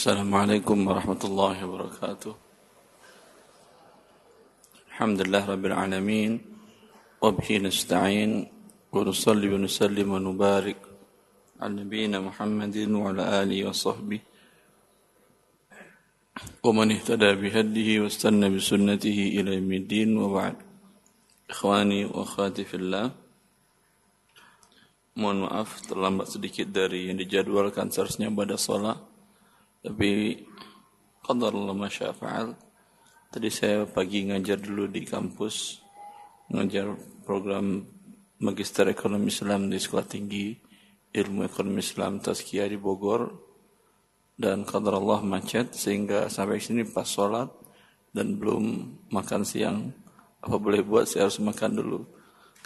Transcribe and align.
السلام 0.00 0.32
عليكم 0.32 0.78
ورحمة 0.88 1.22
الله 1.28 1.56
وبركاته. 1.60 2.32
الحمد 4.88 5.28
لله 5.28 5.42
رب 5.44 5.64
العالمين 5.68 6.32
وبه 7.20 7.48
نستعين 7.68 8.32
ونصلي 8.96 9.48
ونسلم 9.52 10.08
ونبارك 10.08 10.80
على 11.60 11.84
نبينا 11.84 12.16
محمد 12.16 12.76
وعلى 12.96 13.22
آله 13.44 13.58
وصحبه. 13.68 14.20
ومن 16.64 16.88
اهتدى 16.96 17.30
بهديه 17.36 18.00
واستنى 18.00 18.48
بسنته 18.56 19.18
إلى 19.36 19.60
يوم 19.60 19.72
الدين 19.84 20.16
وبعد. 20.16 20.56
إخواني 21.52 22.08
وأخواتي 22.08 22.64
في 22.64 22.76
الله 22.80 23.06
Mohon 25.20 25.44
maaf 25.44 25.84
terlambat 25.84 26.32
sedikit 26.32 26.72
dari 26.72 27.12
yang 27.12 27.20
dijadwalkan 27.20 27.92
seharusnya 27.92 28.32
pada 28.32 28.56
sholat. 28.56 29.09
Tapi 29.80 30.36
qadar 31.24 31.56
Allah 31.56 31.72
masya. 31.72 32.12
Tadi 33.30 33.48
saya 33.48 33.88
pagi 33.88 34.28
ngajar 34.28 34.60
dulu 34.60 34.84
di 34.92 35.08
kampus. 35.08 35.80
Ngajar 36.52 36.92
program 37.24 37.80
Magister 38.44 38.92
Ekonomi 38.92 39.32
Islam 39.32 39.72
di 39.72 39.78
Sekolah 39.80 40.04
Tinggi 40.04 40.52
Ilmu 41.14 41.46
Ekonomi 41.48 41.80
Islam 41.80 42.20
Tazkiyah 42.20 42.68
di 42.68 42.76
Bogor. 42.76 43.32
Dan 44.36 44.68
qadar 44.68 45.00
Allah 45.00 45.24
macet 45.24 45.72
sehingga 45.72 46.28
sampai 46.28 46.60
sini 46.60 46.84
pas 46.84 47.08
sholat 47.08 47.48
dan 48.12 48.36
belum 48.36 48.96
makan 49.08 49.48
siang. 49.48 49.96
Apa 50.40 50.56
boleh 50.60 50.84
buat 50.84 51.08
saya 51.08 51.28
harus 51.28 51.40
makan 51.40 51.72
dulu 51.76 52.00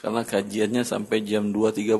karena 0.04 0.20
kajiannya 0.20 0.82
sampai 0.82 1.22
jam 1.22 1.48
2.30. 1.48 1.96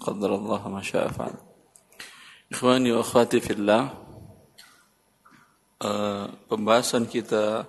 Qadarullah 0.00 0.62
ma 0.70 0.80
sya'afan. 0.80 1.49
Ikhwani 2.50 2.90
wa 2.90 2.98
akhwati 2.98 3.38
fillah, 3.38 3.94
uh, 5.86 6.26
pembahasan 6.50 7.06
kita 7.06 7.62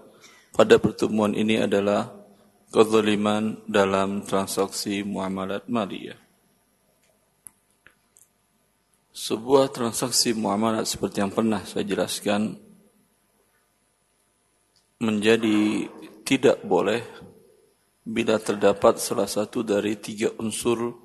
pada 0.57 0.81
pertemuan 0.81 1.37
ini 1.37 1.61
adalah 1.61 2.09
kezaliman 2.73 3.61
dalam 3.69 4.25
transaksi 4.25 5.05
muamalat 5.05 5.69
maliyah. 5.69 6.17
Sebuah 9.13 9.69
transaksi 9.69 10.33
muamalat 10.33 10.89
seperti 10.89 11.21
yang 11.21 11.29
pernah 11.29 11.61
saya 11.61 11.85
jelaskan 11.85 12.57
menjadi 14.97 15.93
tidak 16.25 16.57
boleh 16.65 17.05
bila 18.01 18.41
terdapat 18.41 18.97
salah 18.97 19.29
satu 19.29 19.61
dari 19.61 19.93
tiga 20.01 20.33
unsur 20.41 20.97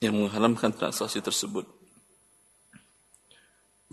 yang 0.00 0.16
mengharamkan 0.16 0.72
transaksi 0.72 1.20
tersebut. 1.20 1.83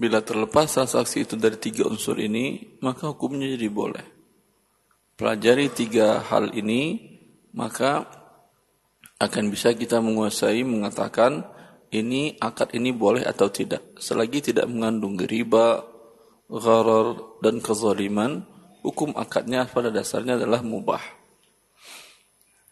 Bila 0.02 0.26
terlepas 0.26 0.66
transaksi 0.66 1.30
itu 1.30 1.38
dari 1.38 1.62
tiga 1.62 1.86
unsur 1.86 2.18
ini, 2.18 2.74
maka 2.82 3.14
hukumnya 3.14 3.46
jadi 3.54 3.70
boleh. 3.70 4.02
Pelajari 5.14 5.70
tiga 5.70 6.26
hal 6.26 6.58
ini, 6.58 6.98
maka 7.54 8.10
akan 9.22 9.54
bisa 9.54 9.78
kita 9.78 10.02
menguasai 10.02 10.66
mengatakan 10.66 11.46
ini 11.94 12.34
akad 12.42 12.74
ini 12.74 12.90
boleh 12.90 13.22
atau 13.22 13.54
tidak. 13.54 14.02
Selagi 14.02 14.50
tidak 14.50 14.66
mengandung 14.66 15.22
riba, 15.22 15.86
gharar, 16.50 17.38
dan 17.46 17.62
kezaliman, 17.62 18.42
hukum 18.82 19.14
akadnya 19.14 19.70
pada 19.70 19.94
dasarnya 19.94 20.42
adalah 20.42 20.66
mubah. 20.66 21.22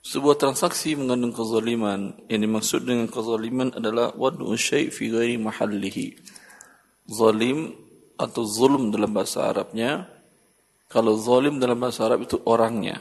Sebuah 0.02 0.42
transaksi 0.42 0.98
mengandung 0.98 1.38
kezaliman. 1.38 2.26
Yang 2.26 2.42
dimaksud 2.42 2.82
dengan 2.90 3.06
kezaliman 3.06 3.70
adalah 3.78 4.18
wadu 4.18 4.50
syai' 4.58 4.90
fi 4.90 5.14
ghairi 5.14 5.38
mahallihi. 5.38 6.39
Zalim 7.10 7.74
atau 8.20 8.46
zulm 8.46 8.94
dalam 8.94 9.10
bahasa 9.10 9.50
Arabnya. 9.50 10.20
Kalau 10.90 11.22
zalim 11.22 11.62
dalam 11.62 11.78
bahasa 11.78 12.10
Arab 12.10 12.26
itu 12.26 12.42
orangnya. 12.50 12.98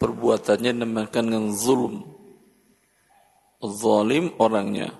Perbuatannya 0.00 0.72
dinamakan 0.72 1.24
dengan 1.28 1.46
zulm. 1.52 1.94
Zalim 3.60 4.32
orangnya. 4.40 4.96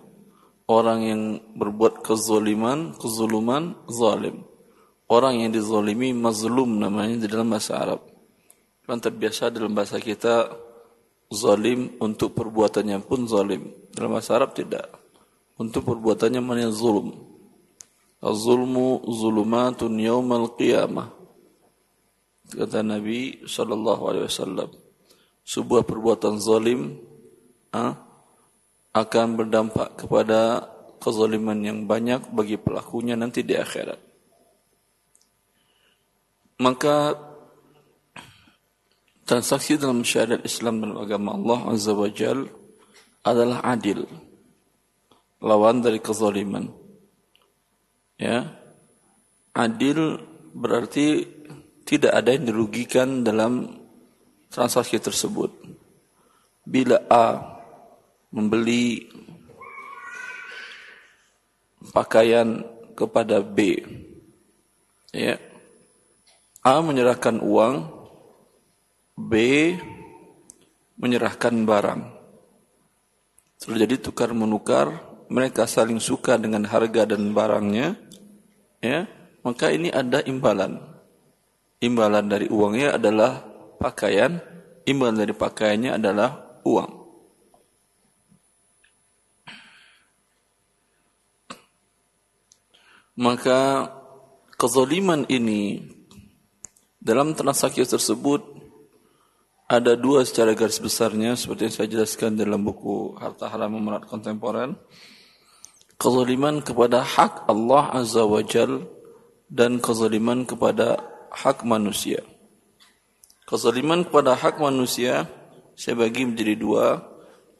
Orang 0.69 1.00
yang 1.00 1.22
berbuat 1.56 2.05
kezaliman, 2.05 2.93
kezuluman, 3.00 3.72
zalim. 3.88 4.44
Orang 5.09 5.41
yang 5.41 5.53
dizalimi 5.53 6.12
mazlum 6.12 6.76
namanya 6.76 7.25
di 7.25 7.28
dalam 7.28 7.49
bahasa 7.49 7.81
Arab. 7.81 8.00
Kan 8.84 9.00
terbiasa 9.00 9.49
dalam 9.49 9.72
bahasa 9.72 9.97
kita 9.97 10.53
zalim 11.32 11.97
untuk 12.05 12.37
perbuatannya 12.37 13.00
pun 13.00 13.25
zalim. 13.25 13.72
Dalam 13.97 14.12
bahasa 14.12 14.37
Arab 14.37 14.53
tidak. 14.53 14.93
Untuk 15.56 15.88
perbuatannya 15.88 16.41
mana 16.44 16.69
zulm. 16.69 17.34
Az-zulmu 18.25 19.05
zulumatun 19.05 20.01
yaumal 20.01 20.57
qiyamah. 20.57 21.12
Kata 22.49 22.81
Nabi 22.81 23.45
sallallahu 23.45 24.03
alaihi 24.09 24.25
wasallam. 24.25 24.71
Sebuah 25.45 25.85
perbuatan 25.85 26.41
zalim 26.41 26.97
ha, 27.77 28.01
akan 28.97 29.29
berdampak 29.37 30.01
kepada 30.01 30.65
kezaliman 31.05 31.61
yang 31.61 31.79
banyak 31.85 32.33
bagi 32.33 32.57
pelakunya 32.57 33.12
nanti 33.12 33.45
di 33.45 33.53
akhirat. 33.53 34.01
Maka 36.65 37.12
Transaksi 39.25 39.81
dalam 39.81 40.05
syariat 40.05 40.45
Islam 40.45 40.85
dan 40.85 41.01
agama 41.01 41.33
Allah 41.33 41.73
Azza 41.73 41.97
wa 41.97 42.12
Jal 42.12 42.45
adalah 43.25 43.65
adil. 43.65 44.05
Lawan 45.41 45.81
dari 45.81 45.97
kezaliman. 45.97 46.84
Ya. 48.20 48.54
Adil 49.54 50.19
berarti 50.54 51.26
tidak 51.84 52.12
ada 52.14 52.30
yang 52.32 52.48
dirugikan 52.48 53.22
dalam 53.22 53.84
transaksi 54.48 54.97
tersebut. 54.98 55.52
Bila 56.64 57.02
A 57.10 57.38
membeli 58.32 59.04
pakaian 61.92 62.64
kepada 62.97 63.44
B, 63.44 63.84
ya, 65.12 65.36
A 66.64 66.81
menyerahkan 66.81 67.38
uang 67.44 67.75
B 69.14 69.32
menyerahkan 70.98 71.54
barang. 71.69 72.02
Terjadi 73.60 73.96
tukar 74.00 74.32
menukar, 74.32 75.04
mereka 75.28 75.69
saling 75.69 76.00
suka 76.00 76.41
dengan 76.41 76.64
harga 76.64 77.04
dan 77.04 77.32
barangnya, 77.36 77.96
ya, 78.84 79.00
maka 79.41 79.72
ini 79.72 79.89
ada 79.89 80.21
imbalan. 80.21 80.77
Imbalan 81.81 82.28
dari 82.28 82.47
uangnya 82.53 83.00
adalah 83.00 83.41
pakaian, 83.81 84.41
imbalan 84.84 85.17
dari 85.17 85.33
pakaiannya 85.33 85.97
adalah 85.97 86.61
uang. 86.65 86.93
Maka 93.15 93.89
kezaliman 94.59 95.23
ini 95.31 95.87
dalam 96.99 97.37
transaksi 97.39 97.87
tersebut 97.87 98.43
ada 99.71 99.97
dua 99.97 100.27
secara 100.27 100.53
garis 100.53 100.83
besarnya 100.83 101.39
seperti 101.39 101.71
yang 101.71 101.75
saya 101.75 101.89
jelaskan 101.89 102.37
dalam 102.37 102.61
buku 102.61 103.17
Harta 103.17 103.49
Haram 103.49 103.78
Memerat 103.78 104.05
Kontemporer. 104.11 104.75
Kezaliman 106.04 106.60
kepada 106.60 107.00
hak 107.00 107.48
Allah 107.48 107.88
Azza 107.97 108.28
wa 108.28 108.44
Jal 108.44 108.84
dan 109.48 109.81
kezaliman 109.81 110.44
kepada 110.44 111.00
hak 111.32 111.65
manusia. 111.65 112.20
Kezaliman 113.48 114.04
kepada 114.04 114.37
hak 114.37 114.60
manusia 114.60 115.25
saya 115.72 115.97
bagi 115.97 116.28
menjadi 116.28 116.60
dua. 116.60 117.00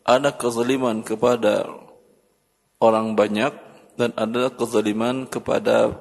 Ada 0.05 0.37
kezaliman 0.37 1.01
kepada 1.01 1.73
orang 2.85 3.17
banyak 3.17 3.57
dan 3.97 4.13
ada 4.13 4.53
kezaliman 4.53 5.25
kepada 5.25 5.97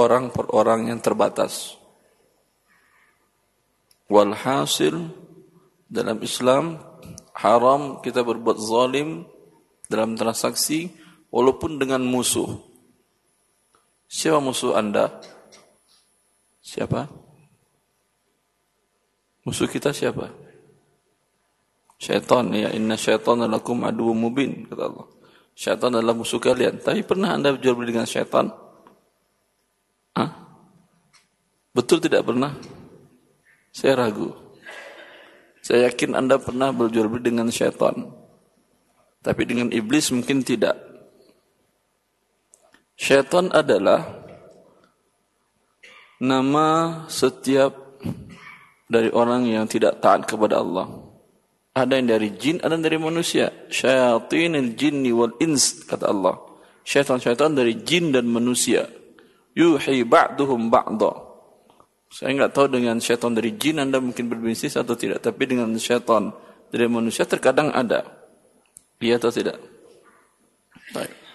orang 0.00 0.32
per 0.32 0.48
orang 0.56 0.88
yang 0.88 1.04
terbatas. 1.04 1.76
Walhasil 4.08 5.12
dalam 5.92 6.24
Islam 6.24 6.80
haram 7.36 8.00
kita 8.00 8.24
berbuat 8.24 8.56
zalim 8.64 9.28
dalam 9.92 10.16
transaksi 10.16 11.04
walaupun 11.36 11.76
dengan 11.76 12.00
musuh. 12.00 12.48
Siapa 14.08 14.40
musuh 14.40 14.72
Anda? 14.72 15.20
Siapa? 16.64 17.04
Musuh 19.44 19.68
kita 19.68 19.92
siapa? 19.92 20.32
Syaitan 22.00 22.48
ya 22.56 22.72
inna 22.72 22.96
syaitan 22.96 23.44
lakum 23.44 23.84
adu 23.84 24.16
mubin 24.16 24.64
kata 24.64 24.88
Allah. 24.88 25.06
Syaitan 25.52 25.92
adalah 25.92 26.16
musuh 26.16 26.40
kalian. 26.40 26.80
Tapi 26.80 27.04
pernah 27.04 27.36
Anda 27.36 27.52
berjual 27.52 27.76
beli 27.76 27.92
dengan 27.92 28.08
syaitan? 28.08 28.48
Hah? 30.16 30.30
Betul 31.76 32.00
tidak 32.00 32.24
pernah? 32.24 32.56
Saya 33.76 34.08
ragu. 34.08 34.32
Saya 35.60 35.92
yakin 35.92 36.16
Anda 36.16 36.40
pernah 36.40 36.72
berjual 36.72 37.12
beli 37.12 37.28
dengan 37.32 37.52
syaitan. 37.52 38.08
Tapi 39.20 39.42
dengan 39.44 39.68
iblis 39.72 40.12
mungkin 40.12 40.40
tidak. 40.40 40.95
Syaitan 42.96 43.52
adalah 43.52 44.24
nama 46.16 46.66
setiap 47.12 48.00
dari 48.88 49.12
orang 49.12 49.44
yang 49.44 49.68
tidak 49.68 50.00
taat 50.00 50.24
kepada 50.24 50.64
Allah. 50.64 50.88
Ada 51.76 52.00
yang 52.00 52.08
dari 52.08 52.32
jin, 52.40 52.56
ada 52.64 52.72
yang 52.72 52.88
dari 52.88 52.96
manusia. 52.96 53.52
Syayatinil 53.68 54.72
jinni 54.80 55.12
wal 55.12 55.36
ins, 55.44 55.84
kata 55.84 56.08
Allah. 56.08 56.40
Syaitan-syaitan 56.88 57.52
dari 57.52 57.84
jin 57.84 58.16
dan 58.16 58.24
manusia. 58.32 58.88
Yuhi 59.52 60.00
ba'duhum 60.08 60.72
ba'da. 60.72 61.12
Saya 62.08 62.32
enggak 62.32 62.56
tahu 62.56 62.72
dengan 62.72 62.96
syaitan 62.96 63.36
dari 63.36 63.60
jin 63.60 63.82
Anda 63.82 64.00
mungkin 64.00 64.32
berbisnis 64.32 64.72
atau 64.80 64.96
tidak. 64.96 65.20
Tapi 65.20 65.42
dengan 65.44 65.68
syaitan 65.76 66.32
dari 66.72 66.88
manusia 66.88 67.28
terkadang 67.28 67.68
ada. 67.76 68.08
Iya 68.96 69.20
atau 69.20 69.28
tidak? 69.28 69.60
Baik. 70.96 71.25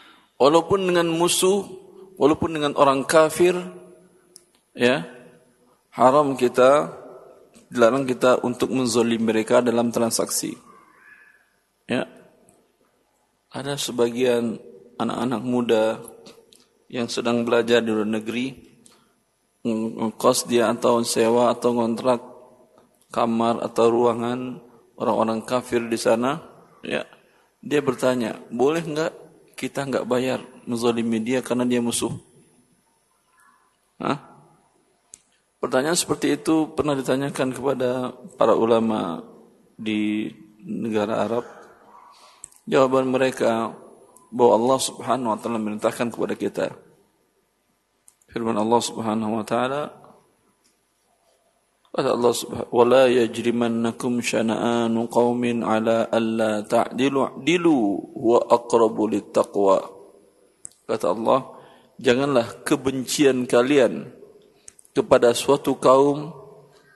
Walaupun 0.41 0.89
dengan 0.89 1.05
musuh, 1.05 1.69
walaupun 2.17 2.57
dengan 2.57 2.73
orang 2.73 3.05
kafir, 3.05 3.53
ya, 4.73 5.05
haram 5.93 6.33
kita 6.33 6.97
dilarang 7.69 8.09
kita 8.09 8.41
untuk 8.41 8.73
menzolim 8.73 9.21
mereka 9.21 9.61
dalam 9.61 9.93
transaksi. 9.93 10.57
Ya. 11.85 12.09
Ada 13.53 13.77
sebagian 13.77 14.57
anak-anak 14.97 15.41
muda 15.45 16.01
yang 16.89 17.05
sedang 17.05 17.45
belajar 17.45 17.85
di 17.85 17.93
luar 17.93 18.09
negeri, 18.09 18.57
kos 20.17 20.49
dia 20.49 20.73
atau 20.73 21.05
sewa 21.05 21.53
atau 21.53 21.77
kontrak 21.77 22.17
kamar 23.13 23.61
atau 23.61 23.93
ruangan 23.93 24.57
orang-orang 24.97 25.45
kafir 25.45 25.85
di 25.85 26.01
sana, 26.01 26.41
ya. 26.81 27.05
Dia 27.61 27.85
bertanya, 27.85 28.41
boleh 28.49 28.81
enggak 28.81 29.20
kita 29.61 29.85
enggak 29.85 30.09
bayar 30.09 30.41
menzolimi 30.65 31.21
dia 31.21 31.45
karena 31.45 31.69
dia 31.69 31.77
musuh? 31.77 32.09
Hah? 34.01 34.17
Pertanyaan 35.61 35.93
seperti 35.93 36.33
itu 36.33 36.73
pernah 36.73 36.97
ditanyakan 36.97 37.53
kepada 37.53 38.17
para 38.41 38.57
ulama 38.57 39.21
di 39.77 40.33
negara 40.65 41.21
Arab. 41.21 41.45
Jawaban 42.65 43.13
mereka 43.13 43.77
bahwa 44.33 44.57
Allah 44.57 44.79
Subhanahu 44.81 45.29
wa 45.29 45.37
taala 45.37 45.61
merintahkan 45.61 46.09
kepada 46.09 46.33
kita. 46.33 46.65
Firman 48.33 48.57
Allah 48.57 48.81
Subhanahu 48.81 49.37
wa 49.37 49.45
taala 49.45 50.00
Kata 51.91 52.15
Allah 52.15 52.31
Subhanahu 52.31 52.71
wa 52.71 52.85
la 52.87 53.03
yajrimannakum 53.11 54.23
syana'anu 54.23 55.11
qaumin 55.11 55.59
ala 55.59 56.07
alla 56.07 56.63
ta'dilu 56.63 57.43
dilu 57.43 57.99
wa 58.15 58.39
aqrabu 58.47 59.11
littaqwa. 59.11 59.91
Kata 60.87 61.11
Allah, 61.11 61.51
janganlah 61.99 62.63
kebencian 62.63 63.43
kalian 63.43 64.07
kepada 64.95 65.35
suatu 65.35 65.75
kaum 65.83 66.31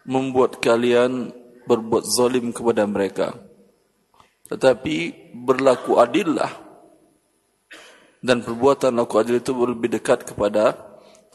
membuat 0.07 0.63
kalian 0.63 1.35
berbuat 1.67 2.07
zalim 2.07 2.55
kepada 2.55 2.87
mereka. 2.87 3.35
Tetapi 4.47 4.95
berlaku 5.43 5.99
adillah 5.99 6.55
dan 8.23 8.39
perbuatan 8.47 8.95
laku 8.95 9.19
adil 9.19 9.43
itu 9.43 9.51
lebih 9.51 9.91
dekat 9.91 10.23
kepada 10.23 10.71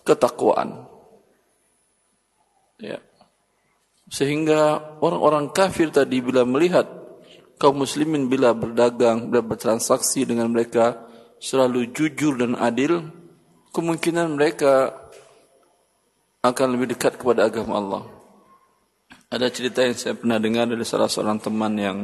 ketakwaan. 0.01 0.89
Ya. 2.81 3.10
Sehingga 4.11 4.99
orang-orang 4.99 5.55
kafir 5.55 5.95
tadi 5.95 6.19
bila 6.19 6.43
melihat 6.43 6.83
kaum 7.63 7.87
muslimin 7.87 8.27
bila 8.27 8.51
berdagang, 8.51 9.31
bila 9.31 9.47
bertransaksi 9.47 10.27
dengan 10.27 10.51
mereka 10.51 11.07
selalu 11.39 11.95
jujur 11.95 12.35
dan 12.35 12.59
adil, 12.59 13.07
kemungkinan 13.71 14.35
mereka 14.35 14.99
akan 16.43 16.67
lebih 16.75 16.99
dekat 16.99 17.23
kepada 17.23 17.47
agama 17.47 17.79
Allah. 17.79 18.03
Ada 19.31 19.47
cerita 19.47 19.87
yang 19.87 19.95
saya 19.95 20.19
pernah 20.19 20.43
dengar 20.43 20.67
dari 20.67 20.83
salah 20.83 21.07
seorang 21.07 21.39
teman 21.39 21.73
yang 21.79 21.99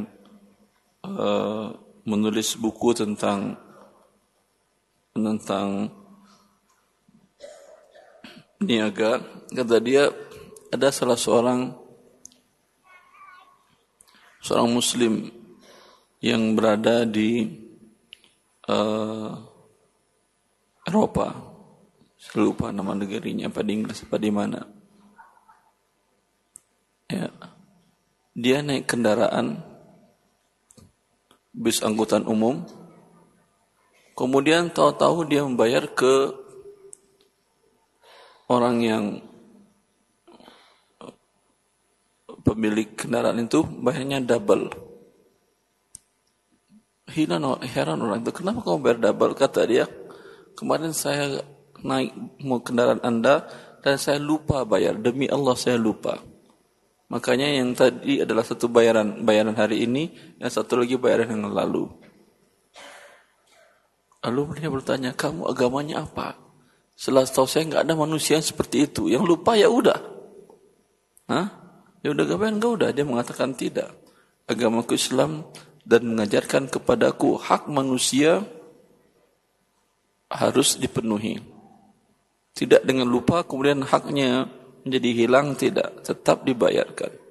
uh, 1.03 1.75
menulis 2.07 2.55
buku 2.55 2.95
tentang 2.95 3.59
tentang 5.11 5.91
niaga. 8.63 9.27
Kata 9.51 9.77
dia 9.83 10.07
ada 10.71 10.89
salah 10.95 11.19
seorang 11.19 11.86
seorang 14.47 14.71
Muslim 14.71 15.27
yang 16.23 16.55
berada 16.55 17.03
di 17.03 17.51
uh, 18.71 19.35
Eropa 20.87 21.57
saya 22.17 22.49
lupa 22.49 22.73
nama 22.73 22.97
negerinya 22.97 23.53
apa 23.53 23.61
di 23.61 23.77
Inggris 23.77 24.03
apa 24.03 24.17
di 24.17 24.31
mana. 24.33 24.61
Ya. 27.07 27.31
Dia 28.37 28.65
naik 28.65 28.89
kendaraan 28.89 29.63
bis 31.55 31.85
angkutan 31.87 32.27
umum. 32.27 32.65
Kemudian 34.17 34.73
tahu-tahu 34.73 35.29
dia 35.29 35.45
membayar 35.45 35.87
ke 35.93 36.33
orang 38.49 38.77
yang 38.81 39.05
pemilik 42.47 42.95
kendaraan 42.95 43.43
itu 43.43 43.67
bayarnya 43.67 44.23
double. 44.23 44.71
Heran, 47.11 47.43
heran 47.67 47.99
orang 48.03 48.23
itu, 48.23 48.31
kenapa 48.31 48.63
kamu 48.63 48.79
bayar 48.79 48.99
double? 49.03 49.35
Kata 49.35 49.67
dia, 49.67 49.91
kemarin 50.55 50.95
saya 50.95 51.43
naik 51.83 52.15
mau 52.47 52.63
kendaraan 52.63 53.03
Anda 53.03 53.43
dan 53.83 53.99
saya 53.99 54.23
lupa 54.23 54.63
bayar. 54.63 54.95
Demi 55.03 55.27
Allah 55.27 55.59
saya 55.59 55.75
lupa. 55.75 56.23
Makanya 57.11 57.47
yang 57.51 57.75
tadi 57.75 58.23
adalah 58.23 58.43
satu 58.43 58.67
bayaran 58.67 59.23
bayaran 59.23 59.55
hari 59.55 59.87
ini, 59.87 60.11
yang 60.39 60.51
satu 60.51 60.79
lagi 60.79 60.99
bayaran 60.99 61.31
yang 61.31 61.51
lalu. 61.51 61.91
Lalu 64.27 64.59
dia 64.59 64.71
bertanya, 64.71 65.11
kamu 65.15 65.47
agamanya 65.47 66.03
apa? 66.03 66.35
Setelah 66.99 67.29
tahu 67.29 67.47
saya 67.47 67.63
nggak 67.71 67.83
ada 67.87 67.95
manusia 67.95 68.43
seperti 68.43 68.91
itu. 68.91 69.07
Yang 69.07 69.37
lupa 69.37 69.55
ya 69.55 69.71
udah. 69.71 70.01
Hah? 71.31 71.66
Ya 72.07 72.15
udah 72.15 72.23
gak 72.23 72.39
bayar, 72.39 72.63
udah. 72.63 72.91
Dia 72.95 73.03
mengatakan 73.03 73.59
tidak. 73.59 73.91
Agamaku 74.47 74.95
Islam 74.95 75.43
dan 75.83 76.07
mengajarkan 76.07 76.71
kepadaku 76.71 77.35
hak 77.35 77.67
manusia 77.67 78.47
harus 80.31 80.79
dipenuhi. 80.79 81.43
Tidak 82.55 82.87
dengan 82.87 83.11
lupa 83.11 83.43
kemudian 83.43 83.83
haknya 83.83 84.47
menjadi 84.87 85.11
hilang, 85.19 85.59
tidak. 85.59 86.07
Tetap 86.07 86.47
dibayarkan. 86.47 87.27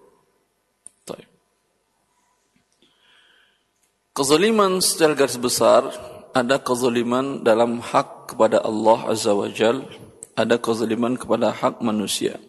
Kezaliman 4.15 4.79
secara 4.79 5.11
garis 5.11 5.35
besar, 5.35 5.87
ada 6.31 6.55
kezaliman 6.59 7.47
dalam 7.47 7.79
hak 7.79 8.31
kepada 8.31 8.59
Allah 8.63 9.11
Azza 9.11 9.31
wa 9.31 9.47
Jal, 9.47 9.87
ada 10.35 10.59
kezaliman 10.59 11.15
kepada 11.15 11.51
hak 11.51 11.79
manusia. 11.79 12.39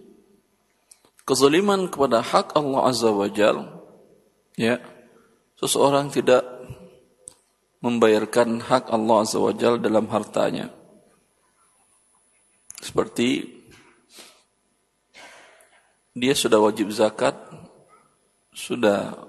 Kezaliman 1.27 1.91
kepada 1.91 2.23
hak 2.23 2.55
Allah 2.55 2.87
Azza 2.87 3.11
wa 3.11 3.27
Jal, 3.27 3.67
ya, 4.55 4.79
seseorang 5.59 6.07
tidak 6.15 6.47
membayarkan 7.83 8.63
hak 8.63 8.95
Allah 8.95 9.27
Azza 9.27 9.43
wa 9.43 9.51
Jal 9.51 9.83
dalam 9.83 10.07
hartanya. 10.07 10.71
Seperti 12.79 13.43
dia 16.15 16.31
sudah 16.39 16.63
wajib 16.63 16.95
zakat, 16.95 17.35
sudah 18.55 19.27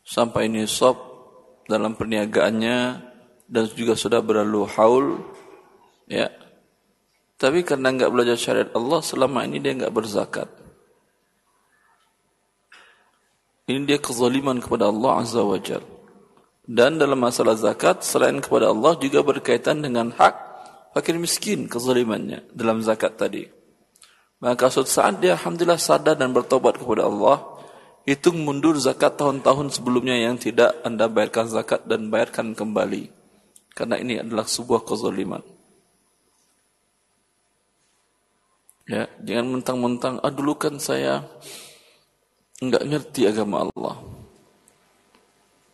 sampai 0.00 0.48
nisab 0.48 0.96
dalam 1.68 1.92
perniagaannya 1.92 2.78
dan 3.44 3.64
juga 3.76 4.00
sudah 4.00 4.24
berlalu 4.24 4.64
haul, 4.80 5.06
ya. 6.08 6.32
Tapi 7.36 7.68
karena 7.68 7.92
enggak 7.92 8.08
belajar 8.16 8.40
syariat 8.40 8.72
Allah 8.72 9.04
selama 9.04 9.44
ini 9.44 9.60
dia 9.60 9.76
enggak 9.76 9.92
berzakat. 9.92 10.65
Ini 13.66 13.82
dia 13.82 13.98
kezaliman 13.98 14.62
kepada 14.62 14.86
Allah 14.94 15.26
Azza 15.26 15.42
wa 15.42 15.58
Jal. 15.58 15.82
Dan 16.62 17.02
dalam 17.02 17.18
masalah 17.18 17.58
zakat, 17.58 18.06
selain 18.06 18.38
kepada 18.38 18.70
Allah 18.70 18.94
juga 18.98 19.26
berkaitan 19.26 19.82
dengan 19.82 20.14
hak 20.14 20.34
fakir 20.94 21.18
miskin 21.18 21.66
kezalimannya 21.66 22.46
dalam 22.54 22.78
zakat 22.82 23.18
tadi. 23.18 23.46
Maka 24.38 24.70
suatu 24.70 24.86
saat 24.86 25.18
dia 25.18 25.34
alhamdulillah 25.34 25.82
sadar 25.82 26.14
dan 26.14 26.30
bertobat 26.30 26.78
kepada 26.78 27.10
Allah, 27.10 27.42
hitung 28.06 28.38
mundur 28.46 28.78
zakat 28.78 29.18
tahun-tahun 29.18 29.74
sebelumnya 29.74 30.14
yang 30.14 30.38
tidak 30.38 30.78
Anda 30.86 31.10
bayarkan 31.10 31.50
zakat 31.50 31.90
dan 31.90 32.06
bayarkan 32.06 32.54
kembali. 32.54 33.10
Karena 33.74 33.98
ini 33.98 34.22
adalah 34.22 34.46
sebuah 34.46 34.86
kezaliman. 34.86 35.42
Ya, 38.86 39.10
jangan 39.26 39.58
mentang-mentang, 39.58 40.22
ah 40.22 40.30
dulu 40.30 40.54
kan 40.54 40.78
saya 40.78 41.26
enggak 42.60 42.82
ngerti 42.84 43.28
agama 43.28 43.68
Allah. 43.68 43.96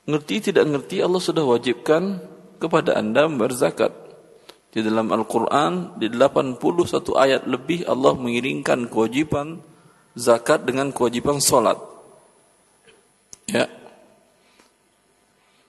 Ngerti 0.02 0.50
tidak 0.50 0.66
ngerti 0.66 0.98
Allah 0.98 1.22
sudah 1.22 1.44
wajibkan 1.46 2.18
kepada 2.58 2.98
Anda 2.98 3.30
berzakat. 3.30 4.02
Di 4.72 4.80
dalam 4.80 5.12
Al-Quran, 5.12 6.00
di 6.00 6.08
81 6.08 7.12
ayat 7.12 7.44
lebih 7.44 7.84
Allah 7.84 8.16
mengiringkan 8.16 8.88
kewajiban 8.88 9.60
zakat 10.16 10.64
dengan 10.64 10.96
kewajiban 10.96 11.44
solat. 11.44 11.76
Ya. 13.44 13.68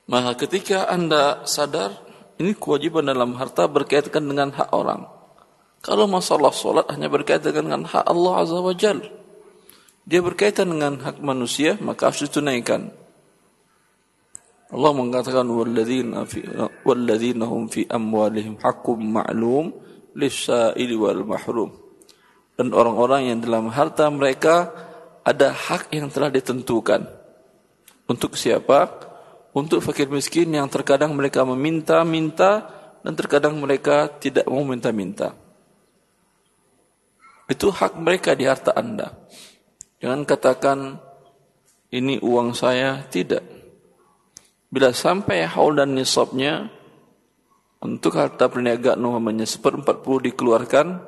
Maka 0.08 0.40
ketika 0.48 0.88
anda 0.88 1.44
sadar, 1.44 2.00
ini 2.40 2.56
kewajiban 2.56 3.08
dalam 3.08 3.36
harta 3.36 3.68
berkaitan 3.68 4.24
dengan 4.24 4.56
hak 4.56 4.72
orang. 4.72 5.08
Kalau 5.84 6.08
masalah 6.08 6.56
solat 6.56 6.88
hanya 6.92 7.12
berkaitan 7.12 7.52
dengan 7.52 7.84
hak 7.84 8.08
Allah 8.08 8.34
Azza 8.40 8.60
wa. 8.60 8.72
Dia 10.04 10.20
berkaitan 10.20 10.68
dengan 10.68 11.00
hak 11.00 11.24
manusia, 11.24 11.80
maka 11.80 12.12
harus 12.12 12.28
ditunaikan. 12.28 12.92
Allah 14.74 14.92
mengatakan 14.92 15.46
walladzina 15.46 16.26
fi 16.26 16.42
walladzina 16.82 17.46
hum 17.46 17.70
fi 17.70 17.86
amwalihim 17.86 18.58
haqqum 18.58 19.00
ma'lum 19.00 19.70
lis-sa'ili 20.18 20.98
wal 20.98 21.24
mahrum. 21.24 21.72
Dan 22.58 22.74
orang-orang 22.74 23.32
yang 23.34 23.40
dalam 23.40 23.70
harta 23.70 24.10
mereka 24.10 24.74
ada 25.24 25.54
hak 25.54 25.94
yang 25.94 26.10
telah 26.10 26.34
ditentukan. 26.34 27.06
Untuk 28.10 28.36
siapa? 28.36 29.10
Untuk 29.54 29.86
fakir 29.86 30.10
miskin 30.10 30.52
yang 30.52 30.68
terkadang 30.68 31.14
mereka 31.14 31.46
meminta-minta 31.46 32.66
dan 33.06 33.14
terkadang 33.14 33.56
mereka 33.62 34.10
tidak 34.20 34.50
mau 34.50 34.66
minta-minta. 34.66 35.38
Itu 37.46 37.70
hak 37.70 38.02
mereka 38.02 38.34
di 38.34 38.50
harta 38.50 38.74
Anda. 38.74 39.14
Jangan 40.04 40.28
katakan 40.28 41.00
ini 41.96 42.20
uang 42.20 42.52
saya, 42.52 43.08
tidak. 43.08 43.40
Bila 44.68 44.92
sampai 44.92 45.48
haul 45.48 45.80
dan 45.80 45.96
nisabnya 45.96 46.68
untuk 47.80 48.20
harta 48.20 48.52
perniagaan 48.52 49.00
namanya 49.00 49.48
seperempat 49.48 50.04
puluh 50.04 50.28
dikeluarkan 50.28 51.00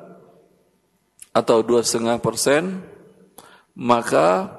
atau 1.35 1.57
dua 1.59 1.83
setengah 1.83 2.23
persen, 2.23 2.87
maka 3.75 4.55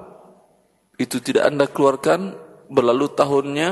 itu 1.01 1.17
tidak 1.17 1.49
anda 1.49 1.65
keluarkan 1.65 2.37
berlalu 2.69 3.09
tahunnya 3.17 3.69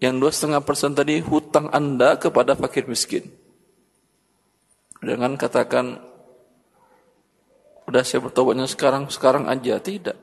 yang 0.00 0.16
dua 0.16 0.32
setengah 0.32 0.64
persen 0.64 0.96
tadi 0.96 1.20
hutang 1.20 1.68
anda 1.68 2.16
kepada 2.16 2.56
fakir 2.56 2.88
miskin. 2.88 3.28
Jangan 5.04 5.36
katakan 5.36 6.00
udah 7.84 8.02
saya 8.02 8.24
bertobatnya 8.24 8.68
sekarang 8.68 9.08
sekarang 9.12 9.48
aja 9.48 9.80
tidak. 9.80 10.16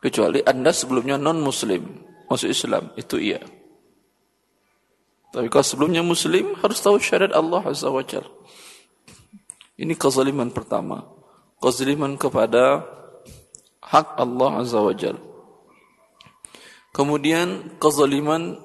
Kecuali 0.00 0.44
anda 0.44 0.70
sebelumnya 0.70 1.16
non 1.16 1.40
muslim 1.40 2.06
masuk 2.26 2.50
Islam 2.50 2.90
itu 2.98 3.16
iya. 3.18 3.40
Tapi 5.36 5.52
kalau 5.52 5.68
sebelumnya 5.68 6.00
Muslim 6.00 6.56
harus 6.64 6.80
tahu 6.80 6.96
syariat 6.96 7.36
Allah 7.36 7.60
Azza 7.60 7.92
wa 7.92 8.00
Jal. 8.00 8.24
Ini 9.76 9.92
kezaliman 9.92 10.48
pertama. 10.48 11.04
Kezaliman 11.60 12.16
kepada 12.16 12.80
hak 13.84 14.16
Allah 14.16 14.64
Azza 14.64 14.80
wa 14.80 14.96
Jal. 14.96 15.20
Kemudian 16.96 17.76
kezaliman 17.76 18.56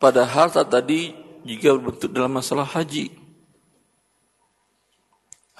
pada 0.00 0.24
harta 0.24 0.64
tadi 0.64 1.12
juga 1.44 1.76
berbentuk 1.76 2.16
dalam 2.16 2.32
masalah 2.32 2.64
haji. 2.64 3.19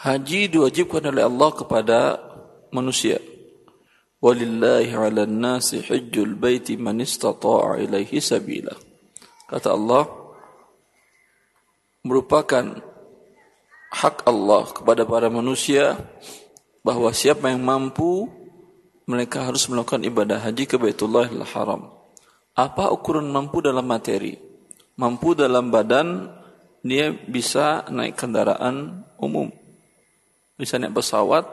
Haji 0.01 0.49
diwajibkan 0.49 1.13
oleh 1.13 1.29
Allah 1.29 1.51
kepada 1.53 1.99
manusia. 2.73 3.21
Walillahi 4.25 4.97
'alan 4.97 5.29
nasi 5.29 5.85
hajjul 5.85 6.41
baiti 6.41 6.81
man 6.81 7.05
istata'a 7.05 7.77
ilaihi 7.85 8.17
sabila. 8.17 8.73
Kata 9.45 9.77
Allah 9.77 10.09
merupakan 12.01 12.81
hak 13.93 14.25
Allah 14.25 14.65
kepada 14.73 15.05
para 15.05 15.29
manusia 15.29 16.01
bahwa 16.81 17.13
siapa 17.13 17.53
yang 17.53 17.61
mampu 17.61 18.25
mereka 19.05 19.45
harus 19.45 19.69
melakukan 19.69 20.01
ibadah 20.01 20.41
haji 20.41 20.65
ke 20.65 20.81
Baitullahil 20.81 21.45
Haram. 21.45 21.93
Apa 22.57 22.89
ukuran 22.89 23.29
mampu 23.29 23.61
dalam 23.61 23.85
materi? 23.85 24.39
Mampu 24.97 25.37
dalam 25.37 25.69
badan 25.69 26.31
dia 26.81 27.13
bisa 27.13 27.85
naik 27.93 28.17
kendaraan 28.17 29.05
umum. 29.21 29.60
Bisa 30.61 30.77
naik 30.77 30.93
pesawat, 30.93 31.49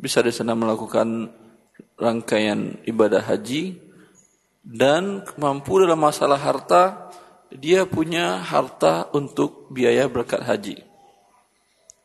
bisa 0.00 0.24
di 0.24 0.32
sana 0.32 0.56
melakukan 0.56 1.28
rangkaian 2.00 2.80
ibadah 2.88 3.20
haji 3.20 3.76
dan 4.64 5.20
mampu 5.36 5.84
dalam 5.84 6.00
masalah 6.00 6.40
harta 6.40 7.12
dia 7.52 7.84
punya 7.84 8.40
harta 8.40 9.12
untuk 9.12 9.68
biaya 9.68 10.08
berangkat 10.08 10.42
haji. 10.42 10.76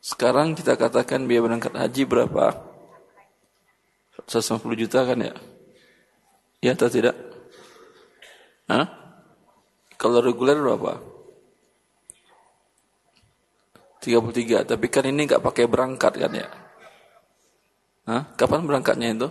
Sekarang 0.01 0.57
kita 0.57 0.75
katakan 0.75 1.25
biaya 1.25 1.47
berangkat 1.47 1.73
haji 1.73 2.03
berapa? 2.03 2.59
150 4.27 4.81
juta 4.81 5.07
kan 5.07 5.17
ya? 5.17 5.33
Ya 6.61 6.77
atau 6.77 6.89
tidak? 6.91 7.17
Hah? 8.69 8.85
Kalau 9.97 10.21
reguler 10.21 10.57
berapa? 10.57 11.10
33, 14.01 14.65
tapi 14.65 14.85
kan 14.89 15.05
ini 15.05 15.29
nggak 15.29 15.45
pakai 15.45 15.69
berangkat 15.69 16.17
kan 16.17 16.33
ya? 16.33 16.49
Hah? 18.09 18.33
Kapan 18.33 18.65
berangkatnya 18.65 19.13
itu? 19.13 19.29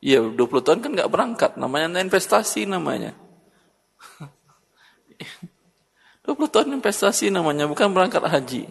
Iya, 0.00 0.24
20 0.32 0.64
tahun 0.64 0.80
kan 0.80 0.96
nggak 0.96 1.12
berangkat, 1.12 1.60
namanya 1.60 2.00
investasi 2.00 2.64
namanya. 2.64 3.12
20 6.24 6.40
tahun 6.48 6.80
investasi 6.80 7.28
namanya, 7.28 7.68
bukan 7.68 7.92
berangkat 7.92 8.24
haji. 8.24 8.64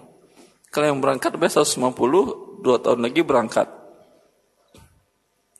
Kalau 0.73 0.85
yang 0.89 0.97
berangkat 0.97 1.37
biasa 1.37 1.61
150, 1.61 2.65
2 2.65 2.83
tahun 2.85 2.99
lagi 3.05 3.21
berangkat. 3.21 3.69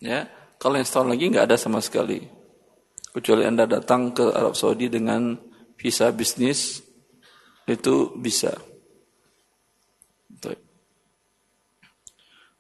Ya, 0.02 0.26
kalau 0.58 0.82
yang 0.82 0.88
setahun 0.90 1.10
lagi 1.14 1.30
nggak 1.30 1.46
ada 1.46 1.58
sama 1.58 1.86
sekali. 1.86 2.26
Kecuali 3.14 3.46
Anda 3.46 3.70
datang 3.70 4.14
ke 4.14 4.26
Arab 4.26 4.58
Saudi 4.58 4.90
dengan 4.90 5.38
visa 5.78 6.10
bisnis, 6.10 6.82
itu 7.70 8.14
bisa. 8.18 8.69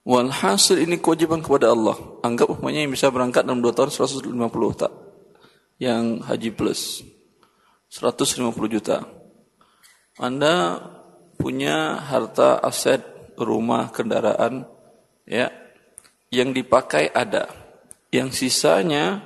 Walhasil 0.09 0.81
ini 0.81 0.97
kewajiban 0.97 1.37
kepada 1.45 1.69
Allah. 1.69 1.93
Anggap 2.25 2.49
umpamanya 2.49 2.81
yang 2.81 2.89
bisa 2.89 3.13
berangkat 3.13 3.45
dalam 3.45 3.61
2 3.61 3.69
tahun 3.77 3.93
150 3.93 4.33
tak. 4.73 4.89
Yang 5.77 6.25
haji 6.25 6.49
plus. 6.49 6.81
150 7.93 8.49
juta. 8.73 9.05
Anda 10.17 10.81
punya 11.37 12.01
harta 12.01 12.57
aset, 12.57 13.05
rumah, 13.37 13.93
kendaraan, 13.93 14.65
ya, 15.29 15.53
yang 16.33 16.57
dipakai 16.57 17.13
ada. 17.13 17.45
Yang 18.09 18.49
sisanya 18.49 19.21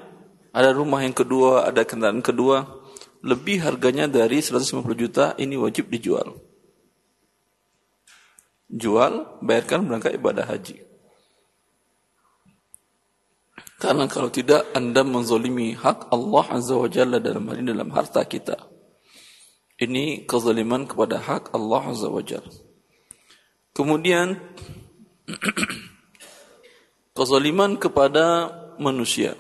ada 0.52 0.76
rumah 0.76 1.00
yang 1.00 1.16
kedua, 1.16 1.64
ada 1.64 1.88
kendaraan 1.88 2.20
kedua, 2.20 2.84
lebih 3.24 3.64
harganya 3.64 4.12
dari 4.12 4.44
150 4.44 4.84
juta, 5.00 5.32
ini 5.40 5.56
wajib 5.56 5.88
dijual 5.88 6.43
jual, 8.74 9.38
bayarkan 9.46 9.86
berangkat 9.86 10.18
ibadah 10.18 10.50
haji. 10.50 10.82
Karena 13.78 14.08
kalau 14.08 14.32
tidak 14.32 14.72
Anda 14.74 15.04
menzalimi 15.04 15.76
hak 15.76 16.08
Allah 16.10 16.46
Azza 16.56 16.80
wa 16.80 16.88
Jalla 16.88 17.20
dalam 17.20 17.52
hal 17.52 17.60
ini 17.60 17.76
dalam 17.76 17.92
harta 17.92 18.24
kita. 18.24 18.56
Ini 19.76 20.24
kezaliman 20.24 20.88
kepada 20.88 21.20
hak 21.20 21.52
Allah 21.52 21.92
Azza 21.92 22.08
wa 22.08 22.24
Jalla. 22.24 22.48
Kemudian 23.76 24.40
kezaliman 27.18 27.76
kepada 27.76 28.56
manusia. 28.80 29.36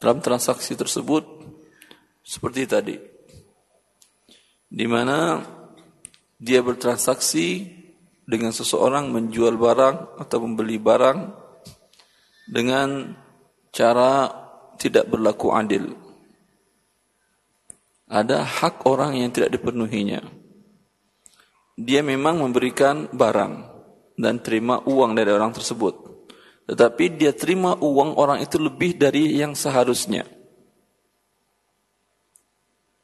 Dalam 0.00 0.24
transaksi 0.24 0.72
tersebut 0.72 1.22
seperti 2.24 2.64
tadi. 2.64 2.96
Di 4.72 4.88
mana 4.88 5.44
dia 6.40 6.64
bertransaksi 6.64 7.81
dengan 8.22 8.54
seseorang 8.54 9.10
menjual 9.10 9.58
barang 9.58 10.22
atau 10.22 10.38
membeli 10.42 10.78
barang 10.78 11.18
dengan 12.46 13.18
cara 13.72 14.30
tidak 14.78 15.08
berlaku 15.10 15.50
adil. 15.54 15.94
Ada 18.12 18.44
hak 18.44 18.84
orang 18.84 19.16
yang 19.16 19.32
tidak 19.32 19.56
dipenuhinya. 19.56 20.20
Dia 21.80 22.04
memang 22.04 22.44
memberikan 22.44 23.08
barang 23.08 23.52
dan 24.20 24.44
terima 24.44 24.84
uang 24.84 25.16
dari 25.16 25.32
orang 25.32 25.56
tersebut. 25.56 25.96
Tetapi 26.68 27.04
dia 27.16 27.32
terima 27.32 27.74
uang 27.80 28.14
orang 28.20 28.44
itu 28.44 28.60
lebih 28.60 29.00
dari 29.00 29.40
yang 29.40 29.56
seharusnya. 29.56 30.28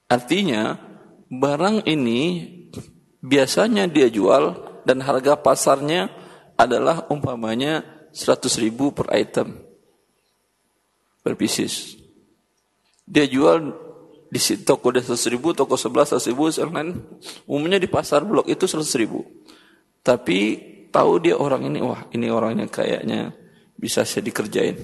Artinya, 0.09 0.77
barang 1.33 1.85
ini 1.89 2.45
biasanya 3.25 3.89
dia 3.89 4.13
jual 4.13 4.68
dan 4.89 5.05
harga 5.05 5.37
pasarnya 5.37 6.09
adalah 6.57 7.05
umpamanya 7.13 7.85
100 8.17 8.49
ribu 8.65 8.97
per 8.97 9.13
item 9.13 9.61
per 11.21 11.37
pieces. 11.37 12.01
Dia 13.05 13.29
jual 13.29 13.69
di 14.33 14.41
toko 14.65 14.89
dia 14.89 15.05
100 15.05 15.29
ribu, 15.29 15.53
toko 15.53 15.77
sebelah 15.77 16.09
100 16.09 16.33
ribu, 16.33 16.49
lain 16.49 16.97
umumnya 17.45 17.77
di 17.77 17.89
pasar 17.89 18.25
blok 18.25 18.49
itu 18.49 18.65
100 18.65 18.81
ribu. 18.97 19.29
Tapi 20.01 20.39
tahu 20.89 21.21
dia 21.21 21.37
orang 21.37 21.69
ini, 21.69 21.85
wah 21.85 22.09
ini 22.17 22.33
orangnya 22.33 22.65
kayaknya 22.65 23.37
bisa 23.77 24.09
saya 24.09 24.25
dikerjain. 24.25 24.77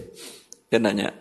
Dia 0.68 0.80
nanya, 0.80 1.16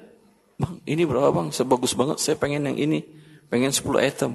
bang 0.60 0.84
ini 0.84 1.08
berapa 1.08 1.32
bang? 1.32 1.56
Sebagus 1.56 1.96
banget, 1.96 2.20
saya 2.20 2.36
pengen 2.36 2.68
yang 2.68 2.76
ini, 2.76 3.00
pengen 3.48 3.72
10 3.72 4.04
item. 4.04 4.32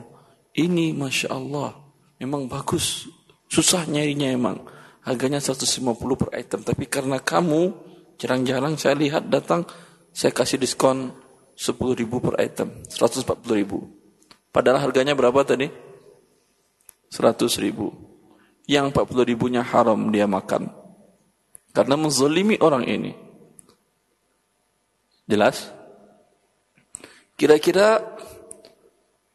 Ini 0.57 0.97
Masya 0.97 1.37
Allah, 1.37 1.77
memang 2.17 2.49
bagus, 2.49 3.09
susah 3.49 3.89
nyarinya 3.89 4.29
emang. 4.31 4.63
Harganya 5.03 5.41
150 5.41 6.21
per 6.21 6.31
item, 6.37 6.61
tapi 6.63 6.85
karena 6.85 7.17
kamu 7.17 7.73
jarang-jarang 8.21 8.77
saya 8.77 8.93
lihat 8.93 9.33
datang, 9.33 9.65
saya 10.13 10.37
kasih 10.37 10.61
diskon 10.61 11.17
10 11.57 11.75
ribu 11.97 12.21
per 12.21 12.37
item, 12.39 12.85
140 12.87 13.25
ribu. 13.57 13.89
Padahal 14.53 14.85
harganya 14.85 15.17
berapa 15.17 15.41
tadi? 15.49 15.67
100 17.09 17.41
ribu. 17.65 17.89
Yang 18.69 18.93
40 18.93 19.25
ribunya 19.25 19.65
haram 19.65 20.13
dia 20.13 20.29
makan. 20.29 20.69
Karena 21.73 21.97
menzalimi 21.97 22.61
orang 22.61 22.85
ini. 22.85 23.13
Jelas? 25.25 25.73
Kira-kira 27.39 28.03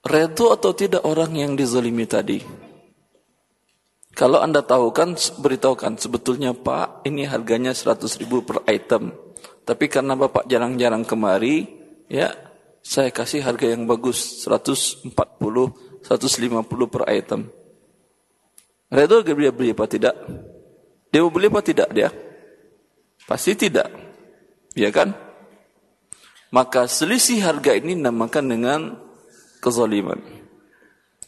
redo 0.06 0.54
atau 0.54 0.76
tidak 0.76 1.02
orang 1.02 1.34
yang 1.34 1.52
dizalimi 1.58 2.06
tadi? 2.06 2.63
Kalau 4.14 4.46
anda 4.46 4.62
tahu 4.62 4.94
kan, 4.94 5.18
beritahukan 5.18 5.98
sebetulnya 5.98 6.54
Pak, 6.54 7.02
ini 7.10 7.26
harganya 7.26 7.74
100 7.74 8.22
ribu 8.22 8.46
per 8.46 8.62
item. 8.70 9.10
Tapi 9.66 9.90
karena 9.90 10.14
Bapak 10.14 10.46
jarang-jarang 10.46 11.02
kemari, 11.02 11.66
ya 12.06 12.30
saya 12.86 13.10
kasih 13.10 13.42
harga 13.42 13.74
yang 13.74 13.90
bagus 13.90 14.46
140 14.46 15.18
150 16.06 16.94
per 16.94 17.04
item. 17.10 17.50
Redor 18.94 19.26
dia 19.26 19.34
beli 19.50 19.74
apa 19.74 19.90
tidak? 19.90 20.14
Dia 21.10 21.26
mau 21.26 21.34
beli 21.34 21.50
apa 21.50 21.66
tidak 21.66 21.90
dia? 21.90 22.14
Pasti 23.26 23.58
tidak. 23.58 23.90
Ya 24.78 24.94
kan? 24.94 25.18
Maka 26.54 26.86
selisih 26.86 27.42
harga 27.42 27.74
ini 27.74 27.98
namakan 27.98 28.46
dengan 28.46 28.82
kezaliman. 29.58 30.22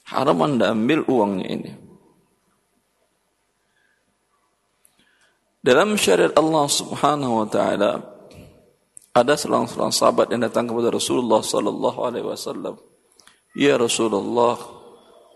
Haram 0.06 0.38
anda 0.46 0.70
ambil 0.70 1.02
uangnya 1.10 1.50
ini 1.50 1.85
dalam 5.66 5.98
syariat 5.98 6.30
Allah 6.38 6.70
subhanahu 6.70 7.42
wa 7.42 7.48
ta'ala 7.50 7.92
ada 9.16 9.34
seorang-seorang 9.34 9.90
sahabat 9.90 10.30
yang 10.30 10.46
datang 10.46 10.70
kepada 10.70 10.94
Rasulullah 10.94 11.42
sallallahu 11.42 12.00
alaihi 12.06 12.28
wasallam. 12.30 12.78
Ya 13.58 13.74
Rasulullah, 13.80 14.60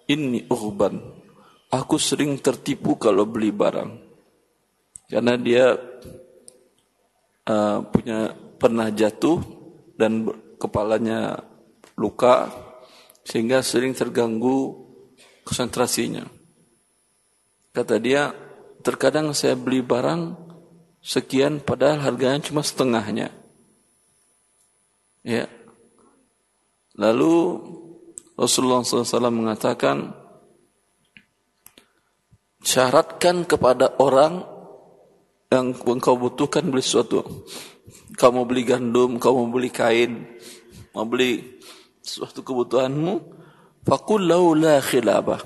ini 0.06 0.46
ughban. 0.46 1.00
Aku 1.74 1.98
sering 1.98 2.38
tertipu 2.44 3.00
kalau 3.02 3.26
beli 3.26 3.50
barang. 3.50 3.90
Karena 5.10 5.34
dia 5.40 5.74
uh, 7.50 7.80
punya 7.90 8.30
pernah 8.60 8.94
jatuh 8.94 9.42
dan 9.98 10.30
kepalanya 10.62 11.42
luka 11.98 12.54
sehingga 13.26 13.66
sering 13.66 13.98
terganggu 13.98 14.76
konsentrasinya. 15.42 16.28
Kata 17.74 17.96
dia, 17.98 18.49
terkadang 18.84 19.32
saya 19.36 19.56
beli 19.60 19.84
barang 19.84 20.36
sekian 21.00 21.64
padahal 21.64 22.04
harganya 22.04 22.44
cuma 22.44 22.64
setengahnya. 22.64 23.32
Ya. 25.24 25.48
Lalu 27.00 27.64
Rasulullah 28.40 28.84
SAW 28.84 29.32
mengatakan, 29.32 30.16
syaratkan 32.64 33.48
kepada 33.48 33.96
orang 34.00 34.44
yang 35.50 35.76
engkau 35.76 36.16
butuhkan 36.20 36.68
beli 36.68 36.84
sesuatu. 36.84 37.24
Kau 38.20 38.32
mau 38.36 38.44
beli 38.44 38.68
gandum, 38.68 39.16
kau 39.16 39.34
mau 39.34 39.48
beli 39.48 39.72
kain, 39.72 40.28
mau 40.92 41.08
beli 41.08 41.60
sesuatu 42.04 42.44
kebutuhanmu, 42.44 43.16
fakul 43.88 44.28
la 44.28 44.80
khilabah. 44.84 45.42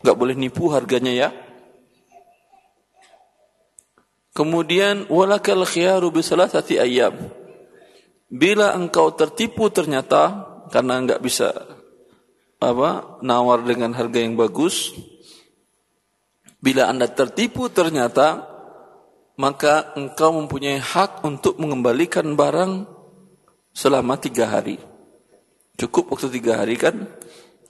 Enggak 0.00 0.16
boleh 0.16 0.34
nipu 0.38 0.72
harganya 0.72 1.12
ya. 1.12 1.28
Kemudian 4.40 5.04
walakal 5.12 5.68
khiyaru 5.68 6.08
bi 6.08 6.24
salasati 6.24 6.80
ayyam. 6.80 7.12
Bila 8.32 8.72
engkau 8.72 9.12
tertipu 9.12 9.68
ternyata 9.68 10.48
karena 10.72 10.96
enggak 10.96 11.20
bisa 11.20 11.52
apa 12.56 13.20
nawar 13.20 13.60
dengan 13.68 13.92
harga 13.92 14.16
yang 14.16 14.40
bagus, 14.40 14.96
bila 16.56 16.88
Anda 16.88 17.04
tertipu 17.12 17.68
ternyata 17.68 18.48
maka 19.36 19.92
engkau 19.92 20.32
mempunyai 20.32 20.80
hak 20.80 21.20
untuk 21.20 21.60
mengembalikan 21.60 22.32
barang 22.32 22.88
selama 23.76 24.16
tiga 24.16 24.48
hari. 24.48 24.80
Cukup 25.76 26.16
waktu 26.16 26.32
tiga 26.32 26.64
hari 26.64 26.80
kan 26.80 26.96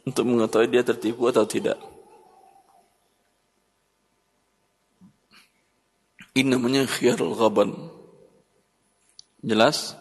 untuk 0.06 0.22
mengetahui 0.22 0.70
dia 0.70 0.86
tertipu 0.86 1.26
atau 1.34 1.42
tidak. 1.50 1.82
Ini 6.34 6.46
namanya 6.46 6.86
khiyarul 6.86 7.34
ghaban. 7.34 7.74
Jelas? 9.40 10.00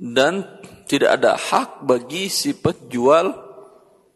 dan 0.00 0.48
tidak 0.88 1.20
ada 1.20 1.36
hak 1.36 1.84
bagi 1.84 2.32
si 2.32 2.56
penjual 2.56 3.36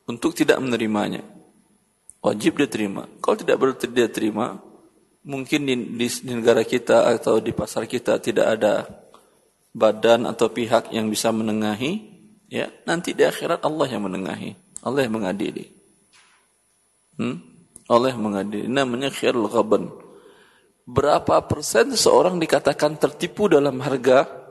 untuk 0.08 0.32
tidak 0.32 0.56
menerimanya. 0.56 1.20
Wajib 2.24 2.56
dia 2.56 2.64
terima. 2.64 3.04
Kalau 3.20 3.36
tidak 3.36 3.60
dia 3.92 4.08
terima, 4.08 4.56
mungkin 5.28 5.68
di, 5.68 5.76
di, 6.00 6.08
di 6.08 6.32
negara 6.32 6.64
kita 6.64 7.04
atau 7.20 7.36
di 7.36 7.52
pasar 7.52 7.84
kita 7.84 8.16
tidak 8.16 8.56
ada 8.56 8.88
badan 9.76 10.24
atau 10.24 10.48
pihak 10.48 10.88
yang 10.88 11.12
bisa 11.12 11.28
menengahi, 11.28 12.00
ya 12.48 12.72
nanti 12.88 13.12
di 13.12 13.28
akhirat 13.28 13.60
Allah 13.60 13.84
yang 13.92 14.08
menengahi, 14.08 14.56
Allah 14.80 15.04
yang 15.04 15.20
mengadili. 15.20 15.68
Hmm? 17.20 17.44
Allah 17.92 18.16
yang 18.16 18.24
mengadili. 18.24 18.64
Namanya 18.72 19.12
khairul 19.12 19.52
ghaban. 19.52 19.92
Berapa 20.84 21.40
persen 21.48 21.96
seorang 21.96 22.36
dikatakan 22.36 23.00
tertipu 23.00 23.48
dalam 23.48 23.80
harga 23.80 24.44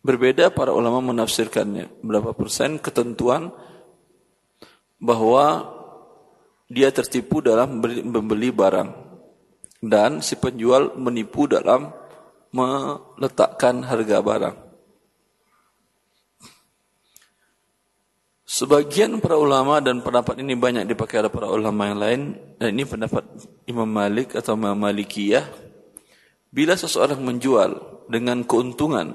Berbeda 0.00 0.48
para 0.48 0.72
ulama 0.72 1.12
menafsirkannya. 1.12 2.00
Berapa 2.00 2.32
persen 2.32 2.80
ketentuan 2.80 3.52
bahwa 4.96 5.76
dia 6.72 6.88
tertipu 6.88 7.44
dalam 7.44 7.84
membeli 7.84 8.48
barang. 8.48 9.12
Dan 9.80 10.24
si 10.24 10.40
penjual 10.40 10.96
menipu 10.96 11.44
dalam 11.44 11.92
meletakkan 12.52 13.84
harga 13.84 14.24
barang. 14.24 14.56
Sebagian 18.50 19.22
para 19.22 19.38
ulama 19.38 19.78
dan 19.78 20.02
pendapat 20.02 20.42
ini 20.42 20.58
banyak 20.58 20.82
dipakai 20.90 21.22
oleh 21.22 21.30
para 21.30 21.46
ulama 21.46 21.86
yang 21.86 21.98
lain 22.02 22.20
dan 22.58 22.74
ini 22.74 22.82
pendapat 22.82 23.22
Imam 23.70 23.86
Malik 23.86 24.34
atau 24.34 24.58
Imam 24.58 24.74
Malikiyah 24.74 25.46
bila 26.50 26.74
seseorang 26.74 27.22
menjual 27.22 27.78
dengan 28.10 28.42
keuntungan 28.42 29.14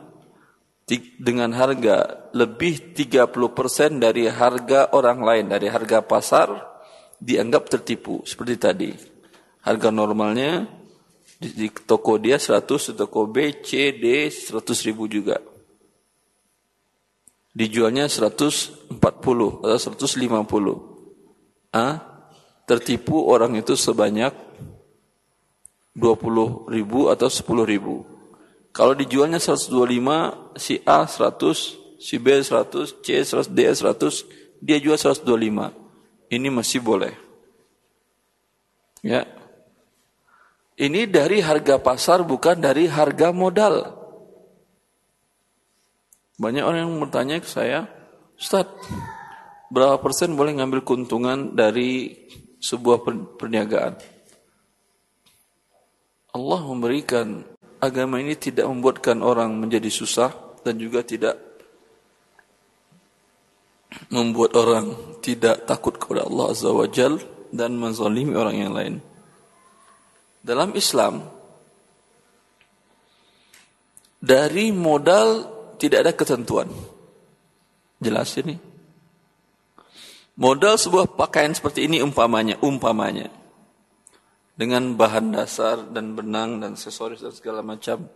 dengan 1.19 1.51
harga 1.51 2.31
lebih 2.31 2.95
30% 2.95 3.99
dari 3.99 4.31
harga 4.31 4.95
orang 4.95 5.19
lain, 5.19 5.45
dari 5.51 5.67
harga 5.67 5.99
pasar, 5.99 6.55
dianggap 7.19 7.67
tertipu. 7.67 8.23
Seperti 8.23 8.55
tadi. 8.55 8.91
Harga 9.67 9.91
normalnya 9.91 10.63
di, 11.43 11.67
toko 11.83 12.15
dia 12.15 12.39
100, 12.39 12.63
di 12.63 12.93
toko 12.95 13.27
B, 13.27 13.59
C, 13.59 13.99
D 13.99 14.31
100 14.31 14.87
ribu 14.87 15.11
juga. 15.11 15.54
Dijualnya 17.55 18.11
140 18.11 19.63
atau 19.63 19.79
150. 19.79 21.71
Ah, 21.71 22.03
tertipu 22.67 23.31
orang 23.31 23.55
itu 23.55 23.79
sebanyak 23.79 24.35
20 25.95 26.67
ribu 26.67 27.07
atau 27.07 27.31
10 27.31 27.63
ribu. 27.63 28.03
Kalau 28.75 28.91
dijualnya 28.91 29.39
125, 29.39 30.51
si 30.59 30.83
A 30.83 31.07
100, 31.07 31.79
si 31.95 32.19
B 32.19 32.43
100, 32.43 32.99
C 32.99 33.23
100, 33.23 33.47
D 33.47 33.71
100, 33.71 34.27
dia 34.59 34.75
jual 34.83 34.99
125. 34.99 35.71
Ini 36.27 36.51
masih 36.51 36.83
boleh. 36.83 37.15
Ya. 38.99 39.23
Ini 40.75 41.07
dari 41.07 41.39
harga 41.39 41.79
pasar 41.79 42.27
bukan 42.27 42.59
dari 42.59 42.91
harga 42.91 43.31
modal. 43.31 43.94
Banyak 46.35 46.63
orang 46.67 46.79
yang 46.83 46.99
bertanya 46.99 47.39
ke 47.39 47.47
saya, 47.47 47.87
Ustaz, 48.35 48.67
berapa 49.71 49.95
persen 50.03 50.35
boleh 50.35 50.59
ngambil 50.59 50.83
keuntungan 50.83 51.55
dari 51.55 52.11
sebuah 52.59 53.07
perniagaan? 53.39 53.95
Allah 56.35 56.61
memberikan 56.67 57.47
agama 57.79 58.19
ini 58.19 58.35
tidak 58.35 58.67
membuatkan 58.67 59.23
orang 59.23 59.55
menjadi 59.55 59.87
susah 59.87 60.59
dan 60.67 60.75
juga 60.75 60.99
tidak 61.07 61.39
membuat 64.11 64.51
orang 64.59 64.91
tidak 65.23 65.63
takut 65.63 65.95
kepada 65.95 66.27
Allah 66.27 66.51
Azza 66.51 66.67
wa 66.75 66.83
Jal 66.91 67.15
dan 67.55 67.79
menzalimi 67.79 68.35
orang 68.35 68.55
yang 68.59 68.75
lain. 68.75 68.95
Dalam 70.43 70.75
Islam, 70.75 71.23
dari 74.19 74.75
modal 74.75 75.54
tidak 75.85 75.99
ada 76.05 76.13
ketentuan. 76.17 76.67
Jelas 78.01 78.33
ini. 78.41 78.57
Modal 80.35 80.75
sebuah 80.75 81.15
pakaian 81.15 81.55
seperti 81.55 81.87
ini 81.87 82.03
umpamanya, 82.03 82.59
umpamanya. 82.59 83.31
Dengan 84.55 84.95
bahan 84.95 85.35
dasar 85.35 85.83
dan 85.91 86.15
benang 86.15 86.59
dan 86.59 86.75
aksesoris 86.75 87.23
dan 87.23 87.31
segala 87.31 87.63
macam. 87.63 88.07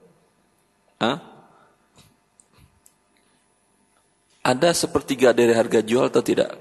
Hah? 0.99 1.19
Ada 4.43 4.71
sepertiga 4.75 5.31
dari 5.31 5.51
harga 5.55 5.79
jual 5.83 6.07
atau 6.11 6.23
tidak? 6.23 6.59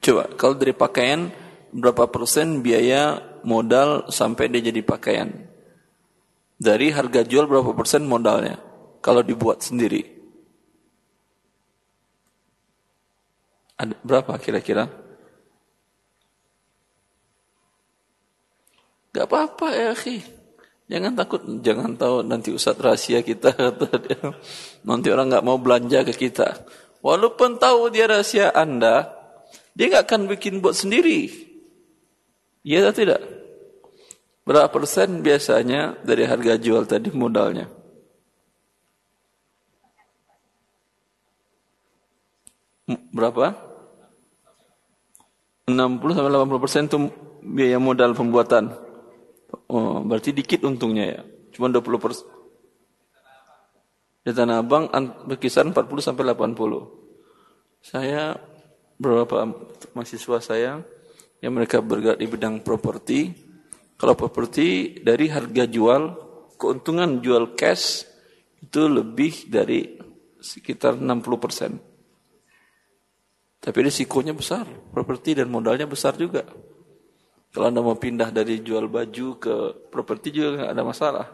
Coba, 0.00 0.28
kalau 0.36 0.54
dari 0.56 0.76
pakaian, 0.76 1.32
berapa 1.72 2.08
persen 2.08 2.60
biaya 2.64 3.20
modal 3.44 4.08
sampai 4.12 4.48
dia 4.52 4.72
jadi 4.72 4.80
pakaian? 4.84 5.55
Dari 6.56 6.88
harga 6.88 7.20
jual 7.20 7.44
berapa 7.44 7.76
persen 7.76 8.08
modalnya? 8.08 8.56
Kalau 9.04 9.20
dibuat 9.20 9.60
sendiri. 9.60 10.16
Ada, 13.76 13.92
berapa 14.00 14.32
kira-kira? 14.40 14.88
Gak 19.12 19.28
apa-apa 19.28 19.68
ya 19.72 19.92
akhi. 19.92 20.24
Jangan 20.86 21.12
takut, 21.18 21.42
jangan 21.60 21.98
tahu 21.98 22.24
nanti 22.24 22.56
ustaz 22.56 22.80
rahasia 22.80 23.20
kita. 23.20 23.52
nanti 24.88 25.08
orang 25.12 25.28
gak 25.28 25.44
mau 25.44 25.60
belanja 25.60 26.08
ke 26.08 26.16
kita. 26.16 26.64
Walaupun 27.04 27.60
tahu 27.60 27.92
dia 27.92 28.08
rahasia 28.08 28.48
anda, 28.56 29.12
dia 29.76 29.92
gak 29.92 30.08
akan 30.08 30.32
bikin 30.32 30.64
buat 30.64 30.72
sendiri. 30.72 31.28
Iya 32.64 32.88
atau 32.88 32.96
tidak? 32.96 33.20
Berapa 34.46 34.70
persen 34.70 35.26
biasanya 35.26 35.98
dari 36.06 36.22
harga 36.22 36.54
jual 36.54 36.86
tadi 36.86 37.10
modalnya? 37.10 37.66
Berapa? 42.86 43.58
60 45.66 45.98
sampai 46.14 46.30
80 46.30 46.62
persen 46.62 46.86
itu 46.86 47.10
biaya 47.42 47.82
modal 47.82 48.14
pembuatan. 48.14 48.70
Oh, 49.66 49.98
berarti 50.06 50.30
dikit 50.30 50.62
untungnya 50.62 51.18
ya. 51.18 51.20
Cuma 51.50 51.66
20 51.66 51.98
persen. 51.98 52.30
Di 54.22 54.30
Tanah 54.30 54.62
Abang 54.62 54.86
berkisar 55.26 55.66
40 55.66 55.74
sampai 55.98 56.22
80. 56.22 56.54
Saya 57.82 58.38
beberapa 58.94 59.42
mahasiswa 59.90 60.38
saya 60.38 60.86
yang 61.42 61.52
mereka 61.54 61.82
bergerak 61.82 62.22
di 62.22 62.26
bidang 62.30 62.62
properti 62.62 63.45
kalau 63.96 64.12
properti 64.12 65.00
dari 65.00 65.32
harga 65.32 65.64
jual, 65.64 66.02
keuntungan 66.60 67.24
jual 67.24 67.56
cash 67.56 68.04
itu 68.60 68.84
lebih 68.92 69.48
dari 69.48 69.96
sekitar 70.36 71.00
60 71.00 71.40
persen. 71.40 71.80
Tapi 73.56 73.78
risikonya 73.82 74.36
besar, 74.36 74.68
properti 74.92 75.40
dan 75.40 75.48
modalnya 75.48 75.88
besar 75.88 76.14
juga. 76.20 76.44
Kalau 77.50 77.72
Anda 77.72 77.80
mau 77.80 77.96
pindah 77.96 78.28
dari 78.28 78.60
jual 78.60 78.84
baju 78.84 79.26
ke 79.40 79.54
properti 79.88 80.28
juga 80.28 80.60
nggak 80.60 80.72
ada 80.76 80.82
masalah. 80.84 81.26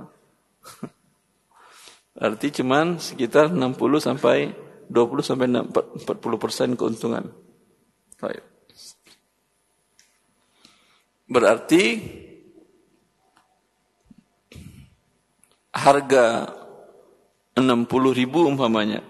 Arti 2.25 2.62
cuman 2.62 3.03
sekitar 3.03 3.51
60 3.51 3.75
sampai 3.98 4.55
20 4.87 5.25
sampai 5.25 5.46
40 5.51 6.07
persen 6.38 6.79
keuntungan. 6.79 7.27
Baik. 8.22 8.44
Berarti 11.27 11.83
harga 15.73 16.53
60 17.57 17.89
ribu 18.13 18.45
umpamanya. 18.45 19.01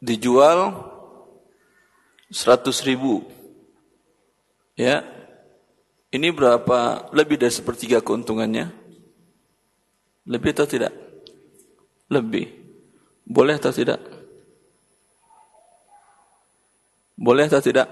Dijual 0.00 0.72
100 2.32 2.88
ribu. 2.88 3.24
Ya. 4.74 5.04
Ini 6.08 6.32
berapa? 6.32 7.12
Lebih 7.12 7.36
dari 7.36 7.52
sepertiga 7.52 8.00
keuntungannya. 8.00 8.72
Lebih 10.24 10.56
atau 10.56 10.64
tidak? 10.64 10.92
Lebih. 12.08 12.48
Boleh 13.28 13.60
atau 13.60 13.68
tidak? 13.68 14.00
Boleh 17.12 17.44
atau 17.44 17.60
tidak? 17.60 17.88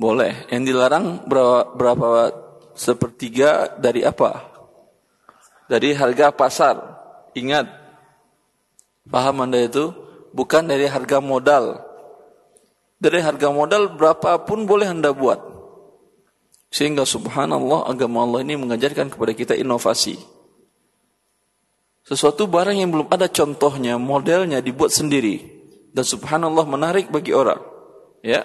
Boleh. 0.00 0.48
Yang 0.48 0.62
dilarang 0.72 1.28
berapa, 1.28 1.76
berapa 1.76 2.08
sepertiga 2.72 3.76
dari 3.76 4.06
apa 4.06 4.47
dari 5.68 5.92
harga 5.92 6.32
pasar. 6.32 6.76
Ingat, 7.36 7.68
paham 9.06 9.44
Anda 9.44 9.68
itu? 9.68 9.92
Bukan 10.32 10.66
dari 10.66 10.88
harga 10.88 11.20
modal. 11.20 11.84
Dari 12.98 13.22
harga 13.22 13.52
modal 13.54 13.94
berapapun 13.94 14.66
boleh 14.66 14.90
Anda 14.90 15.14
buat. 15.14 15.38
Sehingga 16.68 17.06
subhanallah 17.06 17.88
agama 17.88 18.26
Allah 18.26 18.44
ini 18.44 18.58
mengajarkan 18.58 19.08
kepada 19.08 19.32
kita 19.32 19.54
inovasi. 19.54 20.18
Sesuatu 22.04 22.48
barang 22.48 22.76
yang 22.76 22.88
belum 22.88 23.08
ada 23.12 23.28
contohnya, 23.28 24.00
modelnya 24.00 24.64
dibuat 24.64 24.92
sendiri. 24.92 25.44
Dan 25.92 26.04
subhanallah 26.04 26.64
menarik 26.64 27.12
bagi 27.12 27.36
orang. 27.36 27.60
Ya. 28.24 28.44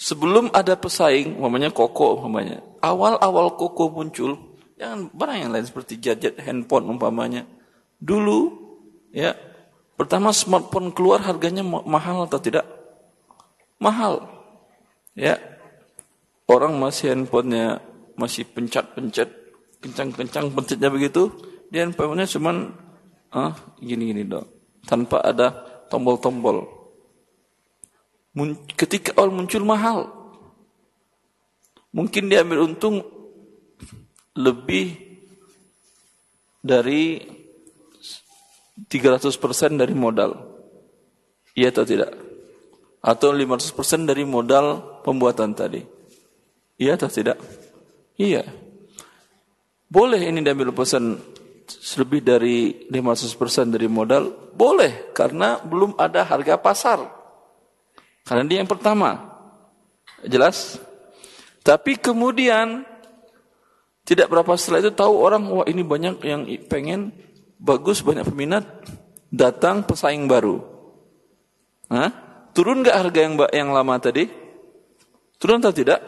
Sebelum 0.00 0.48
ada 0.56 0.76
pesaing, 0.76 1.36
namanya 1.36 1.68
koko, 1.68 2.24
namanya. 2.24 2.64
Awal-awal 2.80 3.60
koko 3.60 3.92
muncul, 3.92 4.49
Jangan 4.80 5.12
barang 5.12 5.38
yang 5.44 5.50
lain 5.52 5.66
seperti 5.68 6.00
gadget, 6.00 6.40
handphone 6.40 6.88
umpamanya. 6.88 7.44
Dulu, 8.00 8.48
ya, 9.12 9.36
pertama 10.00 10.32
smartphone 10.32 10.88
keluar 10.96 11.20
harganya 11.20 11.60
mahal 11.64 12.24
atau 12.24 12.40
tidak? 12.40 12.64
Mahal. 13.76 14.24
Ya. 15.12 15.36
Orang 16.48 16.80
masih 16.80 17.12
handphonenya 17.12 17.84
masih 18.16 18.48
pencet-pencet, 18.48 19.28
kencang-kencang 19.84 20.48
pencetnya 20.50 20.88
begitu, 20.88 21.28
dia 21.68 21.84
handphonenya 21.84 22.26
cuman 22.26 22.72
ah 23.30 23.54
gini-gini 23.78 24.26
dong, 24.26 24.48
tanpa 24.88 25.20
ada 25.22 25.52
tombol-tombol. 25.92 26.66
Ketika 28.74 29.14
awal 29.20 29.30
muncul 29.30 29.62
mahal, 29.62 30.10
mungkin 31.94 32.32
dia 32.32 32.42
ambil 32.42 32.66
untung 32.66 33.19
lebih 34.36 34.94
dari 36.60 37.18
300% 38.86 39.80
dari 39.80 39.94
modal. 39.96 40.36
Iya 41.56 41.74
atau 41.74 41.84
tidak? 41.84 42.12
Atau 43.00 43.32
500% 43.32 44.08
dari 44.08 44.22
modal 44.28 45.00
pembuatan 45.02 45.56
tadi. 45.56 45.82
Iya 46.80 46.96
atau 46.96 47.10
tidak? 47.10 47.36
Iya. 48.16 48.44
Boleh 49.90 50.30
ini 50.30 50.44
diambil 50.44 50.70
pesan 50.70 51.18
lebih 51.98 52.20
dari 52.22 52.86
500% 52.88 53.74
dari 53.74 53.88
modal? 53.90 54.54
Boleh, 54.54 55.10
karena 55.16 55.58
belum 55.60 55.98
ada 55.98 56.22
harga 56.22 56.60
pasar. 56.60 56.98
Karena 58.22 58.44
dia 58.46 58.62
yang 58.62 58.70
pertama. 58.70 59.16
Jelas? 60.22 60.78
Tapi 61.64 61.96
kemudian 61.96 62.84
tidak 64.10 64.26
berapa 64.26 64.58
setelah 64.58 64.82
itu 64.82 64.90
tahu 64.90 65.22
orang, 65.22 65.46
wah 65.46 65.62
ini 65.70 65.86
banyak 65.86 66.18
yang 66.26 66.42
pengen, 66.66 67.14
bagus, 67.62 68.02
banyak 68.02 68.26
peminat, 68.26 68.66
datang 69.30 69.86
pesaing 69.86 70.26
baru. 70.26 70.58
Hah? 71.86 72.10
Turun 72.50 72.82
nggak 72.82 73.06
harga 73.06 73.20
yang 73.22 73.38
yang 73.54 73.70
lama 73.70 73.94
tadi? 74.02 74.26
Turun 75.38 75.62
atau 75.62 75.70
tidak? 75.70 76.02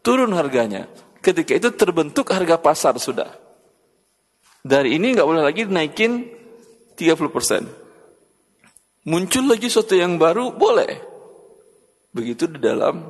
Turun 0.00 0.32
harganya. 0.32 0.88
Ketika 1.20 1.52
itu 1.52 1.68
terbentuk 1.76 2.32
harga 2.32 2.56
pasar 2.56 2.96
sudah. 2.96 3.28
Dari 4.64 4.96
ini 4.96 5.12
nggak 5.12 5.28
boleh 5.28 5.44
lagi 5.44 5.68
naikin 5.68 6.32
30%. 6.96 9.04
Muncul 9.04 9.44
lagi 9.44 9.68
sesuatu 9.68 9.92
yang 9.92 10.16
baru, 10.16 10.56
boleh. 10.56 10.96
Begitu 12.08 12.48
di 12.48 12.56
dalam 12.56 13.04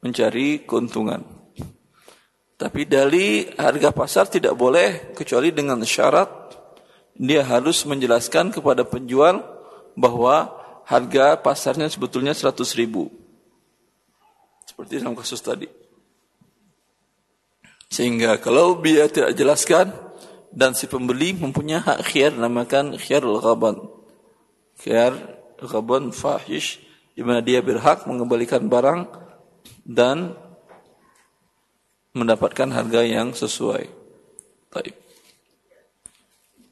mencari 0.00 0.64
keuntungan. 0.64 1.33
Tapi 2.64 2.88
dari 2.88 3.44
harga 3.60 3.92
pasar 3.92 4.24
tidak 4.24 4.56
boleh 4.56 5.12
kecuali 5.12 5.52
dengan 5.52 5.84
syarat 5.84 6.48
dia 7.12 7.44
harus 7.44 7.84
menjelaskan 7.84 8.48
kepada 8.56 8.88
penjual 8.88 9.44
bahwa 9.92 10.48
harga 10.88 11.36
pasarnya 11.36 11.92
sebetulnya 11.92 12.32
100 12.32 12.56
ribu. 12.80 13.12
Seperti 14.64 14.96
dalam 14.96 15.12
kasus 15.12 15.44
tadi. 15.44 15.68
Sehingga 17.92 18.40
kalau 18.40 18.80
dia 18.80 19.12
tidak 19.12 19.36
jelaskan, 19.36 19.92
dan 20.54 20.72
si 20.72 20.86
pembeli 20.86 21.34
mempunyai 21.34 21.82
hak 21.82 22.00
khiyar 22.14 22.32
namakan 22.32 22.94
khiyarul 22.94 23.42
ghaban. 23.44 23.76
Khiyar 24.80 25.12
ghaban 25.58 26.14
fahish 26.14 26.80
di 27.14 27.22
mana 27.26 27.42
dia 27.42 27.62
berhak 27.62 28.06
mengembalikan 28.06 28.66
barang 28.66 29.06
dan 29.86 30.38
mendapatkan 32.14 32.70
harga 32.70 33.02
yang 33.02 33.34
sesuai. 33.34 33.90
Baik. 34.70 34.94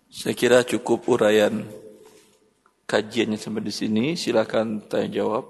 Saya 0.07 0.35
kira 0.39 0.63
cukup 0.63 1.03
uraian 1.11 1.67
kajiannya 2.87 3.35
sampai 3.35 3.67
di 3.67 3.75
sini. 3.75 4.15
Silakan 4.15 4.87
tanya 4.87 5.11
jawab. 5.11 5.45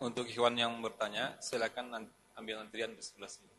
Untuk 0.00 0.24
ikhwan 0.30 0.56
yang 0.56 0.80
bertanya, 0.80 1.36
silakan 1.42 2.08
ambil 2.38 2.62
antrian 2.62 2.94
di 2.94 3.02
sebelah 3.04 3.28
sini. 3.28 3.52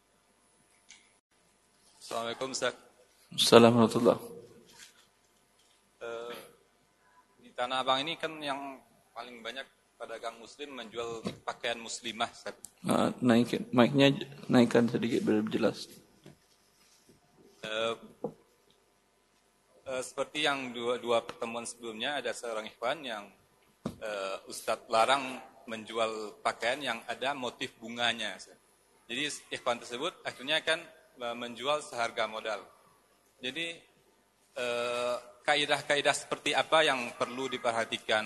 Assalamualaikum 2.02 2.50
Ustaz. 2.50 2.74
Assalamualaikum 3.32 4.10
uh, 4.10 4.18
Di 7.40 7.54
Tanah 7.54 7.86
Abang 7.86 8.02
ini 8.02 8.18
kan 8.18 8.36
yang 8.42 8.82
paling 9.14 9.40
banyak 9.46 9.81
pedagang 10.02 10.34
muslim 10.42 10.74
menjual 10.74 11.22
pakaian 11.46 11.78
muslimah 11.78 12.26
Ustaz. 12.34 12.58
Uh, 12.82 13.14
naikin, 13.22 13.70
mic-nya 13.70 14.10
naikkan 14.50 14.90
sedikit 14.90 15.22
biar 15.22 15.46
jelas. 15.54 15.86
Uh, 17.62 17.94
uh, 19.86 20.02
seperti 20.02 20.50
yang 20.50 20.74
dua, 20.74 20.98
dua 20.98 21.22
pertemuan 21.22 21.70
sebelumnya 21.70 22.18
ada 22.18 22.34
seorang 22.34 22.66
ikhwan 22.66 23.06
yang 23.06 23.30
uh, 24.02 24.42
Ustadz 24.50 24.90
larang 24.90 25.38
menjual 25.70 26.42
pakaian 26.42 26.82
yang 26.82 27.00
ada 27.06 27.38
motif 27.38 27.78
bunganya. 27.78 28.42
Jadi 29.06 29.54
ikhwan 29.54 29.78
tersebut 29.78 30.18
akhirnya 30.26 30.66
kan 30.66 30.82
menjual 31.38 31.86
seharga 31.86 32.26
modal. 32.26 32.66
Jadi 33.38 33.78
kaidah-kaidah 35.46 36.16
seperti 36.18 36.58
apa 36.58 36.82
yang 36.82 37.14
perlu 37.14 37.46
diperhatikan 37.46 38.26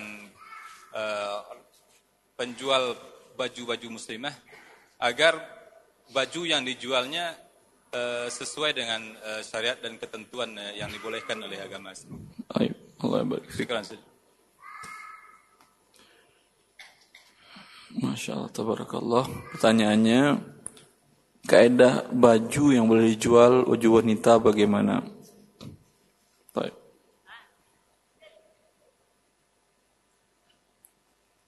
penjual 2.36 2.94
baju-baju 3.34 3.88
muslimah 3.96 4.32
agar 5.00 5.40
baju 6.12 6.44
yang 6.44 6.62
dijualnya 6.62 7.34
uh, 7.92 8.28
sesuai 8.28 8.76
dengan 8.76 9.00
uh, 9.24 9.42
syariat 9.42 9.80
dan 9.80 9.96
ketentuan 9.96 10.52
uh, 10.56 10.72
yang 10.76 10.92
dibolehkan 10.92 11.40
oleh 11.40 11.58
agama 11.58 11.92
Islam. 11.92 12.20
Allah 13.00 13.18
Masya 17.96 18.36
Allah, 18.36 18.52
tabarakallah. 18.52 19.24
Pertanyaannya, 19.56 20.36
kaidah 21.48 22.12
baju 22.12 22.64
yang 22.68 22.84
boleh 22.84 23.16
dijual 23.16 23.64
baju 23.64 23.88
wanita 23.88 24.36
bagaimana? 24.36 25.15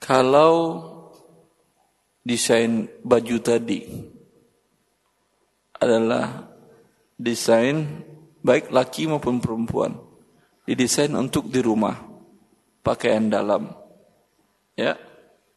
Kalau 0.09 0.81
desain 2.25 2.89
baju 3.05 3.37
tadi 3.37 3.85
adalah 5.77 6.49
desain 7.13 7.85
baik 8.41 8.73
laki 8.73 9.05
maupun 9.05 9.37
perempuan 9.37 10.01
didesain 10.65 11.13
untuk 11.13 11.45
di 11.53 11.61
rumah 11.61 11.93
pakaian 12.81 13.29
dalam 13.29 13.69
ya 14.73 14.97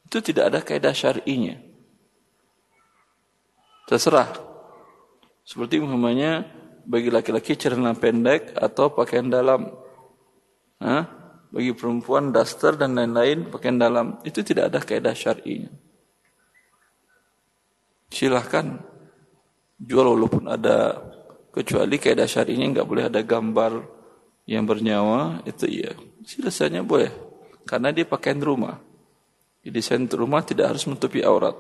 itu 0.05 0.21
tidak 0.21 0.45
ada 0.53 0.61
kaidah 0.61 0.93
syar'inya. 0.93 1.57
Terserah. 3.88 4.29
Seperti 5.49 5.81
umpamanya 5.81 6.45
bagi 6.85 7.09
laki-laki 7.09 7.57
celana 7.57 7.97
pendek 7.97 8.53
atau 8.53 8.93
pakaian 8.93 9.33
dalam. 9.33 9.73
Hah? 10.77 11.22
Bagi 11.53 11.77
perempuan 11.77 12.33
daster 12.33 12.81
dan 12.81 12.97
lain-lain 12.97 13.53
pakaian 13.53 13.77
dalam 13.77 14.17
itu 14.25 14.41
tidak 14.41 14.73
ada 14.73 14.81
kaidah 14.81 15.12
syar'inya. 15.12 15.69
Silahkan 18.09 18.81
jual 19.77 20.17
walaupun 20.17 20.49
ada 20.49 20.97
kecuali 21.53 22.01
kaidah 22.01 22.25
syar'inya 22.25 22.81
nggak 22.81 22.88
boleh 22.88 23.05
ada 23.12 23.21
gambar 23.21 23.85
yang 24.49 24.65
bernyawa 24.65 25.45
itu 25.45 25.69
iya. 25.69 25.93
Silahnya 26.25 26.81
boleh 26.81 27.12
karena 27.69 27.93
dia 27.93 28.09
pakaian 28.09 28.41
rumah. 28.41 28.81
Di 29.62 29.71
desain 29.71 30.09
rumah 30.11 30.43
tidak 30.43 30.75
harus 30.75 30.88
menutupi 30.91 31.23
aurat. 31.23 31.55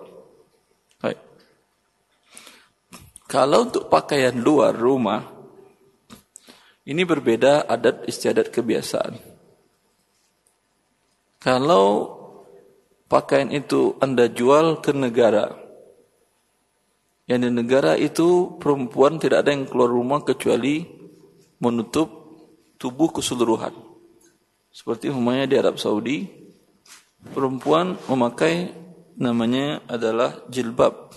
Baik. 0.98 1.20
Kalau 3.30 3.70
untuk 3.70 3.86
pakaian 3.86 4.34
luar 4.34 4.74
rumah 4.74 5.22
ini 6.82 7.06
berbeda 7.06 7.70
adat 7.70 8.08
istiadat 8.10 8.50
kebiasaan. 8.50 9.31
Kalau 11.42 11.86
pakaian 13.10 13.50
itu 13.50 13.98
Anda 13.98 14.30
jual 14.30 14.78
ke 14.78 14.94
negara, 14.94 15.58
yang 17.26 17.42
di 17.42 17.50
negara 17.50 17.98
itu 17.98 18.54
perempuan 18.62 19.18
tidak 19.18 19.42
ada 19.42 19.50
yang 19.50 19.66
keluar 19.66 19.90
rumah 19.90 20.22
kecuali 20.22 20.86
menutup 21.58 22.06
tubuh 22.78 23.10
keseluruhan. 23.10 23.74
Seperti 24.70 25.10
umpamanya 25.10 25.50
di 25.50 25.58
Arab 25.58 25.82
Saudi, 25.82 26.30
perempuan 27.34 27.98
memakai 28.06 28.70
namanya 29.18 29.82
adalah 29.90 30.46
jilbab. 30.46 31.10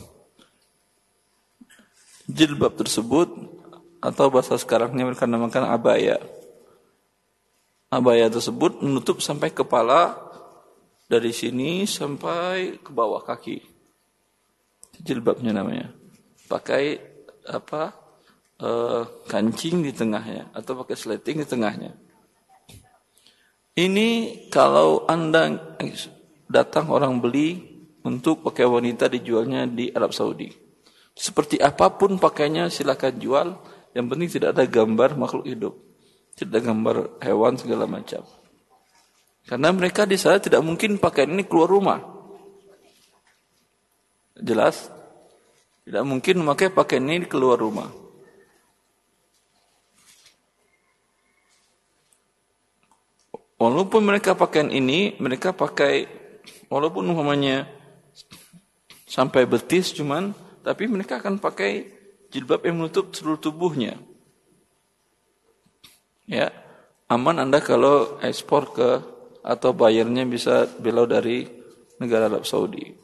Jilbab 2.25 2.73
tersebut 2.81 3.29
atau 4.01 4.33
bahasa 4.33 4.57
sekarangnya 4.57 5.05
mereka 5.05 5.29
namakan 5.29 5.69
abaya 5.69 6.17
abaya 7.89 8.27
tersebut 8.27 8.81
menutup 8.81 9.21
sampai 9.21 9.53
kepala 9.53 10.17
dari 11.05 11.29
sini 11.29 11.85
sampai 11.85 12.81
ke 12.81 12.89
bawah 12.89 13.21
kaki. 13.21 13.61
Jilbabnya 15.01 15.53
namanya. 15.53 15.93
Pakai 16.49 16.97
apa? 17.45 17.93
E, 18.55 18.69
kancing 19.27 19.83
di 19.83 19.91
tengahnya 19.91 20.49
atau 20.55 20.79
pakai 20.81 20.95
sleting 20.95 21.43
di 21.43 21.47
tengahnya. 21.47 21.91
Ini 23.75 24.09
kalau 24.47 25.03
Anda 25.03 25.51
datang 26.47 26.87
orang 26.87 27.19
beli 27.19 27.59
untuk 28.07 28.47
pakai 28.47 28.63
wanita 28.63 29.11
dijualnya 29.11 29.67
di 29.67 29.91
Arab 29.91 30.15
Saudi. 30.15 30.47
Seperti 31.11 31.59
apa 31.59 31.91
pun 31.91 32.15
pakainya 32.15 32.71
silakan 32.71 33.19
jual, 33.19 33.47
yang 33.91 34.07
penting 34.07 34.31
tidak 34.31 34.55
ada 34.55 34.63
gambar 34.63 35.19
makhluk 35.19 35.47
hidup 35.47 35.75
tidak 36.35 36.61
gambar 36.67 37.17
hewan 37.23 37.55
segala 37.55 37.87
macam. 37.87 38.21
Karena 39.47 39.71
mereka 39.71 40.03
di 40.03 40.19
sana 40.19 40.41
tidak 40.43 40.59
mungkin 40.59 40.99
pakai 40.99 41.29
ini 41.29 41.47
keluar 41.47 41.71
rumah. 41.71 41.99
Jelas? 44.35 44.91
Tidak 45.85 46.01
mungkin 46.01 46.41
memakai 46.41 46.73
pakaian 46.73 47.05
ini 47.07 47.29
keluar 47.29 47.61
rumah. 47.61 47.87
Walaupun 53.55 54.01
mereka 54.03 54.35
pakaian 54.35 54.67
ini, 54.67 55.15
mereka 55.21 55.55
pakai 55.55 56.09
walaupun 56.67 57.07
umpamanya 57.07 57.69
sampai 59.07 59.47
betis 59.47 59.95
cuman, 59.95 60.35
tapi 60.65 60.89
mereka 60.89 61.21
akan 61.21 61.39
pakai 61.39 61.87
jilbab 62.33 62.65
yang 62.67 62.81
menutup 62.81 63.13
seluruh 63.15 63.39
tubuhnya. 63.39 63.95
Ya, 66.25 66.49
aman 67.05 67.37
Anda 67.37 67.61
kalau 67.61 68.17
ekspor 68.21 68.73
ke 68.73 68.89
atau 69.45 69.77
bayarnya 69.77 70.25
bisa 70.25 70.65
belau 70.81 71.05
dari 71.05 71.45
negara 72.01 72.25
Arab 72.25 72.49
Saudi. 72.49 72.97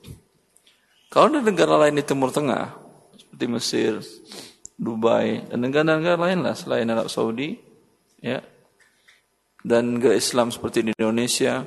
Kalau 1.12 1.30
ada 1.30 1.46
negara 1.46 1.78
lain 1.78 2.02
di 2.02 2.04
Timur 2.08 2.34
Tengah, 2.34 2.74
seperti 3.14 3.46
Mesir, 3.46 3.94
Dubai, 4.74 5.46
dan 5.46 5.62
negara-negara 5.62 6.18
lain 6.18 6.42
lah 6.42 6.58
selain 6.58 6.90
Arab 6.90 7.12
Saudi, 7.14 7.60
ya, 8.18 8.42
dan 9.62 10.00
negara 10.00 10.18
Islam 10.18 10.50
seperti 10.50 10.88
di 10.88 10.92
Indonesia, 10.98 11.62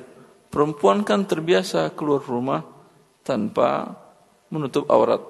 perempuan 0.51 1.07
kan 1.07 1.23
terbiasa 1.23 1.95
keluar 1.95 2.19
rumah 2.25 2.67
tanpa 3.23 3.95
menutup 4.51 4.91
aurat. 4.91 5.23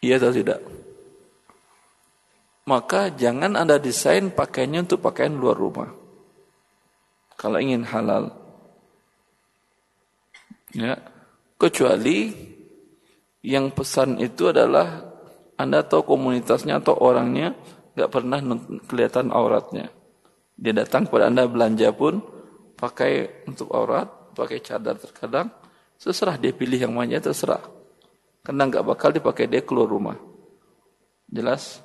Iya 0.00 0.20
atau 0.20 0.32
tidak? 0.32 0.60
Maka 2.64 3.12
jangan 3.12 3.60
Anda 3.60 3.76
desain 3.76 4.32
pakaiannya 4.32 4.88
untuk 4.88 5.04
pakaian 5.04 5.36
luar 5.36 5.56
rumah. 5.56 5.90
Kalau 7.36 7.60
ingin 7.60 7.84
halal. 7.84 8.32
Ya, 10.74 10.98
kecuali 11.60 12.34
yang 13.44 13.70
pesan 13.70 14.18
itu 14.18 14.50
adalah 14.50 15.12
Anda 15.60 15.84
tahu 15.84 16.16
komunitasnya 16.16 16.80
atau 16.80 16.96
orangnya 16.98 17.52
nggak 17.94 18.10
pernah 18.10 18.40
kelihatan 18.88 19.28
auratnya. 19.30 19.92
Dia 20.56 20.72
datang 20.72 21.04
kepada 21.04 21.28
Anda 21.28 21.44
belanja 21.44 21.92
pun 21.92 22.24
pakai 22.80 23.44
untuk 23.46 23.70
aurat, 23.76 24.08
pakai 24.32 24.64
cadar 24.64 24.96
terkadang, 24.96 25.52
terserah 26.00 26.40
dia 26.40 26.50
pilih 26.50 26.80
yang 26.80 26.96
mana 26.96 27.20
terserah. 27.20 27.62
Karena 28.40 28.66
nggak 28.72 28.84
bakal 28.88 29.12
dipakai 29.12 29.46
dia 29.46 29.60
keluar 29.60 29.86
rumah. 29.86 30.16
Jelas? 31.28 31.83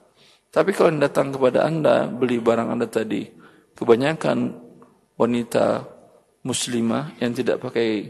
Tapi 0.50 0.74
kalau 0.74 0.90
yang 0.90 1.04
datang 1.06 1.30
kepada 1.30 1.66
Anda, 1.66 2.10
beli 2.10 2.42
barang 2.42 2.74
Anda 2.74 2.90
tadi, 2.90 3.30
kebanyakan 3.78 4.58
wanita 5.16 5.86
muslimah 6.42 7.22
yang 7.22 7.38
tidak 7.38 7.62
pakai 7.62 8.10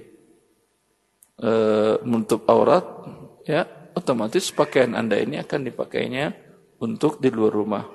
uh, 1.43 1.99
menutup 2.07 2.47
aurat, 2.47 2.85
ya 3.43 3.67
otomatis 3.91 4.55
pakaian 4.55 4.95
Anda 4.95 5.19
ini 5.19 5.35
akan 5.41 5.67
dipakainya 5.67 6.31
untuk 6.79 7.19
di 7.19 7.27
luar 7.27 7.51
rumah. 7.51 7.85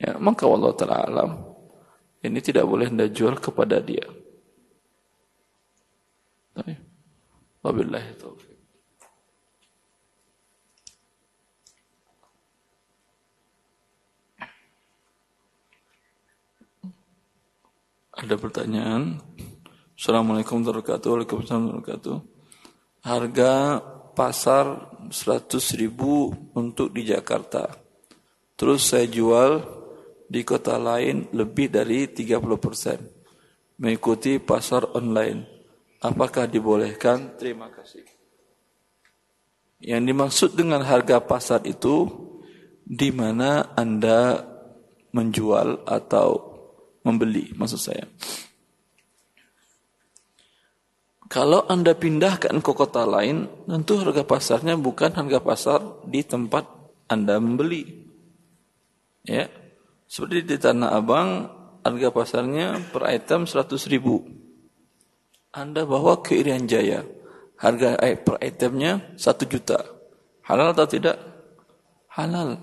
Ya, 0.00 0.16
maka 0.16 0.48
Allah 0.48 0.72
Ta'ala 0.74 0.96
alam, 1.06 1.30
ini 2.24 2.40
tidak 2.42 2.66
boleh 2.66 2.90
Anda 2.90 3.06
jual 3.06 3.38
kepada 3.38 3.78
dia. 3.78 4.08
Wabillahi 7.60 8.16
taufiq. 8.16 8.39
Ada 18.20 18.36
pertanyaan? 18.36 19.16
Assalamualaikum 19.96 20.60
warahmatullahi 20.60 21.24
wabarakatuh. 21.24 21.72
Wabarakatuh. 21.72 22.16
Harga 23.00 23.52
pasar 24.12 24.92
100 25.08 25.80
ribu 25.80 26.28
untuk 26.52 26.92
di 26.92 27.08
Jakarta. 27.08 27.80
Terus 28.60 28.92
saya 28.92 29.08
jual 29.08 29.64
di 30.28 30.44
kota 30.44 30.76
lain 30.76 31.32
lebih 31.32 31.72
dari 31.72 32.12
30 32.12 32.60
persen. 32.60 33.00
Mengikuti 33.80 34.36
pasar 34.36 34.84
online. 34.92 35.64
Apakah 36.04 36.44
dibolehkan? 36.44 37.40
Terima 37.40 37.72
kasih. 37.72 38.04
Yang 39.80 40.02
dimaksud 40.12 40.50
dengan 40.60 40.84
harga 40.84 41.24
pasar 41.24 41.64
itu 41.64 42.04
di 42.84 43.08
mana 43.16 43.72
Anda 43.72 44.44
menjual 45.08 45.88
atau 45.88 46.49
membeli 47.04 47.52
maksud 47.56 47.80
saya. 47.80 48.04
Kalau 51.30 51.62
Anda 51.70 51.94
pindahkan 51.94 52.58
ke 52.58 52.72
kota 52.74 53.06
lain, 53.06 53.46
tentu 53.70 54.02
harga 54.02 54.26
pasarnya 54.26 54.74
bukan 54.74 55.14
harga 55.14 55.38
pasar 55.38 55.80
di 56.02 56.26
tempat 56.26 56.66
Anda 57.06 57.38
membeli. 57.38 57.86
Ya. 59.22 59.46
Seperti 60.10 60.42
di 60.42 60.56
Tanah 60.58 60.90
Abang, 60.90 61.46
harga 61.86 62.10
pasarnya 62.10 62.82
per 62.90 63.06
item 63.06 63.46
100 63.46 63.78
ribu. 63.86 64.26
Anda 65.54 65.86
bawa 65.86 66.18
ke 66.18 66.34
Irian 66.34 66.66
Jaya, 66.66 67.06
harga 67.62 67.94
per 68.18 68.42
itemnya 68.42 69.14
1 69.14 69.46
juta. 69.46 69.78
Halal 70.50 70.74
atau 70.74 70.86
tidak? 70.90 71.14
Halal. 72.10 72.58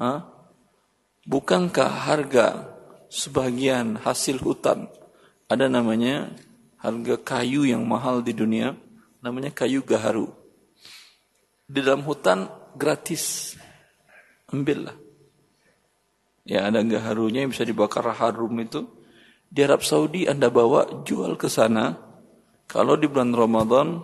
Hah? 0.00 0.37
Bukankah 1.28 2.08
harga 2.08 2.72
sebagian 3.12 4.00
hasil 4.00 4.40
hutan 4.40 4.88
ada 5.44 5.68
namanya 5.68 6.32
harga 6.80 7.20
kayu 7.20 7.68
yang 7.68 7.84
mahal 7.84 8.24
di 8.24 8.32
dunia 8.32 8.72
namanya 9.20 9.52
kayu 9.52 9.84
gaharu. 9.84 10.32
Di 11.68 11.84
dalam 11.84 12.00
hutan 12.08 12.48
gratis. 12.72 13.52
Ambillah. 14.48 14.96
Ya 16.48 16.64
ada 16.64 16.80
gaharunya 16.80 17.44
yang 17.44 17.52
bisa 17.52 17.68
dibakar 17.68 18.08
harum 18.08 18.56
itu. 18.64 18.88
Di 19.52 19.68
Arab 19.68 19.84
Saudi 19.84 20.24
Anda 20.24 20.48
bawa 20.48 21.04
jual 21.04 21.36
ke 21.36 21.52
sana. 21.52 21.92
Kalau 22.64 22.96
di 22.96 23.04
bulan 23.04 23.36
Ramadan 23.36 24.00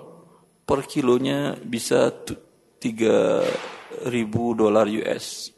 per 0.69 0.85
kilonya 0.85 1.57
bisa 1.57 2.13
3000 2.13 4.13
dolar 4.53 4.85
US. 4.89 5.54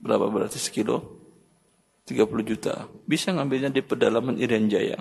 Berapa 0.00 0.28
berarti 0.28 0.58
sekilo? 0.58 1.24
30 2.04 2.44
juta. 2.44 2.88
Bisa 3.08 3.32
ngambilnya 3.32 3.72
di 3.72 3.80
pedalaman 3.80 4.36
Irian 4.36 4.68
Jaya. 4.68 5.00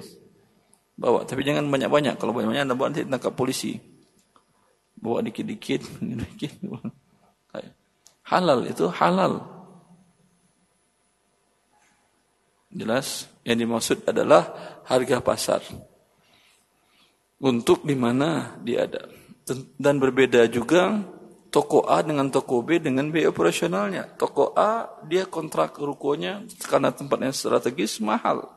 Bawa, 0.93 1.25
tapi 1.27 1.43
jangan 1.43 1.67
banyak-banyak. 1.67 2.15
Kalau 2.15 2.31
banyak-banyak 2.31 2.63
Anda 2.69 2.77
bawa 2.77 2.93
nanti 2.93 3.03
tangkap 3.03 3.33
polisi. 3.35 3.75
Bawa 4.95 5.19
dikit-dikit, 5.25 5.81
dikit. 6.23 6.53
Halal 8.23 8.71
itu 8.71 8.87
halal. 8.87 9.43
Jelas? 12.71 13.27
Yang 13.43 13.57
dimaksud 13.67 13.97
adalah 14.07 14.55
harga 14.87 15.19
pasar. 15.19 15.61
Untuk 17.43 17.83
di 17.83 17.93
mana 17.99 18.55
dia 18.63 18.87
ada. 18.87 19.11
Dan 19.75 19.99
berbeda 19.99 20.47
juga 20.47 21.03
toko 21.53 21.85
A 21.85 22.01
dengan 22.01 22.33
toko 22.33 22.65
B 22.65 22.81
dengan 22.81 23.13
biaya 23.13 23.29
operasionalnya. 23.29 24.17
Toko 24.17 24.57
A 24.57 24.89
dia 25.05 25.29
kontrak 25.29 25.77
rukonya 25.77 26.41
karena 26.65 26.89
tempatnya 26.89 27.29
strategis 27.29 28.01
mahal. 28.01 28.49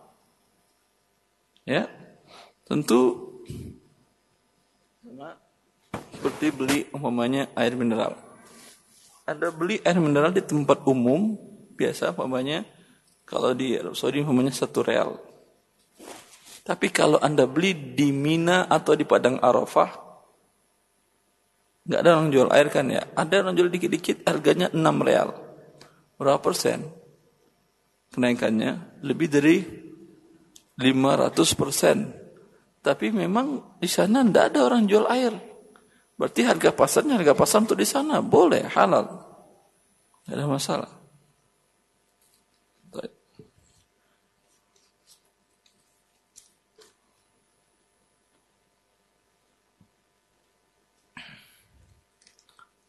Ya. 1.68 1.92
Tentu 2.64 3.28
seperti 6.16 6.46
beli 6.50 6.78
umpamanya 6.90 7.52
air 7.52 7.76
mineral. 7.76 8.16
Ada 9.28 9.52
beli 9.52 9.78
air 9.84 10.00
mineral 10.00 10.32
di 10.32 10.40
tempat 10.40 10.80
umum 10.88 11.36
biasa 11.76 12.16
umpamanya 12.16 12.64
kalau 13.28 13.52
di 13.52 13.76
Arab 13.76 13.92
Saudi 13.92 14.24
umpamanya 14.24 14.56
satu 14.56 14.80
real. 14.80 15.20
Tapi 16.64 16.90
kalau 16.90 17.20
Anda 17.20 17.44
beli 17.46 17.94
di 17.94 18.10
Mina 18.10 18.66
atau 18.66 18.98
di 18.98 19.06
Padang 19.06 19.38
Arafah 19.38 20.05
Nggak 21.86 22.00
ada 22.02 22.10
orang 22.18 22.30
jual 22.34 22.48
air 22.50 22.68
kan 22.68 22.86
ya. 22.90 23.02
Ada 23.14 23.46
orang 23.46 23.54
jual 23.54 23.70
dikit-dikit 23.70 24.26
harganya 24.26 24.66
6 24.74 25.06
real. 25.06 25.30
Berapa 26.18 26.42
persen? 26.42 26.82
Kenaikannya 28.10 29.02
lebih 29.06 29.28
dari 29.30 29.56
500 30.78 31.60
persen. 31.60 32.10
Tapi 32.82 33.10
memang 33.10 33.78
di 33.78 33.90
sana 33.90 34.22
tidak 34.26 34.54
ada 34.54 34.60
orang 34.66 34.86
jual 34.86 35.06
air. 35.06 35.34
Berarti 36.16 36.48
harga 36.48 36.72
pasarnya 36.72 37.20
harga 37.20 37.36
pasar 37.36 37.66
untuk 37.68 37.78
di 37.78 37.86
sana 37.86 38.24
boleh 38.24 38.66
halal. 38.72 39.06
Tidak 40.24 40.32
ada 40.32 40.46
masalah. 40.48 40.95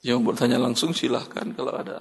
Yang 0.07 0.23
bertanya 0.23 0.55
langsung 0.55 0.95
silahkan 0.95 1.51
kalau 1.51 1.75
ada. 1.75 1.99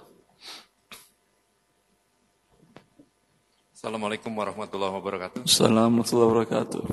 Assalamualaikum 3.74 4.30
warahmatullahi 4.30 4.94
wabarakatuh. 4.94 5.42
Assalamualaikum 5.42 6.14
warahmatullahi 6.14 6.30
wabarakatuh. 6.30 6.84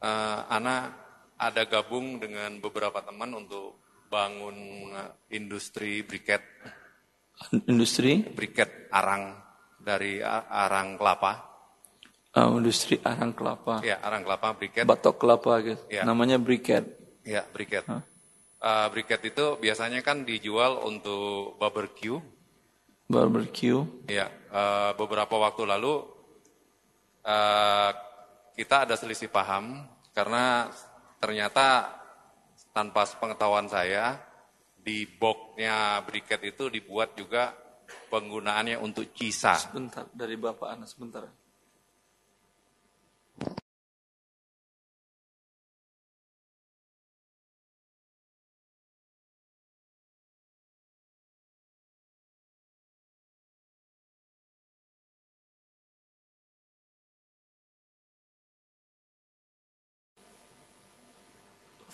Uh, 0.00 0.40
Ana 0.48 0.96
ada 1.36 1.68
gabung 1.68 2.16
dengan 2.16 2.56
beberapa 2.56 3.04
teman 3.04 3.36
untuk 3.36 3.84
bangun 4.08 4.56
industri 5.28 6.00
briket. 6.00 6.40
Industri? 7.68 8.24
Briket 8.24 8.88
arang 8.96 9.36
dari 9.76 10.24
arang 10.24 10.96
kelapa. 10.96 11.44
Uh, 12.32 12.56
industri 12.56 12.96
arang 13.04 13.36
kelapa. 13.36 13.84
Ya, 13.84 14.00
arang 14.00 14.24
kelapa 14.24 14.56
briket. 14.56 14.88
Batok 14.88 15.20
kelapa 15.20 15.60
gitu. 15.60 15.84
Ya. 15.92 16.08
Namanya 16.08 16.40
briket. 16.40 16.96
Ya, 17.28 17.44
briket. 17.52 17.84
Huh? 17.84 18.00
Uh, 18.60 18.86
briket 18.92 19.20
itu 19.32 19.56
biasanya 19.60 20.00
kan 20.00 20.24
dijual 20.24 20.84
untuk 20.84 21.56
barbecue. 21.60 22.20
Barbecue. 23.06 23.86
Ya, 24.10 24.30
uh, 24.50 24.92
beberapa 24.98 25.38
waktu 25.38 25.62
lalu 25.68 26.02
uh, 27.22 27.90
kita 28.56 28.88
ada 28.88 28.94
selisih 28.98 29.30
paham 29.30 29.86
karena 30.16 30.72
ternyata 31.20 31.92
tanpa 32.72 33.08
pengetahuan 33.16 33.68
saya 33.68 34.20
di 34.76 35.04
boxnya 35.06 36.04
briket 36.06 36.40
itu 36.46 36.70
dibuat 36.70 37.18
juga 37.18 37.52
penggunaannya 38.10 38.78
untuk 38.78 39.10
cisa. 39.14 39.58
Sebentar, 39.58 40.06
dari 40.14 40.38
Bapak 40.38 40.68
Anas 40.78 40.94
sebentar. 40.94 41.26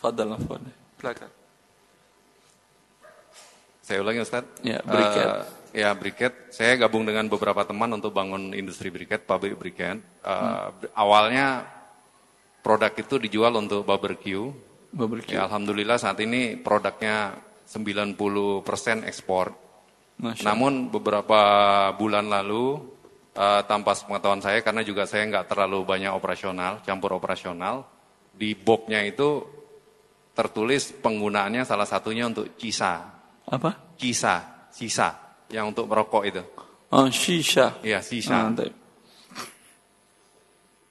Fadal 0.02 0.34
Afwan. 0.34 0.66
Silakan. 0.98 1.30
Saya 3.86 3.98
ulangi 4.02 4.20
Ustaz. 4.26 4.42
Ya, 4.66 4.82
briket. 4.82 5.26
Uh, 5.26 5.42
ya, 5.70 5.90
briket. 5.94 6.32
Saya 6.50 6.74
gabung 6.74 7.06
dengan 7.06 7.30
beberapa 7.30 7.62
teman 7.62 7.90
untuk 7.94 8.10
bangun 8.10 8.50
industri 8.50 8.90
briket, 8.90 9.22
pabrik 9.22 9.54
briket. 9.54 10.02
Uh, 10.26 10.74
hmm. 10.74 10.90
Awalnya 10.98 11.46
produk 12.66 12.92
itu 12.98 13.14
dijual 13.22 13.54
untuk 13.58 13.86
barbecue. 13.86 14.50
Barbecue. 14.90 15.38
Ya, 15.38 15.46
Alhamdulillah 15.46 16.02
saat 16.02 16.18
ini 16.18 16.58
produknya 16.58 17.38
90% 17.66 19.06
ekspor. 19.06 19.54
Masya 20.22 20.44
Namun 20.46 20.92
beberapa 20.92 21.40
bulan 21.96 22.28
lalu 22.28 22.78
eh, 23.32 23.62
tanpa 23.64 23.96
sepengetahuan 23.96 24.44
saya 24.44 24.60
karena 24.60 24.84
juga 24.84 25.08
saya 25.08 25.24
nggak 25.26 25.48
terlalu 25.48 25.82
banyak 25.82 26.12
operasional, 26.12 26.84
campur 26.84 27.16
operasional, 27.16 27.88
di 28.36 28.52
boxnya 28.52 29.02
itu 29.08 29.42
tertulis 30.32 30.92
penggunaannya 30.96 31.62
salah 31.64 31.84
satunya 31.84 32.24
untuk 32.28 32.56
cisa, 32.56 33.04
Apa? 33.48 33.96
cisa, 34.00 34.68
sisa 34.72 35.36
yang 35.52 35.70
untuk 35.72 35.84
merokok 35.86 36.22
itu. 36.24 36.42
Oh, 36.92 37.08
shisha. 37.08 37.80
Iya, 37.80 38.00
sisa. 38.04 38.48
Ah. 38.48 38.52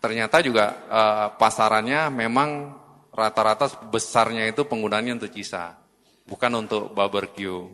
Ternyata 0.01 0.41
juga 0.41 0.65
eh, 0.89 1.27
pasarannya 1.37 2.09
memang 2.09 2.73
rata-rata 3.13 3.69
besarnya 3.89 4.49
itu 4.49 4.65
penggunaannya 4.65 5.21
untuk 5.21 5.29
cisa, 5.29 5.77
bukan 6.25 6.65
untuk 6.65 6.89
barbecue. 6.95 7.69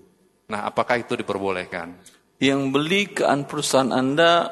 Nah, 0.52 0.68
apakah 0.68 1.00
itu 1.00 1.16
diperbolehkan? 1.16 1.96
Yang 2.40 2.62
beli 2.72 3.02
ke 3.12 3.24
perusahaan 3.48 3.92
Anda 3.92 4.52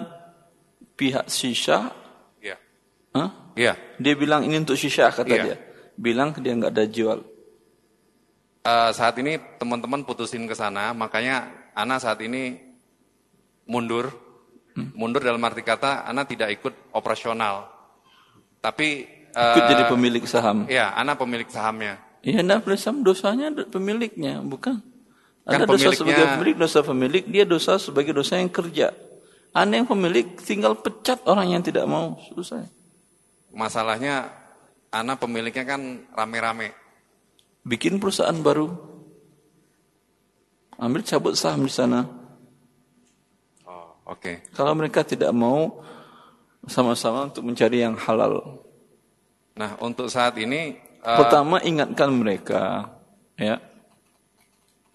pihak 0.96 1.28
shisha, 1.28 1.92
Iya. 2.40 2.56
Hah? 3.16 3.30
Iya. 3.56 3.74
dia 4.00 4.14
bilang 4.16 4.44
ini 4.48 4.60
untuk 4.64 4.80
shisha 4.80 5.12
kata 5.12 5.28
Iya. 5.28 5.44
dia. 5.44 5.58
Bilang 5.96 6.36
dia 6.38 6.54
nggak 6.56 6.74
ada 6.76 6.86
jual. 6.86 7.20
Eh, 8.66 8.92
saat 8.92 9.16
ini 9.22 9.40
teman-teman 9.58 10.04
putusin 10.04 10.46
ke 10.46 10.56
sana, 10.58 10.92
makanya 10.92 11.50
Ana 11.76 12.00
saat 12.00 12.20
ini 12.24 12.56
mundur. 13.68 14.12
Mundur 14.76 15.24
dalam 15.24 15.40
arti 15.40 15.64
kata 15.64 16.04
Ana 16.04 16.28
tidak 16.28 16.52
ikut 16.52 16.92
operasional. 16.92 17.72
Tapi 18.60 19.16
Ikut 19.36 19.64
eh, 19.68 19.70
jadi 19.76 19.84
pemilik 19.92 20.24
saham. 20.24 20.64
Ya, 20.72 20.96
Ana 20.96 21.20
pemilik 21.20 21.48
sahamnya. 21.52 22.00
Iya, 22.24 22.40
Anda 22.40 22.64
pemilik 22.64 22.80
saham 22.80 23.04
dosanya 23.04 23.52
pemiliknya, 23.68 24.40
bukan? 24.40 24.80
Kan 25.44 25.60
Anda 25.60 25.68
dosa 25.68 25.92
sebagai 25.92 26.26
pemilik, 26.40 26.56
dosa 26.56 26.80
pemilik, 26.82 27.24
dia 27.28 27.44
dosa 27.44 27.76
sebagai 27.76 28.16
dosa 28.16 28.40
yang 28.40 28.48
kerja. 28.48 28.96
Anda 29.52 29.84
yang 29.84 29.88
pemilik 29.92 30.40
tinggal 30.40 30.80
pecat 30.80 31.20
orang 31.28 31.52
yang 31.52 31.62
tidak 31.62 31.84
mau, 31.84 32.16
selesai. 32.32 32.64
Masalahnya 33.52 34.32
Ana 34.96 35.20
pemiliknya 35.20 35.68
kan 35.68 36.08
rame-rame. 36.16 36.72
Bikin 37.68 38.00
perusahaan 38.00 38.40
baru. 38.40 38.72
Ambil 40.80 41.04
cabut 41.04 41.36
saham 41.36 41.68
di 41.68 41.74
sana. 41.76 42.08
Oh, 43.68 44.00
oke. 44.08 44.48
Kalau 44.56 44.72
mereka 44.72 45.04
tidak 45.04 45.36
mau 45.36 45.84
sama-sama 46.64 47.28
untuk 47.28 47.44
mencari 47.44 47.84
yang 47.84 48.00
halal. 48.00 48.64
Nah, 49.60 49.76
untuk 49.84 50.08
saat 50.08 50.40
ini 50.40 50.80
eh, 50.80 51.18
Pertama 51.20 51.60
ingatkan 51.60 52.12
mereka, 52.16 52.92
ya, 53.36 53.60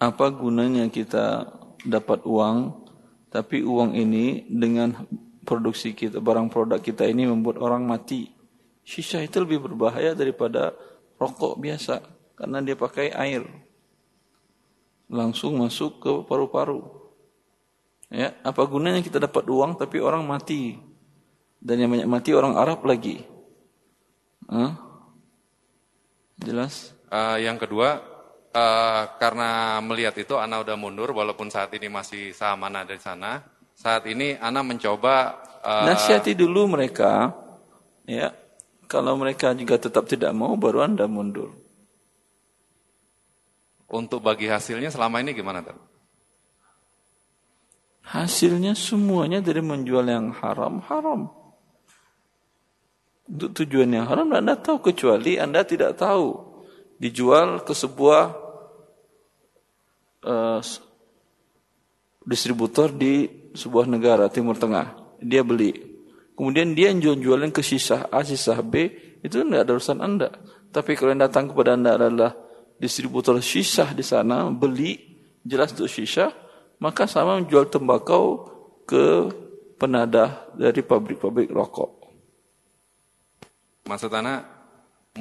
apa 0.01 0.25
gunanya 0.33 0.89
kita 0.89 1.45
dapat 1.85 2.25
uang, 2.25 2.89
tapi 3.29 3.61
uang 3.61 3.93
ini 3.93 4.49
dengan 4.49 4.97
produksi 5.45 5.93
kita, 5.93 6.17
barang 6.21 6.49
produk 6.49 6.81
kita 6.81 7.05
ini 7.05 7.29
membuat 7.29 7.61
orang 7.61 7.85
mati. 7.85 8.40
Shisha 8.91 9.23
itu 9.23 9.39
lebih 9.39 9.63
berbahaya 9.63 10.11
daripada 10.11 10.75
rokok 11.15 11.55
biasa, 11.63 12.03
karena 12.35 12.59
dia 12.59 12.75
pakai 12.75 13.15
air, 13.15 13.47
langsung 15.07 15.55
masuk 15.55 16.03
ke 16.03 16.11
paru-paru. 16.27 16.83
Ya, 18.11 18.35
apa 18.43 18.67
gunanya 18.67 18.99
kita 18.99 19.23
dapat 19.23 19.47
uang 19.47 19.79
tapi 19.79 20.03
orang 20.03 20.27
mati, 20.27 20.75
dan 21.63 21.79
yang 21.79 21.87
banyak 21.87 22.09
mati 22.11 22.35
orang 22.35 22.59
Arab 22.59 22.83
lagi. 22.83 23.23
Hah? 24.51 24.75
Jelas? 26.43 26.91
eh, 27.11 27.37
yang 27.43 27.59
kedua 27.59 27.99
eh, 28.51 29.03
karena 29.19 29.79
melihat 29.83 30.15
itu 30.19 30.35
Ana 30.39 30.63
udah 30.63 30.75
mundur 30.79 31.11
walaupun 31.11 31.51
saat 31.51 31.71
ini 31.75 31.91
masih 31.91 32.31
saham 32.31 32.63
Ana 32.67 32.87
dari 32.87 32.99
sana. 32.99 33.43
Saat 33.75 34.07
ini 34.07 34.35
Ana 34.39 34.63
mencoba 34.63 35.39
eh, 35.63 35.85
Nasihati 35.91 36.35
dulu 36.35 36.71
mereka, 36.71 37.31
ya. 38.07 38.35
Kalau 38.91 39.15
mereka 39.15 39.55
juga 39.55 39.79
tetap 39.79 40.03
tidak 40.11 40.35
mau, 40.35 40.59
baru 40.59 40.83
anda 40.83 41.07
mundur. 41.07 41.55
untuk 43.91 44.23
bagi 44.23 44.47
hasilnya 44.47 44.87
selama 44.87 45.19
ini 45.19 45.35
gimana, 45.35 45.59
Tan? 45.59 45.75
Hasilnya 48.07 48.71
semuanya 48.71 49.43
dari 49.43 49.59
menjual 49.59 50.07
yang 50.07 50.31
haram, 50.31 50.79
haram. 50.87 51.27
Untuk 53.27 53.51
tujuan 53.51 53.91
yang 53.91 54.07
haram, 54.07 54.31
anda 54.31 54.55
tahu 54.55 54.79
kecuali 54.79 55.35
anda 55.35 55.67
tidak 55.67 55.99
tahu. 55.99 56.39
Dijual 57.03 57.67
ke 57.67 57.75
sebuah 57.75 58.31
s- 60.63 60.79
distributor 62.23 62.95
di 62.95 63.27
sebuah 63.51 63.91
negara 63.91 64.31
Timur 64.31 64.55
Tengah. 64.55 65.19
Dia 65.19 65.43
beli. 65.43 65.90
Kemudian 66.41 66.73
dia 66.73 66.89
jual-jualin 66.89 67.53
ke 67.53 67.61
sisa 67.61 68.09
A, 68.09 68.25
sisa 68.25 68.57
B, 68.65 68.89
itu 69.21 69.45
tidak 69.45 69.61
ada 69.61 69.77
urusan 69.77 70.01
anda. 70.01 70.33
Tapi 70.73 70.97
kalau 70.97 71.13
yang 71.13 71.21
datang 71.21 71.53
kepada 71.53 71.77
anda 71.77 72.01
adalah 72.01 72.33
distributor 72.81 73.37
sisa 73.45 73.93
di 73.93 74.01
sana, 74.01 74.49
beli, 74.49 74.97
jelas 75.45 75.69
untuk 75.77 75.85
sisa, 75.85 76.33
maka 76.81 77.05
sama 77.05 77.37
menjual 77.37 77.69
tembakau 77.69 78.49
ke 78.89 79.29
penadah 79.77 80.49
dari 80.57 80.81
pabrik-pabrik 80.81 81.53
rokok. 81.53 82.09
Maksud 83.85 84.09
Ana 84.09 84.41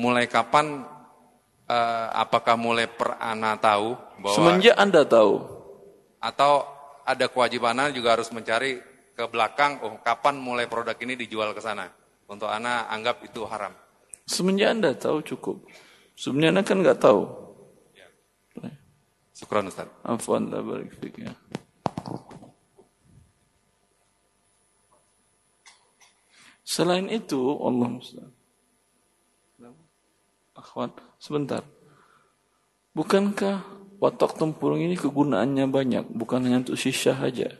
mulai 0.00 0.24
kapan 0.24 0.88
eh, 1.68 2.08
apakah 2.16 2.56
mulai 2.56 2.88
per 2.88 3.20
Ana 3.20 3.60
tahu 3.60 3.92
bahwa 4.24 4.36
Semenjak 4.40 4.72
anda 4.72 5.04
tahu, 5.04 5.36
atau 6.16 6.64
ada 7.04 7.28
kewajiban 7.28 7.76
Ana 7.76 7.92
juga 7.92 8.16
harus 8.16 8.32
mencari 8.32 8.88
ke 9.20 9.26
belakang 9.28 9.84
oh 9.84 10.00
kapan 10.00 10.40
mulai 10.40 10.64
produk 10.64 10.96
ini 10.96 11.20
dijual 11.20 11.52
ke 11.52 11.60
sana 11.60 11.92
untuk 12.24 12.48
Ana 12.48 12.88
anggap 12.88 13.20
itu 13.20 13.44
haram. 13.44 13.76
semenjak 14.24 14.72
anda 14.72 14.90
tahu 14.96 15.20
cukup. 15.20 15.60
Sebenarnya 16.16 16.56
anda 16.56 16.62
kan 16.64 16.78
nggak 16.80 17.00
tahu. 17.02 17.22
Syukran 19.40 19.72
Ustaz. 19.72 19.88
Afwan 20.04 20.52
la 20.52 20.60
barik 20.60 20.92
fik 21.00 21.16
ya. 21.16 21.32
Selain 26.60 27.08
itu, 27.08 27.40
Allah. 27.64 27.98
Akhwan, 30.54 30.92
sebentar. 31.18 31.64
Bukankah 32.92 33.64
watak 33.98 34.36
tempurung 34.38 34.78
ini 34.78 34.94
kegunaannya 34.94 35.66
banyak, 35.66 36.04
bukan 36.14 36.46
hanya 36.46 36.62
untuk 36.62 36.78
sisya 36.78 37.16
saja. 37.16 37.56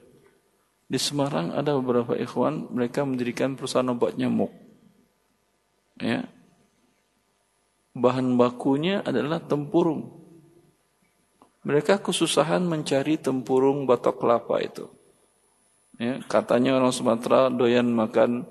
Di 0.91 0.99
Semarang 0.99 1.55
ada 1.55 1.79
beberapa 1.79 2.19
ikhwan, 2.19 2.67
mereka 2.75 3.07
mendirikan 3.07 3.55
perusahaan 3.55 3.87
obat 3.95 4.19
nyamuk. 4.19 4.51
Ya. 6.03 6.27
Bahan 7.95 8.35
bakunya 8.35 8.99
adalah 9.07 9.39
tempurung. 9.39 10.19
Mereka 11.63 12.03
kesusahan 12.03 12.67
mencari 12.67 13.23
tempurung 13.23 13.87
batok 13.87 14.19
kelapa 14.19 14.59
itu. 14.59 14.91
Ya, 16.01 16.19
katanya 16.27 16.75
orang 16.81 16.91
Sumatera 16.91 17.53
doyan 17.53 17.93
makan 17.93 18.49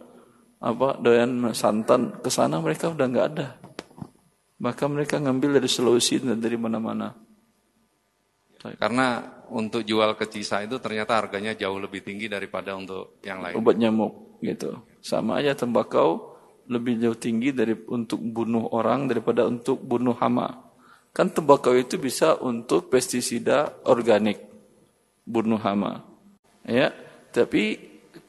apa 0.63 0.95
doyan 1.01 1.43
santan 1.51 2.21
ke 2.23 2.29
sana 2.31 2.63
mereka 2.63 2.93
udah 2.93 3.07
nggak 3.09 3.27
ada. 3.35 3.59
Maka 4.63 4.87
mereka 4.87 5.19
ngambil 5.19 5.59
dari 5.59 5.67
Sulawesi 5.67 6.23
dan 6.23 6.39
dari 6.39 6.55
mana-mana. 6.55 7.15
Karena 8.59 9.23
untuk 9.49 9.87
jual 9.87 10.19
ke 10.19 10.27
Cisa 10.27 10.59
itu 10.59 10.77
ternyata 10.83 11.15
harganya 11.15 11.55
jauh 11.55 11.79
lebih 11.79 12.03
tinggi 12.03 12.27
daripada 12.27 12.75
untuk 12.75 13.17
yang 13.23 13.39
lain. 13.39 13.55
Obat 13.55 13.79
nyamuk 13.79 14.39
gitu. 14.43 14.83
Sama 14.99 15.39
aja 15.39 15.55
tembakau 15.55 16.35
lebih 16.69 16.99
jauh 17.01 17.17
tinggi 17.17 17.55
dari 17.55 17.73
untuk 17.87 18.19
bunuh 18.19 18.67
orang 18.75 19.07
daripada 19.07 19.47
untuk 19.47 19.79
bunuh 19.79 20.13
hama. 20.19 20.69
Kan 21.15 21.33
tembakau 21.33 21.73
itu 21.73 21.97
bisa 21.97 22.37
untuk 22.37 22.91
pestisida 22.91 23.73
organik 23.87 24.43
bunuh 25.25 25.57
hama. 25.57 26.05
Ya, 26.67 26.93
tapi 27.33 27.79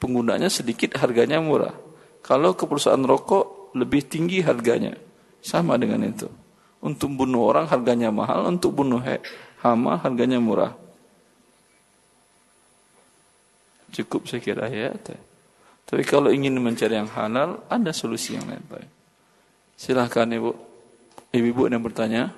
penggunanya 0.01 0.49
sedikit 0.49 0.97
harganya 0.97 1.37
murah. 1.37 1.77
Kalau 2.25 2.57
ke 2.57 2.65
perusahaan 2.65 3.01
rokok 3.01 3.77
lebih 3.77 4.09
tinggi 4.09 4.41
harganya. 4.41 4.97
Sama 5.41 5.77
dengan 5.77 6.05
itu. 6.05 6.29
Untuk 6.81 7.13
bunuh 7.13 7.45
orang 7.45 7.69
harganya 7.69 8.09
mahal, 8.09 8.49
untuk 8.49 8.73
bunuh 8.73 9.01
hama 9.61 10.01
harganya 10.01 10.41
murah. 10.41 10.73
Cukup 13.93 14.25
saya 14.25 14.41
kira 14.41 14.65
ya. 14.71 14.89
Tapi 15.85 16.03
kalau 16.07 16.31
ingin 16.31 16.55
mencari 16.57 16.95
yang 16.95 17.11
halal, 17.11 17.61
ada 17.67 17.91
solusi 17.91 18.33
yang 18.39 18.47
lain. 18.47 18.63
Silahkan 19.75 20.27
ibu. 20.31 20.55
Ibu-ibu 21.31 21.67
yang 21.71 21.83
bertanya. 21.83 22.31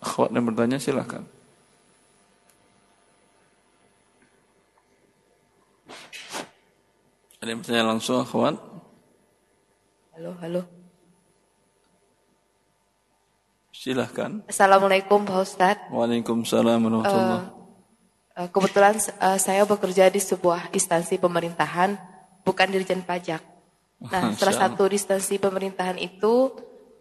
Akhwat 0.00 0.32
yang 0.32 0.46
bertanya 0.48 0.80
silahkan. 0.80 1.22
Ada 7.40 7.48
yang 7.52 7.60
bertanya 7.60 7.84
langsung 7.84 8.20
akhwat? 8.20 8.56
Halo, 10.16 10.32
halo. 10.40 10.79
Silahkan. 13.80 14.44
Assalamualaikum 14.44 15.24
Pak 15.24 15.40
Ustadz. 15.40 15.88
Waalaikumsalam 15.88 16.84
warahmatullahi 16.84 17.56
Uh, 18.30 18.46
kebetulan 18.46 18.94
uh, 19.18 19.36
saya 19.42 19.66
bekerja 19.66 20.06
di 20.06 20.22
sebuah 20.22 20.70
instansi 20.70 21.18
pemerintahan, 21.18 21.98
bukan 22.46 22.68
dirjen 22.70 23.02
pajak. 23.02 23.42
Nah, 24.00 24.32
salah 24.38 24.54
satu 24.54 24.86
instansi 24.86 25.36
pemerintahan 25.36 25.98
itu 25.98 26.54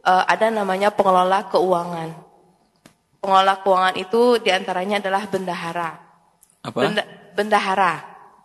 uh, 0.03 0.25
ada 0.25 0.49
namanya 0.49 0.89
pengelola 0.89 1.45
keuangan. 1.47 2.17
Pengelola 3.21 3.61
keuangan 3.61 3.95
itu 4.01 4.41
di 4.41 4.49
antaranya 4.49 4.97
adalah 4.99 5.29
bendahara. 5.29 6.01
Apa? 6.65 6.79
Benda- 6.81 7.09
bendahara. 7.37 7.93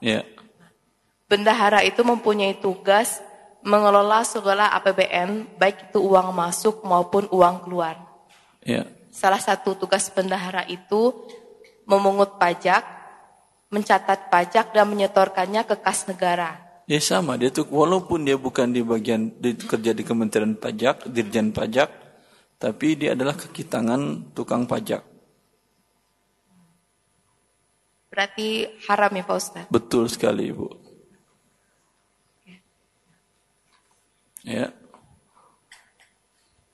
Ya. 0.04 0.20
Bendahara 1.26 1.80
itu 1.82 2.04
mempunyai 2.04 2.60
tugas 2.60 3.24
mengelola 3.64 4.22
segala 4.28 4.70
APBN, 4.76 5.56
baik 5.56 5.88
itu 5.90 6.04
uang 6.04 6.36
masuk 6.36 6.84
maupun 6.84 7.26
uang 7.32 7.64
keluar. 7.64 8.13
Ya. 8.64 8.88
Salah 9.12 9.38
satu 9.38 9.76
tugas 9.76 10.10
bendahara 10.10 10.64
itu 10.66 11.12
memungut 11.84 12.40
pajak, 12.40 12.82
mencatat 13.68 14.32
pajak 14.32 14.72
dan 14.72 14.88
menyetorkannya 14.88 15.62
ke 15.68 15.76
kas 15.78 16.08
negara. 16.08 16.58
Ya 16.84 17.00
sama, 17.00 17.40
dia 17.40 17.48
tuh 17.48 17.64
walaupun 17.72 18.28
dia 18.28 18.36
bukan 18.36 18.68
di 18.68 18.84
bagian 18.84 19.32
di, 19.40 19.56
kerja 19.56 19.96
di 19.96 20.04
Kementerian 20.04 20.52
Pajak, 20.52 21.08
Dirjen 21.08 21.48
Pajak, 21.48 21.88
tapi 22.60 22.96
dia 23.00 23.16
adalah 23.16 23.32
kaki 23.32 23.64
tangan 23.64 24.32
tukang 24.36 24.68
pajak. 24.68 25.00
Berarti 28.12 28.68
haram 28.84 29.10
ya 29.16 29.24
Pak 29.24 29.36
Ustadz? 29.36 29.70
Betul 29.72 30.12
sekali, 30.12 30.52
Ibu. 30.52 30.68
Ya. 34.44 34.68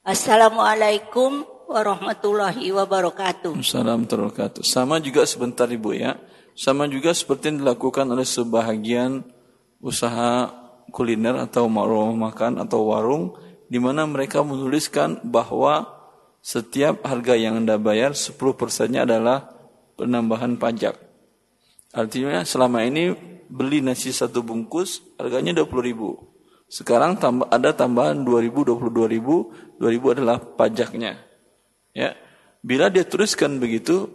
Assalamualaikum 0.03 1.47
warahmatullahi 1.71 2.67
wabarakatuh. 2.75 3.55
Assalamualaikum 3.55 4.11
warahmatullahi 4.11 4.31
wabarakatuh. 4.35 4.63
Sama 4.67 4.99
juga 4.99 5.23
sebentar 5.23 5.71
Ibu 5.71 5.91
ya. 5.95 6.19
Sama 6.59 6.91
juga 6.91 7.15
seperti 7.15 7.55
yang 7.55 7.63
dilakukan 7.63 8.11
oleh 8.11 8.27
sebahagian 8.27 9.23
usaha 9.79 10.51
kuliner 10.91 11.39
atau 11.39 11.71
rumah 11.71 12.35
makan 12.35 12.59
atau 12.59 12.91
warung 12.91 13.39
di 13.71 13.79
mana 13.79 14.03
mereka 14.03 14.43
menuliskan 14.43 15.23
bahwa 15.23 15.87
setiap 16.43 17.07
harga 17.07 17.39
yang 17.39 17.63
Anda 17.63 17.79
bayar 17.79 18.19
10 18.19 18.35
persennya 18.59 19.07
adalah 19.07 19.47
penambahan 19.95 20.59
pajak. 20.59 20.99
Artinya 21.95 22.43
selama 22.43 22.83
ini 22.83 23.15
beli 23.47 23.79
nasi 23.79 24.11
satu 24.11 24.43
bungkus 24.43 25.07
harganya 25.23 25.55
20 25.55 25.87
ribu. 25.87 26.19
Sekarang 26.71 27.19
tambah, 27.19 27.47
ada 27.51 27.71
tambahan 27.75 28.27
2 28.27 28.47
ribu, 28.47 28.67
22 28.67 29.07
ribu, 29.11 29.55
2 29.79 29.87
ribu 29.91 30.07
adalah 30.11 30.39
pajaknya. 30.39 31.30
Ya, 31.91 32.15
bila 32.63 32.93
dia 32.93 33.03
tuliskan 33.03 33.59
begitu, 33.59 34.07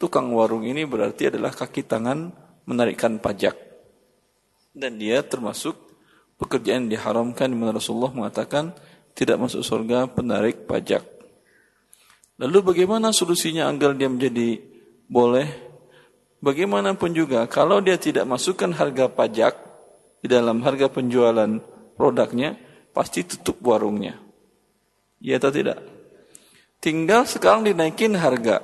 tukang 0.00 0.34
warung 0.34 0.66
ini 0.66 0.82
berarti 0.82 1.30
adalah 1.30 1.54
kaki 1.54 1.86
tangan 1.86 2.34
menarikkan 2.66 3.22
pajak. 3.22 3.54
Dan 4.74 4.98
dia 4.98 5.22
termasuk 5.22 5.78
pekerjaan 6.34 6.86
yang 6.86 6.98
diharamkan 6.98 7.46
di 7.46 7.56
mana 7.56 7.78
Rasulullah 7.78 8.10
mengatakan 8.10 8.74
tidak 9.14 9.38
masuk 9.38 9.62
surga 9.62 10.10
penarik 10.10 10.66
pajak. 10.66 11.06
Lalu 12.42 12.74
bagaimana 12.74 13.14
solusinya 13.14 13.70
agar 13.70 13.94
dia 13.94 14.10
menjadi 14.10 14.58
boleh? 15.06 15.46
Bagaimanapun 16.42 17.14
juga 17.14 17.46
kalau 17.46 17.78
dia 17.78 17.94
tidak 17.96 18.26
masukkan 18.26 18.74
harga 18.74 19.06
pajak 19.06 19.54
di 20.18 20.26
dalam 20.26 20.60
harga 20.66 20.90
penjualan 20.90 21.62
produknya, 21.94 22.58
pasti 22.90 23.22
tutup 23.22 23.62
warungnya. 23.62 24.18
Iya 25.22 25.38
atau 25.38 25.54
tidak? 25.54 25.93
Tinggal 26.84 27.24
sekarang 27.24 27.64
dinaikin 27.64 28.12
harga 28.12 28.60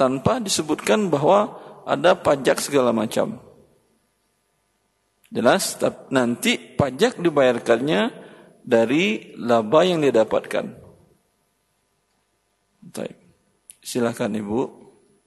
tanpa 0.00 0.40
disebutkan 0.40 1.12
bahwa 1.12 1.60
ada 1.84 2.16
pajak 2.16 2.56
segala 2.56 2.88
macam. 2.88 3.36
Jelas, 5.28 5.76
nanti 6.08 6.56
pajak 6.56 7.20
dibayarkannya 7.20 8.16
dari 8.64 9.36
laba 9.36 9.84
yang 9.84 10.00
dia 10.00 10.24
dapatkan. 10.24 10.72
Baik. 12.80 13.16
Silakan 13.84 14.40
Ibu. 14.40 14.60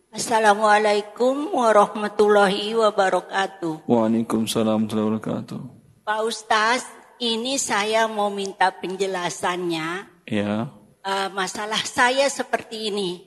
Assalamualaikum 0.09 1.53
warahmatullahi 1.53 2.73
wabarakatuh. 2.81 3.85
Waalaikumsalam 3.85 4.89
warahmatullahi 4.89 5.21
wabarakatuh. 5.21 5.59
Pak 6.01 6.21
Ustaz, 6.25 6.81
ini 7.21 7.61
saya 7.61 8.09
mau 8.09 8.33
minta 8.33 8.73
penjelasannya. 8.73 9.87
Ya. 10.25 10.73
Eh, 11.05 11.29
masalah 11.29 11.85
saya 11.85 12.25
seperti 12.33 12.89
ini. 12.89 13.21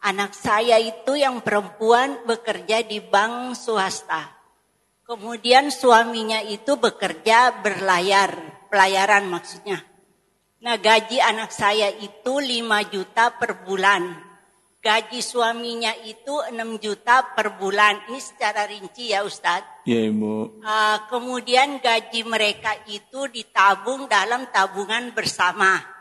Anak 0.00 0.32
saya 0.32 0.80
itu 0.80 1.12
yang 1.12 1.44
perempuan 1.44 2.24
bekerja 2.24 2.80
di 2.80 3.04
bank 3.04 3.52
swasta. 3.52 4.32
Kemudian 5.04 5.68
suaminya 5.68 6.40
itu 6.40 6.80
bekerja 6.80 7.60
berlayar, 7.60 8.64
pelayaran 8.72 9.28
maksudnya. 9.28 9.76
Nah 10.64 10.80
gaji 10.80 11.20
anak 11.20 11.52
saya 11.52 11.92
itu 11.92 12.40
5 12.40 12.88
juta 12.88 13.36
per 13.36 13.60
bulan. 13.60 14.08
Gaji 14.80 15.20
suaminya 15.20 15.92
itu 16.08 16.32
6 16.32 16.80
juta 16.80 17.36
per 17.36 17.60
bulan. 17.60 18.08
Ini 18.08 18.20
secara 18.24 18.64
rinci 18.64 19.12
ya 19.12 19.20
Ustadz. 19.20 19.84
Ya 19.84 20.00
Ibu. 20.00 20.64
Ah, 20.64 21.04
kemudian 21.12 21.76
gaji 21.76 22.24
mereka 22.24 22.72
itu 22.88 23.28
ditabung 23.28 24.08
dalam 24.08 24.48
tabungan 24.48 25.12
bersama. 25.12 25.97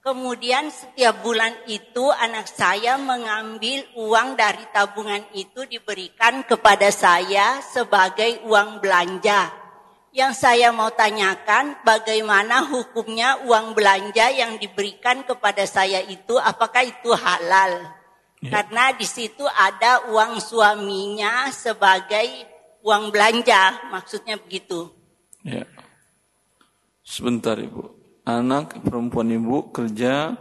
Kemudian 0.00 0.72
setiap 0.72 1.20
bulan 1.20 1.52
itu 1.68 2.08
anak 2.08 2.48
saya 2.48 2.96
mengambil 2.96 3.84
uang 4.00 4.32
dari 4.32 4.64
tabungan 4.72 5.20
itu 5.36 5.68
diberikan 5.68 6.40
kepada 6.48 6.88
saya 6.88 7.60
sebagai 7.60 8.40
uang 8.48 8.80
belanja. 8.80 9.52
Yang 10.16 10.40
saya 10.40 10.72
mau 10.72 10.88
tanyakan 10.88 11.84
bagaimana 11.84 12.64
hukumnya 12.72 13.44
uang 13.44 13.76
belanja 13.76 14.32
yang 14.32 14.56
diberikan 14.56 15.20
kepada 15.20 15.68
saya 15.68 16.00
itu 16.00 16.40
apakah 16.40 16.80
itu 16.80 17.12
halal? 17.12 17.92
Karena 18.40 18.96
di 18.96 19.04
situ 19.04 19.44
ada 19.44 20.08
uang 20.08 20.40
suaminya 20.40 21.52
sebagai 21.52 22.24
uang 22.80 23.12
belanja, 23.12 23.92
maksudnya 23.92 24.40
begitu. 24.40 24.88
Ya. 25.44 25.68
Sebentar 27.04 27.60
Ibu. 27.60 27.99
Anak 28.30 28.78
perempuan 28.86 29.26
Ibu 29.26 29.74
kerja 29.74 30.38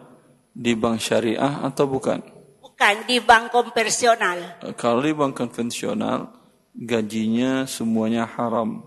di 0.54 0.78
bank 0.78 1.02
syariah 1.02 1.66
atau 1.66 1.90
bukan? 1.90 2.22
Bukan 2.62 2.96
di 3.10 3.18
bank 3.18 3.50
konvensional. 3.50 4.62
Kalau 4.78 5.02
di 5.02 5.14
bank 5.18 5.34
konvensional 5.34 6.30
gajinya 6.78 7.66
semuanya 7.66 8.30
haram. 8.30 8.86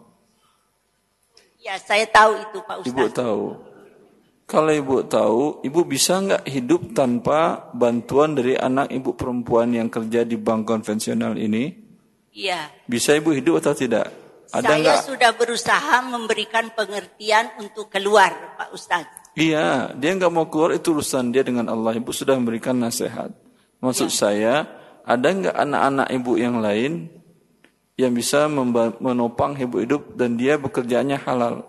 Ya, 1.59 1.79
saya 1.83 2.07
tahu 2.07 2.39
itu 2.39 2.59
Pak 2.63 2.77
Ustaz. 2.87 2.91
Ibu 2.95 3.05
tahu. 3.11 3.45
Kalau 4.47 4.71
ibu 4.71 4.97
tahu, 5.07 5.43
ibu 5.67 5.81
bisa 5.83 6.23
nggak 6.23 6.45
hidup 6.47 6.95
tanpa 6.95 7.73
bantuan 7.75 8.39
dari 8.39 8.55
anak 8.55 8.93
ibu 8.93 9.17
perempuan 9.19 9.73
yang 9.75 9.89
kerja 9.91 10.23
di 10.23 10.37
bank 10.39 10.69
konvensional 10.69 11.35
ini? 11.41 11.73
Iya. 12.31 12.71
Bisa 12.87 13.19
ibu 13.19 13.35
hidup 13.35 13.65
atau 13.65 13.75
tidak? 13.75 14.22
Ada 14.53 14.69
saya 14.69 14.81
nggak? 14.85 15.01
sudah 15.09 15.31
berusaha 15.33 15.97
memberikan 16.05 16.69
pengertian 16.77 17.49
untuk 17.57 17.89
keluar, 17.89 18.61
Pak 18.61 18.69
Ustaz. 18.77 19.09
Iya, 19.33 19.97
dia 19.97 20.13
nggak 20.13 20.29
mau 20.29 20.45
keluar 20.45 20.77
itu 20.77 20.93
urusan 20.93 21.33
dia 21.33 21.41
dengan 21.41 21.73
Allah. 21.73 21.97
Ibu 21.97 22.13
sudah 22.13 22.37
memberikan 22.37 22.77
nasihat. 22.77 23.33
Maksud 23.81 24.13
saya, 24.13 24.69
ada 25.09 25.27
nggak 25.33 25.57
anak-anak 25.57 26.09
ibu 26.13 26.33
yang 26.37 26.61
lain 26.61 27.09
yang 27.97 28.13
bisa 28.13 28.45
menopang 29.01 29.57
ibu 29.57 29.81
hidup 29.81 30.13
dan 30.21 30.37
dia 30.37 30.61
bekerjaannya 30.61 31.17
halal? 31.25 31.65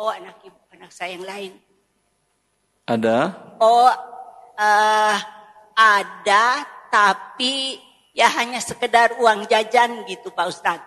Oh, 0.00 0.08
anak 0.08 0.40
ibu, 0.40 0.56
anak 0.72 0.90
saya 0.96 1.12
yang 1.12 1.28
lain. 1.28 1.52
Ada? 2.88 3.36
Oh, 3.60 3.92
eh, 4.56 5.16
ada, 5.76 6.46
tapi 6.88 7.76
ya 8.12 8.28
hanya 8.40 8.58
sekedar 8.58 9.18
uang 9.18 9.46
jajan 9.46 10.04
gitu, 10.06 10.30
Pak 10.30 10.46
Ustaz. 10.48 10.80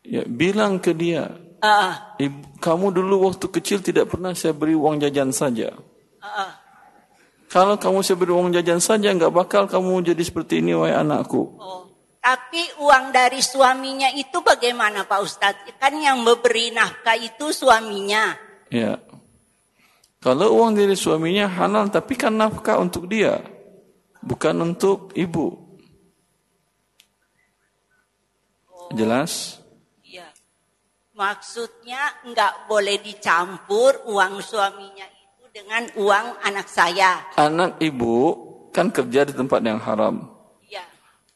Ya, 0.00 0.24
bilang 0.24 0.80
ke 0.80 0.96
dia, 0.96 1.28
Eh, 1.60 1.92
Ibu, 2.24 2.56
kamu 2.56 2.88
dulu 2.88 3.28
waktu 3.28 3.44
kecil 3.52 3.84
tidak 3.84 4.08
pernah 4.08 4.32
saya 4.32 4.56
beri 4.56 4.72
uang 4.72 4.96
jajan 4.96 5.28
saja. 5.28 5.76
eh, 6.24 6.52
Kalau 7.52 7.76
kamu 7.76 8.00
saya 8.00 8.16
beri 8.16 8.32
uang 8.32 8.48
jajan 8.56 8.80
saja, 8.80 9.12
nggak 9.12 9.28
bakal 9.28 9.68
kamu 9.68 10.00
jadi 10.08 10.22
seperti 10.24 10.64
ini, 10.64 10.72
wahai 10.72 10.96
anakku. 10.96 11.60
oh. 11.60 11.84
Tapi 12.20 12.80
uang 12.84 13.16
dari 13.16 13.40
suaminya 13.40 14.12
itu 14.12 14.44
bagaimana, 14.44 15.08
Pak 15.08 15.20
Ustaz? 15.24 15.56
Kan 15.80 16.00
yang 16.00 16.20
memberi 16.20 16.68
nafkah 16.68 17.16
itu 17.16 17.48
suaminya. 17.48 18.36
Ya. 18.68 19.00
Kalau 20.20 20.52
uang 20.60 20.76
dari 20.76 20.92
suaminya 21.00 21.48
halal, 21.48 21.88
tapi 21.88 22.20
kan 22.20 22.36
nafkah 22.36 22.76
untuk 22.76 23.08
dia, 23.08 23.40
bukan 24.20 24.52
untuk 24.60 25.16
ibu. 25.16 25.69
Jelas? 28.90 29.62
Iya. 30.02 30.26
Maksudnya 31.14 32.00
nggak 32.26 32.66
boleh 32.66 32.98
dicampur 32.98 34.02
uang 34.10 34.42
suaminya 34.42 35.06
itu 35.06 35.46
dengan 35.54 35.86
uang 35.98 36.26
anak 36.42 36.66
saya. 36.66 37.30
Anak 37.38 37.78
ibu 37.78 38.34
kan 38.74 38.90
kerja 38.90 39.26
di 39.26 39.34
tempat 39.34 39.60
yang 39.62 39.78
haram. 39.78 40.26
Iya. 40.66 40.82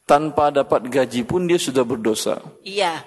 Tanpa 0.03 0.51
dapat 0.51 0.87
gaji 0.87 1.23
pun 1.23 1.47
dia 1.47 1.59
sudah 1.59 1.83
berdosa. 1.87 2.43
Iya. 2.63 3.03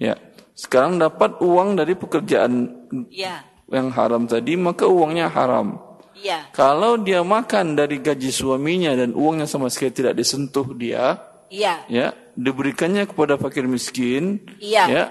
Ya. 0.00 0.16
Sekarang 0.56 1.00
dapat 1.00 1.40
uang 1.40 1.76
dari 1.80 1.96
pekerjaan 1.96 2.68
Iya. 3.08 3.44
yang 3.72 3.88
haram 3.96 4.28
tadi, 4.28 4.60
maka 4.60 4.84
uangnya 4.84 5.32
haram. 5.32 5.76
Iya. 6.20 6.52
Kalau 6.52 7.00
dia 7.00 7.24
makan 7.24 7.80
dari 7.80 7.96
gaji 7.96 8.28
suaminya 8.28 8.92
dan 8.92 9.16
uangnya 9.16 9.48
sama 9.48 9.72
sekali 9.72 9.92
tidak 10.04 10.20
disentuh 10.20 10.68
dia, 10.76 11.16
Iya. 11.48 11.80
ya, 11.88 12.12
diberikannya 12.40 13.04
kepada 13.04 13.36
fakir 13.36 13.68
miskin, 13.68 14.40
Iya. 14.56 14.84
ya, 14.88 15.04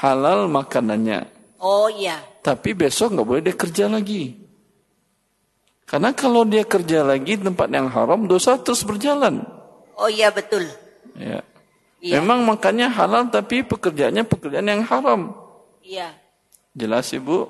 halal 0.00 0.48
makanannya. 0.48 1.28
Oh 1.60 1.92
iya. 1.92 2.16
Tapi 2.40 2.72
besok 2.72 3.12
nggak 3.12 3.26
boleh 3.28 3.42
dia 3.44 3.52
kerja 3.52 3.84
lagi. 3.84 4.40
Karena 5.84 6.14
kalau 6.16 6.46
dia 6.48 6.64
kerja 6.64 7.04
lagi 7.04 7.36
tempat 7.36 7.68
yang 7.68 7.90
haram, 7.92 8.24
dosa 8.24 8.56
terus 8.56 8.80
berjalan. 8.80 9.44
Oh 9.98 10.08
iya 10.08 10.32
betul. 10.32 10.64
Ya. 11.18 11.44
Iya. 12.00 12.22
Memang 12.22 12.48
makannya 12.48 12.88
halal, 12.88 13.28
tapi 13.28 13.60
pekerjaannya 13.60 14.24
pekerjaan 14.24 14.70
yang 14.70 14.82
haram. 14.88 15.36
Iya. 15.84 16.16
Jelas 16.72 17.12
ibu? 17.12 17.44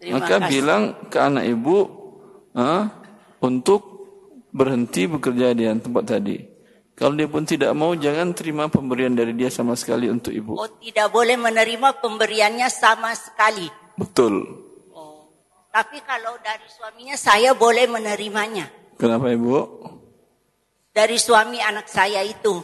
Terima 0.00 0.18
Maka 0.18 0.42
kasih. 0.42 0.50
bilang 0.50 0.82
ke 1.06 1.18
anak 1.20 1.44
ibu 1.46 1.78
ah, 2.56 2.88
untuk 3.44 3.82
berhenti 4.50 5.06
bekerja 5.06 5.52
di 5.54 5.68
tempat 5.68 6.04
tadi. 6.08 6.47
Kalau 6.98 7.14
dia 7.14 7.30
pun 7.30 7.46
tidak 7.46 7.70
mau, 7.78 7.94
jangan 7.94 8.34
terima 8.34 8.66
pemberian 8.66 9.14
dari 9.14 9.30
dia 9.30 9.46
sama 9.54 9.78
sekali 9.78 10.10
untuk 10.10 10.34
ibu. 10.34 10.58
Oh 10.58 10.66
tidak 10.82 11.14
boleh 11.14 11.38
menerima 11.38 12.02
pemberiannya 12.02 12.66
sama 12.66 13.14
sekali. 13.14 13.70
Betul. 13.94 14.42
Oh. 14.90 15.30
Tapi 15.70 16.02
kalau 16.02 16.34
dari 16.42 16.66
suaminya 16.66 17.14
saya 17.14 17.54
boleh 17.54 17.86
menerimanya. 17.86 18.66
Kenapa 18.98 19.30
ibu? 19.30 19.78
Dari 20.90 21.14
suami 21.22 21.62
anak 21.62 21.86
saya 21.86 22.18
itu. 22.26 22.58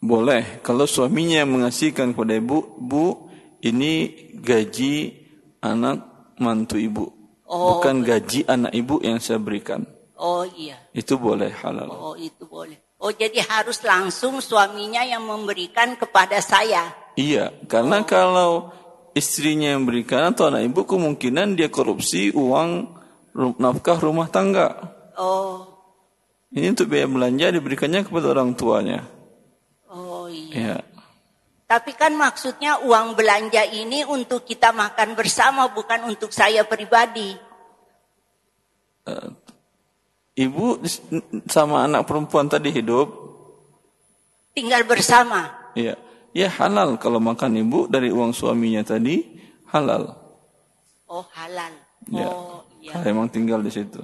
Boleh. 0.00 0.64
Kalau 0.64 0.88
suaminya 0.88 1.44
mengasihkan 1.44 2.16
kepada 2.16 2.32
ibu, 2.32 2.64
bu, 2.80 3.28
ini 3.60 4.08
gaji 4.40 5.20
anak 5.60 6.32
mantu 6.40 6.80
ibu. 6.80 7.06
Oh. 7.44 7.76
Bukan 7.76 8.00
gaji 8.08 8.48
anak 8.48 8.72
ibu 8.72 9.04
yang 9.04 9.20
saya 9.20 9.36
berikan. 9.36 9.84
Oh 10.16 10.48
iya. 10.48 10.80
Itu 10.96 11.20
boleh 11.20 11.52
halal. 11.60 11.92
Oh 11.92 12.16
itu 12.16 12.48
boleh. 12.48 12.80
Oh 13.02 13.10
jadi 13.10 13.42
harus 13.42 13.82
langsung 13.82 14.38
suaminya 14.38 15.02
yang 15.02 15.26
memberikan 15.26 15.98
kepada 15.98 16.38
saya. 16.38 16.94
Iya, 17.18 17.50
karena 17.66 18.06
kalau 18.06 18.70
istrinya 19.10 19.74
yang 19.74 19.82
berikan 19.82 20.30
atau 20.30 20.46
anak 20.46 20.70
ibu 20.70 20.86
kemungkinan 20.86 21.58
dia 21.58 21.66
korupsi 21.66 22.30
uang 22.30 22.94
nafkah 23.58 23.98
rumah 23.98 24.30
tangga. 24.30 24.94
Oh. 25.18 25.66
Ini 26.54 26.70
untuk 26.70 26.94
biaya 26.94 27.10
belanja 27.10 27.50
diberikannya 27.50 28.06
kepada 28.06 28.38
orang 28.38 28.54
tuanya. 28.54 29.02
Oh 29.90 30.30
iya. 30.30 30.52
Iya. 30.54 30.78
Tapi 31.66 31.96
kan 31.96 32.12
maksudnya 32.14 32.84
uang 32.84 33.16
belanja 33.16 33.64
ini 33.66 34.04
untuk 34.04 34.44
kita 34.46 34.70
makan 34.70 35.18
bersama 35.18 35.72
bukan 35.74 36.06
untuk 36.06 36.30
saya 36.30 36.62
pribadi. 36.68 37.32
Ibu 40.32 40.80
sama 41.44 41.84
anak 41.84 42.08
perempuan 42.08 42.48
tadi 42.48 42.72
hidup, 42.72 43.08
Tinggal 44.56 44.84
bersama. 44.84 45.72
iya. 45.76 45.96
Ya 46.32 46.48
halal 46.48 46.96
kalau 46.96 47.20
makan 47.20 47.60
ibu 47.60 47.84
dari 47.92 48.08
uang 48.08 48.32
suaminya 48.32 48.80
tadi 48.80 49.20
halal. 49.68 50.16
Oh 51.04 51.28
halal. 51.36 51.76
Ya. 52.08 52.24
Oh 52.24 52.64
iya. 52.80 52.96
Kalau 52.96 53.04
emang 53.04 53.28
tinggal 53.28 53.60
di 53.60 53.68
situ. 53.68 54.00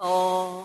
Oh. 0.00 0.64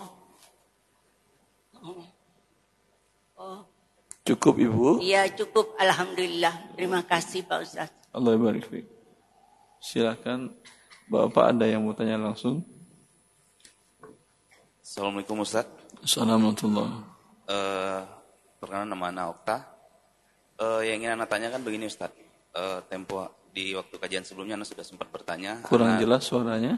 Cukup 4.24 4.54
ibu. 4.56 5.02
Iya 5.04 5.28
cukup. 5.36 5.76
Alhamdulillah. 5.76 6.72
Terima 6.78 7.04
kasih 7.04 7.44
Pak 7.44 7.58
Ustaz. 7.60 7.90
Allah 8.14 8.38
barik. 8.40 8.64
Silakan 9.84 10.54
Bapak 11.12 11.52
ada 11.52 11.68
yang 11.68 11.84
mau 11.84 11.92
tanya 11.92 12.16
langsung. 12.16 12.64
Assalamualaikum 14.92 15.40
Ustaz. 15.40 15.64
Assalamualaikum. 16.04 16.84
Eh, 17.48 18.00
perkenalkan 18.60 18.92
nama 18.92 19.08
Ana 19.08 19.32
Okta. 19.32 19.64
Eh, 20.60 20.92
yang 20.92 21.00
ingin 21.00 21.16
Anda 21.16 21.24
tanyakan 21.24 21.64
begini 21.64 21.88
Ustaz. 21.88 22.12
Eh, 22.52 22.78
tempo 22.92 23.48
di 23.56 23.72
waktu 23.72 23.96
kajian 23.96 24.20
sebelumnya 24.20 24.60
Anda 24.60 24.68
sudah 24.68 24.84
sempat 24.84 25.08
bertanya. 25.08 25.64
Kurang 25.64 25.96
Ana- 25.96 26.00
jelas 26.04 26.28
suaranya? 26.28 26.76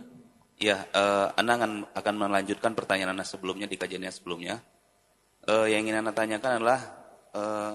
Iya, 0.63 0.87
eh, 0.95 1.27
Anda 1.35 1.59
akan, 1.59 1.91
akan 1.91 2.15
melanjutkan 2.15 2.79
pertanyaan 2.79 3.19
Anda 3.19 3.27
sebelumnya 3.27 3.67
di 3.67 3.75
kajiannya 3.75 4.15
sebelumnya. 4.15 4.63
Eh, 5.51 5.75
yang 5.75 5.83
ingin 5.83 6.07
Anda 6.07 6.15
tanyakan 6.15 6.63
adalah 6.63 6.81
eh, 7.35 7.75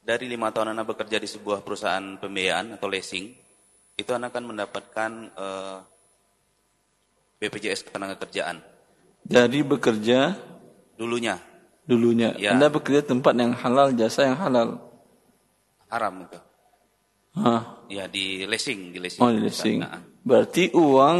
dari 0.00 0.32
lima 0.32 0.48
tahun 0.48 0.72
Anda 0.72 0.88
bekerja 0.88 1.20
di 1.20 1.28
sebuah 1.28 1.60
perusahaan 1.60 2.16
pembiayaan 2.16 2.80
atau 2.80 2.88
leasing, 2.88 3.36
itu 4.00 4.10
Anda 4.16 4.32
akan 4.32 4.56
mendapatkan 4.56 5.10
eh, 5.28 5.78
BPJS 7.36 7.84
Ketenagakerjaan 7.84 8.75
Jadi 9.26 9.58
bekerja 9.66 10.38
dulunya 10.96 11.36
dulunya. 11.86 12.34
Ya. 12.36 12.52
Anda 12.52 12.66
bekerja 12.68 13.06
tempat 13.06 13.32
yang 13.38 13.54
halal, 13.54 13.94
jasa 13.94 14.26
yang 14.26 14.36
halal. 14.36 14.82
haram 15.86 16.26
itu. 16.26 16.38
Hah. 17.38 17.62
Ya 17.86 18.10
di 18.10 18.42
leasing, 18.42 18.90
di 18.90 18.98
leasing. 18.98 19.22
Oh, 19.22 19.30
di 19.30 19.38
leasing. 19.38 19.86
Nah, 19.86 20.02
Berarti 20.26 20.74
uang 20.74 21.18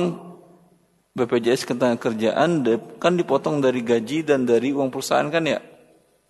BPJS 1.15 1.71
ketenagakerjaan 1.71 2.67
kan 2.99 3.15
dipotong 3.15 3.63
dari 3.63 3.87
gaji 3.87 4.27
dan 4.27 4.43
dari 4.43 4.75
uang 4.75 4.91
perusahaan 4.91 5.31
kan 5.31 5.47
ya? 5.47 5.63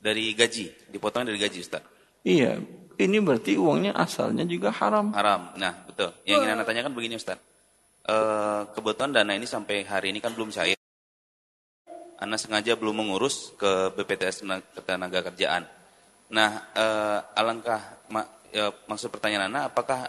dari 0.07 0.31
gaji, 0.39 0.70
dipotong 0.93 1.27
dari 1.27 1.35
gaji 1.35 1.59
Ustaz. 1.59 1.83
Iya. 2.22 2.62
Ini 2.97 3.18
berarti 3.20 3.59
uangnya 3.59 3.93
asalnya 3.93 4.47
juga 4.47 4.70
haram. 4.70 5.11
Haram. 5.12 5.53
Nah, 5.59 5.85
betul. 5.85 6.14
Yang 6.22 6.47
ingin 6.47 6.55
Anda 6.55 6.64
tanyakan 6.64 6.93
begini 6.95 7.18
Ustaz. 7.18 7.43
Eh, 8.07 8.61
kebetulan 8.72 9.11
dana 9.11 9.35
ini 9.35 9.45
sampai 9.45 9.83
hari 9.83 10.14
ini 10.14 10.22
kan 10.22 10.31
belum 10.33 10.55
cair. 10.55 10.79
Anda 12.17 12.37
sengaja 12.37 12.75
belum 12.75 13.05
mengurus 13.05 13.53
ke 13.55 13.93
BPTS 13.93 14.41
Tenaga- 14.43 14.69
Ketenaga 14.73 15.21
Kerjaan. 15.33 15.62
Nah, 16.33 16.51
eh, 16.73 17.19
alangkah 17.37 17.81
ma- 18.09 18.29
eh, 18.51 18.73
maksud 18.89 19.12
pertanyaan 19.12 19.53
Anda, 19.53 19.69
apakah 19.69 20.09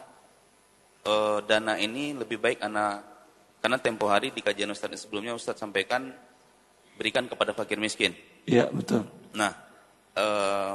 eh, 1.03 1.39
dana 1.47 1.75
ini 1.75 2.11
lebih 2.15 2.35
baik 2.35 2.59
Anda 2.59 2.99
karena 3.59 3.77
tempo 3.79 4.07
hari 4.07 4.31
di 4.31 4.39
kajian 4.39 4.71
Ustaz 4.71 4.91
sebelumnya 4.97 5.31
Ustaz 5.31 5.55
sampaikan 5.55 6.11
berikan 6.95 7.27
kepada 7.27 7.51
fakir 7.51 7.77
miskin. 7.77 8.11
Iya, 8.43 8.67
betul. 8.71 9.03
Nah, 9.35 9.51
eh, 10.13 10.73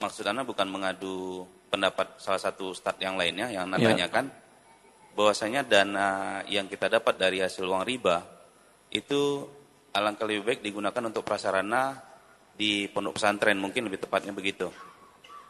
maksud 0.00 0.24
Anda 0.24 0.42
bukan 0.44 0.68
mengadu 0.68 1.44
pendapat 1.70 2.18
salah 2.18 2.42
satu 2.42 2.74
ustadz 2.74 2.98
yang 2.98 3.14
lainnya 3.14 3.46
yang 3.46 3.70
Anda 3.70 3.78
Ya. 3.78 3.94
tanyakan, 3.94 4.26
bahwasanya 5.14 5.62
dana 5.62 6.08
yang 6.50 6.66
kita 6.66 6.90
dapat 6.90 7.14
dari 7.14 7.38
hasil 7.38 7.62
uang 7.62 7.86
riba 7.86 8.26
itu 8.90 9.46
alangkah 9.92 10.26
lebih 10.26 10.42
baik 10.46 10.60
digunakan 10.62 11.02
untuk 11.06 11.26
prasarana 11.26 11.98
di 12.54 12.86
pondok 12.92 13.16
pesantren 13.16 13.56
mungkin 13.56 13.88
lebih 13.88 14.04
tepatnya 14.04 14.30
begitu. 14.36 14.68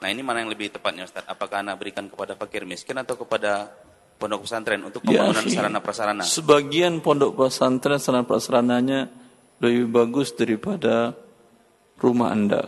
Nah 0.00 0.08
ini 0.08 0.24
mana 0.24 0.40
yang 0.40 0.48
lebih 0.48 0.72
tepatnya 0.72 1.04
Ustaz? 1.04 1.26
Apakah 1.28 1.60
Anda 1.60 1.76
berikan 1.76 2.08
kepada 2.08 2.32
fakir 2.38 2.64
miskin 2.64 2.96
atau 2.96 3.20
kepada 3.20 3.68
pondok 4.16 4.48
pesantren 4.48 4.80
untuk 4.84 5.04
Ya, 5.04 5.24
pembangunan 5.28 5.44
akhi. 5.44 5.52
sarana 5.56 5.80
prasarana? 5.84 6.22
Sebagian 6.24 7.04
pondok 7.04 7.36
pesantren 7.36 8.00
sarana 8.00 8.24
prasarananya 8.24 9.12
lebih 9.60 9.92
bagus 9.92 10.32
daripada 10.32 11.12
rumah 12.00 12.32
Anda. 12.32 12.64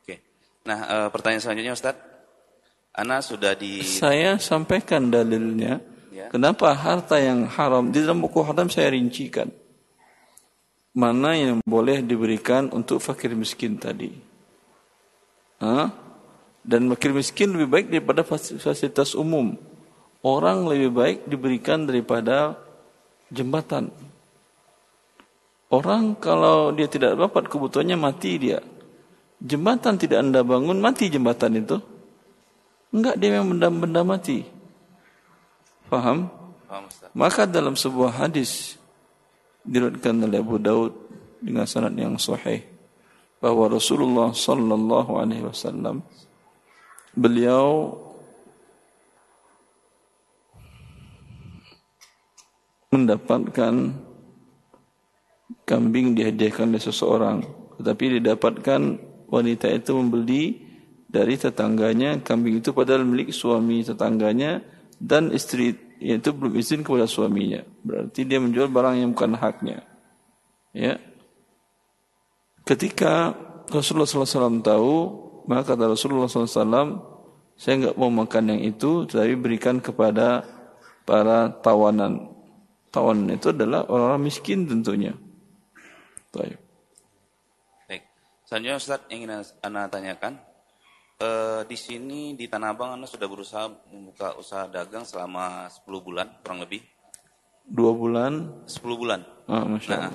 Oke. 0.00 0.16
Nah 0.64 0.78
eh, 0.88 1.08
pertanyaan 1.12 1.42
selanjutnya 1.44 1.74
Ustaz, 1.76 1.96
Ana 2.96 3.20
sudah 3.20 3.52
di 3.52 3.84
Saya 3.84 4.40
sampaikan 4.40 5.12
dalilnya. 5.12 5.87
Ya. 6.28 6.36
Kenapa 6.36 6.76
harta 6.76 7.16
yang 7.16 7.48
haram 7.48 7.88
di 7.88 8.04
dalam 8.04 8.20
buku 8.20 8.44
haram 8.44 8.68
saya 8.68 8.92
rincikan. 8.92 9.48
Mana 10.92 11.32
yang 11.32 11.64
boleh 11.64 12.04
diberikan 12.04 12.68
untuk 12.68 13.00
fakir 13.00 13.32
miskin 13.32 13.80
tadi. 13.80 14.12
Hah? 15.64 15.88
Dan 16.60 16.92
fakir 16.92 17.16
miskin 17.16 17.56
lebih 17.56 17.68
baik 17.72 17.86
daripada 17.88 18.20
fas- 18.28 18.60
fasilitas 18.60 19.16
umum. 19.16 19.56
Orang 20.20 20.68
lebih 20.68 20.92
baik 20.92 21.18
diberikan 21.24 21.88
daripada 21.88 22.60
jembatan. 23.32 23.88
Orang 25.72 26.12
kalau 26.18 26.76
dia 26.76 26.88
tidak 26.92 27.16
dapat 27.16 27.48
kebutuhannya 27.48 27.96
mati 27.96 28.36
dia. 28.36 28.60
Jembatan 29.38 29.96
tidak 29.96 30.18
anda 30.20 30.44
bangun 30.44 30.76
mati 30.76 31.08
jembatan 31.08 31.56
itu. 31.62 31.78
Enggak 32.90 33.16
dia 33.16 33.38
memang 33.38 33.56
benda-benda 33.56 34.02
mati. 34.02 34.57
Faham? 35.88 36.28
Ustaz? 36.68 37.08
Maka 37.16 37.48
dalam 37.48 37.72
sebuah 37.72 38.20
hadis 38.20 38.76
diriwayatkan 39.64 40.20
oleh 40.20 40.38
Abu 40.40 40.60
Daud 40.60 40.92
dengan 41.40 41.64
sanad 41.64 41.96
yang 41.96 42.20
sahih 42.20 42.60
bahwa 43.40 43.72
Rasulullah 43.72 44.34
sallallahu 44.34 45.16
alaihi 45.16 45.48
wasallam 45.48 46.04
beliau 47.16 47.96
mendapatkan 52.92 53.96
kambing 55.68 56.16
dihadiahkan 56.16 56.72
oleh 56.72 56.82
seseorang, 56.82 57.44
tetapi 57.80 58.20
didapatkan 58.20 58.80
wanita 59.28 59.68
itu 59.68 59.92
membeli 59.92 60.44
dari 61.08 61.36
tetangganya 61.36 62.20
kambing 62.20 62.60
itu 62.60 62.72
padahal 62.72 63.04
milik 63.04 63.32
suami 63.32 63.84
tetangganya 63.84 64.60
dan 64.98 65.30
istri 65.30 65.74
itu 65.98 66.30
belum 66.30 66.54
izin 66.58 66.86
kepada 66.86 67.06
suaminya. 67.10 67.62
Berarti 67.82 68.22
dia 68.22 68.38
menjual 68.38 68.70
barang 68.70 69.02
yang 69.02 69.10
bukan 69.14 69.34
haknya. 69.34 69.82
Ya. 70.74 70.98
Ketika 72.62 73.34
Rasulullah 73.72 74.06
SAW 74.06 74.62
tahu, 74.62 74.94
maka 75.48 75.74
kata 75.74 75.90
Rasulullah 75.90 76.28
SAW, 76.28 77.02
saya 77.58 77.74
enggak 77.74 77.96
mau 77.98 78.12
makan 78.12 78.54
yang 78.54 78.60
itu, 78.62 79.08
tapi 79.08 79.34
berikan 79.34 79.80
kepada 79.82 80.44
para 81.02 81.50
tawanan. 81.64 82.30
Tawanan 82.92 83.34
itu 83.34 83.50
adalah 83.50 83.88
orang-orang 83.88 84.22
miskin 84.28 84.68
tentunya. 84.68 85.16
Baik. 86.30 86.60
Selanjutnya 88.48 88.80
Ustaz 88.80 89.04
ingin 89.12 89.44
Anda 89.60 89.92
tanyakan, 89.92 90.40
Uh, 91.18 91.66
di 91.66 91.74
sini 91.74 92.38
di 92.38 92.46
Tanah 92.46 92.78
Abang 92.78 92.94
Anda 92.94 93.10
sudah 93.10 93.26
berusaha 93.26 93.66
membuka 93.90 94.38
usaha 94.38 94.70
dagang 94.70 95.02
selama 95.02 95.66
10 95.66 95.82
bulan 95.98 96.30
kurang 96.46 96.62
lebih. 96.62 96.78
Dua 97.66 97.90
bulan? 97.90 98.62
10 98.70 98.86
bulan. 98.94 99.26
Ah, 99.50 99.66
Masya 99.66 99.98
Allah. 99.98 100.14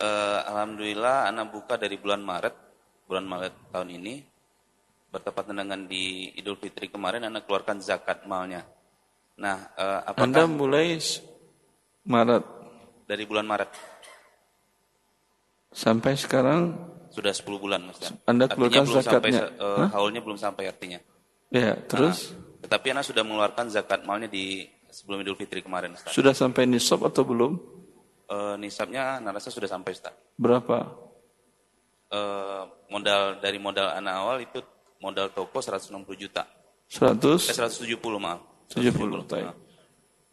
uh, 0.00 0.40
Alhamdulillah 0.48 1.28
Anda 1.28 1.44
buka 1.44 1.76
dari 1.76 2.00
bulan 2.00 2.24
Maret, 2.24 2.56
bulan 3.04 3.28
Maret 3.28 3.54
tahun 3.68 4.00
ini. 4.00 4.14
Bertepatan 5.12 5.60
dengan 5.60 5.84
di 5.84 6.32
Idul 6.32 6.56
Fitri 6.56 6.88
kemarin 6.88 7.28
Anda 7.28 7.44
keluarkan 7.44 7.84
zakat 7.84 8.24
malnya. 8.24 8.64
Nah, 9.36 9.76
uh, 9.76 10.08
apakah... 10.08 10.24
Anda 10.24 10.48
mulai 10.48 10.96
Maret? 12.08 12.44
Dari 13.04 13.24
bulan 13.28 13.44
Maret. 13.44 13.70
Sampai 15.68 16.16
sekarang 16.16 16.80
sudah 17.10 17.32
10 17.34 17.46
bulan 17.58 17.80
Mas. 17.82 17.98
Anda 18.24 18.46
keluarkan 18.46 18.86
belum 18.86 19.02
zakatnya? 19.02 19.42
Sampai, 19.50 19.66
uh, 19.66 19.86
haulnya 19.94 20.20
belum 20.22 20.38
sampai 20.38 20.64
artinya. 20.70 20.98
Ya, 21.50 21.74
terus? 21.74 22.30
Nah, 22.30 22.66
tetapi 22.66 22.86
Anda 22.94 23.02
sudah 23.02 23.22
mengeluarkan 23.26 23.66
zakat 23.74 24.06
malnya 24.06 24.30
di 24.30 24.70
sebelum 24.90 25.22
Idul 25.26 25.34
Fitri 25.34 25.60
kemarin 25.60 25.98
Ustaz. 25.98 26.14
Sudah 26.14 26.30
sampai 26.30 26.70
nisab 26.70 27.02
atau 27.02 27.26
belum? 27.26 27.58
Uh, 28.30 28.54
nisabnya 28.62 29.18
narasa 29.18 29.50
sudah 29.50 29.66
sampai 29.66 29.90
Ustaz. 29.90 30.14
Berapa? 30.38 30.86
Uh, 32.10 32.66
modal 32.90 33.38
dari 33.42 33.58
modal 33.58 33.90
anak 33.94 34.14
awal 34.14 34.36
itu 34.42 34.58
modal 35.02 35.30
toko 35.34 35.58
160 35.58 36.06
juta. 36.14 36.46
100? 36.90 37.50
Eh, 37.50 37.54
170 37.54 37.98
maaf. 38.22 38.42
170. 38.70 39.26
170. 39.26 39.54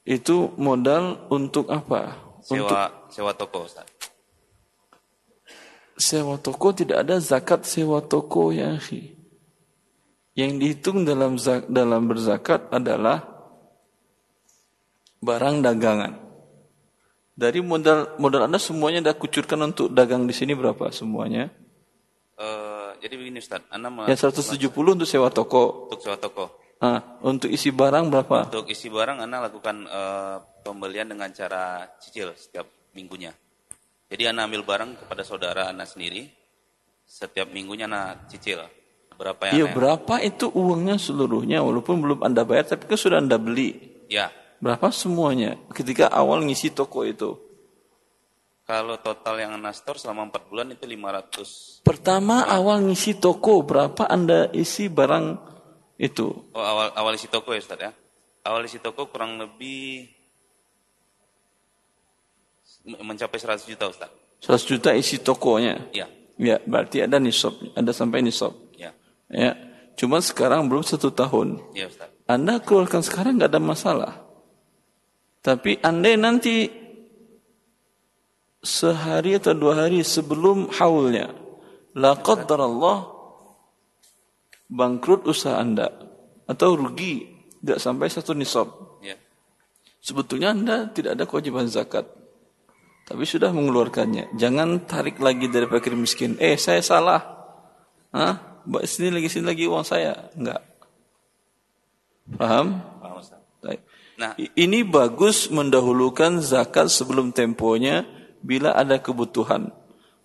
Itu 0.06 0.54
modal 0.62 1.26
untuk 1.34 1.70
apa? 1.74 2.18
Sewa 2.46 2.70
untuk... 2.70 2.78
sewa 3.10 3.32
toko 3.34 3.66
Ustaz 3.66 3.97
sewa 5.98 6.38
toko 6.38 6.72
tidak 6.72 7.04
ada 7.04 7.18
zakat 7.18 7.66
sewa 7.66 8.00
toko 8.06 8.54
ya 8.54 8.78
akhi. 8.78 9.18
Yang 10.38 10.52
dihitung 10.62 11.02
dalam 11.02 11.42
zak, 11.42 11.66
dalam 11.66 12.06
berzakat 12.06 12.70
adalah 12.70 13.26
barang 15.18 15.66
dagangan. 15.66 16.14
Dari 17.34 17.62
modal 17.62 18.18
modal 18.22 18.46
Anda 18.46 18.62
semuanya 18.62 19.02
Anda 19.02 19.14
kucurkan 19.18 19.58
untuk 19.66 19.90
dagang 19.90 20.30
di 20.30 20.34
sini 20.38 20.54
berapa 20.54 20.94
semuanya? 20.94 21.50
Uh, 22.38 22.94
jadi 23.02 23.18
begini 23.18 23.42
Ustaz, 23.42 23.66
Anda 23.74 23.90
Ya 24.06 24.14
170 24.14 24.70
untuk 24.70 25.10
sewa 25.10 25.34
toko. 25.34 25.90
Untuk 25.90 26.06
sewa 26.06 26.18
toko. 26.22 26.54
Ah, 26.78 27.18
untuk 27.26 27.50
isi 27.50 27.74
barang 27.74 28.14
berapa? 28.14 28.54
Untuk 28.54 28.70
isi 28.70 28.94
barang 28.94 29.18
Anda 29.26 29.50
lakukan 29.50 29.90
uh, 29.90 30.38
pembelian 30.62 31.10
dengan 31.10 31.34
cara 31.34 31.90
cicil 31.98 32.38
setiap 32.38 32.70
minggunya. 32.94 33.34
Jadi 34.08 34.24
anak 34.24 34.48
ambil 34.48 34.64
barang 34.64 34.92
kepada 35.04 35.24
saudara 35.28 35.68
anak 35.68 35.92
sendiri, 35.92 36.32
setiap 37.04 37.52
minggunya 37.52 37.92
anak 37.92 38.32
cicil. 38.32 38.64
Berapa 39.18 39.50
yang 39.50 39.56
Iya, 39.58 39.66
berapa 39.74 40.16
itu 40.22 40.48
uangnya 40.54 40.96
seluruhnya, 41.02 41.60
walaupun 41.66 42.00
belum 42.00 42.20
Anda 42.22 42.46
bayar, 42.46 42.78
tapi 42.78 42.86
kan 42.86 42.96
sudah 42.96 43.18
Anda 43.20 43.36
beli. 43.42 43.76
Ya. 44.08 44.32
Berapa 44.64 44.94
semuanya 44.94 45.58
ketika 45.74 46.08
awal 46.10 46.46
ngisi 46.46 46.72
toko 46.72 47.04
itu? 47.04 47.36
Kalau 48.68 49.00
total 49.00 49.40
yang 49.40 49.56
Anda 49.56 49.72
store 49.72 49.96
selama 49.96 50.28
4 50.28 50.50
bulan 50.52 50.68
itu 50.76 50.84
500. 50.84 51.88
Pertama 51.88 52.44
awal 52.46 52.84
ngisi 52.84 53.16
toko, 53.16 53.64
berapa 53.64 54.06
Anda 54.06 54.52
isi 54.52 54.92
barang 54.92 55.26
itu? 55.98 56.52
Oh, 56.52 56.66
awal 56.66 56.94
awal 56.94 57.16
isi 57.16 57.32
toko 57.32 57.56
ya 57.56 57.60
Ustaz 57.64 57.80
ya. 57.80 57.92
Awal 58.44 58.68
isi 58.68 58.78
toko 58.80 59.08
kurang 59.12 59.40
lebih 59.40 60.17
mencapai 62.88 63.38
100 63.38 63.68
juta 63.68 63.92
Ustaz. 63.92 64.10
100 64.48 64.70
juta 64.72 64.90
isi 64.96 65.20
tokonya? 65.20 65.92
Ya. 65.92 66.08
Ya, 66.38 66.62
berarti 66.64 67.02
ada 67.02 67.18
nisab, 67.20 67.58
ada 67.76 67.92
sampai 67.92 68.24
nisab. 68.24 68.54
Ya. 68.78 68.96
Ya. 69.28 69.58
Cuma 69.98 70.22
sekarang 70.22 70.70
belum 70.70 70.86
satu 70.86 71.12
tahun. 71.12 71.60
Ya 71.76 71.92
Ustaz. 71.92 72.08
Anda 72.30 72.64
keluarkan 72.64 73.02
sekarang 73.04 73.42
nggak 73.42 73.52
ada 73.52 73.62
masalah. 73.62 74.14
Tapi 75.42 75.80
anda 75.80 76.12
nanti 76.20 76.68
sehari 78.60 79.40
atau 79.40 79.56
dua 79.56 79.88
hari 79.88 80.04
sebelum 80.04 80.68
haulnya, 80.76 81.32
la 81.96 82.20
Allah 82.20 82.98
bangkrut 84.68 85.24
usaha 85.24 85.56
anda 85.56 85.88
atau 86.44 86.76
rugi 86.76 87.32
tidak 87.64 87.80
sampai 87.80 88.08
satu 88.12 88.36
nisab. 88.36 88.68
Ya. 89.00 89.16
Sebetulnya 90.04 90.52
anda 90.52 90.92
tidak 90.92 91.16
ada 91.16 91.24
kewajiban 91.24 91.68
zakat. 91.72 92.08
Tapi 93.08 93.24
sudah 93.24 93.56
mengeluarkannya. 93.56 94.36
Jangan 94.36 94.84
tarik 94.84 95.24
lagi 95.24 95.48
dari 95.48 95.64
fakir 95.64 95.96
miskin. 95.96 96.36
Eh, 96.44 96.60
saya 96.60 96.84
salah. 96.84 97.24
Hah? 98.12 98.60
Sini 98.84 99.16
lagi, 99.16 99.32
sini 99.32 99.48
lagi 99.48 99.64
uang 99.64 99.88
saya. 99.88 100.28
Enggak. 100.36 100.60
Paham? 102.36 102.84
Paham, 103.00 103.24
Ustaz. 103.24 103.40
Nah, 104.18 104.34
ini 104.58 104.82
bagus 104.82 105.48
mendahulukan 105.48 106.42
zakat 106.42 106.90
sebelum 106.90 107.32
temponya 107.32 108.04
bila 108.42 108.74
ada 108.74 108.98
kebutuhan. 108.98 109.70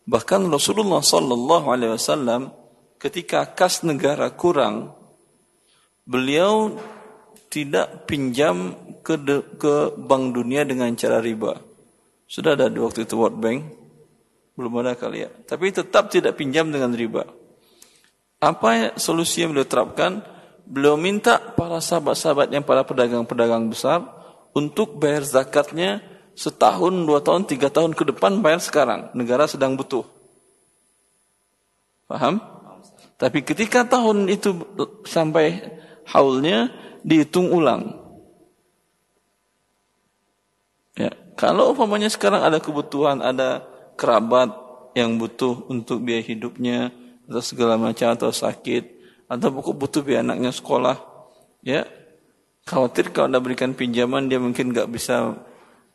Bahkan 0.08 0.48
Rasulullah 0.48 1.04
sallallahu 1.04 1.68
alaihi 1.68 1.94
wasallam 1.94 2.50
ketika 2.96 3.46
kas 3.52 3.84
negara 3.84 4.32
kurang, 4.32 4.96
beliau 6.08 6.80
tidak 7.52 8.08
pinjam 8.08 8.74
ke 9.04 9.20
ke 9.60 9.92
bank 9.94 10.40
dunia 10.40 10.64
dengan 10.64 10.90
cara 10.96 11.20
riba. 11.20 11.60
Sudah 12.32 12.56
ada 12.56 12.72
di 12.72 12.80
waktu 12.80 13.04
itu 13.04 13.12
World 13.20 13.36
Bank. 13.36 13.60
Belum 14.56 14.72
ada 14.80 14.96
kali 14.96 15.28
ya. 15.28 15.30
Tapi 15.44 15.68
tetap 15.68 16.08
tidak 16.08 16.40
pinjam 16.40 16.72
dengan 16.72 16.96
riba. 16.96 17.28
Apa 18.40 18.96
solusi 18.96 19.44
yang 19.44 19.52
beliau 19.52 19.68
terapkan? 19.68 20.24
Beliau 20.64 20.96
minta 20.96 21.36
para 21.36 21.76
sahabat-sahabat 21.84 22.48
yang 22.48 22.64
para 22.64 22.88
pedagang-pedagang 22.88 23.68
besar 23.68 24.00
untuk 24.56 24.96
bayar 24.96 25.28
zakatnya 25.28 26.00
setahun, 26.32 27.04
dua 27.04 27.20
tahun, 27.20 27.44
tiga 27.44 27.68
tahun 27.68 27.92
ke 27.92 28.16
depan 28.16 28.40
bayar 28.40 28.64
sekarang. 28.64 29.12
Negara 29.12 29.44
sedang 29.44 29.76
butuh. 29.76 30.08
Paham? 32.08 32.40
Tapi 33.20 33.44
ketika 33.44 33.84
tahun 33.84 34.32
itu 34.32 34.56
sampai 35.04 35.60
haulnya 36.08 36.72
dihitung 37.04 37.52
ulang. 37.52 38.00
Ya, 40.96 41.12
kalau 41.38 41.72
umpamanya 41.72 42.12
sekarang 42.12 42.44
ada 42.44 42.60
kebutuhan, 42.60 43.20
ada 43.24 43.64
kerabat 43.96 44.52
yang 44.92 45.16
butuh 45.16 45.64
untuk 45.72 46.04
biaya 46.04 46.20
hidupnya 46.20 46.92
atau 47.28 47.40
segala 47.40 47.80
macam 47.80 48.12
atau 48.12 48.28
sakit 48.28 49.00
atau 49.28 49.48
buku 49.48 49.72
butuh 49.72 50.04
biaya 50.04 50.20
anaknya 50.20 50.52
sekolah, 50.52 51.00
ya 51.64 51.88
khawatir 52.68 53.10
kalau 53.10 53.32
anda 53.32 53.40
berikan 53.42 53.74
pinjaman 53.74 54.30
dia 54.30 54.38
mungkin 54.38 54.70
nggak 54.70 54.92
bisa 54.92 55.34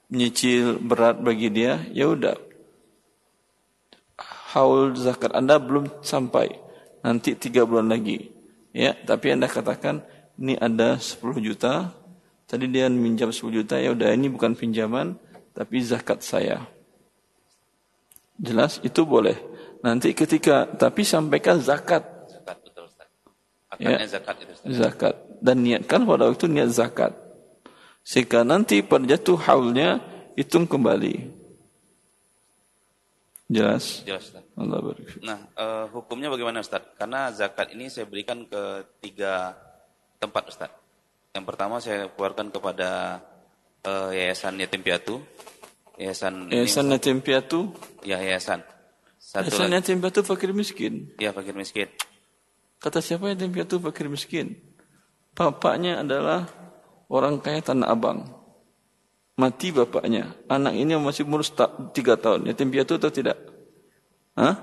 menyicil 0.09 0.79
berat 0.79 1.19
bagi 1.19 1.51
dia, 1.51 1.83
ya 1.91 2.07
udah. 2.11 2.35
Haul 4.55 4.95
zakat 4.95 5.35
anda 5.35 5.59
belum 5.59 6.01
sampai 6.01 6.55
nanti 7.03 7.35
tiga 7.35 7.67
bulan 7.67 7.91
lagi, 7.91 8.31
ya. 8.71 8.95
Tapi 8.95 9.35
anda 9.35 9.45
katakan 9.51 10.01
ini 10.39 10.55
ada 10.55 10.95
10 10.95 11.43
juta, 11.43 11.91
tadi 12.47 12.71
dia 12.71 12.87
minjam 12.87 13.29
10 13.29 13.51
juta, 13.51 13.75
ya 13.77 13.91
udah 13.91 14.15
ini 14.15 14.31
bukan 14.31 14.55
pinjaman, 14.55 15.19
tapi 15.57 15.81
zakat 15.81 16.21
saya. 16.21 16.61
Jelas 18.37 18.77
itu 18.85 19.01
boleh. 19.01 19.33
Nanti 19.81 20.13
ketika 20.13 20.69
tapi 20.69 21.01
sampaikan 21.01 21.57
zakat. 21.57 22.05
Zakat 22.29 22.57
betul 22.61 22.85
Ustaz. 22.85 23.09
ya, 23.81 23.97
zakat 24.05 24.35
itu 24.45 24.53
Ustaz. 24.53 24.69
Zakat 24.69 25.15
dan 25.41 25.65
niatkan 25.65 26.05
pada 26.05 26.29
waktu 26.29 26.45
niat 26.45 26.69
zakat. 26.69 27.17
Sehingga 28.05 28.45
nanti 28.45 28.85
pada 28.85 29.09
jatuh 29.09 29.41
haulnya 29.49 29.97
hitung 30.37 30.69
kembali. 30.69 31.33
Jelas? 33.49 34.05
Jelas 34.05 34.29
Ustaz. 34.29 34.45
Allah 34.53 34.77
barik. 34.77 35.09
Nah, 35.25 35.39
uh, 35.57 35.85
hukumnya 35.89 36.29
bagaimana 36.29 36.61
Ustaz? 36.61 36.85
Karena 37.01 37.33
zakat 37.33 37.73
ini 37.73 37.89
saya 37.89 38.05
berikan 38.05 38.45
ke 38.45 38.85
tiga 39.01 39.57
tempat 40.21 40.53
Ustaz. 40.53 40.69
Yang 41.33 41.45
pertama 41.49 41.81
saya 41.81 42.05
keluarkan 42.13 42.53
kepada 42.53 43.21
eh, 43.87 44.09
yayasan 44.19 44.59
yatim 44.59 44.83
piatu, 44.83 45.23
yayasan 45.95 46.51
ini- 46.51 46.59
Yayasan 46.59 46.91
Yatim 46.91 47.17
Piatu. 47.23 47.71
ya 48.03 48.19
yayasan. 48.19 48.61
Satu 49.17 49.47
Yayasan 49.49 49.67
lagi, 49.67 49.75
Yatim 49.79 49.97
Piatu 50.03 50.19
fakir 50.23 50.51
miskin. 50.51 50.93
ya 51.17 51.31
fakir 51.31 51.55
miskin. 51.55 51.87
Kata 52.77 53.01
siapa 53.01 53.33
yatim 53.33 53.49
piatu 53.49 53.81
fakir 53.81 54.05
miskin? 54.05 54.53
Bapaknya 55.33 56.05
adalah 56.05 56.45
orang 57.09 57.41
kaya 57.41 57.57
Tanah 57.59 57.89
Abang. 57.89 58.29
Mati 59.33 59.73
bapaknya. 59.73 60.37
Anak 60.45 60.77
ini 60.77 60.93
masih 60.93 61.25
umur 61.25 61.41
tiga 61.91 62.17
tahun. 62.17 62.45
Yatim 62.45 62.69
piatu 62.69 63.01
atau 63.01 63.09
tidak? 63.09 63.37
Hah? 64.37 64.55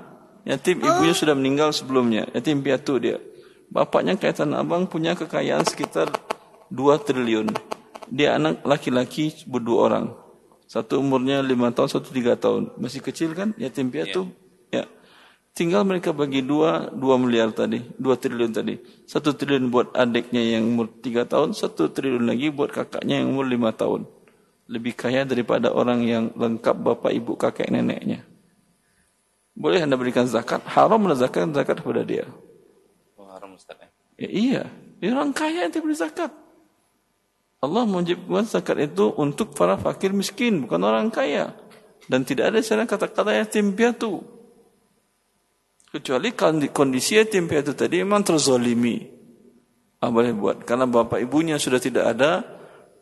Yatim 0.47 0.79
ibunya 0.79 1.11
sudah 1.11 1.35
meninggal 1.35 1.75
sebelumnya. 1.75 2.27
Yatim 2.31 2.63
piatu 2.63 3.03
dia. 3.03 3.19
Bapaknya 3.67 4.15
kaya 4.15 4.35
Tanah 4.35 4.63
Abang 4.63 4.87
punya 4.87 5.19
kekayaan 5.19 5.67
sekitar 5.67 6.11
2 6.71 6.95
triliun. 7.03 7.51
Dia 8.11 8.37
anak 8.37 8.65
laki-laki 8.67 9.33
berdua 9.49 9.79
orang. 9.89 10.07
Satu 10.65 10.99
umurnya 10.99 11.45
lima 11.45 11.71
tahun, 11.71 11.89
satu 11.93 12.09
tiga 12.11 12.35
tahun. 12.35 12.75
Masih 12.81 13.05
kecil 13.05 13.37
kan? 13.37 13.53
Yatim 13.61 13.93
piatu. 13.93 14.29
Ya. 14.73 14.89
Tinggal 15.55 15.87
mereka 15.87 16.11
bagi 16.11 16.43
dua, 16.43 16.91
dua 16.91 17.15
miliar 17.15 17.55
tadi, 17.55 17.79
dua 17.95 18.19
triliun 18.19 18.51
tadi. 18.51 18.75
Satu 19.07 19.39
triliun 19.39 19.71
buat 19.71 19.95
adiknya 19.95 20.43
yang 20.43 20.67
umur 20.67 20.91
tiga 20.99 21.23
tahun, 21.23 21.55
satu 21.55 21.95
triliun 21.95 22.27
lagi 22.27 22.51
buat 22.51 22.75
kakaknya 22.75 23.23
yang 23.23 23.31
umur 23.31 23.47
lima 23.47 23.71
tahun. 23.71 24.03
Lebih 24.67 24.99
kaya 24.99 25.23
daripada 25.23 25.71
orang 25.71 26.03
yang 26.03 26.35
lengkap 26.35 26.75
bapak, 26.75 27.13
ibu, 27.15 27.39
kakek, 27.39 27.71
neneknya. 27.71 28.27
Boleh 29.55 29.79
anda 29.79 29.95
berikan 29.95 30.27
zakat, 30.27 30.59
haram 30.67 30.99
menzakat 30.99 31.47
zakat 31.55 31.79
kepada 31.79 32.03
dia. 32.03 32.27
Oh, 33.15 33.31
haram 33.31 33.55
Ustaz 33.55 33.79
ya. 33.79 33.89
Ya, 34.15 34.29
iya, 34.31 34.63
dia 34.99 35.15
orang 35.15 35.31
kaya 35.31 35.67
yang 35.67 35.75
diberi 35.75 35.95
zakat. 35.95 36.35
Allah 37.65 37.89
mewajibkan 37.89 38.45
zakat 38.45 38.93
itu 38.93 39.11
untuk 39.17 39.57
para 39.57 39.81
fakir 39.81 40.13
miskin, 40.13 40.69
bukan 40.69 40.81
orang 40.85 41.09
kaya. 41.09 41.57
Dan 42.05 42.23
tidak 42.29 42.53
ada 42.53 42.61
sana 42.61 42.85
kata-kata 42.85 43.33
yatim 43.33 43.73
piatu. 43.73 44.21
Kecuali 45.89 46.35
kondi- 46.35 46.69
kondisi 46.75 47.17
yatim 47.17 47.49
piatu 47.49 47.73
tadi 47.73 48.05
memang 48.05 48.27
terzolimi. 48.27 49.09
Ah, 50.05 50.13
boleh 50.13 50.37
buat. 50.37 50.69
Karena 50.69 50.85
bapak 50.85 51.23
ibunya 51.25 51.57
sudah 51.57 51.81
tidak 51.81 52.13
ada, 52.13 52.45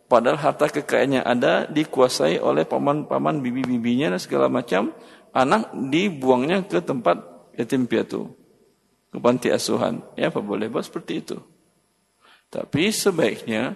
padahal 0.06 0.38
harta 0.38 0.70
kekayaannya 0.70 1.26
ada, 1.26 1.66
dikuasai 1.66 2.38
oleh 2.38 2.62
paman-paman 2.62 3.42
bibi-bibinya 3.42 4.14
dan 4.14 4.20
segala 4.22 4.46
macam. 4.46 4.94
Anak 5.34 5.72
dibuangnya 5.74 6.62
ke 6.68 6.78
tempat 6.84 7.18
yatim 7.58 7.90
piatu. 7.90 8.30
Ke 9.10 9.18
panti 9.18 9.50
asuhan. 9.50 10.04
Ya 10.14 10.30
apa 10.30 10.38
boleh 10.38 10.70
buat 10.70 10.84
seperti 10.84 11.24
itu. 11.24 11.40
Tapi 12.52 12.92
sebaiknya, 12.92 13.72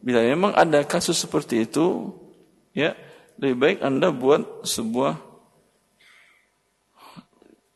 bila 0.00 0.24
memang 0.24 0.56
ada 0.56 0.80
kasus 0.84 1.20
seperti 1.20 1.68
itu, 1.68 2.12
ya 2.72 2.96
lebih 3.36 3.56
baik 3.56 3.78
Anda 3.84 4.08
buat 4.12 4.64
sebuah 4.64 5.16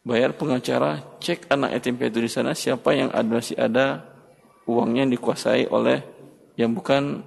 bayar 0.04 0.36
pengacara, 0.36 1.00
cek 1.20 1.48
anak 1.48 1.80
yatim 1.80 1.96
piatu 1.96 2.20
di 2.20 2.28
sana 2.28 2.52
siapa 2.52 2.92
yang 2.92 3.08
ada 3.12 3.28
masih 3.28 3.56
ada 3.56 4.04
uangnya 4.68 5.08
yang 5.08 5.12
dikuasai 5.16 5.68
oleh 5.68 6.04
yang 6.60 6.76
bukan 6.76 7.24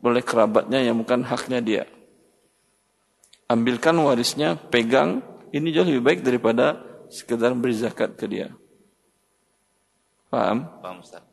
oleh 0.00 0.22
kerabatnya 0.24 0.80
yang 0.80 0.96
bukan 0.96 1.26
haknya 1.26 1.60
dia. 1.60 1.84
Ambilkan 3.50 3.98
warisnya, 3.98 4.54
pegang, 4.54 5.26
ini 5.50 5.74
jauh 5.74 5.82
lebih 5.82 6.06
baik 6.06 6.20
daripada 6.22 6.78
sekedar 7.10 7.50
beri 7.58 7.74
zakat 7.74 8.14
ke 8.14 8.30
dia. 8.30 8.54
Paham? 10.30 10.70
Paham 10.78 11.02
Ustaz. 11.02 11.26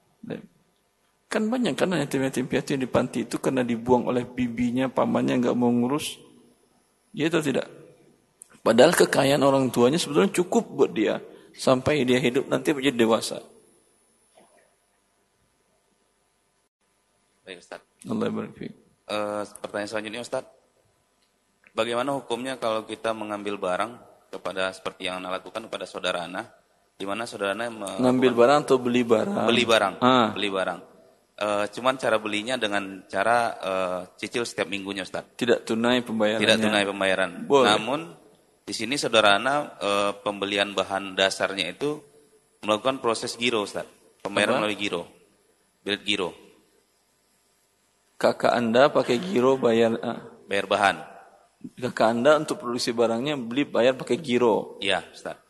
Kan 1.38 1.54
banyak 1.54 1.78
karena 1.78 2.02
yatim-yatim 2.02 2.50
piatu 2.50 2.74
yang 2.74 2.82
di 2.82 2.90
panti 2.90 3.22
itu 3.22 3.38
karena 3.38 3.62
dibuang 3.62 4.10
oleh 4.10 4.26
bibinya, 4.26 4.90
pamannya 4.90 5.38
nggak 5.38 5.54
mau 5.54 5.70
ngurus. 5.70 6.18
Ya 7.14 7.30
atau 7.30 7.46
tidak? 7.46 7.70
Padahal 8.66 8.98
kekayaan 8.98 9.46
orang 9.46 9.70
tuanya 9.70 10.02
sebetulnya 10.02 10.34
cukup 10.34 10.66
buat 10.66 10.90
dia 10.98 11.22
sampai 11.54 12.10
dia 12.10 12.18
hidup 12.18 12.50
nanti 12.50 12.74
menjadi 12.74 12.98
dewasa. 12.98 13.38
Baik 17.46 17.62
Ustaz. 17.62 17.86
Allah. 18.10 18.34
Eh, 18.34 19.44
pertanyaan 19.62 19.90
selanjutnya 19.94 20.26
Ustaz. 20.26 20.42
Bagaimana 21.78 22.18
hukumnya 22.18 22.58
kalau 22.58 22.82
kita 22.82 23.14
mengambil 23.14 23.62
barang 23.62 23.94
kepada 24.34 24.74
seperti 24.74 25.06
yang 25.06 25.22
Anda 25.22 25.38
lakukan 25.38 25.70
kepada 25.70 25.86
saudara 25.86 26.26
Ana, 26.26 26.50
di 26.98 27.06
mana 27.06 27.30
saudara 27.30 27.54
Ana 27.54 27.70
me- 27.70 28.02
Ngambil 28.02 28.34
barang 28.34 28.60
atau 28.66 28.82
beli 28.82 29.06
barang? 29.06 29.46
beli 29.46 29.70
barang, 29.70 29.94
Ah. 30.02 30.34
beli 30.34 30.50
barang. 30.50 30.97
Eh, 31.38 31.66
cuman 31.70 32.02
cara 32.02 32.18
belinya 32.18 32.58
dengan 32.58 33.06
cara 33.06 33.54
eh, 33.62 34.00
cicil 34.18 34.42
setiap 34.42 34.66
minggunya 34.66 35.06
Ustaz. 35.06 35.38
Tidak 35.38 35.70
tunai 35.70 36.02
pembayarannya. 36.02 36.42
Tidak 36.42 36.58
tunai 36.58 36.84
pembayaran. 36.90 37.32
Boleh. 37.46 37.78
Namun 37.78 38.00
di 38.66 38.74
sini 38.74 38.98
saudara 38.98 39.38
Ana 39.38 39.78
eh, 39.78 40.12
pembelian 40.26 40.74
bahan 40.74 41.14
dasarnya 41.14 41.78
itu 41.78 42.02
melakukan 42.66 42.98
proses 43.06 43.38
giro 43.38 43.62
Ustaz. 43.62 43.86
Pembayaran 44.26 44.58
Apa? 44.58 44.62
melalui 44.66 44.82
giro. 44.82 45.06
Bilet 45.86 46.04
giro, 46.04 46.36
Kakak 48.18 48.52
Anda 48.52 48.90
pakai 48.90 49.22
giro 49.22 49.56
bayar. 49.62 49.94
ah. 50.04 50.20
bayar 50.50 50.66
bahan. 50.66 51.00
Kakak 51.80 52.08
Anda 52.18 52.42
untuk 52.42 52.60
produksi 52.60 52.92
barangnya 52.92 53.38
beli 53.38 53.64
bayar 53.64 53.94
pakai 53.94 54.18
giro. 54.18 54.82
Iya, 54.82 55.06
Ustaz. 55.14 55.47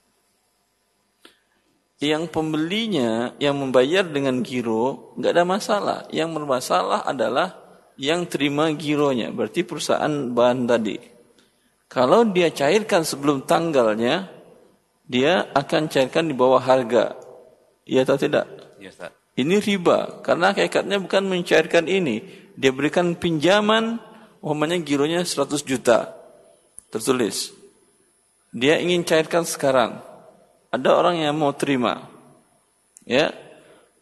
Yang 1.98 2.30
pembelinya 2.30 3.34
yang 3.42 3.58
membayar 3.58 4.06
dengan 4.06 4.46
giro 4.46 5.18
nggak 5.18 5.34
ada 5.34 5.46
masalah. 5.46 6.00
Yang 6.14 6.30
bermasalah 6.38 7.02
adalah 7.10 7.58
yang 7.98 8.30
terima 8.30 8.70
gironya, 8.78 9.34
berarti 9.34 9.66
perusahaan 9.66 10.30
bahan 10.30 10.70
tadi. 10.70 10.98
Kalau 11.90 12.30
dia 12.30 12.54
cairkan 12.54 13.02
sebelum 13.02 13.50
tanggalnya, 13.50 14.30
dia 15.08 15.50
akan 15.56 15.90
cairkan 15.90 16.30
di 16.30 16.38
bawah 16.38 16.62
harga. 16.62 17.18
Iya 17.88 18.06
atau 18.06 18.20
tidak? 18.20 18.46
Iya, 18.78 18.94
Ustaz. 18.94 19.12
Ini 19.38 19.62
riba 19.62 20.22
karena 20.26 20.54
hakikatnya 20.54 20.98
bukan 21.02 21.30
mencairkan 21.30 21.86
ini. 21.86 22.26
Dia 22.58 22.74
berikan 22.74 23.14
pinjaman, 23.14 24.02
umpamanya 24.42 24.82
gironya 24.82 25.22
100 25.22 25.62
juta. 25.62 26.14
Tertulis. 26.90 27.54
Dia 28.50 28.82
ingin 28.82 29.06
cairkan 29.06 29.46
sekarang. 29.46 30.02
Ada 30.72 30.90
orang 30.94 31.16
yang 31.22 31.36
mau 31.38 31.56
terima. 31.56 32.08
Ya. 33.08 33.32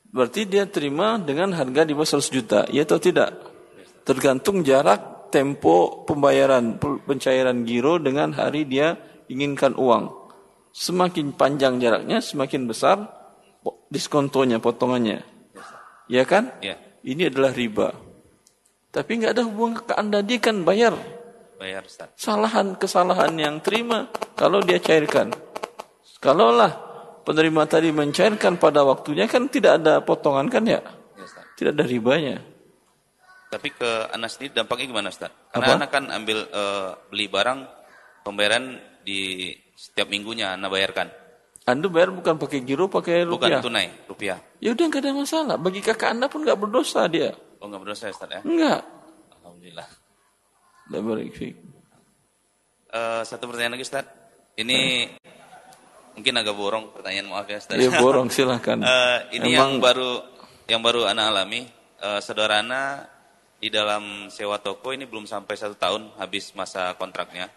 Berarti 0.10 0.48
dia 0.48 0.64
terima 0.66 1.20
dengan 1.20 1.52
harga 1.52 1.84
di 1.84 1.92
bawah 1.92 2.08
100 2.08 2.32
juta. 2.32 2.60
Ya 2.72 2.88
atau 2.88 2.98
tidak? 2.98 3.36
Tergantung 4.08 4.64
jarak 4.64 5.30
tempo 5.34 6.08
pembayaran 6.08 6.80
pencairan 6.80 7.68
giro 7.68 8.00
dengan 8.00 8.32
hari 8.32 8.64
dia 8.64 8.96
inginkan 9.28 9.76
uang. 9.76 10.08
Semakin 10.72 11.36
panjang 11.36 11.80
jaraknya, 11.80 12.24
semakin 12.24 12.68
besar 12.68 13.12
diskontonya, 13.92 14.60
potongannya. 14.60 15.24
Ya 16.12 16.24
kan? 16.28 16.54
Iya, 16.62 16.78
Ini 17.06 17.30
adalah 17.30 17.54
riba. 17.54 17.94
Tapi 18.90 19.12
nggak 19.20 19.34
ada 19.36 19.44
hubungan 19.46 19.84
ke 19.84 19.94
Anda, 19.94 20.20
dia 20.24 20.40
kan 20.40 20.64
bayar. 20.64 20.96
bayar 21.60 21.84
Ustaz. 21.86 22.12
Salahan 22.16 22.76
kesalahan 22.76 23.36
yang 23.36 23.60
terima 23.60 24.08
kalau 24.36 24.64
dia 24.64 24.80
cairkan. 24.80 25.32
Kalaulah 26.26 26.72
penerima 27.22 27.64
tadi 27.70 27.94
mencairkan 27.94 28.58
pada 28.58 28.82
waktunya 28.82 29.30
kan 29.30 29.46
tidak 29.46 29.78
ada 29.78 30.02
potongan 30.02 30.50
kan 30.50 30.66
ya? 30.66 30.82
Ustaz. 31.16 31.46
Tidak 31.54 31.72
ada 31.72 31.86
ribanya. 31.86 32.42
Tapi 33.46 33.70
ke 33.72 34.10
Anas 34.10 34.36
sendiri 34.36 34.58
dampaknya 34.58 34.90
gimana 34.90 35.08
Ustaz? 35.14 35.30
Karena 35.54 35.66
Apa? 35.70 35.78
anak 35.80 35.90
kan 35.94 36.04
ambil 36.10 36.38
eh, 36.44 36.90
beli 37.08 37.30
barang 37.30 37.60
pembayaran 38.26 38.76
di 39.06 39.54
setiap 39.78 40.10
minggunya 40.10 40.58
Anda 40.58 40.68
bayarkan. 40.68 41.08
Anda 41.66 41.90
bayar 41.90 42.14
bukan 42.14 42.38
pakai 42.38 42.62
giro, 42.62 42.86
pakai 42.86 43.26
Bukan 43.26 43.50
rupiah. 43.50 43.62
tunai, 43.62 43.88
rupiah. 44.06 44.38
Ya 44.62 44.74
udah 44.74 44.86
nggak 44.86 45.02
ada 45.02 45.12
masalah. 45.14 45.56
Bagi 45.58 45.82
kakak 45.82 46.14
Anda 46.14 46.30
pun 46.30 46.46
nggak 46.46 46.58
berdosa 46.62 47.10
dia. 47.10 47.34
Oh 47.58 47.66
enggak 47.66 47.82
berdosa 47.86 48.14
Ustaz 48.14 48.30
ya? 48.30 48.42
Enggak. 48.46 48.82
Alhamdulillah. 49.42 49.88
La 50.94 50.98
barik 51.02 51.34
fiik. 51.34 51.56
Eh, 52.94 53.22
satu 53.26 53.50
pertanyaan 53.50 53.78
lagi 53.78 53.86
Ustaz. 53.86 54.06
Ini 54.56 55.10
mungkin 56.16 56.34
agak 56.36 56.56
borong 56.56 56.96
pertanyaan 56.96 57.28
maaf 57.28 57.46
ya 57.46 57.60
Ustaz. 57.60 57.76
Ya 57.78 57.92
borong 58.00 58.32
silahkan. 58.32 58.80
Eh, 58.88 59.20
ini 59.38 59.54
Emang- 59.54 59.78
yang 59.78 59.84
baru 59.84 60.12
yang 60.66 60.82
baru 60.82 61.06
Ana 61.06 61.30
alami. 61.30 61.68
Eh, 62.00 62.20
saudara 62.24 62.60
Ana 62.64 63.06
di 63.56 63.68
dalam 63.70 64.28
sewa 64.32 64.60
toko 64.60 64.92
ini 64.92 65.06
belum 65.06 65.28
sampai 65.28 65.56
satu 65.56 65.76
tahun 65.76 66.16
habis 66.18 66.52
masa 66.54 66.96
kontraknya. 66.96 67.48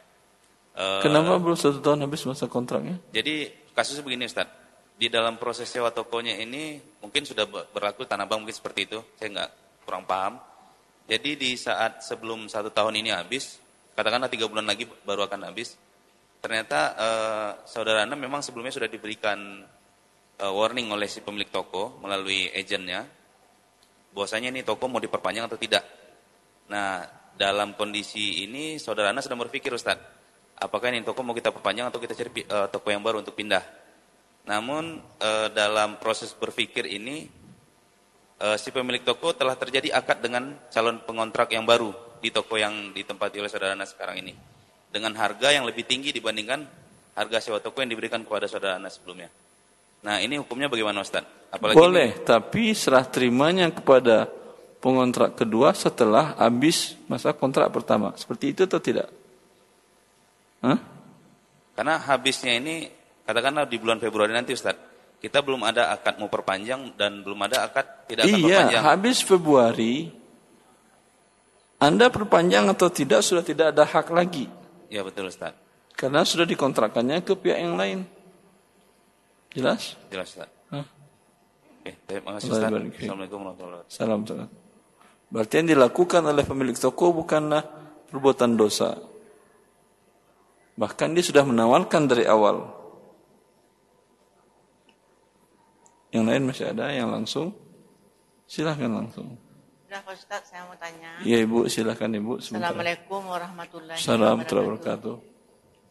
Eh, 0.75 1.01
Kenapa 1.03 1.39
belum 1.39 1.59
satu 1.59 1.79
tahun 1.79 2.07
habis 2.07 2.23
masa 2.23 2.47
kontraknya? 2.47 2.99
Jadi 3.11 3.51
kasusnya 3.73 4.03
begini 4.03 4.27
Ustaz. 4.27 4.47
Di 4.99 5.07
dalam 5.07 5.39
proses 5.39 5.71
sewa 5.71 5.95
tokonya 5.95 6.35
ini 6.35 6.75
mungkin 6.99 7.23
sudah 7.23 7.47
ber- 7.47 7.71
berlaku 7.71 8.03
tanah 8.03 8.27
bank 8.27 8.43
mungkin 8.43 8.57
seperti 8.57 8.91
itu. 8.91 8.99
Saya 9.15 9.31
nggak 9.31 9.51
kurang 9.87 10.03
paham. 10.05 10.43
Jadi 11.07 11.39
di 11.39 11.51
saat 11.55 12.03
sebelum 12.05 12.51
satu 12.51 12.69
tahun 12.69 12.99
ini 12.99 13.15
habis, 13.15 13.57
katakanlah 13.95 14.29
tiga 14.29 14.45
bulan 14.45 14.67
lagi 14.67 14.85
baru 15.07 15.25
akan 15.25 15.49
habis. 15.49 15.79
Ternyata 16.39 16.81
eh, 16.95 17.51
saudara 17.67 18.07
Anda 18.07 18.15
memang 18.15 18.47
sebelumnya 18.47 18.71
sudah 18.71 18.87
diberikan 18.87 19.67
eh, 20.39 20.53
warning 20.53 20.87
oleh 20.95 21.11
si 21.11 21.19
pemilik 21.19 21.51
toko 21.51 21.99
melalui 21.99 22.47
agennya, 22.55 23.03
bahwasanya 24.15 24.55
ini 24.55 24.63
toko 24.63 24.87
mau 24.87 25.03
diperpanjang 25.03 25.51
atau 25.51 25.59
tidak. 25.59 25.83
Nah, 26.71 27.03
dalam 27.35 27.75
kondisi 27.75 28.47
ini 28.47 28.79
saudara 28.79 29.11
Anas 29.11 29.27
sedang 29.27 29.43
berpikir 29.43 29.75
Ustaz, 29.75 29.99
apakah 30.63 30.95
ini 30.95 31.03
toko 31.03 31.27
mau 31.27 31.35
kita 31.35 31.51
perpanjang 31.51 31.91
atau 31.91 31.99
kita 31.99 32.15
cari 32.15 32.31
uh, 32.47 32.67
toko 32.71 32.89
yang 32.91 33.03
baru 33.03 33.23
untuk 33.23 33.35
pindah. 33.35 33.63
Namun 34.47 34.99
uh, 34.99 35.49
dalam 35.51 35.99
proses 35.99 36.35
berpikir 36.35 36.87
ini 36.87 37.27
uh, 38.43 38.59
si 38.59 38.71
pemilik 38.71 39.03
toko 39.03 39.35
telah 39.35 39.59
terjadi 39.59 39.91
akad 39.95 40.23
dengan 40.23 40.55
calon 40.71 41.03
pengontrak 41.03 41.51
yang 41.51 41.67
baru 41.67 41.95
di 42.19 42.31
toko 42.35 42.59
yang 42.59 42.91
ditempati 42.95 43.39
oleh 43.39 43.51
saudara 43.51 43.79
Anas 43.79 43.95
sekarang 43.95 44.19
ini 44.19 44.58
dengan 44.89 45.13
harga 45.17 45.53
yang 45.53 45.69
lebih 45.69 45.85
tinggi 45.85 46.11
dibandingkan 46.13 46.65
harga 47.19 47.39
sewa 47.43 47.59
toko 47.59 47.83
yang 47.83 47.91
diberikan 47.91 48.23
kepada 48.23 48.47
saudara 48.47 48.79
Anas 48.79 48.97
sebelumnya. 48.97 49.29
Nah 50.07 50.23
ini 50.23 50.39
hukumnya 50.39 50.71
bagaimana 50.71 51.03
Ustaz? 51.03 51.27
Apalagi 51.51 51.75
Boleh, 51.75 52.15
ini, 52.15 52.23
tapi 52.23 52.71
serah 52.77 53.03
terimanya 53.03 53.67
kepada 53.73 54.31
pengontrak 54.79 55.35
kedua 55.35 55.75
setelah 55.75 56.39
habis 56.39 56.95
masa 57.11 57.35
kontrak 57.35 57.67
pertama. 57.75 58.15
Seperti 58.15 58.55
itu 58.55 58.63
atau 58.63 58.79
tidak? 58.79 59.11
Hah? 60.63 60.79
Karena 61.75 61.99
habisnya 61.99 62.55
ini 62.59 62.87
katakanlah 63.27 63.67
di 63.67 63.77
bulan 63.79 63.99
Februari 63.99 64.31
nanti 64.35 64.55
Ustaz. 64.55 64.75
Kita 65.19 65.43
belum 65.43 65.67
ada 65.67 65.91
akad 65.91 66.23
mau 66.23 66.31
perpanjang 66.31 66.95
dan 66.95 67.27
belum 67.27 67.43
ada 67.43 67.67
akad 67.67 68.07
tidak 68.07 68.31
akan 68.31 68.39
iya, 68.39 68.39
perpanjang. 68.39 68.71
Iya, 68.71 68.81
habis 68.87 69.19
Februari 69.19 69.95
Anda 71.83 72.07
perpanjang 72.11 72.71
atau 72.71 72.87
tidak 72.91 73.27
sudah 73.27 73.43
tidak 73.43 73.75
ada 73.75 73.83
hak 73.83 74.11
lagi. 74.15 74.47
Ya 74.89 75.05
betul 75.05 75.29
Ustaz. 75.29 75.53
Karena 75.93 76.25
sudah 76.25 76.49
dikontrakkannya 76.49 77.21
ke 77.25 77.37
pihak 77.37 77.59
yang 77.61 77.77
lain. 77.77 78.09
Jelas? 79.53 79.97
Jelas 80.09 80.33
Ustaz. 80.33 80.51
Hah? 80.73 80.87
Oke, 81.85 81.93
terima 82.09 82.37
kasih 82.37 82.49
Ustaz. 82.53 82.69
Assalamualaikum 82.73 83.39
warahmatullahi 83.45 83.85
wabarakatuh. 83.85 83.93
Salam, 83.93 84.21
salam. 84.25 84.49
Berarti 85.29 85.55
yang 85.61 85.69
dilakukan 85.77 86.23
oleh 86.25 86.45
pemilik 86.45 86.77
toko 86.77 87.13
bukanlah 87.13 87.63
perbuatan 88.09 88.57
dosa. 88.57 88.97
Bahkan 90.79 91.09
dia 91.13 91.25
sudah 91.27 91.45
menawarkan 91.45 92.03
dari 92.09 92.25
awal. 92.25 92.71
Yang 96.09 96.25
lain 96.25 96.43
masih 96.49 96.65
ada 96.73 96.89
yang 96.89 97.13
langsung? 97.13 97.53
Silahkan 98.49 98.89
langsung. 98.89 99.37
Sudah 99.89 100.05
Pak 100.05 100.21
Ustaz, 100.21 100.53
saya 100.53 100.69
mau 100.69 100.77
tanya. 100.77 101.17
Iya 101.25 101.49
Ibu, 101.49 101.65
silahkan 101.65 102.13
Ibu. 102.13 102.45
Sebentar. 102.45 102.77
Assalamualaikum 102.77 103.25
warahmatullahi 103.25 103.97
wabarakatuh. 103.97 105.17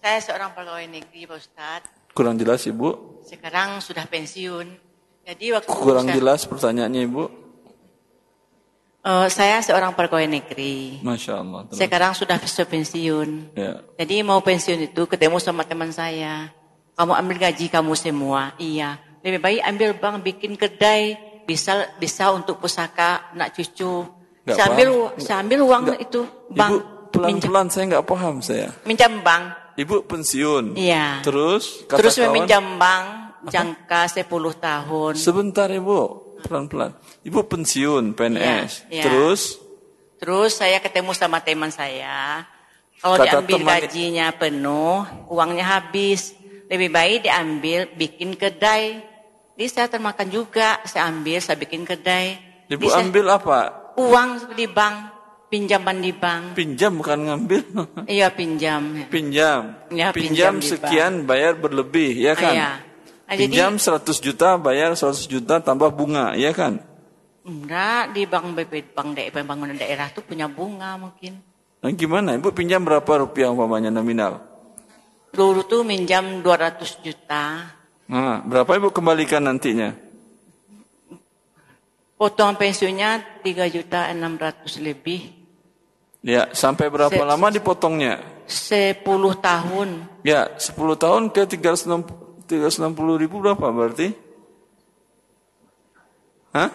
Saya 0.06 0.20
seorang 0.22 0.54
pegawai 0.54 0.86
negeri, 0.86 1.26
Pak 1.26 1.38
Ustad. 1.41 1.82
Kurang 2.14 2.38
jelas, 2.38 2.62
Ibu? 2.70 3.26
Sekarang 3.26 3.82
sudah 3.82 4.06
pensiun. 4.06 4.70
Jadi 5.26 5.45
waktu 5.50 5.74
Kurang 5.74 6.14
saya, 6.14 6.14
jelas 6.14 6.45
pertanyaannya, 6.45 7.02
Ibu? 7.10 7.24
Uh, 9.02 9.26
saya 9.34 9.66
seorang 9.66 9.98
pegawai 9.98 10.30
negeri. 10.30 11.02
Masya 11.02 11.41
Allah. 11.41 11.66
Terus. 11.66 11.82
Sekarang 11.82 12.14
sudah 12.14 12.38
pensiun. 12.70 13.58
Ya. 13.58 13.82
Jadi 13.98 14.22
mau 14.22 14.38
pensiun 14.45 14.93
itu 14.93 15.10
ketemu 15.10 15.41
sama 15.41 15.66
teman 15.66 15.89
saya. 15.89 16.54
Kamu 16.93 17.18
ambil 17.18 17.50
gaji 17.50 17.66
kamu 17.66 17.98
semua. 17.98 18.54
Iya. 18.62 19.02
Lebih 19.26 19.41
baik 19.41 19.62
ambil 19.66 19.89
bank 19.98 20.16
bikin 20.22 20.54
kedai. 20.54 21.18
Bisa 21.48 21.95
bisa 21.95 22.36
untuk 22.36 22.60
pusaka 22.60 23.32
nak 23.34 23.56
cucu. 23.56 24.04
Gak 24.43 24.56
saya 24.56 24.68
ambil, 24.72 25.16
saya 25.20 25.38
ambil 25.43 25.60
uang 25.64 25.84
itu 26.00 26.22
bank. 26.52 26.76
Pelan-pelan 27.08 27.68
saya 27.72 27.84
nggak 27.95 28.06
paham 28.06 28.43
saya. 28.43 28.70
Minjam 28.84 29.24
bank. 29.24 29.76
Ibu 29.80 30.04
pensiun. 30.12 30.76
Iya. 30.76 31.24
Terus 31.24 31.88
kata 31.88 32.04
Terus 32.04 32.16
meminjam 32.28 32.76
bank 32.76 33.06
jangka 33.48 34.12
Apa? 34.12 34.24
10 34.28 34.60
tahun. 34.60 35.14
Sebentar 35.16 35.72
Ibu, 35.72 36.00
pelan-pelan. 36.43 36.91
Ibu 37.24 37.39
pensiun 37.48 38.12
PNS. 38.12 38.91
Iya, 38.91 39.02
iya. 39.02 39.04
Terus 39.08 39.41
Terus 40.18 40.58
saya 40.58 40.82
ketemu 40.82 41.14
sama 41.14 41.45
teman 41.45 41.70
saya. 41.70 42.41
Kalau 42.98 43.22
Kata 43.22 43.45
diambil 43.45 43.62
teman... 43.62 43.78
gajinya 43.86 44.28
penuh, 44.34 45.06
uangnya 45.30 45.66
habis. 45.78 46.34
Lebih 46.68 46.89
baik 46.89 47.20
diambil 47.30 47.86
bikin 47.93 48.34
kedai. 48.34 49.06
Jadi 49.58 49.68
saya 49.74 49.88
termakan 49.89 50.30
juga. 50.30 50.78
Saya 50.86 51.10
ambil, 51.10 51.41
saya 51.41 51.58
bikin 51.58 51.82
kedai. 51.82 52.38
Ibu 52.70 52.86
Bisa, 52.86 53.01
ambil 53.01 53.26
apa? 53.34 53.60
Uang 53.97 54.53
di 54.53 54.70
bank 54.70 55.18
pinjaman 55.47 55.97
di 56.03 56.12
bank. 56.12 56.53
Pinjam 56.53 56.99
bukan 56.99 57.20
ngambil. 57.26 57.62
Iya 58.16 58.28
pinjam. 58.32 59.08
Pinjam. 59.08 59.76
Ya, 59.91 60.12
pinjam, 60.12 60.60
pinjam 60.60 60.64
sekian 60.64 61.14
bayar 61.24 61.55
berlebih, 61.58 62.16
ya 62.16 62.36
kan? 62.36 62.53
Iya. 62.53 62.72
Nah, 63.28 63.36
pinjam 63.36 63.72
jadi, 63.76 64.08
100 64.08 64.24
juta 64.24 64.55
bayar 64.55 64.95
100 64.95 65.28
juta 65.28 65.60
tambah 65.60 65.91
bunga, 65.91 66.36
ya 66.39 66.55
kan? 66.55 66.80
Enggak, 67.47 68.12
di 68.12 68.28
bank 68.28 68.55
BP 68.55 68.91
Bank 68.91 69.16
Daerah 69.16 69.32
Pembangunan 69.32 69.76
Daerah 69.76 70.12
itu 70.12 70.20
punya 70.24 70.51
bunga 70.51 70.99
mungkin. 70.99 71.39
Nah, 71.80 71.91
gimana? 71.95 72.36
Ibu 72.36 72.51
pinjam 72.51 72.84
berapa 72.84 73.08
rupiah 73.24 73.51
umpamanya 73.51 73.91
nominal? 73.91 74.43
Dulu 75.32 75.64
tuh 75.68 75.84
minjam 75.88 76.43
200 76.43 77.03
juta. 77.03 77.77
Nah, 78.08 78.39
berapa 78.39 78.72
Ibu 78.80 78.95
kembalikan 78.95 79.43
nantinya? 79.43 79.91
Potong 82.18 82.58
pensiunnya 82.58 83.43
3 83.43 83.68
juta 83.70 84.10
600 84.10 84.80
lebih. 84.82 85.38
Ya, 86.26 86.49
sampai 86.49 86.89
berapa 86.89 87.14
Se 87.14 87.22
lama 87.22 87.47
dipotongnya? 87.53 88.20
10 88.47 89.03
tahun. 89.38 89.89
Ya, 90.24 90.49
10 90.55 90.97
tahun 90.97 91.30
ke 91.30 91.45
360, 91.45 92.47
360 92.47 93.22
ribu 93.22 93.43
berapa 93.43 93.70
berarti? 93.70 94.16
Hah? 96.55 96.72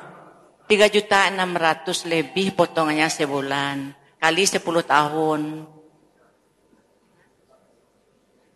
3 0.69 0.89
juta 0.93 1.27
600 1.33 2.07
lebih 2.07 2.55
potongannya 2.55 3.09
sebulan. 3.11 3.77
Kali 4.23 4.43
10 4.47 4.63
tahun. 4.87 5.41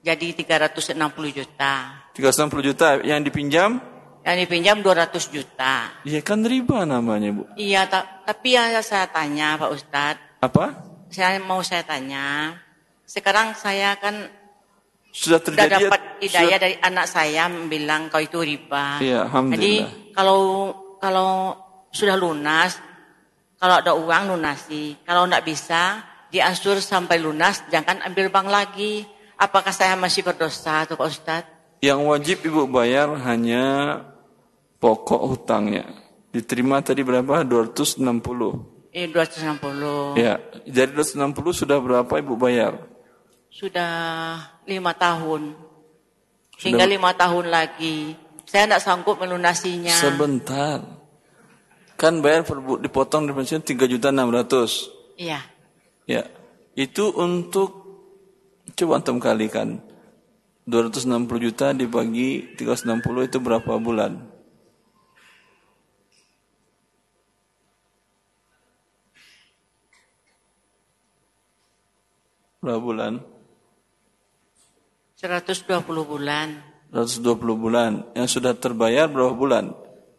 Jadi 0.06 0.26
360 0.38 1.34
juta. 1.34 2.05
360 2.16 2.68
juta 2.72 2.88
yang 3.04 3.20
dipinjam? 3.20 3.76
Yang 4.24 4.36
dipinjam 4.48 4.80
200 4.80 5.12
juta. 5.28 5.92
Iya 6.02 6.24
kan 6.24 6.42
riba 6.42 6.88
namanya 6.88 7.30
Bu. 7.30 7.44
Iya, 7.54 7.86
ta 7.86 8.24
tapi 8.24 8.56
yang 8.56 8.72
saya 8.80 9.06
tanya 9.06 9.60
Pak 9.60 9.70
Ustadz. 9.70 10.24
Apa? 10.40 10.64
Saya 11.12 11.38
mau 11.38 11.62
saya 11.62 11.86
tanya, 11.86 12.58
sekarang 13.06 13.54
saya 13.54 13.94
kan 14.00 14.26
sudah 15.14 15.38
terjadi 15.38 15.78
sudah 15.78 15.80
dapat 15.88 16.00
hidayah 16.18 16.58
sudah, 16.58 16.58
dari 16.58 16.76
anak 16.82 17.06
saya 17.06 17.46
bilang 17.70 18.10
kau 18.10 18.18
itu 18.18 18.42
riba. 18.42 18.98
Iya, 18.98 19.30
Jadi 19.30 19.74
kalau 20.10 20.74
kalau 20.98 21.54
sudah 21.94 22.16
lunas, 22.18 22.76
kalau 23.56 23.80
ada 23.80 23.96
uang 23.96 24.36
lunasi. 24.36 25.00
Kalau 25.08 25.24
tidak 25.24 25.44
bisa, 25.48 26.04
diansur 26.28 26.82
sampai 26.84 27.16
lunas, 27.16 27.64
jangan 27.72 28.04
ambil 28.04 28.28
bank 28.28 28.48
lagi. 28.52 29.08
Apakah 29.40 29.72
saya 29.72 29.96
masih 29.96 30.24
berdosa 30.24 30.84
atau 30.84 30.96
Pak 30.96 31.08
Ustadz? 31.08 31.55
Yang 31.84 32.00
wajib 32.08 32.38
Ibu 32.46 32.62
bayar 32.72 33.12
hanya 33.28 33.64
pokok 34.80 35.22
hutangnya. 35.36 35.84
Diterima 36.32 36.80
tadi 36.80 37.04
berapa? 37.04 37.44
260. 37.44 38.92
Eh, 38.96 39.08
260. 39.12 40.16
Ya, 40.16 40.40
jadi 40.64 40.92
260 40.92 41.52
sudah 41.52 41.76
berapa 41.80 42.12
Ibu 42.16 42.34
bayar? 42.40 42.80
Sudah 43.52 43.92
lima 44.64 44.92
tahun. 44.96 45.52
Sudah... 46.56 46.64
Hingga 46.64 46.84
lima 46.88 47.12
tahun 47.12 47.52
lagi. 47.52 48.16
Saya 48.48 48.68
tidak 48.68 48.82
sanggup 48.84 49.20
melunasinya. 49.20 49.92
Sebentar. 49.92 50.80
Kan 51.96 52.20
bayar 52.20 52.44
dipotong 52.80 53.24
di 53.28 53.32
pensiun 53.32 53.64
3 53.64 53.88
juta 53.88 54.12
600. 54.12 55.16
Iya. 55.16 55.40
Ya. 56.04 56.22
Itu 56.76 57.16
untuk 57.16 57.84
coba 58.76 59.00
antum 59.00 59.16
kalikan. 59.16 59.80
260 60.66 61.46
juta 61.46 61.70
dibagi 61.70 62.58
360 62.58 63.30
itu 63.30 63.38
berapa 63.38 63.78
bulan? 63.78 64.18
Berapa 72.58 72.82
bulan? 72.82 73.22
120 75.22 75.86
bulan. 76.02 76.58
120 76.90 77.38
bulan. 77.54 78.02
Yang 78.18 78.28
sudah 78.42 78.58
terbayar 78.58 79.06
berapa 79.06 79.38
bulan? 79.38 79.70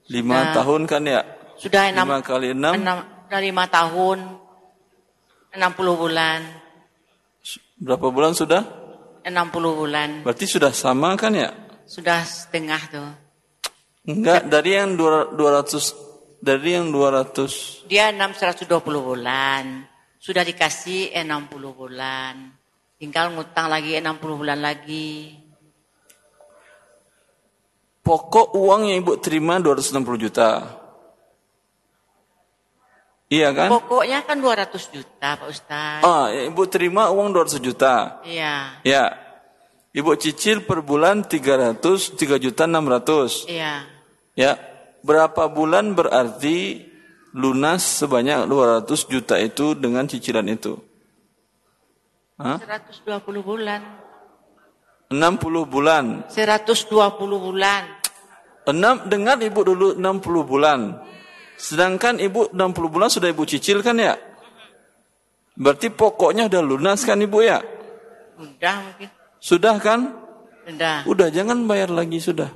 5 0.08 0.16
sudah, 0.16 0.56
tahun 0.56 0.82
kan 0.88 1.04
ya? 1.04 1.22
Sudah 1.60 1.92
6 1.92 2.24
kali 2.24 2.56
6? 2.56 2.72
6 2.88 3.28
5 3.36 3.68
tahun. 3.68 4.18
60 5.60 5.76
bulan. 6.08 6.40
Berapa 7.84 8.08
bulan 8.16 8.32
sudah? 8.32 8.64
60 9.28 9.80
bulan. 9.80 10.10
Berarti 10.24 10.46
sudah 10.48 10.72
sama 10.72 11.14
kan 11.20 11.36
ya? 11.36 11.52
Sudah 11.88 12.24
setengah 12.24 12.82
tuh. 12.88 13.12
Enggak, 14.08 14.48
dari 14.48 14.80
yang 14.80 14.96
200 14.96 15.36
dari 16.40 16.80
yang 16.80 16.96
200 16.96 17.92
Dia 17.92 18.16
620 18.16 18.72
bulan. 19.04 19.84
Sudah 20.18 20.48
dikasih 20.48 21.12
60 21.12 21.76
bulan. 21.76 22.56
Tinggal 22.98 23.36
ngutang 23.36 23.68
lagi 23.70 24.00
60 24.00 24.40
bulan 24.40 24.60
lagi. 24.64 25.36
Pokok 28.02 28.56
uang 28.56 28.88
yang 28.88 29.04
ibu 29.04 29.20
terima 29.20 29.60
260 29.60 30.24
juta. 30.24 30.80
Iya 33.28 33.52
kan? 33.52 33.68
Pokoknya 33.68 34.24
kan 34.24 34.40
200 34.40 34.88
juta 34.88 35.36
Pak 35.36 35.48
Ustaz. 35.52 36.00
Ah, 36.00 36.32
ya, 36.32 36.48
ibu 36.48 36.64
terima 36.72 37.12
uang 37.12 37.36
200 37.36 37.60
juta. 37.60 38.24
Iya. 38.24 38.80
Ya. 38.88 39.20
Ibu 39.92 40.16
cicil 40.16 40.64
per 40.64 40.80
bulan 40.80 41.28
300, 41.28 42.16
3 42.16 42.40
juta 42.40 42.64
600. 42.64 43.44
Iya. 43.52 43.84
Ya. 44.40 44.56
Berapa 45.04 45.52
bulan 45.52 45.92
berarti 45.92 46.88
lunas 47.36 47.84
sebanyak 48.00 48.48
200 48.48 49.12
juta 49.12 49.36
itu 49.44 49.76
dengan 49.76 50.08
cicilan 50.08 50.48
itu? 50.48 50.80
Hah? 52.40 52.64
120 52.64 53.44
bulan. 53.44 53.82
60 55.12 55.68
bulan. 55.68 56.24
120 56.32 56.96
bulan. 57.44 57.84
Enam, 58.68 59.08
dengar 59.08 59.40
ibu 59.40 59.64
dulu 59.64 59.88
60 59.96 60.44
bulan. 60.44 60.80
Sedangkan 61.58 62.22
ibu 62.22 62.54
60 62.54 62.94
bulan 62.94 63.10
sudah 63.10 63.34
ibu 63.34 63.42
cicil 63.44 63.82
kan 63.82 63.98
ya? 63.98 64.14
Berarti 65.58 65.90
pokoknya 65.90 66.46
udah 66.46 66.62
lunas 66.62 67.02
kan 67.02 67.18
ibu 67.18 67.42
ya? 67.42 67.58
Udah 68.38 68.76
mungkin. 68.86 69.10
Sudah 69.42 69.76
kan? 69.82 70.14
Udah. 70.70 71.02
Udah 71.10 71.28
jangan 71.34 71.66
bayar 71.66 71.90
lagi 71.90 72.22
sudah. 72.22 72.54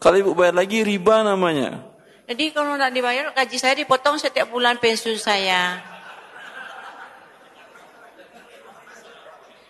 Kalau 0.00 0.16
ibu 0.16 0.32
bayar 0.32 0.56
lagi 0.56 0.80
riba 0.80 1.20
namanya. 1.20 1.84
Jadi 2.24 2.52
kalau 2.56 2.76
nggak 2.80 2.92
dibayar 2.92 3.24
gaji 3.36 3.56
saya 3.60 3.76
dipotong 3.76 4.16
setiap 4.16 4.48
bulan 4.48 4.80
pensiun 4.80 5.20
saya. 5.20 5.76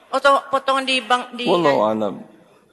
Atau 0.09 0.39
potongan 0.55 0.87
di 0.87 1.03
bank 1.03 1.35
di 1.35 1.51
Wallahu 1.51 1.83
alam. 1.83 2.15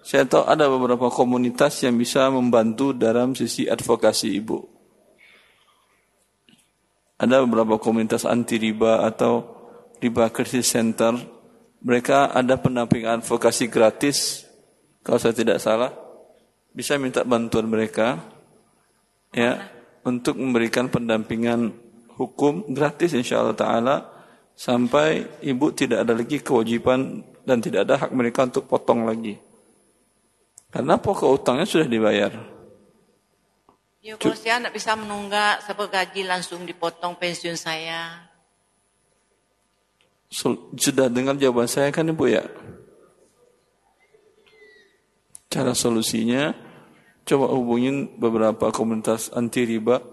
Saya 0.05 0.29
tahu 0.29 0.45
ada 0.45 0.69
beberapa 0.69 1.09
komunitas 1.09 1.81
yang 1.81 1.97
bisa 1.97 2.29
membantu 2.29 2.93
dalam 2.93 3.33
sisi 3.33 3.65
advokasi 3.65 4.37
ibu. 4.37 4.74
Ada 7.15 7.47
beberapa 7.47 7.79
komunitas 7.79 8.27
anti 8.27 8.59
riba 8.59 9.07
atau 9.07 9.47
riba 10.03 10.27
krisis 10.31 10.67
center. 10.67 11.15
Mereka 11.85 12.33
ada 12.35 12.59
pendampingan 12.59 13.23
advokasi 13.23 13.71
gratis. 13.71 14.43
Kalau 15.05 15.21
saya 15.21 15.37
tidak 15.37 15.61
salah, 15.61 15.93
bisa 16.75 16.97
minta 16.99 17.23
bantuan 17.23 17.69
mereka 17.69 18.19
ya 19.31 19.69
untuk 20.03 20.35
memberikan 20.35 20.91
pendampingan 20.91 21.71
hukum 22.19 22.67
gratis 22.73 23.15
insya 23.15 23.39
Allah 23.43 23.55
taala 23.55 23.95
sampai 24.55 25.39
ibu 25.43 25.71
tidak 25.75 26.07
ada 26.07 26.15
lagi 26.15 26.39
kewajiban 26.39 27.21
dan 27.45 27.61
tidak 27.61 27.85
ada 27.85 27.95
hak 28.01 28.11
mereka 28.11 28.47
untuk 28.47 28.65
potong 28.65 29.05
lagi. 29.05 29.37
Karena 30.73 30.99
pokok 30.99 31.29
utangnya 31.39 31.63
sudah 31.63 31.87
dibayar. 31.87 32.54
Ya 34.05 34.13
kalau 34.21 34.37
saya 34.37 34.61
tidak 34.61 34.77
bisa 34.77 34.93
menunggak 34.93 35.65
sampai 35.65 35.89
gaji 35.89 36.29
langsung 36.29 36.61
dipotong 36.61 37.17
pensiun 37.17 37.57
saya. 37.57 38.29
Sudah 40.77 41.09
dengar 41.09 41.33
jawaban 41.41 41.65
saya 41.65 41.89
kan 41.89 42.05
Ibu 42.05 42.29
ya? 42.29 42.45
Cara 45.49 45.73
solusinya, 45.73 46.53
coba 47.25 47.49
hubungin 47.57 48.13
beberapa 48.21 48.69
komunitas 48.69 49.33
anti 49.33 49.65
riba. 49.65 50.05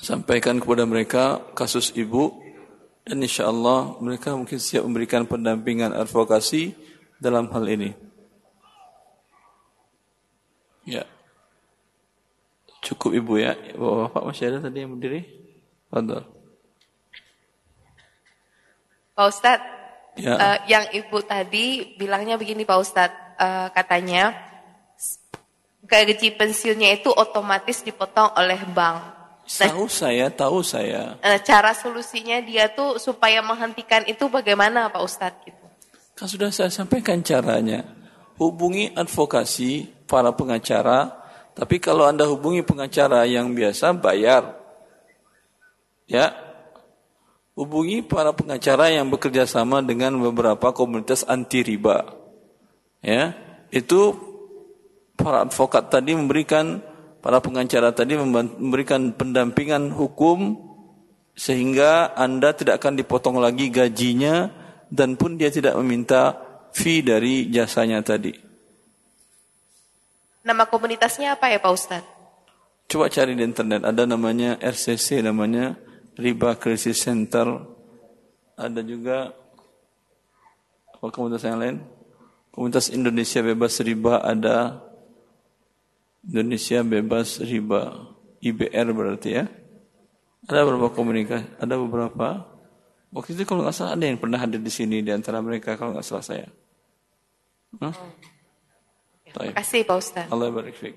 Sampaikan 0.00 0.64
kepada 0.64 0.88
mereka 0.88 1.52
kasus 1.52 1.92
Ibu. 1.92 2.32
Dan 3.04 3.20
insya 3.20 3.52
Allah 3.52 4.00
mereka 4.00 4.32
mungkin 4.32 4.56
siap 4.56 4.88
memberikan 4.88 5.28
pendampingan 5.28 5.92
advokasi 5.92 6.72
dalam 7.20 7.52
hal 7.52 7.68
ini. 7.68 7.92
Ya. 10.88 11.13
Cukup 12.84 13.16
Ibu 13.16 13.32
ya. 13.40 13.56
Bapak 13.74 14.22
masih 14.28 14.52
ada 14.52 14.68
tadi 14.68 14.84
yang 14.84 14.92
berdiri? 14.92 15.24
Fadal. 15.88 16.22
Pak 19.14 19.26
Ustadz, 19.30 19.66
Ya. 20.14 20.34
uh, 20.38 20.58
yang 20.70 20.84
Ibu 20.94 21.26
tadi 21.26 21.96
bilangnya 21.98 22.38
begini 22.38 22.62
Pak 22.62 22.78
Ustadz, 22.78 23.18
uh, 23.34 23.66
katanya 23.74 24.30
gaji 25.82 26.30
pensiunnya 26.38 26.94
itu 26.94 27.10
otomatis 27.10 27.82
dipotong 27.82 28.30
oleh 28.38 28.62
bank. 28.70 29.02
Nah, 29.44 29.68
Tahu 29.74 29.90
saya, 29.90 30.30
tahu 30.30 30.62
saya. 30.62 31.18
uh, 31.18 31.38
cara 31.42 31.74
solusinya 31.74 32.38
dia 32.40 32.70
tuh 32.70 32.96
supaya 33.02 33.42
menghentikan 33.42 34.06
itu 34.06 34.30
bagaimana 34.30 34.86
Pak 34.86 35.02
Ustadz? 35.02 35.42
Gitu. 35.44 35.64
Kan 36.14 36.26
sudah 36.30 36.54
saya 36.54 36.70
sampaikan 36.70 37.18
caranya. 37.26 37.82
Hubungi 38.38 38.90
advokasi 38.94 40.06
para 40.06 40.30
pengacara, 40.34 41.23
tapi 41.54 41.78
kalau 41.78 42.02
Anda 42.02 42.26
hubungi 42.26 42.66
pengacara 42.66 43.22
yang 43.30 43.54
biasa 43.54 43.94
bayar. 43.94 44.58
Ya. 46.10 46.34
Hubungi 47.54 48.02
para 48.02 48.34
pengacara 48.34 48.90
yang 48.90 49.06
bekerja 49.14 49.46
sama 49.46 49.78
dengan 49.78 50.18
beberapa 50.18 50.74
komunitas 50.74 51.22
anti 51.22 51.62
riba. 51.62 52.10
Ya. 52.98 53.38
Itu 53.70 54.18
para 55.14 55.46
advokat 55.46 55.94
tadi 55.94 56.18
memberikan 56.18 56.82
para 57.22 57.38
pengacara 57.38 57.94
tadi 57.94 58.18
memberikan 58.18 59.14
pendampingan 59.14 59.94
hukum 59.94 60.58
sehingga 61.38 62.12
Anda 62.18 62.52
tidak 62.58 62.82
akan 62.82 62.98
dipotong 62.98 63.38
lagi 63.38 63.70
gajinya 63.70 64.50
dan 64.90 65.14
pun 65.14 65.38
dia 65.38 65.54
tidak 65.54 65.78
meminta 65.78 66.34
fee 66.74 67.06
dari 67.06 67.46
jasanya 67.48 68.02
tadi. 68.02 68.43
Nama 70.44 70.68
komunitasnya 70.68 71.40
apa 71.40 71.48
ya 71.48 71.56
Pak 71.56 71.72
Ustadz? 71.72 72.10
Coba 72.84 73.08
cari 73.08 73.32
di 73.32 73.40
internet, 73.40 73.80
ada 73.80 74.04
namanya 74.04 74.60
RCC 74.60 75.24
namanya 75.24 75.80
Riba 76.20 76.60
Crisis 76.60 77.00
Center. 77.00 77.64
Ada 78.54 78.84
juga 78.84 79.32
apa 80.92 81.06
komunitas 81.08 81.48
yang 81.48 81.58
lain? 81.58 81.76
Komunitas 82.52 82.92
Indonesia 82.92 83.40
Bebas 83.40 83.80
Riba 83.80 84.20
ada 84.20 84.84
Indonesia 86.28 86.84
Bebas 86.84 87.40
Riba 87.40 88.14
IBR 88.44 88.92
berarti 88.92 89.30
ya. 89.32 89.48
Ada 90.44 90.68
beberapa 90.68 90.92
komunikasi, 90.92 91.56
ada 91.56 91.74
beberapa. 91.80 92.44
Waktu 93.16 93.32
itu 93.32 93.48
kalau 93.48 93.64
nggak 93.64 93.74
salah 93.74 93.96
ada 93.96 94.04
yang 94.04 94.20
pernah 94.20 94.36
hadir 94.36 94.60
di 94.60 94.68
sini 94.68 95.00
di 95.00 95.08
antara 95.08 95.40
mereka 95.40 95.80
kalau 95.80 95.96
nggak 95.96 96.04
salah 96.04 96.20
saya. 96.20 96.46
Hah? 97.80 97.96
Terima 99.34 99.58
kasih 99.58 99.80
Pak 99.82 99.96
Ustadz. 99.98 100.30
Allah 100.30 100.46
barik 100.54 100.78
fiik. 100.78 100.96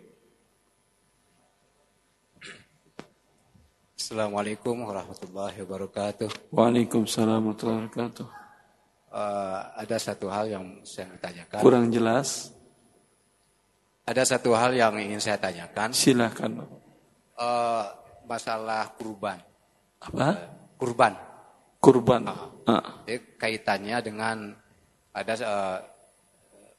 Assalamualaikum 3.98 4.86
warahmatullahi 4.86 5.58
wabarakatuh. 5.66 6.54
Waalaikumsalam 6.54 7.42
warahmatullahi 7.42 7.90
wabarakatuh. 7.90 8.28
Uh, 9.10 9.60
ada 9.74 9.98
satu 9.98 10.30
hal 10.30 10.46
yang 10.54 10.86
saya 10.86 11.10
tanyakan. 11.18 11.66
Kurang 11.66 11.90
jelas. 11.90 12.54
Ada 14.06 14.38
satu 14.38 14.54
hal 14.54 14.78
yang 14.78 14.94
ingin 15.02 15.18
saya 15.18 15.42
tanyakan. 15.42 15.98
Silakan. 15.98 16.62
Uh, 17.34 17.84
masalah 18.30 18.94
kurban. 18.96 19.42
Apa? 19.98 20.14
Uh, 20.14 20.36
kurban. 20.78 21.14
Kurban. 21.82 22.22
Uh, 22.30 22.70
uh. 22.70 22.86
Jadi 23.10 23.34
kaitannya 23.42 23.98
dengan 24.06 24.38
ada 25.10 25.34
uh, 25.42 25.78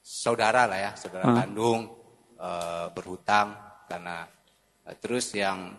saudara 0.09 0.65
lah 0.65 0.79
ya, 0.81 0.91
saudara 0.97 1.29
uh. 1.29 1.37
kandung 1.37 1.93
uh, 2.41 2.89
berhutang 2.97 3.53
karena 3.85 4.25
uh, 4.89 4.97
terus 4.97 5.37
yang 5.37 5.77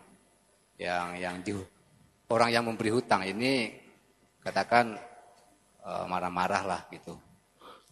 yang 0.78 1.18
yang 1.18 1.42
di 1.42 1.58
orang 2.30 2.54
yang 2.54 2.62
memberi 2.70 2.94
hutang 2.94 3.26
ini 3.26 3.74
katakan 4.46 4.94
marah-marah 6.06 6.62
uh, 6.62 6.68
lah 6.70 6.82
gitu. 6.94 7.18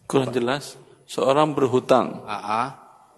Kurang 0.06 0.30
jelas. 0.30 0.78
Seorang 1.10 1.50
berhutang. 1.52 2.22
Uh, 2.22 2.32
uh, 2.32 2.68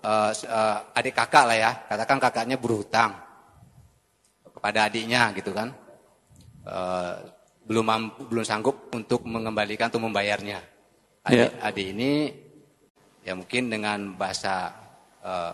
uh, 0.00 0.30
uh, 0.32 0.96
adik 0.96 1.12
kakak 1.12 1.44
lah 1.44 1.58
ya, 1.58 1.72
katakan 1.84 2.18
kakaknya 2.18 2.56
berhutang 2.56 3.12
kepada 4.48 4.88
adiknya 4.88 5.30
gitu 5.36 5.52
kan, 5.52 5.70
uh, 6.64 7.14
belum 7.68 7.84
mampu, 7.84 8.20
belum 8.26 8.44
sanggup 8.44 8.88
untuk 8.96 9.22
mengembalikan 9.28 9.92
atau 9.92 10.00
membayarnya. 10.00 10.58
Adik, 11.28 11.36
yeah. 11.36 11.50
adik 11.60 11.86
ini 11.92 12.10
ya 13.24 13.32
mungkin 13.36 13.68
dengan 13.68 14.16
bahasa 14.16 14.74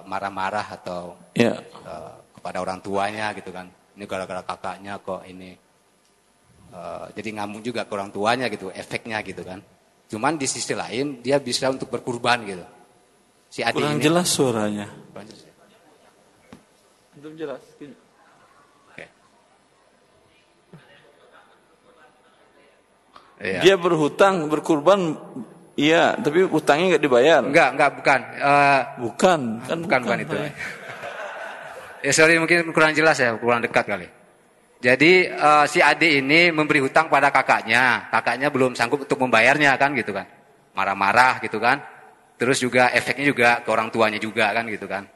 marah-marah 0.06 0.66
uh, 0.70 0.76
atau 0.78 1.00
yeah. 1.34 1.58
uh, 1.82 2.14
kepada 2.38 2.62
orang 2.62 2.78
tuanya 2.78 3.34
gitu 3.34 3.50
kan, 3.50 3.66
ini 3.98 4.04
gara-gara 4.06 4.42
kakaknya 4.46 5.02
kok 5.02 5.26
ini. 5.26 5.58
Uh, 6.70 7.10
jadi 7.14 7.40
ngamuk 7.40 7.62
juga 7.62 7.86
ke 7.86 7.92
orang 7.94 8.10
tuanya 8.14 8.46
gitu, 8.46 8.70
efeknya 8.70 9.22
gitu 9.26 9.42
kan. 9.42 9.58
Cuman 10.06 10.38
di 10.38 10.46
sisi 10.46 10.70
lain 10.70 11.18
dia 11.18 11.42
bisa 11.42 11.66
untuk 11.66 11.90
berkurban 11.90 12.46
gitu 12.46 12.66
si 13.50 13.64
adik 13.64 13.80
Kurang 13.80 13.96
ini. 13.96 14.04
jelas 14.04 14.26
suaranya. 14.28 14.86
Kurang 15.14 15.26
jelas. 15.30 15.44
Belum 17.16 17.34
jelas. 17.40 17.62
Okay. 18.92 19.08
Iya. 23.40 23.60
Dia 23.64 23.76
berhutang, 23.80 24.52
berkurban, 24.52 25.16
iya, 25.76 26.16
tapi 26.18 26.42
hutangnya 26.48 26.96
nggak 26.96 27.04
dibayar. 27.04 27.40
Enggak, 27.44 27.68
enggak, 27.76 27.90
bukan. 28.00 28.20
Uh, 28.40 28.80
bukan, 29.06 29.40
kan 29.62 29.78
bukan, 29.78 29.78
bukan, 29.84 30.00
bukan 30.02 30.18
itu. 30.24 30.36
ya 32.06 32.12
sorry 32.12 32.40
mungkin 32.40 32.72
kurang 32.72 32.96
jelas 32.96 33.16
ya, 33.20 33.36
kurang 33.36 33.60
dekat 33.60 33.84
kali. 33.84 34.08
Jadi 34.76 35.24
uh, 35.32 35.64
si 35.64 35.80
adik 35.80 36.20
ini 36.20 36.52
memberi 36.52 36.84
hutang 36.84 37.08
pada 37.08 37.32
kakaknya, 37.32 38.12
kakaknya 38.12 38.52
belum 38.52 38.76
sanggup 38.76 39.08
untuk 39.08 39.16
membayarnya 39.18 39.72
kan 39.80 39.96
gitu 39.96 40.12
kan, 40.12 40.28
marah-marah 40.76 41.40
gitu 41.40 41.56
kan. 41.56 41.80
Terus 42.36 42.60
juga 42.60 42.92
efeknya 42.92 43.24
juga 43.24 43.48
ke 43.64 43.68
orang 43.72 43.88
tuanya 43.88 44.20
juga 44.20 44.52
kan 44.52 44.68
gitu 44.68 44.84
kan, 44.84 45.08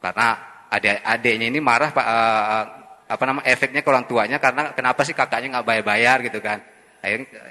karena 0.00 0.28
adik-adiknya 0.72 1.46
ini 1.52 1.60
marah 1.60 1.92
uh, 1.92 2.64
apa 3.04 3.22
nama 3.28 3.44
efeknya 3.44 3.84
ke 3.84 3.88
orang 3.92 4.08
tuanya 4.08 4.40
karena 4.40 4.72
kenapa 4.72 5.04
sih 5.04 5.12
kakaknya 5.12 5.60
nggak 5.60 5.66
bayar-bayar 5.68 6.24
gitu 6.24 6.40
kan. 6.40 6.64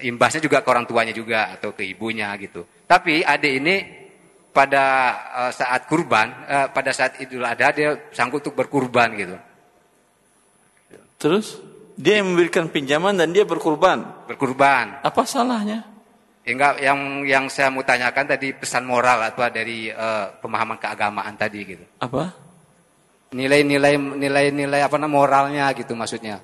Imbasnya 0.08 0.40
juga 0.40 0.64
ke 0.64 0.70
orang 0.72 0.88
tuanya 0.88 1.12
juga 1.12 1.52
atau 1.52 1.76
ke 1.76 1.84
ibunya 1.84 2.32
gitu. 2.40 2.64
Tapi 2.88 3.20
adik 3.20 3.54
ini 3.60 3.76
pada 4.56 4.84
uh, 5.28 5.52
saat 5.52 5.88
kurban, 5.92 6.48
uh, 6.48 6.68
pada 6.72 6.96
saat 6.96 7.20
Idul 7.20 7.44
Adha 7.44 7.72
dia 7.76 7.90
sanggup 8.16 8.40
untuk 8.40 8.56
berkurban 8.56 9.12
gitu. 9.20 9.36
Terus 11.20 11.60
dia 12.00 12.24
yang 12.24 12.32
memberikan 12.32 12.72
pinjaman 12.72 13.20
dan 13.20 13.36
dia 13.36 13.44
berkurban. 13.44 14.28
Berkurban. 14.32 15.04
Apa 15.04 15.28
salahnya? 15.28 15.84
Enggak, 16.42 16.82
yang 16.82 17.22
yang 17.28 17.46
saya 17.52 17.70
mau 17.70 17.86
tanyakan 17.86 18.26
tadi 18.26 18.56
pesan 18.56 18.88
moral 18.88 19.20
atau 19.30 19.46
dari 19.52 19.92
uh, 19.92 20.32
pemahaman 20.40 20.80
keagamaan 20.80 21.36
tadi 21.36 21.60
gitu. 21.76 21.86
Apa? 22.02 22.34
Nilai-nilai 23.36 23.96
nilai-nilai 24.00 24.82
apa 24.82 24.96
namanya 24.96 25.16
moralnya 25.16 25.66
gitu 25.76 25.94
maksudnya. 25.94 26.40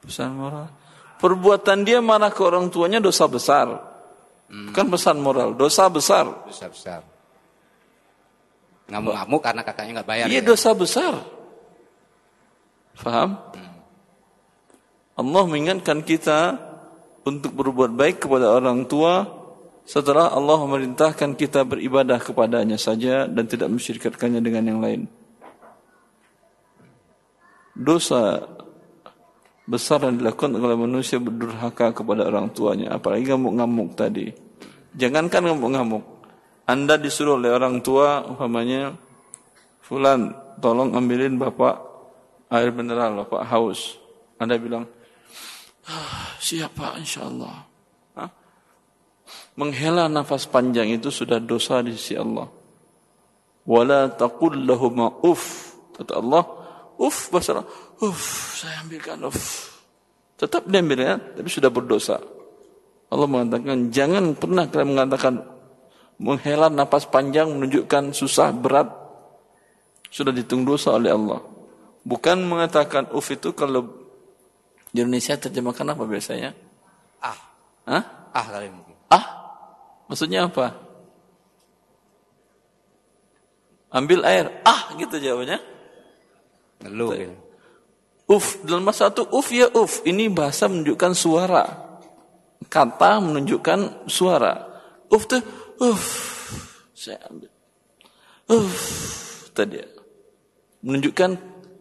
Pesan 0.00 0.38
moral. 0.38 0.85
Perbuatan 1.16 1.84
dia 1.86 2.04
marah 2.04 2.28
ke 2.28 2.40
orang 2.44 2.68
tuanya 2.68 3.00
dosa 3.00 3.24
besar. 3.24 3.66
Hmm. 4.46 4.70
Bukan 4.70 4.86
pesan 4.92 5.16
moral, 5.18 5.56
dosa 5.56 5.88
besar. 5.88 6.28
Dosa 6.44 6.66
besar. 6.68 7.00
Ngamuk-ngamuk 8.86 9.40
karena 9.42 9.62
kakaknya 9.66 9.92
nggak 10.00 10.08
bayar. 10.08 10.26
Iya 10.30 10.40
ya? 10.40 10.46
dosa 10.46 10.70
besar. 10.76 11.14
Faham? 12.94 13.40
Hmm. 13.52 13.76
Allah 15.16 15.42
mengingatkan 15.48 16.04
kita 16.04 16.60
untuk 17.26 17.56
berbuat 17.56 17.96
baik 17.96 18.28
kepada 18.28 18.52
orang 18.52 18.86
tua 18.86 19.26
setelah 19.86 20.30
Allah 20.30 20.58
memerintahkan 20.62 21.38
kita 21.38 21.62
beribadah 21.62 22.18
kepadanya 22.18 22.78
saja 22.78 23.26
dan 23.26 23.46
tidak 23.46 23.70
mensyirikatkannya 23.70 24.42
dengan 24.42 24.64
yang 24.66 24.80
lain. 24.82 25.02
Dosa 27.76 28.42
besar 29.66 29.98
yang 30.06 30.22
dilakukan 30.22 30.54
oleh 30.54 30.78
manusia 30.78 31.18
berdurhaka 31.18 31.90
kepada 31.90 32.30
orang 32.30 32.54
tuanya, 32.54 32.94
apalagi 32.94 33.34
ngamuk-ngamuk 33.34 33.98
tadi. 33.98 34.30
Jangankan 34.94 35.52
ngamuk-ngamuk. 35.52 36.04
Anda 36.66 36.96
disuruh 36.96 37.38
oleh 37.38 37.50
orang 37.50 37.82
tua, 37.82 38.22
umpamanya, 38.26 38.94
Fulan, 39.86 40.34
tolong 40.58 40.98
ambilin 40.98 41.38
bapak 41.38 41.78
air 42.50 42.74
mineral, 42.74 43.22
bapak 43.22 43.46
haus. 43.46 43.94
Anda 44.34 44.58
bilang, 44.58 44.90
Ah, 45.86 46.34
siapa 46.42 46.98
insya 46.98 47.30
Allah. 47.30 47.62
Hah? 48.18 48.30
Menghela 49.54 50.10
nafas 50.10 50.50
panjang 50.50 50.90
itu 50.90 51.14
sudah 51.14 51.38
dosa 51.38 51.78
di 51.86 51.94
sisi 51.94 52.18
Allah. 52.18 52.50
Wala 53.62 54.10
taqul 54.10 54.66
lahuma 54.66 55.22
uff. 55.22 55.78
Kata 55.94 56.18
Allah, 56.18 56.42
uff 56.98 57.30
bahasa 57.30 57.62
uff, 58.02 58.58
saya 58.60 58.82
ambilkan 58.84 59.20
uff. 59.24 59.72
Tetap 60.36 60.68
dia 60.68 60.84
ambilnya, 60.84 61.16
tapi 61.16 61.48
sudah 61.48 61.72
berdosa. 61.72 62.20
Allah 63.08 63.28
mengatakan, 63.30 63.88
jangan 63.88 64.36
pernah 64.36 64.68
kalian 64.68 64.90
mengatakan 64.92 65.34
menghela 66.20 66.68
nafas 66.68 67.08
panjang 67.08 67.48
menunjukkan 67.52 68.12
susah 68.16 68.52
berat 68.52 68.88
sudah 70.10 70.32
dihitung 70.32 70.64
dosa 70.64 70.96
oleh 70.96 71.12
Allah. 71.12 71.40
Bukan 72.06 72.40
mengatakan 72.46 73.10
uff 73.12 73.28
itu 73.34 73.52
kalau 73.52 73.84
di 74.94 75.04
Indonesia 75.04 75.36
terjemahkan 75.36 75.92
apa 75.92 76.02
biasanya? 76.08 76.54
Ah. 77.20 77.36
Hah? 77.84 78.04
Ah 78.32 78.46
kali 78.48 78.70
mungkin. 78.70 78.96
Ah? 79.12 79.24
Maksudnya 80.08 80.46
apa? 80.46 80.72
Ambil 83.92 84.24
air. 84.24 84.62
Ah 84.64 84.94
gitu 84.96 85.20
jawabannya. 85.20 85.58
Ngeluh 86.84 87.10
gitu. 87.16 87.45
Uf, 88.26 88.58
dalam 88.66 88.82
bahasa 88.82 89.06
itu 89.06 89.22
uf 89.30 89.48
ya 89.54 89.70
uf. 89.70 90.02
Ini 90.02 90.26
bahasa 90.34 90.66
menunjukkan 90.66 91.12
suara. 91.14 91.64
Kata 92.66 93.22
menunjukkan 93.22 94.10
suara. 94.10 94.66
Uf 95.06 95.30
tuh 95.30 95.42
uf. 95.78 96.02
Saya 96.90 97.22
ambil. 97.30 97.50
Uf. 98.50 98.74
Tadi. 99.54 99.78
Menunjukkan 100.82 101.30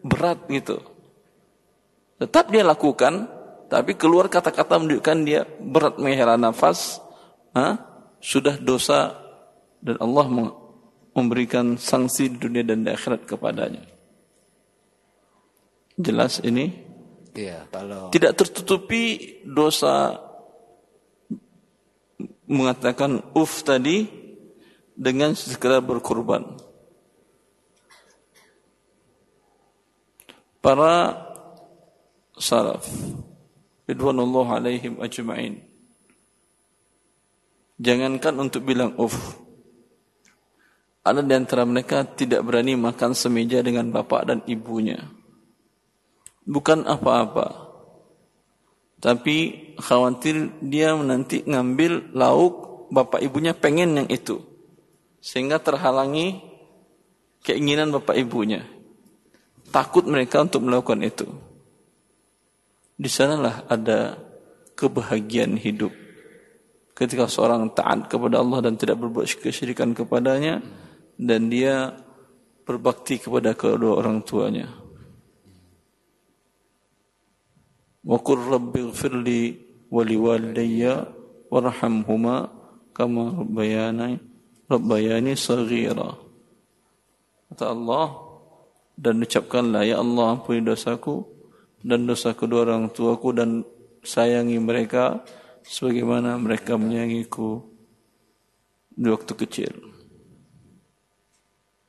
berat 0.06 0.46
gitu. 0.54 0.78
Tetap 2.22 2.54
dia 2.54 2.62
lakukan, 2.62 3.28
tapi 3.68 3.98
keluar 3.98 4.30
kata-kata 4.30 4.78
menunjukkan 4.78 5.18
dia 5.26 5.44
berat 5.60 5.98
menghela 5.98 6.38
nafas, 6.38 7.02
ha? 7.52 7.76
sudah 8.22 8.56
dosa 8.62 9.18
dan 9.82 9.98
Allah 10.00 10.26
memberikan 11.12 11.76
sanksi 11.76 12.32
di 12.32 12.38
dunia 12.40 12.64
dan 12.64 12.86
di 12.86 12.94
akhirat 12.94 13.28
kepadanya. 13.28 13.95
Jelas 15.96 16.44
ini? 16.44 16.72
Iya, 17.36 17.68
kalau 17.68 18.12
tidak 18.16 18.40
tertutupi 18.40 19.40
dosa 19.44 20.16
mengatakan 22.48 23.20
uf 23.36 23.64
tadi 23.64 24.08
dengan 24.96 25.36
segera 25.36 25.84
berkorban. 25.84 26.56
Para 30.64 31.26
salaf 32.36 32.84
ridwanullah 33.88 34.60
alaihim 34.60 35.00
ajma'in 35.00 35.64
jangankan 37.80 38.36
untuk 38.40 38.68
bilang 38.68 38.92
uf 39.00 39.16
ada 41.06 41.22
di 41.22 41.34
antara 41.38 41.64
mereka 41.64 42.02
tidak 42.04 42.42
berani 42.44 42.74
makan 42.74 43.14
semeja 43.14 43.62
dengan 43.62 43.94
bapak 43.94 44.22
dan 44.26 44.40
ibunya 44.50 45.00
bukan 46.46 46.86
apa-apa 46.86 47.68
tapi 49.02 49.70
khawatir 49.78 50.56
dia 50.64 50.96
nanti 50.96 51.44
ngambil 51.46 52.16
lauk 52.16 52.88
bapak 52.90 53.22
ibunya 53.26 53.52
pengen 53.52 53.98
yang 54.00 54.10
itu 54.10 54.42
sehingga 55.20 55.58
terhalangi 55.60 56.42
keinginan 57.42 57.92
bapak 57.92 58.18
ibunya 58.18 58.66
takut 59.74 60.06
mereka 60.06 60.46
untuk 60.46 60.64
melakukan 60.64 61.02
itu 61.02 61.28
di 62.96 63.12
sanalah 63.12 63.68
ada 63.68 64.16
kebahagiaan 64.76 65.60
hidup. 65.60 65.92
Ketika 66.96 67.28
seorang 67.28 67.72
taat 67.76 68.08
kepada 68.08 68.40
Allah 68.40 68.64
dan 68.64 68.80
tidak 68.80 69.04
berbuat 69.04 69.28
kesyirikan 69.28 69.92
kepadanya 69.92 70.64
dan 71.20 71.52
dia 71.52 71.92
berbakti 72.64 73.20
kepada 73.20 73.52
kedua 73.52 74.00
orang 74.00 74.24
tuanya. 74.24 74.72
Qur 78.06 78.38
rabbi 78.38 78.86
ighfirli 78.86 79.42
wa 79.90 80.06
liwalidayya 80.06 81.10
warhamhuma 81.50 82.54
kama 82.94 83.42
rabbayani 83.42 84.22
rabbayani 84.70 85.34
saghira. 85.34 86.14
Kata 87.50 87.74
Allah 87.74 88.14
dan 88.94 89.26
ucapkanlah 89.26 89.84
ya 89.90 90.00
Allah 90.00 90.38
ampuni 90.38 90.62
dosaku 90.62 91.26
dan 91.82 92.06
dosa 92.06 92.38
kedua 92.38 92.70
orang 92.70 92.94
tuaku 92.94 93.30
dan 93.34 93.66
sayangi 94.06 94.62
mereka 94.62 95.26
sebagaimana 95.66 96.38
mereka 96.38 96.78
menyayangiku 96.78 97.62
di 98.96 99.08
waktu 99.10 99.34
kecil. 99.34 99.74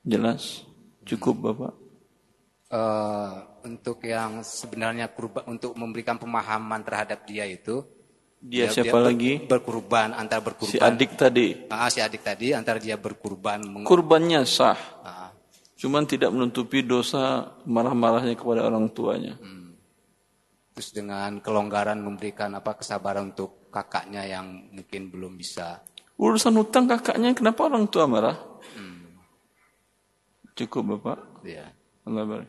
Jelas? 0.01 0.65
Cukup 1.07 1.39
Bapak? 1.39 1.86
Uh, 2.67 3.47
untuk 3.63 4.03
yang 4.03 4.43
sebenarnya 4.43 5.07
kurban 5.15 5.47
untuk 5.47 5.71
memberikan 5.79 6.19
pemahaman 6.19 6.83
terhadap 6.83 7.23
dia 7.23 7.47
itu 7.47 7.79
dia, 8.43 8.67
dia 8.67 8.75
siapa 8.75 8.99
dia 8.99 9.07
lagi 9.07 9.33
berkurban 9.47 10.11
antara 10.11 10.43
berkurban 10.43 10.75
si 10.75 10.83
adik 10.83 11.15
tadi 11.15 11.63
ah 11.71 11.87
si 11.87 12.03
adik 12.03 12.27
tadi 12.27 12.51
antara 12.51 12.75
dia 12.75 12.99
berkurban 12.99 13.87
kurbannya 13.87 14.43
sah 14.43 14.75
ah. 14.99 15.31
cuman 15.79 16.03
tidak 16.11 16.27
menutupi 16.35 16.83
dosa 16.83 17.55
marah-marahnya 17.63 18.35
kepada 18.35 18.67
orang 18.67 18.91
tuanya 18.91 19.39
hmm 19.39 19.67
terus 20.77 20.93
dengan 20.93 21.41
kelonggaran 21.41 21.97
memberikan 21.97 22.53
apa 22.53 22.77
kesabaran 22.77 23.33
untuk 23.33 23.73
kakaknya 23.73 24.29
yang 24.29 24.69
mungkin 24.69 25.09
belum 25.09 25.33
bisa. 25.33 25.81
Urusan 26.21 26.53
hutang 26.53 26.85
kakaknya 26.85 27.33
kenapa 27.33 27.65
orang 27.65 27.89
tua 27.89 28.05
marah? 28.05 28.37
Hmm. 28.77 29.17
Cukup 30.53 30.93
Bapak. 30.93 31.41
Ya. 31.49 31.73
Allah 32.07 32.23
barik. 32.23 32.47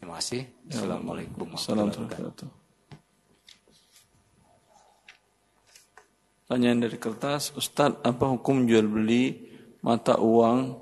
Terima 0.00 0.16
kasih. 0.16 0.42
Ya, 0.72 0.80
Assalamualaikum 0.80 1.44
warahmatullahi 1.52 1.92
wabarakatuh. 2.00 2.48
Pertanyaan 6.46 6.78
dari 6.80 6.96
kertas, 6.96 7.52
Ustadz, 7.52 8.00
apa 8.00 8.24
hukum 8.32 8.64
jual 8.64 8.88
beli 8.88 9.52
mata 9.84 10.16
uang 10.16 10.80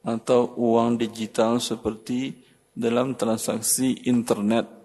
atau 0.00 0.56
uang 0.56 0.96
digital 0.96 1.60
seperti 1.60 2.40
dalam 2.72 3.12
transaksi 3.14 4.08
internet 4.08 4.80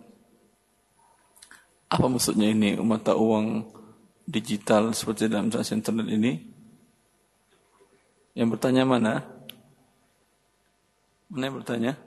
Apa 1.88 2.12
maksudnya 2.12 2.52
ini 2.52 2.76
mata 2.84 3.16
uang 3.16 3.64
digital 4.28 4.92
seperti 4.92 5.32
dalam 5.32 5.48
transaksi 5.48 5.80
internet 5.80 6.08
ini? 6.12 6.34
Yang 8.36 8.60
bertanya 8.60 8.84
mana? 8.84 9.24
Mana 11.32 11.48
yang 11.48 11.56
bertanya? 11.64 12.07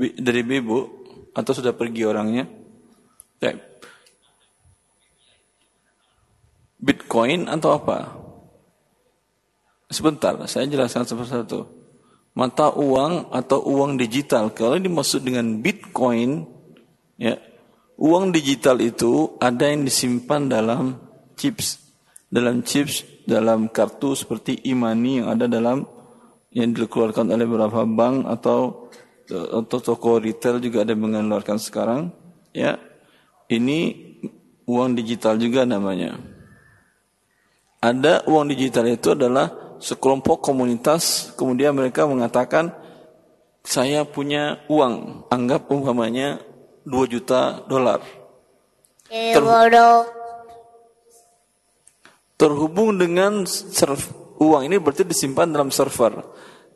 Dari 0.00 0.40
Bibu 0.40 0.78
atau 1.36 1.52
sudah 1.52 1.76
pergi 1.76 2.08
orangnya? 2.08 2.48
Bitcoin 6.80 7.44
atau 7.44 7.76
apa? 7.76 8.16
Sebentar, 9.92 10.32
saya 10.48 10.64
jelaskan 10.64 11.04
satu-satu 11.04 11.80
mata 12.34 12.70
uang 12.72 13.28
atau 13.34 13.60
uang 13.66 13.98
digital. 13.98 14.54
Kalau 14.54 14.78
dimaksud 14.78 15.26
dengan 15.26 15.60
Bitcoin, 15.60 16.46
ya, 17.18 17.36
uang 18.00 18.30
digital 18.32 18.80
itu 18.80 19.36
ada 19.42 19.68
yang 19.68 19.84
disimpan 19.84 20.48
dalam 20.48 20.96
chips, 21.34 21.76
dalam 22.30 22.62
chips, 22.62 23.04
dalam 23.26 23.68
kartu 23.68 24.14
seperti 24.14 24.62
e-money 24.64 25.20
yang 25.22 25.28
ada 25.28 25.50
dalam 25.50 25.84
yang 26.50 26.74
dikeluarkan 26.74 27.30
oleh 27.30 27.46
beberapa 27.46 27.86
bank 27.86 28.26
atau 28.26 28.79
toko 29.66 30.18
retail 30.18 30.58
juga 30.58 30.82
ada 30.82 30.92
mengeluarkan 30.98 31.56
sekarang, 31.56 32.10
ya. 32.50 32.76
Ini 33.50 33.78
uang 34.66 34.94
digital 34.98 35.38
juga 35.38 35.66
namanya. 35.66 36.18
Ada 37.80 38.28
uang 38.28 38.52
digital 38.52 38.86
itu 38.90 39.16
adalah 39.16 39.70
sekelompok 39.80 40.44
komunitas 40.44 41.32
kemudian 41.34 41.72
mereka 41.72 42.04
mengatakan 42.04 42.76
saya 43.64 44.04
punya 44.04 44.60
uang 44.68 45.24
anggap 45.32 45.72
umpamanya 45.72 46.36
2 46.84 47.12
juta 47.12 47.64
dolar 47.64 48.04
Ter 49.08 49.44
terhubung 52.40 52.96
dengan 52.96 53.44
serv 53.48 54.00
uang 54.40 54.68
ini 54.68 54.76
berarti 54.80 55.04
disimpan 55.04 55.48
dalam 55.48 55.68
server 55.68 56.24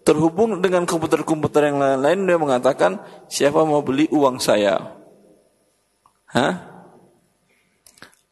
terhubung 0.05 0.61
dengan 0.61 0.85
komputer-komputer 0.85 1.73
yang 1.73 1.81
lain-lain 1.81 2.29
dia 2.29 2.39
mengatakan 2.39 3.01
siapa 3.27 3.65
mau 3.65 3.81
beli 3.81 4.05
uang 4.13 4.37
saya 4.37 5.05
Hah? 6.35 6.55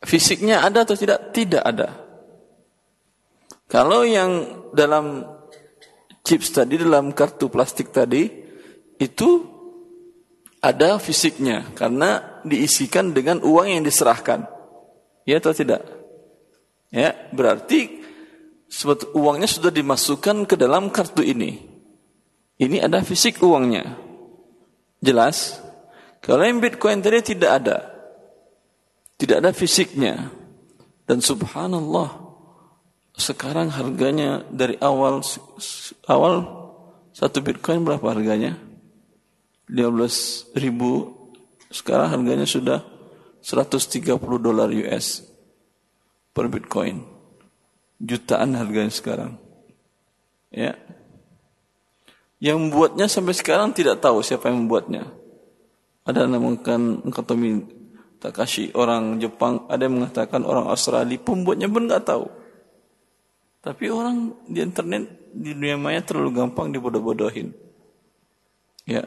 Fisiknya 0.02 0.66
ada 0.66 0.82
atau 0.82 0.98
tidak? 0.98 1.30
Tidak 1.30 1.62
ada. 1.62 1.94
Kalau 3.70 4.02
yang 4.02 4.66
dalam 4.74 5.22
chips 6.26 6.50
tadi, 6.50 6.82
dalam 6.82 7.14
kartu 7.14 7.46
plastik 7.46 7.94
tadi, 7.94 8.26
itu 8.98 9.30
ada 10.58 10.98
fisiknya 10.98 11.70
karena 11.78 12.42
diisikan 12.42 13.14
dengan 13.14 13.38
uang 13.46 13.78
yang 13.78 13.86
diserahkan. 13.86 14.50
Ya 15.22 15.38
atau 15.38 15.54
tidak? 15.54 15.86
Ya, 16.90 17.14
berarti 17.30 18.01
uangnya 19.12 19.48
sudah 19.48 19.68
dimasukkan 19.68 20.48
ke 20.48 20.56
dalam 20.56 20.88
kartu 20.88 21.20
ini. 21.20 21.60
Ini 22.56 22.88
ada 22.88 23.04
fisik 23.04 23.42
uangnya. 23.44 24.00
Jelas? 25.02 25.60
Kalau 26.22 26.46
yang 26.46 26.62
Bitcoin 26.62 27.04
tadi 27.04 27.36
tidak 27.36 27.50
ada. 27.62 27.78
Tidak 29.20 29.36
ada 29.42 29.50
fisiknya. 29.52 30.30
Dan 31.04 31.20
subhanallah, 31.20 32.32
sekarang 33.18 33.68
harganya 33.74 34.46
dari 34.48 34.78
awal 34.80 35.20
awal 36.08 36.34
satu 37.12 37.44
bitcoin 37.44 37.84
berapa 37.84 38.02
harganya? 38.08 38.56
15 39.68 40.56
ribu 40.56 41.12
sekarang 41.68 42.08
harganya 42.12 42.48
sudah 42.48 42.84
130 43.44 44.16
dolar 44.40 44.68
US 44.72 45.24
per 46.32 46.48
bitcoin 46.48 47.11
jutaan 48.02 48.58
harganya 48.58 48.90
sekarang 48.90 49.38
ya 50.50 50.74
yang 52.42 52.58
membuatnya 52.58 53.06
sampai 53.06 53.38
sekarang 53.38 53.70
tidak 53.70 54.02
tahu 54.02 54.20
siapa 54.20 54.50
yang 54.50 54.66
membuatnya 54.66 55.06
ada 56.02 56.26
yang 56.26 56.34
namakan 56.34 57.06
Katomi 57.14 57.62
Takashi 58.18 58.74
orang 58.74 59.22
Jepang 59.22 59.70
ada 59.70 59.86
yang 59.86 60.02
mengatakan 60.02 60.42
orang 60.42 60.66
Australia 60.66 61.14
pembuatnya 61.22 61.70
pun 61.70 61.86
nggak 61.86 62.04
tahu 62.04 62.42
tapi 63.62 63.86
orang 63.94 64.34
di 64.50 64.58
internet, 64.58 65.30
di 65.30 65.54
dunia 65.54 65.78
maya 65.78 66.02
terlalu 66.02 66.34
gampang 66.34 66.74
dibodoh-bodohin. 66.74 67.54
Ya. 68.82 69.06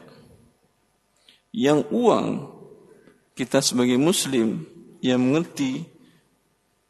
Yang 1.52 1.84
uang, 1.92 2.26
kita 3.36 3.60
sebagai 3.60 4.00
muslim 4.00 4.64
yang 5.04 5.20
mengerti 5.20 5.84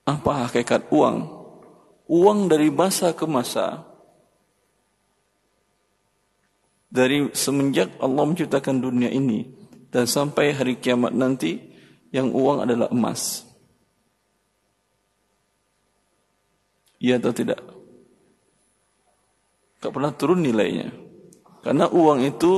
apa 0.06 0.46
hakikat 0.46 0.86
uang, 0.94 1.35
uang 2.06 2.50
dari 2.50 2.70
masa 2.70 3.12
ke 3.14 3.26
masa, 3.26 3.82
dari 6.86 7.28
semenjak 7.34 7.98
Allah 8.00 8.24
menciptakan 8.24 8.80
dunia 8.80 9.10
ini 9.10 9.44
dan 9.90 10.08
sampai 10.08 10.54
hari 10.54 10.80
kiamat 10.80 11.12
nanti 11.12 11.60
yang 12.14 12.32
uang 12.32 12.64
adalah 12.64 12.88
emas. 12.88 13.44
Iya 16.96 17.20
atau 17.20 17.32
tidak? 17.34 17.60
Tak 19.82 19.92
pernah 19.92 20.10
turun 20.16 20.40
nilainya. 20.40 20.88
Karena 21.60 21.92
uang 21.92 22.24
itu 22.24 22.54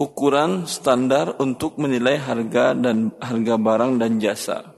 ukuran 0.00 0.64
standar 0.64 1.36
untuk 1.38 1.76
menilai 1.76 2.16
harga 2.16 2.72
dan 2.72 3.12
harga 3.20 3.54
barang 3.60 3.92
dan 4.00 4.16
jasa. 4.16 4.72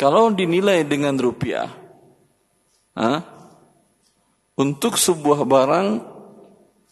Kalau 0.00 0.32
dinilai 0.32 0.88
dengan 0.88 1.16
rupiah, 1.20 1.85
ha? 2.96 3.22
untuk 4.56 4.96
sebuah 4.96 5.44
barang 5.44 5.88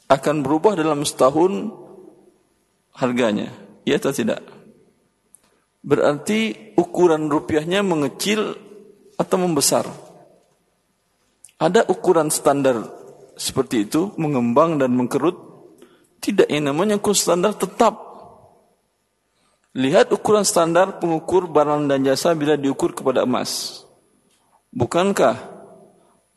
akan 0.04 0.36
berubah 0.44 0.76
dalam 0.76 1.02
setahun 1.02 1.72
harganya, 2.94 3.50
ya 3.88 3.96
atau 3.96 4.12
tidak? 4.12 4.44
Berarti 5.84 6.72
ukuran 6.76 7.28
rupiahnya 7.28 7.80
mengecil 7.84 8.56
atau 9.16 9.36
membesar. 9.40 9.84
Ada 11.60 11.88
ukuran 11.88 12.28
standar 12.28 12.84
seperti 13.36 13.88
itu, 13.88 14.12
mengembang 14.20 14.76
dan 14.76 14.92
mengkerut. 14.92 15.36
Tidak 16.20 16.48
yang 16.48 16.72
namanya 16.72 17.00
ukuran 17.00 17.20
standar 17.20 17.52
tetap. 17.56 18.00
Lihat 19.74 20.14
ukuran 20.14 20.46
standar 20.46 21.02
pengukur 21.02 21.50
barang 21.50 21.90
dan 21.90 22.06
jasa 22.06 22.32
bila 22.32 22.54
diukur 22.54 22.94
kepada 22.94 23.26
emas. 23.26 23.82
Bukankah 24.70 25.53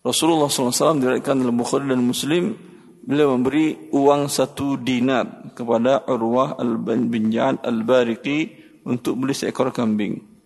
Rasulullah 0.08 0.48
SAW 0.48 1.04
diriwayatkan 1.04 1.36
dalam 1.44 1.60
Bukhari 1.60 1.92
dan 1.92 2.00
Muslim 2.00 2.56
beliau 3.04 3.36
memberi 3.36 3.92
uang 3.92 4.32
satu 4.32 4.80
dinar 4.80 5.52
kepada 5.52 6.08
Urwah 6.08 6.56
bin 6.88 7.28
Ja'ad 7.28 7.60
al-Bariqi 7.68 8.40
untuk 8.88 9.20
beli 9.20 9.36
seekor 9.36 9.76
kambing 9.76 10.38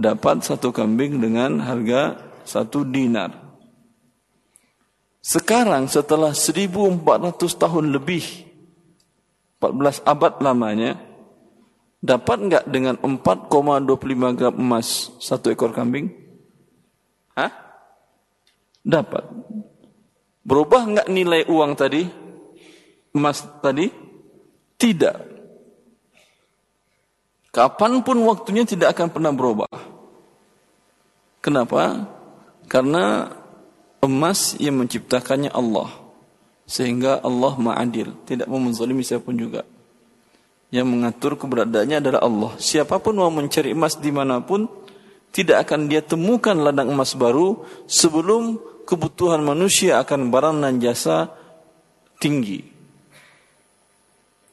dapat 0.00 0.40
satu 0.40 0.72
kambing 0.72 1.20
dengan 1.20 1.60
harga 1.60 2.16
satu 2.48 2.88
dinar. 2.88 3.36
Sekarang 5.20 5.84
setelah 5.84 6.32
1400 6.32 7.04
tahun 7.60 7.92
lebih, 7.92 8.24
14 9.60 10.00
abad 10.08 10.40
lamanya, 10.40 10.96
dapat 12.00 12.48
enggak 12.48 12.64
dengan 12.72 12.96
4,25 12.96 14.38
gram 14.40 14.56
emas 14.56 15.12
satu 15.20 15.52
ekor 15.52 15.76
kambing? 15.76 16.08
Hah? 17.36 17.69
Dapat. 18.80 19.24
Berubah 20.40 20.82
enggak 20.88 21.08
nilai 21.12 21.44
uang 21.46 21.72
tadi? 21.76 22.02
Emas 23.12 23.44
tadi? 23.60 23.90
Tidak. 24.80 25.16
Kapan 27.50 28.00
pun 28.06 28.16
waktunya 28.24 28.62
tidak 28.62 28.94
akan 28.96 29.08
pernah 29.10 29.32
berubah. 29.34 29.70
Kenapa? 31.42 32.06
Karena 32.70 33.26
emas 34.00 34.54
yang 34.56 34.78
menciptakannya 34.80 35.50
Allah. 35.50 35.90
Sehingga 36.70 37.18
Allah 37.20 37.58
ma'adil. 37.58 38.14
Tidak 38.24 38.46
mau 38.46 38.62
menzalimi 38.62 39.02
siapa 39.02 39.26
pun 39.26 39.34
juga. 39.34 39.66
Yang 40.70 40.86
mengatur 40.86 41.34
keberadaannya 41.34 41.98
adalah 41.98 42.22
Allah. 42.22 42.54
Siapa 42.62 43.02
pun 43.02 43.18
mau 43.18 43.28
mencari 43.34 43.74
emas 43.74 43.98
di 43.98 44.14
mana 44.14 44.38
pun, 44.38 44.70
tidak 45.30 45.66
akan 45.66 45.86
dia 45.86 46.02
temukan 46.02 46.58
ladang 46.58 46.90
emas 46.90 47.14
baru 47.14 47.62
sebelum 47.86 48.58
kebutuhan 48.86 49.42
manusia 49.46 50.02
akan 50.02 50.34
barang 50.34 50.56
dan 50.58 50.82
jasa 50.82 51.30
tinggi. 52.18 52.66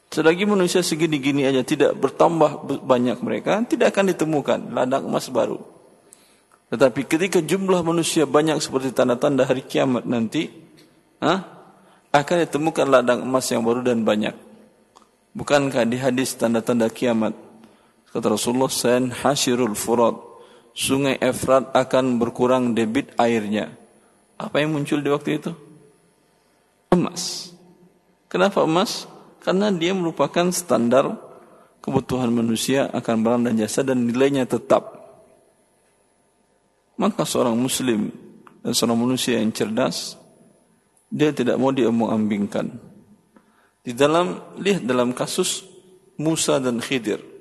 Selagi 0.08 0.48
manusia 0.48 0.82
segini-gini 0.82 1.44
aja 1.44 1.62
tidak 1.62 1.98
bertambah 2.00 2.82
banyak 2.86 3.18
mereka, 3.22 3.60
tidak 3.68 3.94
akan 3.94 4.14
ditemukan 4.14 4.60
ladang 4.72 5.04
emas 5.10 5.28
baru. 5.28 5.60
Tetapi 6.68 7.02
ketika 7.08 7.40
jumlah 7.40 7.80
manusia 7.84 8.28
banyak 8.28 8.60
seperti 8.60 8.92
tanda-tanda 8.92 9.48
hari 9.48 9.64
kiamat 9.64 10.04
nanti, 10.04 10.52
ha, 11.24 11.44
akan 12.12 12.38
ditemukan 12.44 12.88
ladang 12.88 13.20
emas 13.24 13.48
yang 13.52 13.64
baru 13.64 13.84
dan 13.84 14.04
banyak. 14.04 14.36
Bukankah 15.38 15.86
di 15.86 16.02
hadis 16.02 16.34
tanda-tanda 16.34 16.90
kiamat? 16.90 17.36
Kata 18.10 18.34
Rasulullah, 18.34 18.72
Sen 18.72 19.14
Hashirul 19.14 19.78
Furat. 19.78 20.27
Sungai 20.78 21.18
Efrat 21.18 21.74
akan 21.74 22.22
berkurang 22.22 22.78
debit 22.78 23.10
airnya. 23.18 23.74
Apa 24.38 24.62
yang 24.62 24.78
muncul 24.78 25.02
di 25.02 25.10
waktu 25.10 25.42
itu? 25.42 25.50
Emas. 26.94 27.50
Kenapa 28.30 28.62
emas? 28.62 29.10
Karena 29.42 29.74
dia 29.74 29.98
merupakan 29.98 30.46
standar 30.54 31.18
kebutuhan 31.82 32.30
manusia 32.30 32.94
akan 32.94 33.16
barang 33.26 33.44
dan 33.50 33.58
jasa 33.58 33.82
dan 33.82 34.06
nilainya 34.06 34.46
tetap. 34.46 35.02
Maka 36.94 37.26
seorang 37.26 37.58
muslim 37.58 38.14
dan 38.62 38.78
seorang 38.78 39.02
manusia 39.02 39.42
yang 39.42 39.50
cerdas 39.50 40.14
dia 41.10 41.34
tidak 41.34 41.58
mau 41.58 41.74
diomong-ambingkan. 41.74 42.70
Di 43.82 43.98
dalam 43.98 44.38
lihat 44.62 44.86
dalam 44.86 45.10
kasus 45.10 45.66
Musa 46.22 46.62
dan 46.62 46.78
Khidir 46.86 47.37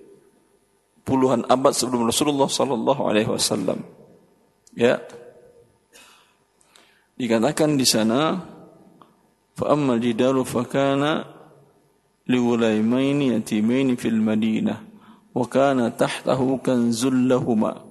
puluhan 1.07 1.47
abad 1.47 1.71
sebelum 1.71 2.11
Rasulullah 2.11 2.51
sallallahu 2.51 3.07
alaihi 3.07 3.31
wasallam. 3.31 3.87
Ya. 4.75 4.99
Dikatakan 7.17 7.79
di 7.79 7.87
sana 7.87 8.43
fa 9.57 9.73
amma 9.73 9.97
jidaru 9.97 10.45
fa 10.45 10.67
kana 10.69 11.25
liwulaimaini 12.29 13.33
yatimaini 13.33 13.95
fil 13.97 14.21
Madinah 14.21 14.83
wa 15.33 15.47
kana 15.49 15.95
tahtahu 15.95 16.61
kanzul 16.61 17.31
lahuma. 17.31 17.87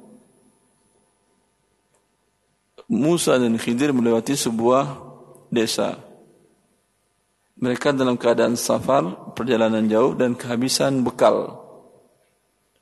Musa 2.86 3.42
dan 3.42 3.58
Khidir 3.58 3.90
melewati 3.90 4.38
sebuah 4.38 5.02
desa. 5.50 5.98
Mereka 7.58 7.98
dalam 7.98 8.14
keadaan 8.14 8.54
safar, 8.54 9.34
perjalanan 9.34 9.90
jauh 9.90 10.14
dan 10.14 10.38
kehabisan 10.38 11.02
bekal. 11.02 11.65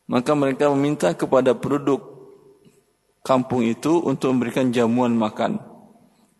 Maka 0.07 0.35
mereka 0.35 0.67
meminta 0.73 1.15
kepada 1.15 1.55
penduduk 1.55 2.01
kampung 3.23 3.63
itu 3.63 4.03
untuk 4.03 4.35
memberikan 4.35 4.69
jamuan 4.69 5.15
makan. 5.15 5.59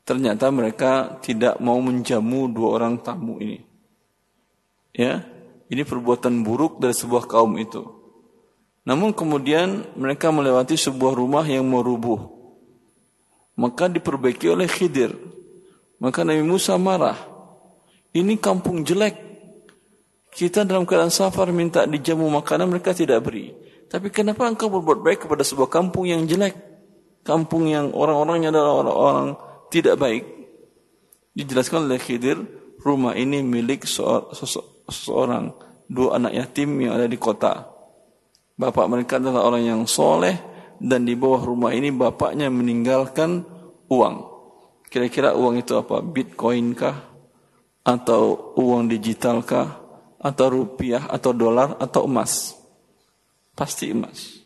Ternyata 0.03 0.52
mereka 0.52 1.22
tidak 1.23 1.64
mau 1.64 1.80
menjamu 1.80 2.52
dua 2.52 2.81
orang 2.81 2.99
tamu 2.99 3.40
ini. 3.40 3.64
Ya, 4.91 5.23
ini 5.72 5.81
perbuatan 5.88 6.44
buruk 6.44 6.84
dari 6.84 6.91
sebuah 6.91 7.26
kaum 7.26 7.56
itu. 7.56 7.88
Namun 8.84 9.15
kemudian 9.15 9.95
mereka 9.95 10.27
melewati 10.27 10.76
sebuah 10.76 11.15
rumah 11.15 11.48
yang 11.48 11.64
mau 11.64 11.80
rubuh. 11.80 12.19
Maka 13.56 13.88
diperbaiki 13.88 14.52
oleh 14.52 14.68
Khidir 14.68 15.15
maka 16.03 16.27
Nabi 16.27 16.44
Musa 16.44 16.76
marah. 16.76 17.15
Ini 18.11 18.35
kampung 18.44 18.84
jelek. 18.84 19.33
Kita 20.34 20.66
dalam 20.66 20.90
keadaan 20.90 21.14
safar 21.14 21.54
minta 21.54 21.86
dijamu 21.86 22.26
makanan 22.26 22.74
mereka 22.74 22.90
tidak 22.90 23.22
beri. 23.22 23.54
Tapi 23.86 24.10
kenapa 24.10 24.50
engkau 24.50 24.74
berbuat 24.74 25.06
baik 25.06 25.30
kepada 25.30 25.46
sebuah 25.46 25.70
kampung 25.70 26.10
yang 26.10 26.26
jelek? 26.26 26.58
Kampung 27.22 27.70
yang 27.70 27.94
orang-orangnya 27.94 28.50
adalah 28.50 28.82
orang-orang 28.82 29.38
tidak 29.70 30.02
baik. 30.02 30.24
Dijelaskan 31.38 31.86
oleh 31.86 32.02
Khidir, 32.02 32.42
rumah 32.82 33.14
ini 33.14 33.46
milik 33.46 33.86
seseorang, 33.86 35.54
dua 35.86 36.18
anak 36.18 36.34
yatim 36.34 36.82
yang 36.82 36.98
ada 36.98 37.06
di 37.06 37.22
kota. 37.22 37.70
Bapak 38.58 38.86
mereka 38.90 39.22
adalah 39.22 39.46
orang 39.46 39.64
yang 39.66 39.82
soleh 39.86 40.34
dan 40.82 41.06
di 41.06 41.14
bawah 41.14 41.46
rumah 41.46 41.74
ini 41.74 41.94
bapaknya 41.94 42.50
meninggalkan 42.50 43.46
uang. 43.90 44.16
Kira-kira 44.90 45.38
uang 45.38 45.62
itu 45.62 45.74
apa? 45.78 46.02
Bitcoin 46.02 46.74
kah? 46.74 46.98
Atau 47.86 48.54
uang 48.58 48.90
digital 48.90 49.46
kah? 49.46 49.83
Atau 50.24 50.48
rupiah? 50.50 51.06
Atau 51.12 51.36
dolar? 51.36 51.76
Atau 51.84 52.08
emas? 52.08 52.56
Pasti 53.54 53.91
emas. 53.91 54.40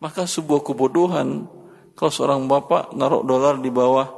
Maka 0.00 0.26
sebuah 0.26 0.64
kebodohan 0.64 1.46
kalau 1.94 2.10
seorang 2.10 2.48
bapak 2.48 2.96
naruh 2.96 3.22
dolar 3.22 3.60
di 3.60 3.70
bawah 3.70 4.08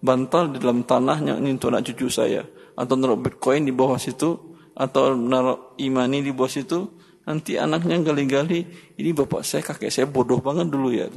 bantal 0.00 0.54
di 0.54 0.62
dalam 0.62 0.86
tanahnya 0.86 1.36
ini 1.36 1.58
untuk 1.58 1.74
anak 1.74 1.92
cucu 1.92 2.08
saya 2.08 2.40
atau 2.72 2.96
naruh 2.96 3.20
bitcoin 3.20 3.68
di 3.68 3.74
bawah 3.74 4.00
situ 4.00 4.56
atau 4.72 5.12
naruh 5.12 5.76
imani 5.76 6.24
di 6.24 6.32
bawah 6.32 6.48
situ 6.48 6.88
nanti 7.28 7.60
anaknya 7.60 8.00
gali-gali 8.00 8.64
ini 8.96 9.10
bapak 9.12 9.44
saya 9.44 9.60
kakek 9.60 9.92
saya 9.92 10.08
bodoh 10.08 10.40
banget 10.40 10.72
dulu 10.72 10.88
ya 10.88 11.12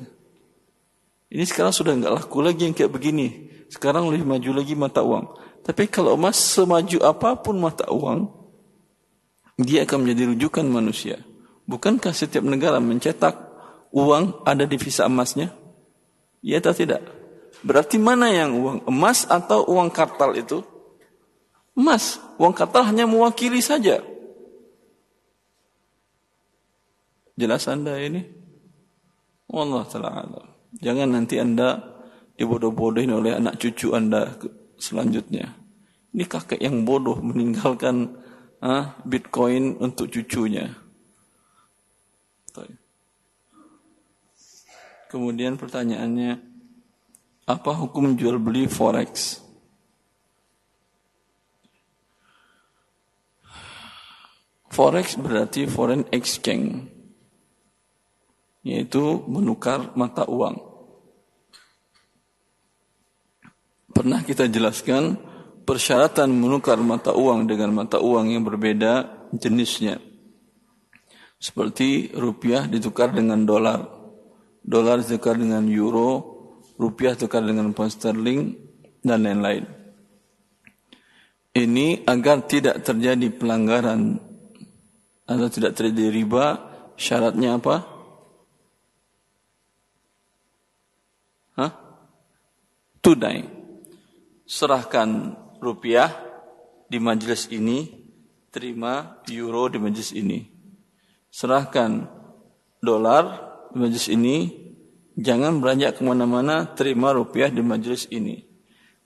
ini 1.34 1.50
sekarang 1.50 1.74
sudah 1.74 1.98
nggak 1.98 2.14
laku 2.14 2.46
lagi 2.46 2.70
yang 2.70 2.78
kayak 2.78 2.94
begini. 2.94 3.50
Sekarang 3.66 4.06
lebih 4.06 4.22
maju 4.22 4.50
lagi 4.54 4.78
mata 4.78 5.02
uang. 5.02 5.34
Tapi 5.66 5.90
kalau 5.90 6.14
emas 6.14 6.38
semaju 6.38 7.02
apa 7.02 7.34
pun 7.42 7.58
mata 7.58 7.90
uang, 7.90 8.30
dia 9.60 9.86
akan 9.86 10.08
menjadi 10.08 10.34
rujukan 10.34 10.66
manusia. 10.66 11.22
Bukankah 11.70 12.12
setiap 12.12 12.44
negara 12.44 12.82
mencetak 12.82 13.38
uang 13.94 14.44
ada 14.44 14.66
divisa 14.66 15.06
emasnya? 15.06 15.54
Ya 16.44 16.60
atau 16.60 16.76
tidak? 16.76 17.06
Berarti 17.64 17.96
mana 18.02 18.28
yang 18.34 18.60
uang 18.60 18.78
emas 18.90 19.24
atau 19.30 19.64
uang 19.70 19.88
kartal 19.94 20.36
itu? 20.36 20.60
Emas. 21.78 22.20
Uang 22.36 22.52
kartal 22.52 22.84
hanya 22.90 23.08
mewakili 23.08 23.64
saja. 23.64 24.04
Jelas 27.34 27.66
anda 27.66 27.98
ini? 27.98 28.44
Allah 29.54 29.86
Ta'ala 29.86 30.26
Jangan 30.82 31.14
nanti 31.14 31.38
Anda 31.38 31.78
dibodoh-bodohin 32.34 33.14
oleh 33.14 33.38
anak 33.38 33.62
cucu 33.62 33.94
Anda 33.94 34.34
selanjutnya. 34.82 35.54
Ini 36.14 36.26
kakek 36.26 36.62
yang 36.62 36.82
bodoh 36.82 37.22
meninggalkan 37.22 38.18
ah, 38.64 38.96
Bitcoin 39.04 39.76
untuk 39.84 40.08
cucunya. 40.08 40.84
Kemudian 45.14 45.62
pertanyaannya, 45.62 46.42
apa 47.46 47.72
hukum 47.78 48.18
jual 48.18 48.42
beli 48.42 48.66
forex? 48.66 49.46
Forex 54.74 55.22
berarti 55.22 55.70
foreign 55.70 56.10
exchange 56.10 56.90
yaitu 58.66 59.22
menukar 59.30 59.94
mata 59.94 60.26
uang. 60.26 60.58
Pernah 63.94 64.26
kita 64.26 64.50
jelaskan 64.50 65.22
persyaratan 65.64 66.30
menukar 66.30 66.80
mata 66.80 67.16
uang 67.16 67.48
dengan 67.48 67.74
mata 67.74 68.00
uang 68.00 68.36
yang 68.36 68.44
berbeda 68.44 69.28
jenisnya. 69.36 70.00
Seperti 71.40 72.16
rupiah 72.16 72.68
ditukar 72.70 73.12
dengan 73.12 73.44
dolar, 73.44 73.84
dolar 74.64 75.04
ditukar 75.04 75.36
dengan 75.36 75.68
euro, 75.68 76.12
rupiah 76.80 77.16
ditukar 77.18 77.44
dengan 77.44 77.76
pound 77.76 77.92
sterling, 77.92 78.56
dan 79.04 79.28
lain-lain. 79.28 79.68
Ini 81.54 82.08
agar 82.08 82.48
tidak 82.48 82.82
terjadi 82.82 83.28
pelanggaran 83.30 84.18
atau 85.28 85.48
tidak 85.52 85.76
terjadi 85.76 86.10
riba, 86.10 86.46
syaratnya 86.96 87.60
apa? 87.60 87.94
tunai. 93.04 93.44
Serahkan 94.48 95.36
rupiah 95.64 96.12
di 96.92 97.00
majelis 97.00 97.48
ini, 97.48 97.88
terima 98.52 99.24
euro 99.32 99.72
di 99.72 99.80
majelis 99.80 100.12
ini. 100.12 100.44
Serahkan 101.32 102.04
dolar 102.84 103.24
di 103.72 103.78
majelis 103.80 104.12
ini, 104.12 104.52
jangan 105.16 105.64
beranjak 105.64 105.98
ke 105.98 106.02
mana-mana, 106.04 106.68
terima 106.76 107.16
rupiah 107.16 107.48
di 107.48 107.64
majelis 107.64 108.06
ini. 108.12 108.44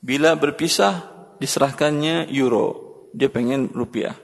Bila 0.02 0.34
berpisah, 0.34 1.14
diserahkannya 1.38 2.34
euro, 2.34 3.08
dia 3.14 3.30
pengen 3.30 3.70
rupiah. 3.70 4.18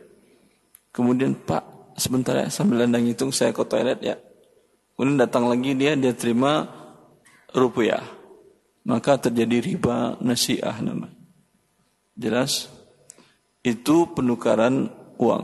Kemudian 0.90 1.38
Pak, 1.38 1.94
sebentar 2.02 2.34
ya 2.34 2.50
sambil 2.50 2.90
anda 2.90 2.98
ngitung 2.98 3.30
saya 3.30 3.54
ke 3.54 3.62
toilet 3.64 4.02
ya. 4.02 4.18
Kemudian 4.98 5.22
datang 5.22 5.46
lagi 5.46 5.78
dia, 5.78 5.94
dia 5.94 6.14
terima 6.18 6.70
rupiah 7.54 8.02
maka 8.84 9.16
terjadi 9.16 9.74
riba 9.74 10.20
nasiah 10.20 10.76
nama. 10.84 11.08
Jelas? 12.14 12.70
Itu 13.64 14.12
penukaran 14.14 14.92
uang. 15.18 15.44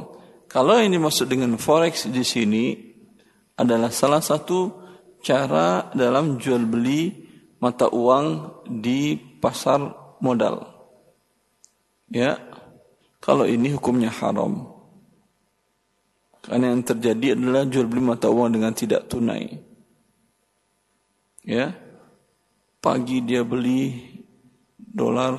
Kalau 0.50 0.78
ini 0.82 0.98
masuk 0.98 1.30
dengan 1.30 1.56
forex 1.62 2.10
di 2.10 2.26
sini 2.26 2.74
adalah 3.56 3.94
salah 3.94 4.20
satu 4.20 4.74
cara 5.22 5.92
dalam 5.94 6.42
jual 6.42 6.66
beli 6.66 7.30
mata 7.62 7.92
uang 7.92 8.26
di 8.68 9.16
pasar 9.16 9.82
modal. 10.24 10.66
Ya. 12.10 12.38
Kalau 13.20 13.44
ini 13.44 13.76
hukumnya 13.76 14.10
haram. 14.10 14.80
Karena 16.40 16.72
yang 16.72 16.88
terjadi 16.88 17.36
adalah 17.36 17.68
jual 17.68 17.86
beli 17.86 18.00
mata 18.02 18.32
uang 18.32 18.56
dengan 18.56 18.72
tidak 18.72 19.12
tunai. 19.12 19.60
Ya 21.44 21.76
Pagi 22.80 23.20
dia 23.20 23.44
beli 23.44 23.92
dolar, 24.80 25.36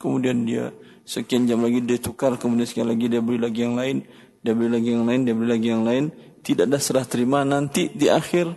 kemudian 0.00 0.48
dia 0.48 0.72
sekian 1.04 1.44
jam 1.44 1.60
lagi 1.60 1.84
dia 1.84 2.00
tukar, 2.00 2.40
kemudian 2.40 2.64
sekian 2.64 2.88
lagi 2.88 3.12
dia 3.12 3.20
beli 3.20 3.36
lagi 3.36 3.60
yang 3.60 3.76
lain, 3.76 4.00
dia 4.40 4.56
beli 4.56 4.72
lagi 4.72 4.88
yang 4.96 5.04
lain, 5.04 5.20
dia 5.28 5.34
beli 5.36 5.48
lagi 5.52 5.68
yang 5.68 5.84
lain, 5.84 6.04
tidak 6.40 6.64
ada 6.72 6.80
serah 6.80 7.04
terima 7.04 7.44
nanti 7.44 7.92
di 7.92 8.08
akhir 8.08 8.48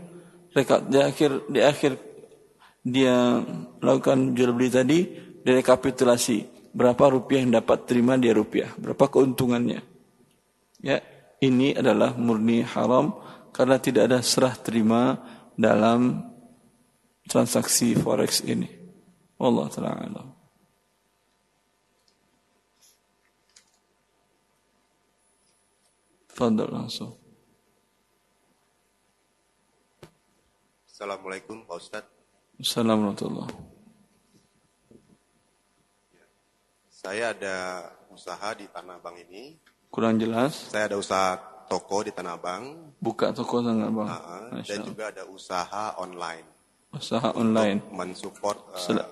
rekat 0.56 0.88
di 0.88 1.00
akhir 1.02 1.32
di 1.52 1.60
akhir 1.60 1.92
dia 2.86 3.42
lakukan 3.84 4.38
jual 4.38 4.56
beli 4.56 4.70
tadi 4.72 5.00
direkapitulasi 5.44 6.72
berapa 6.72 7.04
rupiah 7.12 7.44
yang 7.44 7.54
dapat 7.54 7.86
terima 7.86 8.18
dia 8.18 8.34
rupiah, 8.34 8.72
berapa 8.80 9.06
keuntungannya. 9.12 9.84
Ya, 10.84 11.00
ini 11.40 11.76
adalah 11.76 12.18
murni 12.18 12.66
haram 12.66 13.14
karena 13.54 13.78
tidak 13.78 14.10
ada 14.10 14.20
serah 14.26 14.58
terima 14.58 15.22
dalam 15.54 16.28
transaksi 17.30 17.94
forex 17.94 18.42
ini. 18.44 18.68
Allah 19.38 19.68
taala 19.70 20.33
Fadal 26.34 26.66
langsung. 26.74 27.14
Assalamualaikum 30.90 31.62
Pak 31.70 31.78
Ustadz. 31.78 32.10
Assalamualaikum 32.58 33.46
Saya 36.90 37.38
ada 37.38 37.86
usaha 38.10 38.50
di 38.58 38.66
Tanah 38.66 38.98
Abang 38.98 39.14
ini. 39.22 39.62
Kurang 39.94 40.18
jelas? 40.18 40.74
Saya 40.74 40.90
ada 40.90 40.98
usaha 40.98 41.38
toko 41.70 42.02
di 42.02 42.10
Tanah 42.10 42.34
Abang. 42.34 42.98
Buka 42.98 43.30
toko 43.30 43.62
Tanah 43.62 43.94
Abang. 43.94 44.10
Uh, 44.10 44.66
dan 44.66 44.80
juga 44.82 45.14
ada 45.14 45.30
usaha 45.30 45.94
online. 46.02 46.50
Usaha 46.98 47.30
online. 47.38 47.78
Untuk 47.78 47.94
mensupport. 47.94 48.58
Uh, 48.74 49.06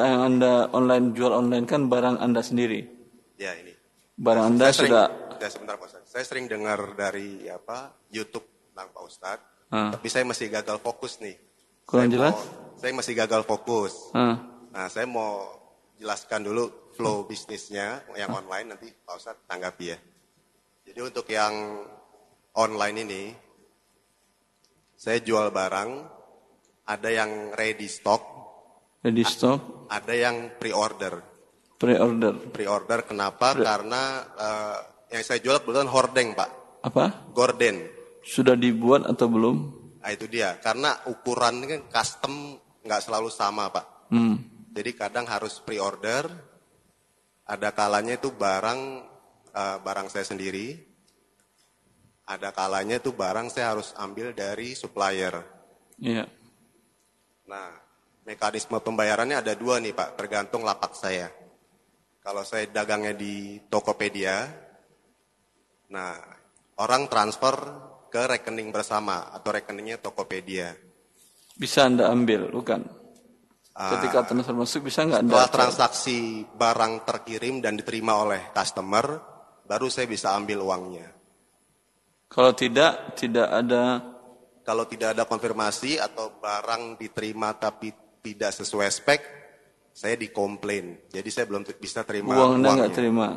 yang 0.00 0.22
Anda 0.32 0.72
online 0.72 1.12
jual 1.12 1.28
online 1.28 1.68
kan 1.68 1.92
barang 1.92 2.24
Anda 2.24 2.40
sendiri. 2.40 2.88
Ya 3.36 3.52
ini. 3.52 3.76
Barang 4.16 4.56
Anda 4.56 4.72
saya 4.72 4.80
sudah. 4.80 5.04
Sering, 5.12 5.42
ya 5.44 5.48
sebentar 5.52 5.76
Pak. 5.76 5.93
Saya 6.14 6.30
sering 6.30 6.46
dengar 6.46 6.94
dari 6.94 7.50
apa 7.50 7.90
YouTube 8.06 8.46
tentang 8.70 8.94
Pak 8.94 9.02
Ustadz. 9.02 9.66
Uh. 9.66 9.90
Tapi 9.90 10.06
saya 10.06 10.22
masih 10.22 10.46
gagal 10.46 10.78
fokus 10.78 11.18
nih. 11.18 11.34
Kurang 11.82 12.06
saya 12.06 12.14
jelas? 12.14 12.38
Mau, 12.38 12.78
saya 12.78 12.92
masih 12.94 13.14
gagal 13.18 13.42
fokus. 13.42 14.14
Uh. 14.14 14.38
Nah 14.70 14.86
saya 14.86 15.10
mau 15.10 15.50
jelaskan 15.98 16.46
dulu 16.46 16.94
flow 16.94 17.26
bisnisnya 17.26 18.06
yang 18.14 18.30
online 18.30 18.78
nanti 18.78 18.94
Pak 18.94 19.14
Ustadz 19.18 19.42
tanggapi 19.50 19.84
ya. 19.90 19.98
Jadi 20.86 20.98
untuk 21.02 21.26
yang 21.26 21.82
online 22.54 22.96
ini, 23.02 23.22
saya 24.94 25.18
jual 25.18 25.50
barang, 25.50 25.90
ada 26.94 27.10
yang 27.10 27.50
ready 27.58 27.90
stock, 27.90 28.22
ready 29.02 29.26
stock, 29.26 29.90
ada 29.90 30.14
yang 30.14 30.54
pre-order. 30.62 31.18
Pre-order. 31.74 32.54
Pre-order 32.54 33.02
kenapa? 33.02 33.58
Pre 33.58 33.66
Karena 33.66 34.02
uh, 34.38 34.93
yang 35.14 35.22
saya 35.22 35.38
jual 35.38 35.62
kebetulan 35.62 35.86
hordeng 35.86 36.34
pak. 36.34 36.50
Apa? 36.82 37.30
Gorden. 37.30 37.86
Sudah 38.26 38.58
dibuat 38.58 39.06
atau 39.06 39.30
belum? 39.30 39.56
Nah 40.02 40.10
itu 40.10 40.26
dia, 40.26 40.58
karena 40.58 41.00
ukuran 41.06 41.64
kan 41.64 41.80
custom 41.88 42.58
nggak 42.82 43.02
selalu 43.06 43.30
sama 43.30 43.70
pak. 43.70 44.10
Hmm. 44.10 44.36
Jadi 44.74 44.90
kadang 44.98 45.24
harus 45.30 45.62
pre-order, 45.62 46.26
ada 47.46 47.70
kalanya 47.70 48.18
itu 48.18 48.34
barang 48.34 48.80
uh, 49.54 49.78
barang 49.80 50.10
saya 50.10 50.26
sendiri, 50.26 50.74
ada 52.26 52.50
kalanya 52.50 52.98
itu 52.98 53.14
barang 53.14 53.54
saya 53.54 53.72
harus 53.76 53.94
ambil 53.96 54.34
dari 54.34 54.74
supplier. 54.74 55.40
Iya. 56.02 56.26
Nah, 57.46 57.70
mekanisme 58.26 58.80
pembayarannya 58.82 59.40
ada 59.40 59.54
dua 59.54 59.78
nih 59.78 59.94
Pak, 59.94 60.18
tergantung 60.18 60.66
lapak 60.66 60.96
saya. 60.98 61.30
Kalau 62.24 62.40
saya 62.42 62.64
dagangnya 62.66 63.12
di 63.12 63.60
Tokopedia, 63.68 64.63
nah 65.92 66.16
orang 66.80 67.06
transfer 67.06 67.54
ke 68.14 68.22
rekening 68.30 68.70
bersama 68.70 69.34
atau 69.34 69.50
rekeningnya 69.50 69.98
Tokopedia. 69.98 70.70
Bisa 71.54 71.86
Anda 71.86 72.10
ambil, 72.14 72.50
bukan? 72.50 72.86
Ketika 73.74 74.30
transfer 74.30 74.54
masuk 74.54 74.86
bisa 74.86 75.02
nggak 75.02 75.26
Anda? 75.26 75.34
Setelah 75.34 75.50
transaksi 75.50 76.46
barang 76.46 77.02
terkirim 77.02 77.58
dan 77.58 77.74
diterima 77.74 78.22
oleh 78.22 78.54
customer, 78.54 79.18
baru 79.66 79.90
saya 79.90 80.06
bisa 80.06 80.30
ambil 80.38 80.62
uangnya. 80.62 81.10
Kalau 82.30 82.54
tidak, 82.54 83.18
tidak 83.18 83.50
ada. 83.50 83.98
Kalau 84.62 84.86
tidak 84.86 85.18
ada 85.18 85.26
konfirmasi 85.26 85.98
atau 85.98 86.38
barang 86.38 87.02
diterima 87.02 87.52
tapi 87.58 87.90
tidak 88.22 88.54
sesuai 88.54 88.88
spek, 88.94 89.20
saya 89.90 90.14
dikomplain. 90.14 91.10
Jadi 91.10 91.28
saya 91.34 91.50
belum 91.50 91.66
bisa 91.74 92.06
terima 92.06 92.38
Uang 92.38 92.62
Anda 92.62 92.70
uangnya. 92.70 92.78
nggak 92.78 92.94
terima. 92.94 93.28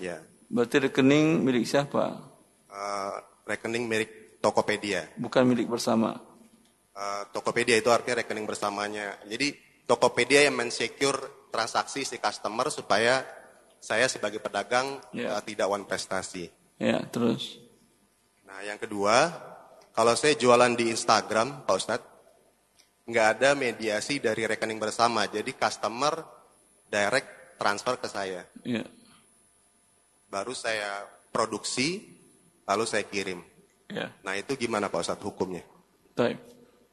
Ya. 0.00 0.18
Berarti 0.52 0.76
rekening 0.84 1.40
milik 1.40 1.64
siapa? 1.64 2.20
Uh, 2.68 3.16
rekening 3.48 3.88
milik 3.88 4.36
Tokopedia. 4.44 5.08
Bukan 5.16 5.48
milik 5.48 5.64
bersama. 5.72 6.20
Uh, 6.92 7.24
Tokopedia 7.32 7.80
itu 7.80 7.88
artinya 7.88 8.20
rekening 8.20 8.44
bersamanya. 8.44 9.16
Jadi 9.24 9.56
Tokopedia 9.88 10.44
yang 10.44 10.60
mensecure 10.60 11.48
transaksi 11.48 12.04
si 12.04 12.20
customer 12.20 12.68
supaya 12.68 13.24
saya 13.80 14.06
sebagai 14.12 14.44
pedagang 14.44 15.00
Ya. 15.16 15.40
uh, 15.40 15.42
tidak 15.42 15.72
one 15.72 15.88
prestasi. 15.88 16.52
Ya, 16.76 17.00
terus. 17.08 17.56
Nah, 18.44 18.60
yang 18.60 18.76
kedua, 18.76 19.32
kalau 19.96 20.12
saya 20.12 20.36
jualan 20.36 20.76
di 20.76 20.92
Instagram, 20.92 21.64
Pak 21.64 21.76
Ustadz, 21.80 22.08
nggak 23.08 23.26
ada 23.40 23.56
mediasi 23.56 24.20
dari 24.20 24.44
rekening 24.44 24.76
bersama. 24.76 25.24
Jadi 25.32 25.56
customer 25.56 26.12
direct 26.92 27.56
transfer 27.56 27.96
ke 27.96 28.08
saya. 28.12 28.44
Ya. 28.68 28.84
Baru 30.32 30.56
saya 30.56 31.04
produksi, 31.28 32.00
lalu 32.64 32.88
saya 32.88 33.04
kirim. 33.04 33.44
Ya. 33.92 34.08
Nah, 34.24 34.32
itu 34.32 34.56
gimana 34.56 34.88
Pak 34.88 35.04
Ustadz 35.04 35.28
hukumnya? 35.28 35.60
Baik. 36.16 36.40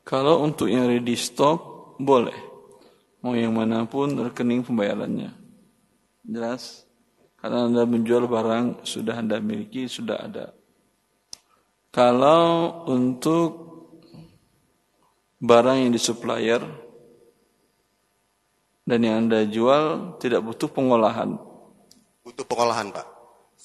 Kalau 0.03 0.43
untuk 0.43 0.67
yang 0.67 0.91
ready 0.91 1.15
stock, 1.15 1.95
boleh. 1.95 2.35
Mau 3.23 3.31
yang 3.39 3.55
mana 3.55 3.87
pun 3.87 4.11
rekening 4.11 4.67
pembayarannya. 4.67 5.31
Jelas? 6.27 6.83
Karena 7.39 7.71
Anda 7.71 7.87
menjual 7.87 8.27
barang, 8.27 8.83
sudah 8.83 9.15
Anda 9.23 9.39
miliki, 9.39 9.87
sudah 9.87 10.19
ada. 10.19 10.51
Kalau 11.95 12.83
untuk 12.91 13.71
barang 15.39 15.87
yang 15.87 15.91
di 15.95 16.01
supplier 16.03 16.59
dan 18.83 18.99
yang 18.99 19.15
Anda 19.23 19.47
jual 19.47 20.19
tidak 20.19 20.43
butuh 20.43 20.67
pengolahan. 20.67 21.39
Butuh 22.27 22.43
pengolahan 22.43 22.91
Pak. 22.91 23.18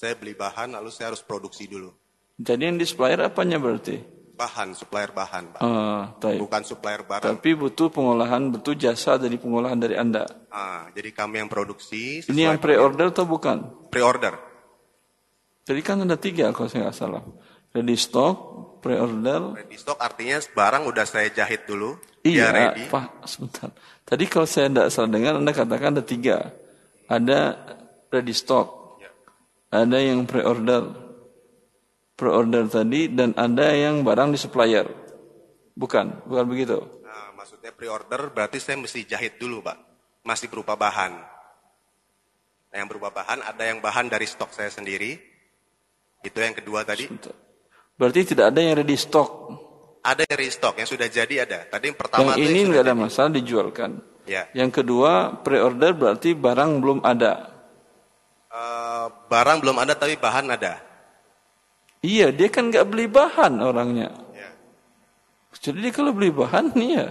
Saya 0.04 0.20
beli 0.20 0.36
bahan, 0.36 0.76
lalu 0.76 0.92
saya 0.92 1.16
harus 1.16 1.24
produksi 1.24 1.64
dulu. 1.64 1.88
Jadi 2.36 2.68
yang 2.68 2.76
di 2.76 2.84
supplier 2.84 3.24
apanya 3.24 3.56
berarti? 3.56 4.04
Bahan, 4.36 4.76
supplier 4.76 5.16
bahan 5.16 5.56
Pak. 5.56 5.60
Taib. 6.20 6.44
Bukan 6.44 6.60
supplier 6.60 7.08
barang. 7.08 7.24
Tapi 7.24 7.50
butuh 7.56 7.88
pengolahan, 7.88 8.52
butuh 8.52 8.76
jasa 8.76 9.16
dari 9.16 9.40
pengolahan 9.40 9.80
dari 9.80 9.96
Anda. 9.96 10.28
Ah, 10.52 10.92
jadi 10.92 11.08
kami 11.08 11.40
yang 11.40 11.48
produksi. 11.48 12.20
Ini 12.20 12.52
yang 12.52 12.60
pre-order 12.60 13.16
atau 13.16 13.24
bukan? 13.24 13.88
Pre-order. 13.88 14.36
Jadi 15.64 15.80
kan 15.80 16.04
ada 16.04 16.20
tiga 16.20 16.52
kalau 16.52 16.68
saya 16.68 16.92
nggak 16.92 16.98
salah. 17.00 17.24
Ready 17.72 17.96
stock, 17.96 18.36
pre-order. 18.84 19.56
Ready 19.56 19.80
stock 19.80 19.96
artinya 20.04 20.36
barang 20.52 20.84
udah 20.84 21.04
saya 21.08 21.32
jahit 21.32 21.64
dulu. 21.64 21.96
Iya, 22.28 22.52
ready. 22.52 22.92
Pak, 22.92 23.24
sebentar. 23.24 23.72
Tadi 24.04 24.24
kalau 24.28 24.44
saya 24.44 24.68
tidak 24.68 24.92
salah 24.92 25.08
dengar, 25.08 25.40
Anda 25.40 25.56
katakan 25.56 25.96
ada 25.96 26.04
tiga. 26.04 26.52
Ada 27.08 27.56
ready 28.12 28.36
stock, 28.36 28.83
ada 29.74 29.98
yang 29.98 30.22
pre-order, 30.22 30.94
pre-order 32.14 32.70
tadi, 32.70 33.10
dan 33.10 33.34
ada 33.34 33.74
yang 33.74 34.06
barang 34.06 34.30
di 34.30 34.38
supplier. 34.38 34.86
Bukan, 35.74 36.22
bukan 36.30 36.46
begitu. 36.46 36.78
Nah, 37.02 37.34
maksudnya 37.34 37.74
pre-order 37.74 38.30
berarti 38.30 38.62
saya 38.62 38.78
mesti 38.78 39.02
jahit 39.02 39.42
dulu, 39.42 39.66
Pak. 39.66 39.78
Masih 40.22 40.46
berupa 40.46 40.78
bahan. 40.78 41.18
Nah, 42.70 42.76
yang 42.78 42.86
berupa 42.86 43.10
bahan, 43.10 43.42
ada 43.42 43.62
yang 43.66 43.82
bahan 43.82 44.06
dari 44.06 44.30
stok 44.30 44.54
saya 44.54 44.70
sendiri. 44.70 45.18
Itu 46.22 46.38
yang 46.38 46.54
kedua 46.54 46.86
tadi. 46.86 47.10
Berarti 47.98 48.34
tidak 48.34 48.54
ada 48.54 48.60
yang 48.62 48.78
ready 48.78 48.96
stock. 48.96 49.30
Ada 50.04 50.22
yang 50.28 50.38
restock, 50.38 50.74
yang 50.76 50.88
sudah 50.88 51.08
jadi 51.08 51.48
ada. 51.48 51.64
Tadi 51.64 51.88
yang 51.88 51.98
pertama 51.98 52.36
yang 52.36 52.50
ini 52.50 52.58
yang 52.60 52.68
nggak 52.76 52.84
ada 52.84 52.96
masalah 52.96 53.30
dijualkan. 53.32 54.04
Ya. 54.28 54.48
Yang 54.52 54.82
kedua 54.82 55.40
pre-order 55.40 55.96
berarti 55.96 56.36
barang 56.36 56.80
belum 56.80 56.98
ada. 57.04 57.53
Eh, 58.54 59.06
barang 59.26 59.58
belum 59.66 59.82
ada 59.82 59.98
tapi 59.98 60.14
bahan 60.14 60.46
ada. 60.54 60.78
Iya, 62.06 62.30
dia 62.30 62.46
kan 62.46 62.70
nggak 62.70 62.86
beli 62.86 63.10
bahan 63.10 63.58
orangnya. 63.58 64.14
Ya. 64.30 64.50
Jadi 65.58 65.82
dia 65.82 65.90
kalau 65.90 66.14
beli 66.14 66.30
bahan 66.30 66.70
nih 66.70 66.90
ya, 67.02 67.06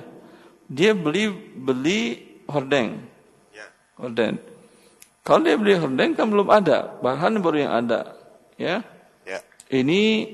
dia 0.71 0.91
beli 0.95 1.27
beli 1.51 1.99
hordeng, 2.47 2.95
Ya. 3.51 3.67
horden. 3.99 4.39
Kalau 5.27 5.43
dia 5.43 5.59
beli 5.59 5.75
hordeng 5.75 6.15
kan 6.15 6.31
belum 6.31 6.47
ada, 6.47 6.95
bahan 7.03 7.43
baru 7.43 7.57
yang 7.67 7.73
ada, 7.75 8.15
ya. 8.55 8.79
Ya. 9.27 9.43
Ini 9.67 10.31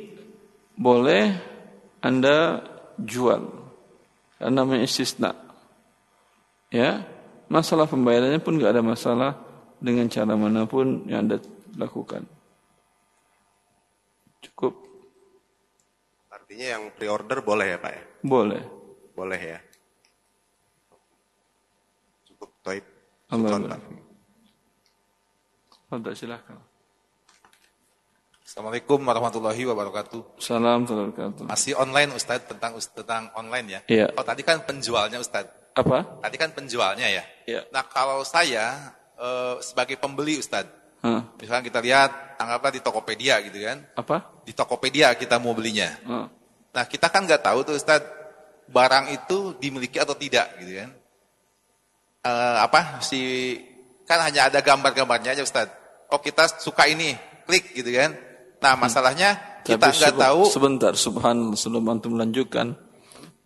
boleh 0.78 1.34
anda 2.06 2.62
jual, 3.02 3.50
karena 4.38 4.62
namanya 4.62 4.86
istisna. 4.86 5.34
Ya, 6.70 7.02
masalah 7.50 7.90
pembayarannya 7.90 8.38
pun 8.46 8.62
nggak 8.62 8.78
ada 8.78 8.86
masalah 8.86 9.49
dengan 9.80 10.12
cara 10.12 10.36
mana 10.36 10.68
pun 10.68 11.08
yang 11.08 11.28
Anda 11.28 11.40
lakukan. 11.80 12.28
Cukup. 14.44 14.76
Artinya 16.32 16.68
yang 16.78 16.84
pre-order 16.96 17.40
boleh 17.44 17.76
ya 17.76 17.78
Pak 17.80 17.92
ya? 17.92 18.04
Boleh. 18.24 18.62
Boleh 19.16 19.40
ya. 19.40 19.60
Cukup 22.28 22.52
toib. 22.64 22.86
Allah 23.32 23.80
Pak. 25.90 26.16
silakan. 26.16 26.60
Assalamualaikum 28.50 28.98
warahmatullahi 29.06 29.62
wabarakatuh. 29.62 30.42
Salam 30.42 30.84
warahmatullahi 30.84 31.14
wabarakatuh. 31.14 31.46
Masih 31.46 31.78
online 31.78 32.12
Ustadz 32.18 32.50
tentang 32.50 32.74
tentang 32.82 33.30
online 33.38 33.68
ya? 33.78 33.80
Iya. 33.86 34.08
Oh 34.18 34.26
tadi 34.26 34.42
kan 34.42 34.66
penjualnya 34.66 35.22
Ustadz. 35.22 35.78
Apa? 35.78 36.18
Tadi 36.20 36.36
kan 36.36 36.50
penjualnya 36.58 37.08
ya. 37.08 37.24
Iya. 37.46 37.70
Nah 37.70 37.86
kalau 37.86 38.26
saya 38.26 38.99
e, 39.20 39.30
sebagai 39.60 40.00
pembeli 40.00 40.40
Ustadz, 40.40 41.04
huh? 41.04 41.22
misalkan 41.36 41.68
kita 41.68 41.84
lihat 41.84 42.40
anggaplah 42.40 42.72
di 42.72 42.82
Tokopedia 42.82 43.44
gitu 43.44 43.60
kan? 43.60 43.84
Apa? 44.00 44.42
Di 44.48 44.56
Tokopedia 44.56 45.12
kita 45.20 45.38
mau 45.38 45.52
belinya. 45.52 45.92
Huh? 46.08 46.26
Nah 46.72 46.84
kita 46.88 47.12
kan 47.12 47.28
nggak 47.28 47.44
tahu 47.44 47.68
tuh 47.68 47.76
Ustadz 47.76 48.18
barang 48.70 49.12
itu 49.12 49.60
dimiliki 49.60 50.00
atau 50.00 50.16
tidak 50.16 50.56
gitu 50.64 50.80
kan? 50.80 50.90
E, 52.24 52.32
apa 52.64 53.04
si 53.04 53.22
kan 54.08 54.24
hanya 54.26 54.50
ada 54.50 54.64
gambar-gambarnya 54.64 55.36
aja 55.36 55.44
Ustadz. 55.44 56.10
Oh 56.10 56.18
kita 56.18 56.50
suka 56.58 56.90
ini, 56.90 57.14
klik 57.46 57.76
gitu 57.76 57.94
kan? 57.94 58.18
Nah 58.64 58.74
masalahnya 58.80 59.62
kita 59.62 59.94
nggak 59.94 60.18
tahu. 60.18 60.42
Sebentar, 60.50 60.92
subhan 60.98 61.54
sebelum 61.54 61.86
antum 61.92 62.18
lanjutkan. 62.18 62.74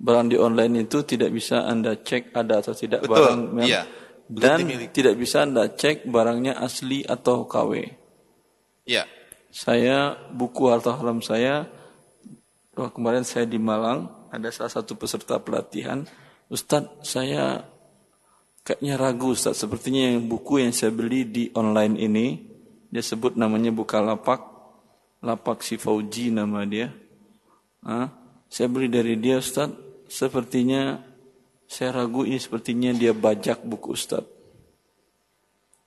Barang 0.04 0.28
di 0.28 0.36
online 0.36 0.84
itu 0.84 1.00
tidak 1.08 1.32
bisa 1.32 1.64
anda 1.64 1.95
cek 1.95 2.36
ada 2.36 2.60
atau 2.60 2.76
tidak 2.76 3.08
Betul, 3.08 3.14
barang 3.24 3.40
iya. 3.64 3.88
Dan 4.30 4.66
tidak 4.91 5.16
bisa 5.20 5.44
anda 5.44 5.68
cek 5.68 6.08
barangnya 6.08 6.58
asli 6.58 7.04
atau 7.04 7.48
KW. 7.48 7.88
Iya. 8.88 9.08
Saya 9.54 10.18
buku 10.34 10.72
harta 10.72 10.98
haram 10.98 11.22
saya 11.22 11.70
oh, 12.74 12.90
kemarin 12.90 13.22
saya 13.22 13.45
di 13.45 13.62
Malang 13.62 14.10
ada 14.34 14.50
salah 14.50 14.74
satu 14.74 14.98
peserta 14.98 15.38
pelatihan 15.38 16.02
Ustadz 16.50 17.06
saya 17.06 17.62
kayaknya 18.66 18.98
ragu 18.98 19.38
Ustadz 19.38 19.62
sepertinya 19.62 20.10
yang 20.10 20.26
buku 20.26 20.66
yang 20.66 20.74
saya 20.74 20.90
beli 20.90 21.30
di 21.30 21.54
online 21.54 22.02
ini 22.02 22.28
dia 22.90 23.06
sebut 23.06 23.38
namanya 23.38 23.70
Bukalapak 23.70 24.54
Lapak 25.24 25.64
si 25.64 25.80
Fauji 25.80 26.36
nama 26.36 26.68
dia. 26.68 26.91
Ah, 27.80 28.12
saya 28.52 28.68
beli 28.68 28.91
dari 28.91 29.16
dia 29.16 29.40
Ustaz. 29.40 29.72
Sepertinya 30.12 31.00
saya 31.74 31.90
ragu 31.90 32.22
ini 32.22 32.38
sepertinya 32.38 32.94
dia 32.94 33.18
bajak 33.18 33.66
buku 33.66 33.98
Ustaz. 33.98 34.22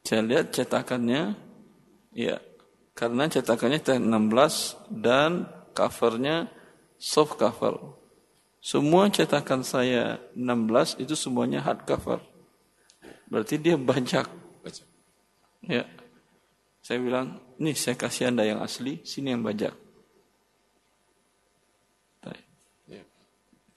Saya 0.03 0.27
lihat 0.27 0.51
cetakannya, 0.51 1.39
ya, 2.11 2.43
karena 2.99 3.31
cetakannya 3.31 3.79
16 3.79 4.03
dan 4.91 5.47
covernya 5.79 6.51
soft 6.99 7.39
cover. 7.39 7.79
Semua 8.59 9.07
cetakan 9.15 9.63
saya 9.63 10.19
16 10.35 11.07
itu 11.07 11.15
semuanya 11.15 11.63
hard 11.63 11.87
cover. 11.87 12.19
Berarti 13.31 13.55
dia 13.63 13.79
bajak. 13.79 14.27
Ya. 15.63 15.87
Saya 16.83 16.99
bilang, 16.99 17.39
nih 17.63 17.79
saya 17.79 17.95
kasih 17.95 18.35
anda 18.35 18.43
yang 18.43 18.59
asli, 18.59 19.07
sini 19.07 19.35
yang 19.35 19.43
bajak. 19.43 19.75
Ya. 22.91 23.03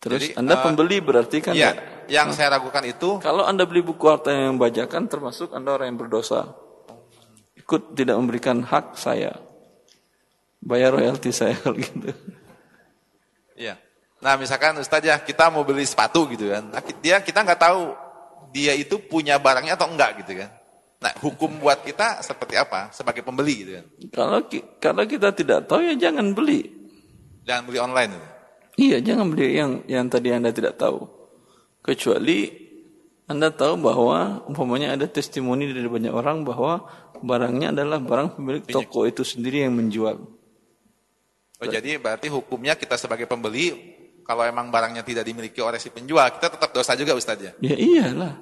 Terus 0.02 0.30
Jadi, 0.30 0.38
anda 0.38 0.58
uh, 0.58 0.62
pembeli 0.62 0.98
berarti 1.02 1.38
kan? 1.42 1.54
Iya, 1.58 1.74
ya? 1.74 1.99
Yang 2.10 2.34
saya 2.34 2.58
ragukan 2.58 2.84
itu. 2.84 3.22
Kalau 3.22 3.46
anda 3.46 3.64
beli 3.64 3.86
buku 3.86 4.04
harta 4.10 4.34
yang 4.34 4.58
bajakan, 4.58 5.06
termasuk 5.06 5.54
anda 5.54 5.78
orang 5.78 5.94
yang 5.94 6.00
berdosa. 6.02 6.58
Ikut 7.56 7.94
tidak 7.94 8.18
memberikan 8.18 8.66
hak 8.66 8.98
saya. 8.98 9.38
Bayar 10.60 10.92
royalti 10.98 11.30
saya 11.32 11.56
kalau 11.62 11.78
gitu. 11.78 12.12
Iya. 13.56 13.78
Nah 14.20 14.36
misalkan 14.36 14.76
Ustaz 14.82 15.06
ya, 15.06 15.16
kita 15.22 15.48
mau 15.54 15.64
beli 15.64 15.86
sepatu 15.88 16.28
gitu 16.28 16.52
kan. 16.52 16.68
Nah, 16.68 16.82
dia 17.00 17.22
kita 17.24 17.46
nggak 17.46 17.62
tahu 17.62 17.96
dia 18.52 18.74
itu 18.74 18.98
punya 19.00 19.38
barangnya 19.38 19.78
atau 19.78 19.88
enggak 19.88 20.26
gitu 20.26 20.42
kan. 20.42 20.52
Nah, 21.00 21.16
hukum 21.24 21.64
buat 21.64 21.80
kita 21.80 22.20
seperti 22.20 22.60
apa 22.60 22.92
sebagai 22.92 23.24
pembeli 23.24 23.56
gitu 23.64 23.72
kan? 23.80 23.86
Kalau 24.12 24.40
kalau 24.84 25.04
kita 25.08 25.32
tidak 25.32 25.70
tahu 25.72 25.80
ya 25.80 25.96
jangan 25.96 26.36
beli. 26.36 26.68
Jangan 27.48 27.64
beli 27.64 27.80
online. 27.80 28.12
Gitu. 28.12 28.28
Iya, 28.80 28.98
jangan 29.04 29.26
beli 29.32 29.48
yang 29.56 29.72
yang 29.88 30.06
tadi 30.12 30.32
Anda 30.32 30.52
tidak 30.52 30.76
tahu. 30.76 31.19
Kecuali 31.80 32.68
Anda 33.30 33.54
tahu 33.54 33.78
bahwa 33.80 34.42
umpamanya 34.50 34.98
ada 34.98 35.06
testimoni 35.06 35.70
dari 35.70 35.86
banyak 35.86 36.10
orang 36.10 36.42
bahwa 36.42 36.90
barangnya 37.22 37.72
adalah 37.76 38.02
barang 38.02 38.40
pemilik 38.40 38.64
toko 38.66 39.06
itu 39.06 39.22
sendiri 39.22 39.64
yang 39.68 39.78
menjual. 39.78 40.18
Oh, 41.60 41.68
jadi 41.68 42.00
berarti 42.00 42.32
hukumnya 42.32 42.74
kita 42.80 42.96
sebagai 42.96 43.28
pembeli 43.28 43.76
kalau 44.24 44.46
emang 44.46 44.70
barangnya 44.70 45.02
tidak 45.02 45.26
dimiliki 45.26 45.58
oleh 45.60 45.82
si 45.82 45.90
penjual, 45.90 46.30
kita 46.38 46.54
tetap 46.54 46.70
dosa 46.70 46.94
juga 46.94 47.18
Ustaz 47.18 47.42
ya? 47.42 47.52
Ya 47.60 47.76
iyalah. 47.76 48.38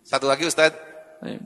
Satu 0.00 0.24
lagi 0.24 0.48
Ustaz, 0.48 0.72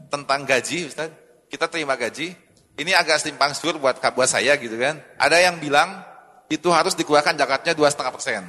tentang 0.06 0.46
gaji 0.46 0.86
Ustaz. 0.86 1.10
Kita 1.50 1.66
terima 1.66 1.98
gaji. 1.98 2.32
Ini 2.78 2.96
agak 2.96 3.20
simpang 3.20 3.52
siur 3.52 3.76
buat 3.76 4.00
buat 4.00 4.28
saya 4.30 4.56
gitu 4.56 4.78
kan. 4.80 5.02
Ada 5.20 5.50
yang 5.50 5.60
bilang 5.60 6.00
itu 6.48 6.70
harus 6.72 6.96
dikeluarkan 6.96 7.36
zakatnya 7.36 7.76
dua 7.76 7.92
setengah 7.92 8.12
persen. 8.14 8.42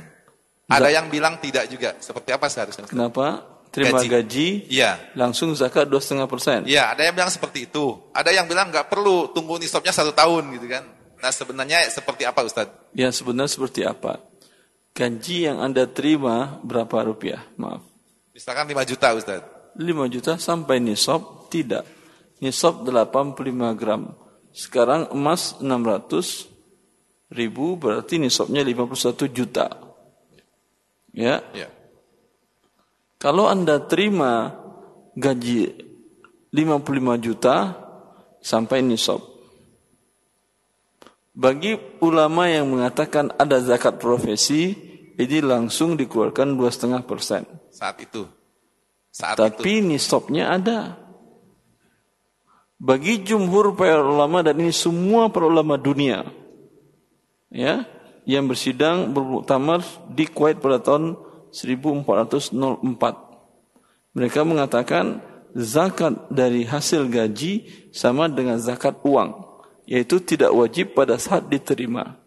Ada 0.79 0.89
yang 0.89 1.07
bilang 1.09 1.37
tidak 1.37 1.69
juga. 1.69 1.93
Seperti 2.01 2.29
apa 2.33 2.49
seharusnya? 2.49 2.89
Kenapa? 2.89 3.53
Terima 3.73 3.97
gaji, 3.97 4.09
gaji 4.09 4.47
iya. 4.69 5.01
langsung 5.17 5.49
zakat 5.57 5.89
dua 5.89 5.97
setengah 5.97 6.29
persen. 6.29 6.61
Iya, 6.69 6.93
ada 6.93 7.09
yang 7.09 7.17
bilang 7.17 7.33
seperti 7.33 7.65
itu. 7.65 8.05
Ada 8.13 8.29
yang 8.29 8.45
bilang 8.45 8.69
nggak 8.69 8.85
perlu 8.85 9.33
tunggu 9.33 9.57
nisabnya 9.57 9.89
satu 9.89 10.13
tahun 10.13 10.53
gitu 10.53 10.69
kan. 10.69 10.85
Nah 11.17 11.33
sebenarnya 11.33 11.81
seperti 11.89 12.21
apa 12.21 12.45
Ustaz? 12.45 12.69
Ya 12.93 13.09
sebenarnya 13.09 13.49
seperti 13.49 13.81
apa? 13.81 14.21
Gaji 14.93 15.49
yang 15.49 15.57
Anda 15.57 15.89
terima 15.89 16.61
berapa 16.61 17.01
rupiah? 17.01 17.41
Maaf. 17.57 17.81
Misalkan 18.29 18.69
5 18.69 18.91
juta 18.93 19.07
Ustaz. 19.17 19.41
5 19.73 20.13
juta 20.13 20.37
sampai 20.37 20.77
nisab 20.77 21.49
tidak. 21.49 21.81
Nisab 22.45 22.85
85 22.85 23.73
gram. 23.73 24.13
Sekarang 24.53 25.09
emas 25.17 25.57
600 25.57 27.33
ribu 27.33 27.73
berarti 27.73 28.21
nisabnya 28.21 28.61
51 28.61 29.33
juta. 29.33 29.81
Ya. 31.14 31.45
ya. 31.53 31.69
Kalau 33.22 33.48
Anda 33.48 33.80
terima 33.85 34.57
gaji 35.14 35.72
55 36.52 37.23
juta 37.23 37.77
sampai 38.44 38.84
nisab. 38.84 39.22
Bagi 41.34 41.73
ulama 42.06 42.45
yang 42.45 42.69
mengatakan 42.69 43.34
ada 43.41 43.57
zakat 43.57 43.98
profesi, 43.98 44.77
ini 45.18 45.40
langsung 45.41 45.98
dikeluarkan 45.98 46.53
dua 46.53 46.69
setengah 46.69 47.02
persen. 47.10 47.45
Saat 47.73 48.06
itu. 48.06 48.30
Saat 49.10 49.41
Tapi 49.41 49.81
itu. 49.81 49.88
nisabnya 49.90 50.53
ada. 50.53 50.98
Bagi 52.77 53.23
jumhur 53.23 53.73
para 53.73 54.03
ulama 54.03 54.44
dan 54.45 54.60
ini 54.60 54.76
semua 54.76 55.31
para 55.31 55.48
ulama 55.48 55.80
dunia, 55.80 56.27
ya, 57.48 57.88
yang 58.23 58.47
bersidang 58.47 59.11
bermuktamar 59.11 59.83
di 60.11 60.27
Kuwait 60.27 60.59
pada 60.59 60.79
tahun 60.79 61.19
1404. 61.51 62.57
Mereka 64.13 64.39
mengatakan 64.45 65.21
zakat 65.53 66.29
dari 66.33 66.65
hasil 66.65 67.09
gaji 67.09 67.67
sama 67.93 68.25
dengan 68.29 68.57
zakat 68.57 68.97
uang, 69.05 69.61
yaitu 69.85 70.17
tidak 70.23 70.53
wajib 70.53 70.97
pada 70.97 71.17
saat 71.21 71.45
diterima. 71.49 72.17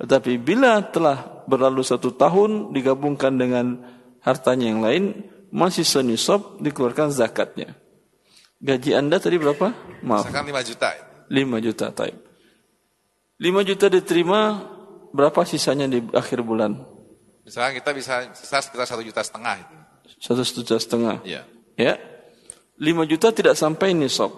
Tetapi 0.00 0.40
bila 0.40 0.82
telah 0.82 1.44
berlalu 1.46 1.84
satu 1.84 2.10
tahun 2.16 2.72
digabungkan 2.74 3.36
dengan 3.36 3.82
hartanya 4.24 4.66
yang 4.72 4.80
lain, 4.82 5.04
masih 5.52 5.84
senisab 5.84 6.58
dikeluarkan 6.64 7.12
zakatnya. 7.12 7.76
Gaji 8.62 8.94
Anda 8.94 9.18
tadi 9.18 9.36
berapa? 9.36 9.74
Maaf. 10.06 10.26
Misalkan 10.26 10.46
5 10.48 10.68
juta. 10.70 10.88
5 11.28 11.64
juta, 11.66 11.86
taib. 11.92 12.16
5 13.42 13.68
juta 13.68 13.86
diterima, 13.90 14.40
berapa 15.12 15.44
sisanya 15.46 15.86
di 15.86 16.00
akhir 16.16 16.42
bulan? 16.42 16.74
Misalkan 17.44 17.78
kita 17.78 17.90
bisa 17.92 18.32
sisa 18.34 18.58
sekitar 18.64 18.88
1 18.88 19.04
juta 19.04 19.20
setengah. 19.22 19.54
Itu. 19.60 19.74
Satu 20.18 20.42
juta 20.42 20.76
setengah. 20.78 21.16
Iya. 21.22 21.42
Ya. 21.76 21.94
5 22.80 23.06
juta 23.06 23.28
tidak 23.30 23.54
sampai 23.54 23.94
nisab. 23.94 24.32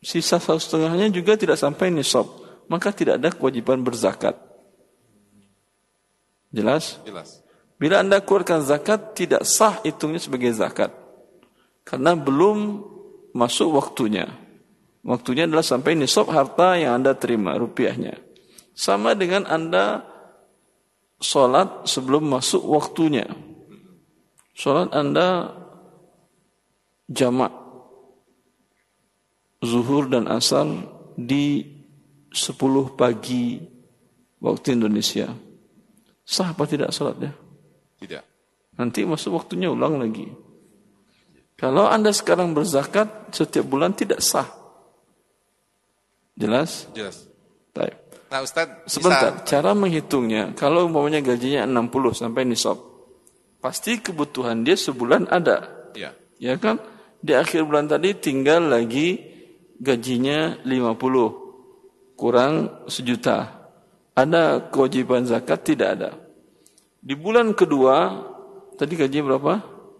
Sisa 0.00 0.40
satu 0.40 0.56
setengahnya 0.56 1.12
juga 1.12 1.36
tidak 1.36 1.60
sampai 1.60 1.92
nisab. 1.92 2.24
Maka 2.70 2.94
tidak 2.94 3.20
ada 3.20 3.28
kewajiban 3.34 3.82
berzakat. 3.82 4.38
Jelas? 6.54 7.02
Jelas. 7.04 7.42
Bila 7.80 8.04
Anda 8.04 8.20
keluarkan 8.20 8.62
zakat, 8.62 9.16
tidak 9.16 9.42
sah 9.48 9.80
hitungnya 9.82 10.20
sebagai 10.20 10.52
zakat. 10.52 10.92
Karena 11.82 12.12
belum 12.12 12.84
masuk 13.32 13.72
waktunya. 13.74 14.28
Waktunya 15.00 15.48
adalah 15.48 15.64
sampai 15.64 15.96
nisab 15.96 16.28
harta 16.28 16.76
yang 16.76 17.00
Anda 17.00 17.16
terima, 17.16 17.56
rupiahnya. 17.56 18.29
Sama 18.72 19.12
dengan 19.18 19.44
Anda 19.44 20.04
sholat 21.20 21.84
sebelum 21.84 22.32
masuk 22.32 22.64
waktunya. 22.64 23.28
Sholat 24.56 24.90
Anda 24.96 25.56
jamak. 27.10 27.60
zuhur 29.60 30.08
dan 30.08 30.24
asar 30.24 30.64
di 31.20 31.60
10 32.32 32.96
pagi 32.96 33.60
waktu 34.40 34.72
Indonesia. 34.72 35.28
Sah 36.24 36.56
apa 36.56 36.64
tidak 36.64 36.96
salatnya? 36.96 37.36
Tidak. 38.00 38.24
Nanti 38.80 39.04
masuk 39.04 39.36
waktunya 39.36 39.68
ulang 39.68 40.00
lagi. 40.00 40.32
Kalau 41.60 41.84
Anda 41.92 42.08
sekarang 42.08 42.56
berzakat 42.56 43.36
setiap 43.36 43.68
bulan 43.68 43.92
tidak 43.92 44.24
sah. 44.24 44.48
Jelas? 46.40 46.88
Jelas. 46.96 47.28
Baik. 47.76 48.09
Nah 48.30 48.46
Ustaz, 48.46 48.70
Sebentar, 48.86 49.42
cara 49.42 49.74
menghitungnya, 49.74 50.54
kalau 50.54 50.86
umpamanya 50.86 51.18
gajinya 51.18 51.66
60 51.66 52.14
sampai 52.14 52.46
nisab, 52.46 52.78
pasti 53.58 53.98
kebutuhan 53.98 54.62
dia 54.62 54.78
sebulan 54.78 55.26
ada. 55.26 55.90
Ya. 55.98 56.14
Ya 56.38 56.54
kan? 56.54 56.78
Di 57.18 57.34
akhir 57.34 57.66
bulan 57.66 57.90
tadi 57.90 58.14
tinggal 58.14 58.70
lagi 58.70 59.18
gajinya 59.82 60.62
50, 60.62 62.14
kurang 62.14 62.86
sejuta. 62.86 63.66
Ada 64.14 64.70
kewajiban 64.70 65.26
zakat? 65.26 65.66
Tidak 65.66 65.88
ada. 65.90 66.14
Di 67.02 67.18
bulan 67.18 67.50
kedua, 67.58 68.14
tadi 68.78 68.94
gaji 68.94 69.26
berapa? 69.26 69.52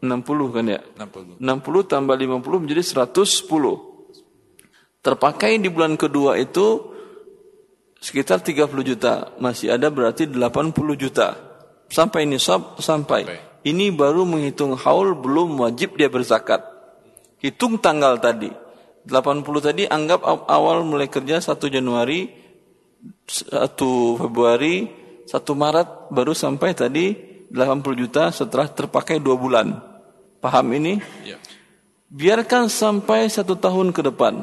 60 0.06 0.54
kan 0.54 0.64
ya? 0.70 0.80
60. 0.96 1.42
60 1.42 1.92
tambah 1.92 2.14
50 2.14 2.62
menjadi 2.62 2.82
110. 3.10 5.02
Terpakai 5.02 5.58
di 5.58 5.68
bulan 5.72 5.96
kedua 5.96 6.36
itu 6.36 6.89
sekitar 8.00 8.40
30 8.40 8.66
juta. 8.82 9.30
Masih 9.38 9.70
ada 9.76 9.92
berarti 9.92 10.26
80 10.26 10.74
juta. 10.96 11.36
Sampai 11.92 12.24
nisab 12.24 12.80
sampai. 12.80 13.28
Ini 13.60 13.92
baru 13.92 14.24
menghitung 14.24 14.72
haul 14.74 15.12
belum 15.14 15.60
wajib 15.60 16.00
dia 16.00 16.08
berzakat. 16.08 16.64
Hitung 17.38 17.76
tanggal 17.76 18.16
tadi. 18.16 18.48
80 19.04 19.44
tadi 19.60 19.84
anggap 19.88 20.24
awal 20.48 20.84
mulai 20.84 21.08
kerja 21.08 21.40
1 21.40 21.56
Januari, 21.72 22.28
1 23.28 24.20
Februari, 24.20 24.88
1 25.24 25.32
Maret 25.56 26.12
baru 26.12 26.32
sampai 26.36 26.76
tadi 26.76 27.06
80 27.48 28.00
juta 28.00 28.28
setelah 28.32 28.68
terpakai 28.68 29.20
2 29.20 29.36
bulan. 29.36 29.76
Paham 30.40 30.66
ini? 30.72 31.00
Ya. 31.24 31.36
Biarkan 32.10 32.66
sampai 32.72 33.28
satu 33.28 33.54
tahun 33.54 33.92
ke 33.92 34.02
depan. 34.08 34.42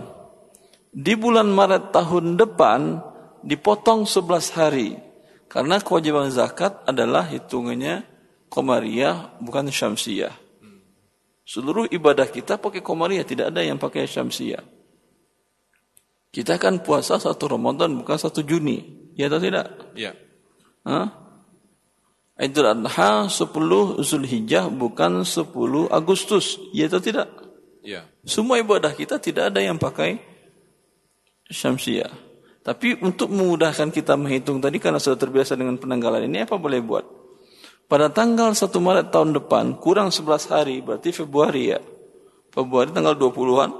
Di 0.94 1.14
bulan 1.20 1.52
Maret 1.52 1.92
tahun 1.94 2.38
depan 2.40 3.02
dipotong 3.44 4.06
11 4.06 4.58
hari. 4.58 4.90
Karena 5.48 5.80
kewajiban 5.80 6.28
zakat 6.28 6.84
adalah 6.84 7.24
hitungannya 7.28 8.04
komariah 8.52 9.32
bukan 9.40 9.72
syamsiah. 9.72 10.36
Seluruh 11.48 11.88
ibadah 11.88 12.28
kita 12.28 12.60
pakai 12.60 12.84
komariah, 12.84 13.24
tidak 13.24 13.56
ada 13.56 13.64
yang 13.64 13.80
pakai 13.80 14.04
syamsiah. 14.04 14.60
Kita 16.28 16.60
kan 16.60 16.84
puasa 16.84 17.16
satu 17.16 17.48
Ramadan 17.56 17.96
bukan 17.96 18.20
satu 18.20 18.44
Juni, 18.44 18.84
ya 19.16 19.32
atau 19.32 19.40
tidak? 19.40 19.72
Iya. 19.96 20.12
Hah? 20.84 21.08
Idul 22.38 22.68
Adha 22.68 23.32
10 23.32 24.04
Zulhijjah 24.04 24.68
bukan 24.68 25.24
10 25.24 25.88
Agustus, 25.88 26.60
ya 26.76 26.92
atau 26.92 27.00
tidak? 27.00 27.32
Iya. 27.80 28.04
Semua 28.28 28.60
ibadah 28.60 28.92
kita 28.92 29.16
tidak 29.16 29.56
ada 29.56 29.64
yang 29.64 29.80
pakai 29.80 30.20
syamsiah. 31.48 32.12
Tapi 32.68 33.00
untuk 33.00 33.32
memudahkan 33.32 33.96
kita 33.96 34.20
menghitung 34.20 34.60
tadi 34.60 34.76
karena 34.76 35.00
sudah 35.00 35.16
terbiasa 35.16 35.56
dengan 35.56 35.80
penanggalan 35.80 36.28
ini 36.28 36.44
apa 36.44 36.60
boleh 36.60 36.84
buat? 36.84 37.06
Pada 37.88 38.12
tanggal 38.12 38.52
1 38.52 38.60
Maret 38.68 39.08
tahun 39.08 39.40
depan 39.40 39.80
kurang 39.80 40.12
11 40.12 40.52
hari 40.52 40.84
berarti 40.84 41.16
Februari 41.16 41.72
ya. 41.72 41.80
Februari 42.52 42.92
tanggal 42.92 43.16
20-an. 43.16 43.72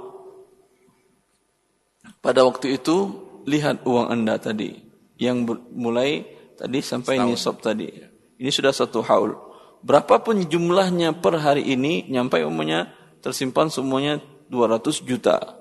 Pada 2.24 2.48
waktu 2.48 2.80
itu 2.80 3.12
lihat 3.44 3.84
uang 3.84 4.08
Anda 4.08 4.40
tadi 4.40 4.72
yang 5.20 5.44
mulai 5.76 6.24
tadi 6.56 6.80
sampai 6.80 7.20
Setahun. 7.20 7.28
nisab 7.28 7.56
tadi. 7.60 7.92
Ini 8.40 8.48
sudah 8.48 8.72
satu 8.72 9.04
haul. 9.04 9.36
Berapapun 9.84 10.48
jumlahnya 10.48 11.12
per 11.20 11.36
hari 11.44 11.68
ini 11.68 12.08
nyampe 12.08 12.40
umumnya 12.40 12.88
tersimpan 13.20 13.68
semuanya 13.68 14.24
200 14.48 15.04
juta. 15.04 15.60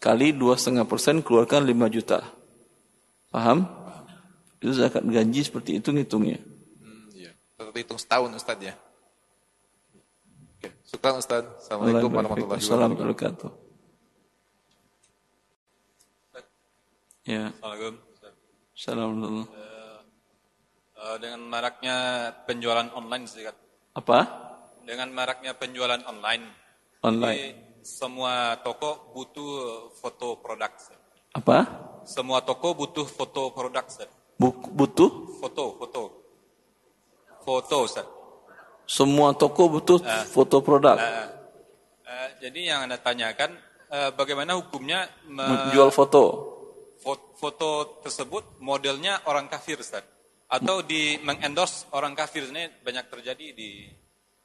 Kali 0.00 0.32
2,5 0.32 0.88
persen 0.88 1.20
keluarkan 1.20 1.68
5 1.68 1.92
juta. 1.92 2.40
Paham? 3.32 3.64
Itu 4.60 4.76
zakat 4.76 5.02
gaji 5.02 5.40
seperti 5.40 5.80
itu 5.80 5.88
ngitungnya. 5.90 6.38
Hmm, 6.78 7.08
iya. 7.16 7.32
Tetap 7.56 7.74
hitung 7.74 7.96
setahun 7.98 8.30
Ustaz 8.36 8.60
ya. 8.60 8.76
Oke. 10.60 10.68
Syukran 10.84 11.18
Ustaz. 11.18 11.42
Assalamualaikum 11.64 12.12
warahmatullahi 12.12 12.92
wabarakatuh. 12.92 13.50
Ya. 17.26 17.50
Assalamualaikum. 17.56 17.94
Assalamualaikum. 18.76 19.44
Eh, 21.02 21.16
dengan 21.18 21.40
maraknya 21.48 21.96
penjualan 22.46 22.88
online 22.94 23.24
Ustaz. 23.26 23.56
Apa? 23.96 24.18
Dengan 24.84 25.08
maraknya 25.10 25.56
penjualan 25.56 25.98
online. 26.06 26.44
Online. 27.02 27.34
Jadi, 27.34 27.50
semua 27.82 28.54
toko 28.62 29.10
butuh 29.10 29.90
foto 29.98 30.38
produk. 30.38 30.70
Apa? 31.34 31.90
Semua 32.04 32.40
toko 32.40 32.72
butuh 32.72 33.04
foto 33.04 33.50
produk. 33.50 33.84
Ustaz. 33.84 34.10
Butuh? 34.72 35.10
Foto, 35.38 35.64
foto. 35.76 36.02
Foto 37.40 37.76
Ustaz. 37.82 38.06
Semua 38.84 39.32
toko 39.32 39.66
butuh 39.68 39.98
Ah. 40.02 40.22
foto 40.24 40.58
produk. 40.60 40.98
Eh, 40.98 41.26
eh, 42.04 42.28
jadi 42.40 42.60
yang 42.66 42.80
Anda 42.84 42.98
tanyakan 42.98 43.50
eh, 43.88 44.10
bagaimana 44.10 44.56
hukumnya 44.56 45.04
me- 45.26 45.44
Menjual 45.44 45.90
foto. 45.90 46.22
fo- 46.96 47.34
foto 47.34 48.00
tersebut 48.00 48.56
modelnya 48.58 49.20
orang 49.26 49.46
kafir 49.46 49.76
Ustaz 49.76 50.00
atau 50.46 50.80
di 50.80 51.18
mengendorse 51.18 51.90
orang 51.90 52.14
kafir 52.14 52.46
ini 52.46 52.70
banyak 52.78 53.10
terjadi 53.10 53.52
di 53.52 53.90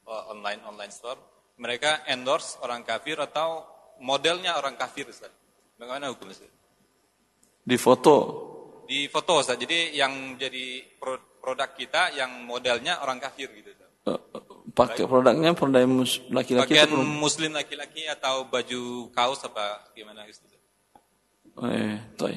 online 0.04 0.60
online 0.66 0.90
store 0.90 1.16
mereka 1.56 2.02
endorse 2.04 2.58
orang 2.60 2.82
kafir 2.82 3.14
atau 3.16 3.62
modelnya 4.02 4.58
orang 4.58 4.74
kafir 4.74 5.06
Ustaz 5.06 5.30
bagaimana 5.76 6.10
hukum 6.10 6.28
Ustaz 6.28 6.50
di 7.68 7.76
foto. 7.76 8.16
Di 8.88 9.04
foto, 9.12 9.44
Ustaz. 9.44 9.60
Jadi 9.60 9.92
yang 9.92 10.40
jadi 10.40 10.80
produk 11.44 11.68
kita 11.76 12.16
yang 12.16 12.48
modelnya 12.48 13.04
orang 13.04 13.20
kafir 13.20 13.52
gitu. 13.52 13.76
Eh, 14.08 14.20
pakai 14.72 15.04
produknya 15.04 15.52
produk 15.52 15.84
laki-laki 16.32 16.72
Pakaian 16.72 16.92
muslim 17.04 17.52
laki-laki 17.52 18.08
atau 18.08 18.48
baju 18.48 19.12
kaos 19.12 19.44
apa 19.44 19.92
gimana 19.92 20.24
gitu 20.24 20.48
Eh, 21.68 21.98
toh 22.14 22.30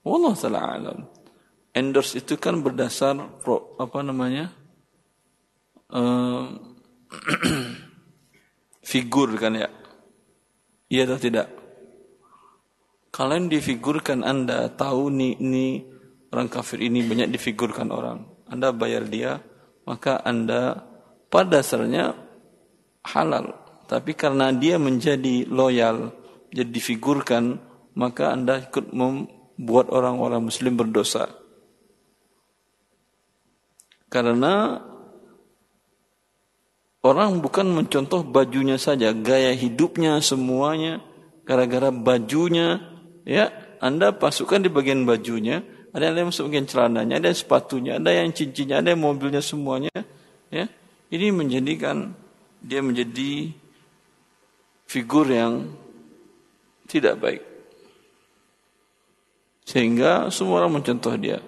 Wallah 0.00 0.32
taala 0.32 0.60
alam. 0.64 0.98
Endorse 1.76 2.18
itu 2.18 2.40
kan 2.40 2.64
berdasar 2.64 3.14
pro, 3.44 3.76
apa 3.76 4.00
namanya? 4.00 4.50
Um, 5.92 6.74
figur 8.90 9.30
kan 9.36 9.54
ya? 9.54 9.68
Iya 10.88 11.06
atau 11.06 11.20
tidak? 11.20 11.46
Kalian 13.20 13.52
difigurkan 13.52 14.24
Anda 14.24 14.72
tahu 14.72 15.12
nih 15.12 15.44
ini 15.44 15.84
orang 16.32 16.48
kafir 16.48 16.80
ini 16.80 17.04
banyak 17.04 17.28
difigurkan 17.28 17.92
orang. 17.92 18.24
Anda 18.48 18.72
bayar 18.72 19.04
dia, 19.12 19.44
maka 19.84 20.24
Anda 20.24 20.80
pada 21.28 21.60
dasarnya 21.60 22.16
halal. 23.04 23.60
Tapi 23.84 24.16
karena 24.16 24.56
dia 24.56 24.80
menjadi 24.80 25.44
loyal, 25.52 26.16
jadi 26.48 26.72
difigurkan, 26.72 27.60
maka 27.92 28.32
Anda 28.32 28.64
ikut 28.64 28.88
membuat 28.88 29.92
orang-orang 29.92 30.40
muslim 30.48 30.80
berdosa. 30.80 31.28
Karena 34.08 34.80
orang 37.04 37.36
bukan 37.44 37.68
mencontoh 37.68 38.24
bajunya 38.24 38.80
saja, 38.80 39.12
gaya 39.12 39.52
hidupnya 39.52 40.24
semuanya 40.24 41.04
gara-gara 41.44 41.92
bajunya 41.92 42.89
ya 43.24 43.50
Anda 43.80 44.12
pasukan 44.12 44.64
di 44.64 44.70
bagian 44.72 45.08
bajunya, 45.08 45.64
ada 45.90 46.14
yang 46.14 46.30
masuk 46.30 46.52
bagian 46.52 46.66
celananya, 46.70 47.18
ada 47.18 47.26
yang 47.32 47.38
sepatunya, 47.38 47.92
ada 47.98 48.10
yang 48.14 48.30
cincinnya, 48.30 48.78
ada 48.78 48.94
yang 48.94 49.02
mobilnya 49.02 49.42
semuanya 49.42 49.90
ya. 50.52 50.66
Ini 51.10 51.34
menjadikan 51.34 52.14
dia 52.62 52.78
menjadi 52.84 53.50
figur 54.86 55.26
yang 55.26 55.74
tidak 56.86 57.18
baik. 57.18 57.42
Sehingga 59.66 60.34
semua 60.34 60.62
orang 60.62 60.82
mencontoh 60.82 61.14
dia. 61.14 61.38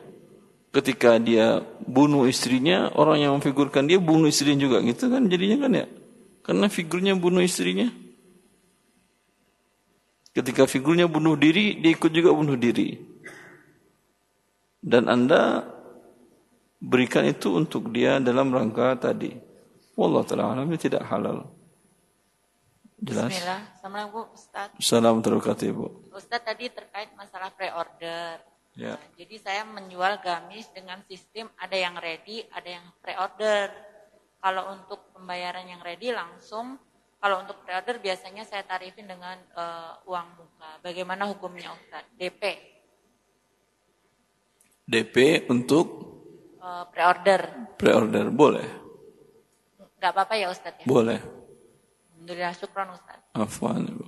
Ketika 0.73 1.21
dia 1.21 1.61
bunuh 1.85 2.25
istrinya, 2.25 2.89
orang 2.97 3.21
yang 3.21 3.33
memfigurkan 3.37 3.85
dia 3.85 4.01
bunuh 4.01 4.31
istrinya 4.31 4.65
juga 4.65 4.79
gitu 4.81 5.11
kan 5.11 5.29
jadinya 5.29 5.69
kan 5.69 5.73
ya. 5.75 5.87
Karena 6.43 6.67
figurnya 6.67 7.13
bunuh 7.19 7.45
istrinya. 7.45 8.02
Ketika 10.33 10.65
figurnya 10.65 11.05
bunuh 11.05 11.37
diri, 11.37 11.77
dia 11.77 11.93
ikut 11.93 12.09
juga 12.09 12.33
bunuh 12.33 12.57
diri. 12.57 12.97
Dan 14.81 15.13
Anda 15.13 15.69
berikan 16.81 17.23
itu 17.29 17.53
untuk 17.55 17.93
dia 17.93 18.17
dalam 18.19 18.49
rangka 18.49 18.97
tadi. 18.97 19.37
Wallah 19.93 20.25
ta'ala 20.25 20.57
alam 20.57 20.67
ini 20.73 20.81
tidak 20.81 21.05
halal. 21.07 21.47
Jelas? 22.97 23.29
Bismillah. 23.29 23.61
Assalamualaikum 23.77 24.25
Ustaz. 24.33 24.69
Assalamualaikum. 24.79 25.91
Ustaz 26.17 26.41
tadi 26.41 26.67
terkait 26.73 27.13
masalah 27.13 27.53
pre-order. 27.53 28.41
Ya. 28.73 28.97
Nah, 28.97 29.05
jadi 29.21 29.37
saya 29.37 29.63
menjual 29.69 30.25
gamis 30.25 30.73
dengan 30.73 31.05
sistem 31.05 31.53
ada 31.61 31.77
yang 31.77 31.93
ready, 32.01 32.41
ada 32.57 32.81
yang 32.81 32.87
pre-order. 33.05 33.69
Kalau 34.41 34.73
untuk 34.73 35.13
pembayaran 35.13 35.69
yang 35.69 35.85
ready 35.85 36.09
langsung, 36.11 36.81
kalau 37.23 37.47
untuk 37.47 37.63
pre-order 37.63 38.03
biasanya 38.03 38.43
saya 38.43 38.67
tarifin 38.67 39.07
dengan 39.07 39.39
uh, 39.55 39.95
uang 40.11 40.29
muka. 40.35 40.83
Bagaimana 40.83 41.31
hukumnya 41.31 41.71
Ustaz? 41.71 42.03
DP. 42.19 42.43
DP 44.83 45.47
untuk 45.47 45.87
uh, 46.59 46.83
pre-order. 46.91 47.71
Pre-order 47.79 48.27
boleh. 48.27 48.69
Gak 50.03 50.11
apa-apa 50.11 50.35
ya 50.35 50.51
Ustaz 50.51 50.75
ya? 50.83 50.87
Boleh. 50.91 51.23
Alhamdulillah 52.19 52.55
syukran 52.59 52.91
Ustaz. 52.91 53.23
Afwan 53.39 53.87
Ibu. 53.87 54.07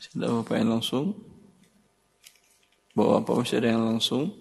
Sudah 0.00 0.40
Bapak 0.40 0.56
yang 0.56 0.72
langsung? 0.80 1.12
Bawa 2.96 3.20
apa 3.20 3.36
masih 3.36 3.60
ada 3.60 3.76
yang 3.76 3.84
langsung? 3.84 4.32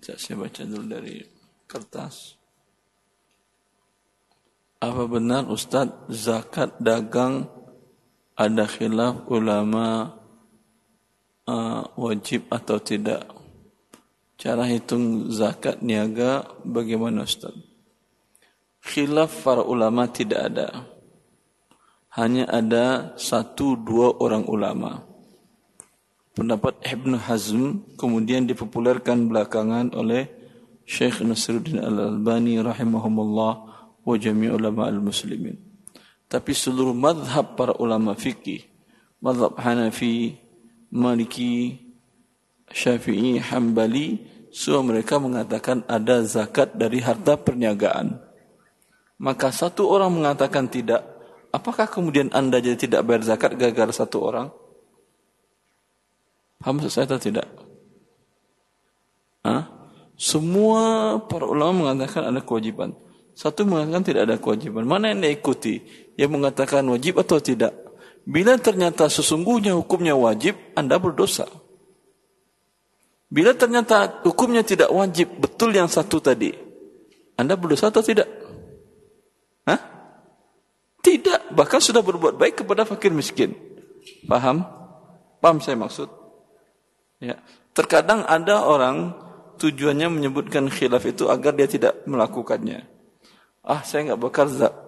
Saya 0.00 0.40
baca 0.40 0.64
dulu 0.64 0.88
dari 0.88 1.20
kertas. 1.68 2.40
Apa 4.86 5.02
benar 5.10 5.50
Ustadz 5.50 6.06
zakat 6.14 6.78
dagang 6.78 7.50
ada 8.38 8.70
khilaf 8.70 9.26
ulama 9.26 10.14
uh, 11.50 11.82
wajib 11.98 12.46
atau 12.54 12.78
tidak? 12.78 13.26
Cara 14.38 14.62
hitung 14.70 15.26
zakat 15.34 15.82
niaga 15.82 16.46
bagaimana 16.62 17.26
Ustadz? 17.26 17.66
Khilaf 18.86 19.42
para 19.42 19.66
ulama 19.66 20.06
tidak 20.06 20.54
ada. 20.54 20.68
Hanya 22.14 22.46
ada 22.46 23.18
satu 23.18 23.74
dua 23.74 24.14
orang 24.22 24.46
ulama 24.46 25.02
pendapat 26.36 26.76
Ibn 26.84 27.16
Hazm 27.16 27.96
kemudian 27.96 28.44
dipopulerkan 28.44 29.26
belakangan 29.26 29.96
oleh 29.96 30.28
Syekh 30.84 31.24
Nasruddin 31.24 31.80
Al-Albani 31.80 32.60
rahimahumullah 32.60 33.65
wa 34.06 34.14
jami' 34.14 34.54
ulama 34.54 34.86
al-muslimin. 34.86 35.58
Tapi 36.30 36.54
seluruh 36.54 36.94
madhab 36.94 37.58
para 37.58 37.74
ulama 37.82 38.14
fikih, 38.14 38.62
madhab 39.18 39.58
Hanafi, 39.58 40.38
Maliki, 40.94 41.82
Syafi'i, 42.70 43.42
Hambali, 43.42 44.22
semua 44.54 44.86
mereka 44.86 45.18
mengatakan 45.18 45.82
ada 45.90 46.22
zakat 46.22 46.74
dari 46.78 47.02
harta 47.02 47.34
perniagaan. 47.34 48.22
Maka 49.18 49.50
satu 49.50 49.90
orang 49.90 50.12
mengatakan 50.12 50.70
tidak, 50.70 51.02
apakah 51.50 51.90
kemudian 51.90 52.30
anda 52.32 52.62
jadi 52.62 52.78
tidak 52.78 53.02
bayar 53.06 53.22
zakat 53.26 53.58
gara-gara 53.58 53.92
satu 53.92 54.18
orang? 54.22 54.48
Paham 56.60 56.82
saya 56.88 57.06
atau 57.06 57.20
tidak? 57.20 57.46
Hah? 59.44 59.70
Semua 60.16 61.16
para 61.28 61.44
ulama 61.44 61.92
mengatakan 61.92 62.32
ada 62.32 62.40
kewajiban. 62.40 62.96
Satu 63.36 63.68
mengatakan 63.68 64.00
tidak 64.00 64.22
ada 64.32 64.36
kewajiban. 64.40 64.88
Mana 64.88 65.12
yang 65.12 65.20
diikuti? 65.20 65.84
Yang 66.16 66.30
mengatakan 66.40 66.88
wajib 66.88 67.20
atau 67.20 67.36
tidak? 67.36 67.76
Bila 68.24 68.56
ternyata 68.56 69.12
sesungguhnya 69.12 69.76
hukumnya 69.76 70.16
wajib, 70.16 70.56
Anda 70.72 70.96
berdosa. 70.96 71.44
Bila 73.28 73.52
ternyata 73.52 74.24
hukumnya 74.24 74.64
tidak 74.64 74.88
wajib, 74.88 75.36
betul 75.36 75.68
yang 75.76 75.84
satu 75.84 76.16
tadi. 76.16 76.56
Anda 77.36 77.60
berdosa 77.60 77.92
atau 77.92 78.00
tidak? 78.00 78.24
Hah? 79.68 79.80
Tidak, 81.04 81.52
bahkan 81.52 81.84
sudah 81.84 82.00
berbuat 82.00 82.40
baik 82.40 82.64
kepada 82.64 82.88
fakir 82.88 83.12
miskin. 83.12 83.52
Paham? 84.24 84.64
Paham 85.44 85.60
saya 85.60 85.76
maksud? 85.76 86.08
Ya. 87.20 87.36
Terkadang 87.76 88.24
ada 88.24 88.64
orang 88.64 89.12
tujuannya 89.60 90.08
menyebutkan 90.08 90.72
khilaf 90.72 91.04
itu 91.04 91.28
agar 91.28 91.52
dia 91.52 91.68
tidak 91.68 92.00
melakukannya. 92.08 92.95
Ah, 93.66 93.82
saya 93.82 94.14
nggak 94.14 94.20
bakar 94.22 94.46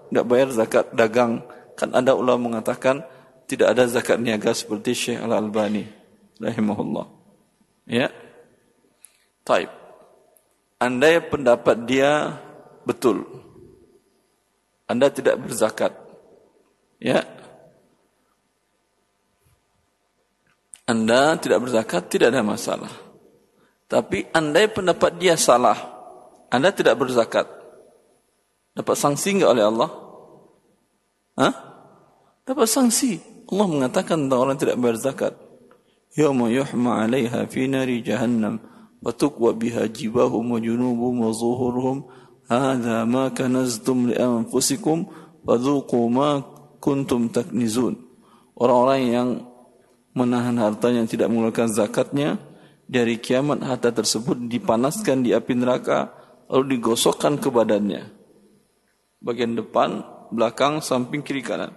nggak 0.09 0.27
bayar 0.27 0.49
zakat 0.55 0.87
dagang. 0.95 1.43
Kan 1.75 1.91
ada 1.93 2.15
ulama 2.15 2.55
mengatakan 2.55 3.03
tidak 3.51 3.75
ada 3.75 3.91
zakat 3.91 4.23
niaga 4.23 4.55
seperti 4.55 4.95
Syekh 4.95 5.19
Al 5.19 5.35
Albani, 5.35 5.85
rahimahullah. 6.39 7.07
Ya. 7.91 8.09
Taib. 9.43 9.69
Andai 10.79 11.19
pendapat 11.27 11.77
dia 11.91 12.39
betul. 12.87 13.27
Anda 14.87 15.11
tidak 15.11 15.43
berzakat. 15.43 15.93
Ya, 17.03 17.27
Anda 20.89 21.37
tidak 21.37 21.69
berzakat, 21.69 22.09
tidak 22.09 22.33
ada 22.33 22.41
masalah. 22.41 22.89
Tapi 23.93 24.25
andai 24.33 24.73
pendapat 24.73 25.21
dia 25.21 25.37
salah, 25.37 25.77
Anda 26.49 26.73
tidak 26.73 26.97
berzakat. 26.97 27.45
Dapat 28.79 28.95
sanksi 28.95 29.35
enggak 29.35 29.59
oleh 29.59 29.65
Allah? 29.67 29.91
Hah? 31.35 31.55
Dapat 32.47 32.69
sanksi. 32.71 33.19
Allah 33.51 33.67
mengatakan 33.67 34.31
tentang 34.31 34.39
orang 34.39 34.55
tidak 34.55 34.79
berzakat. 34.79 35.35
Yawma 36.15 36.47
yuhma 36.47 37.03
'alaiha 37.03 37.51
fi 37.51 37.67
nari 37.67 38.07
jahannam 38.07 38.63
wa 39.03 39.11
tuqwa 39.11 39.51
biha 39.51 39.91
jibahum 39.91 40.55
wa 40.55 40.59
junubuhum 40.63 41.27
wa 41.27 41.31
zuhuruhum 41.35 42.07
hadha 42.47 43.03
ma 43.03 43.35
kanaztum 43.35 44.11
li 44.11 44.15
anfusikum 44.15 45.11
fadhuqu 45.43 45.99
ma 46.07 46.39
kuntum 46.79 47.35
taknizun. 47.35 47.99
Orang-orang 48.55 49.03
yang 49.11 49.29
menahan 50.15 50.55
harta 50.55 50.95
yang 50.95 51.11
tidak 51.11 51.27
mengeluarkan 51.35 51.67
zakatnya 51.67 52.39
dari 52.87 53.19
kiamat 53.19 53.59
harta 53.67 53.91
tersebut 53.91 54.39
dipanaskan 54.47 55.27
di 55.27 55.35
api 55.35 55.53
neraka 55.59 56.15
lalu 56.47 56.79
digosokkan 56.79 57.43
ke 57.43 57.51
badannya 57.51 58.18
bagian 59.19 59.59
depan 59.59 60.03
belakang 60.31 60.79
samping 60.85 61.25
kiri 61.25 61.43
kanan. 61.43 61.75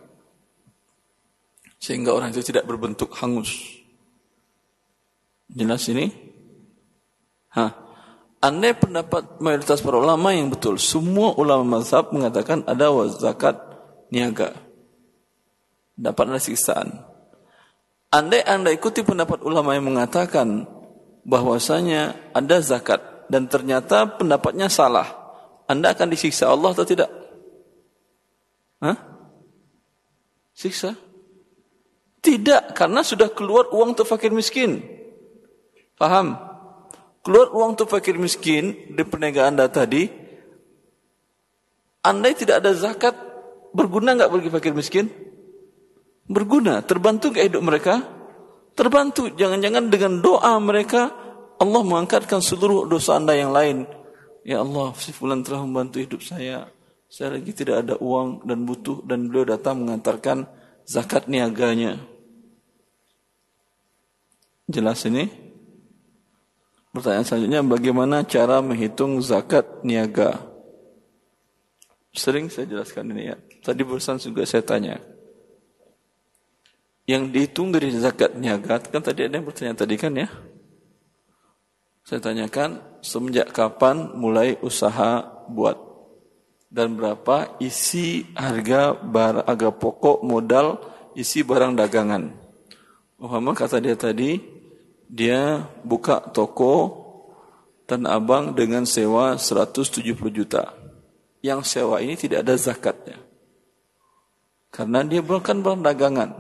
Sehingga 1.82 2.14
orang 2.14 2.30
itu 2.30 2.46
tidak 2.46 2.70
berbentuk 2.70 3.10
hangus. 3.18 3.82
Jelas 5.50 5.84
ini? 5.90 6.08
Ha. 7.58 7.66
Andai 8.42 8.74
pendapat 8.74 9.38
mayoritas 9.38 9.82
para 9.86 10.02
ulama 10.02 10.34
yang 10.34 10.50
betul 10.50 10.82
semua 10.82 11.38
ulama 11.38 11.78
mazhab 11.78 12.10
mengatakan 12.10 12.66
ada 12.66 12.90
zakat 13.14 13.58
niaga. 14.10 14.58
Dapat 15.94 16.24
ada 16.26 16.42
siksaan. 16.42 16.90
Andai 18.10 18.42
anda 18.44 18.74
ikuti 18.74 19.06
pendapat 19.06 19.46
ulama 19.46 19.78
yang 19.78 19.94
mengatakan 19.94 20.66
bahwasanya 21.22 22.34
ada 22.34 22.58
zakat 22.66 23.30
dan 23.30 23.46
ternyata 23.46 24.10
pendapatnya 24.18 24.68
salah, 24.68 25.08
anda 25.70 25.94
akan 25.94 26.10
disiksa 26.10 26.50
Allah 26.50 26.74
atau 26.74 26.84
tidak? 26.84 27.21
Hah? 28.82 28.98
Siksa? 30.58 30.98
Tidak, 32.22 32.78
karena 32.78 33.02
sudah 33.02 33.34
keluar 33.34 33.70
uang 33.74 33.98
untuk 33.98 34.06
fakir 34.06 34.30
miskin. 34.30 34.82
Paham? 35.98 36.38
Keluar 37.22 37.54
uang 37.54 37.78
untuk 37.78 37.90
fakir 37.90 38.18
miskin 38.18 38.94
di 38.94 39.02
perniagaan 39.06 39.58
anda 39.58 39.70
tadi, 39.70 40.10
andai 42.02 42.34
tidak 42.34 42.66
ada 42.66 42.74
zakat, 42.74 43.14
berguna 43.74 44.18
nggak 44.18 44.32
bagi 44.34 44.50
fakir 44.50 44.74
miskin? 44.74 45.10
berguna, 46.32 46.80
terbantu 46.82 47.36
ke 47.36 47.44
hidup 47.46 47.60
mereka? 47.60 48.00
Terbantu. 48.72 49.28
Jangan-jangan 49.36 49.92
dengan 49.92 50.24
doa 50.24 50.56
mereka 50.64 51.12
Allah 51.60 51.82
mengangkatkan 51.84 52.40
seluruh 52.40 52.88
dosa 52.88 53.20
anda 53.20 53.36
yang 53.36 53.52
lain. 53.52 53.84
Ya 54.48 54.64
Allah, 54.64 54.96
si 54.98 55.12
fulan 55.14 55.44
telah 55.44 55.62
membantu 55.62 56.00
hidup 56.02 56.24
saya. 56.24 56.72
Saya 57.12 57.36
lagi 57.36 57.52
tidak 57.52 57.84
ada 57.84 57.96
uang 58.00 58.48
dan 58.48 58.64
butuh 58.64 59.04
dan 59.04 59.28
beliau 59.28 59.44
datang 59.44 59.84
mengantarkan 59.84 60.48
zakat 60.88 61.28
niaganya. 61.28 62.00
Jelas 64.72 65.04
ini? 65.04 65.28
Pertanyaan 66.96 67.28
selanjutnya, 67.28 67.62
bagaimana 67.68 68.24
cara 68.24 68.64
menghitung 68.64 69.20
zakat 69.20 69.84
niaga? 69.84 70.40
Sering 72.16 72.48
saya 72.48 72.68
jelaskan 72.68 73.12
ini 73.12 73.36
ya. 73.36 73.38
Tadi 73.60 73.84
barusan 73.84 74.16
juga 74.16 74.48
saya 74.48 74.64
tanya 74.64 75.00
yang 77.12 77.28
dihitung 77.28 77.76
dari 77.76 77.92
zakat 77.92 78.40
niaga 78.40 78.80
kan 78.80 79.04
tadi 79.04 79.28
ada 79.28 79.36
yang 79.36 79.44
bertanya 79.44 79.76
tadi 79.76 80.00
kan 80.00 80.16
ya 80.16 80.32
saya 82.08 82.24
tanyakan 82.24 82.80
semenjak 83.04 83.52
kapan 83.52 84.16
mulai 84.16 84.56
usaha 84.64 85.20
buat 85.52 85.91
dan 86.72 86.96
berapa 86.96 87.60
isi 87.60 88.32
harga 88.34 88.96
barang 88.96 89.44
harga 89.44 89.70
pokok 89.76 90.24
modal 90.24 90.80
isi 91.20 91.44
barang 91.44 91.76
dagangan 91.76 92.32
Muhammad 93.20 93.60
kata 93.60 93.84
dia 93.84 94.00
tadi 94.00 94.40
dia 95.12 95.68
buka 95.84 96.24
toko 96.32 97.04
dan 97.84 98.08
abang 98.08 98.56
dengan 98.56 98.88
sewa 98.88 99.36
170 99.36 100.16
juta 100.32 100.72
yang 101.44 101.60
sewa 101.68 102.00
ini 102.00 102.16
tidak 102.16 102.48
ada 102.48 102.56
zakatnya 102.56 103.20
Karena 104.72 105.04
dia 105.04 105.20
bukan 105.20 105.60
barang 105.60 105.84
dagangan. 105.84 106.32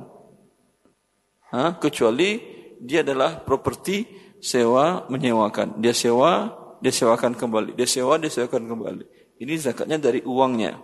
Hah? 1.51 1.75
Kecuali 1.83 2.39
dia 2.79 3.03
adalah 3.03 3.43
properti 3.43 4.07
sewa 4.39 5.03
menyewakan. 5.11 5.83
Dia 5.83 5.91
sewa, 5.91 6.47
dia 6.79 6.95
sewakan 6.95 7.35
kembali. 7.35 7.75
Dia 7.75 7.83
sewa, 7.83 8.15
dia 8.15 8.31
sewakan 8.31 8.71
kembali. 8.71 9.05
Ini 9.41 9.53
zakatnya 9.57 9.97
dari 9.97 10.21
uangnya. 10.21 10.77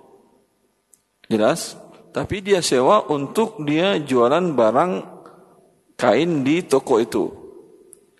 Jelas? 1.29 1.77
Tapi 2.09 2.41
dia 2.41 2.65
sewa 2.65 3.05
untuk 3.05 3.61
dia 3.61 4.01
jualan 4.01 4.57
barang 4.57 4.91
kain 5.93 6.41
di 6.41 6.65
toko 6.65 6.97
itu. 6.97 7.29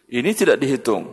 Ini 0.05 0.29
tidak 0.37 0.61
dihitung. 0.61 1.09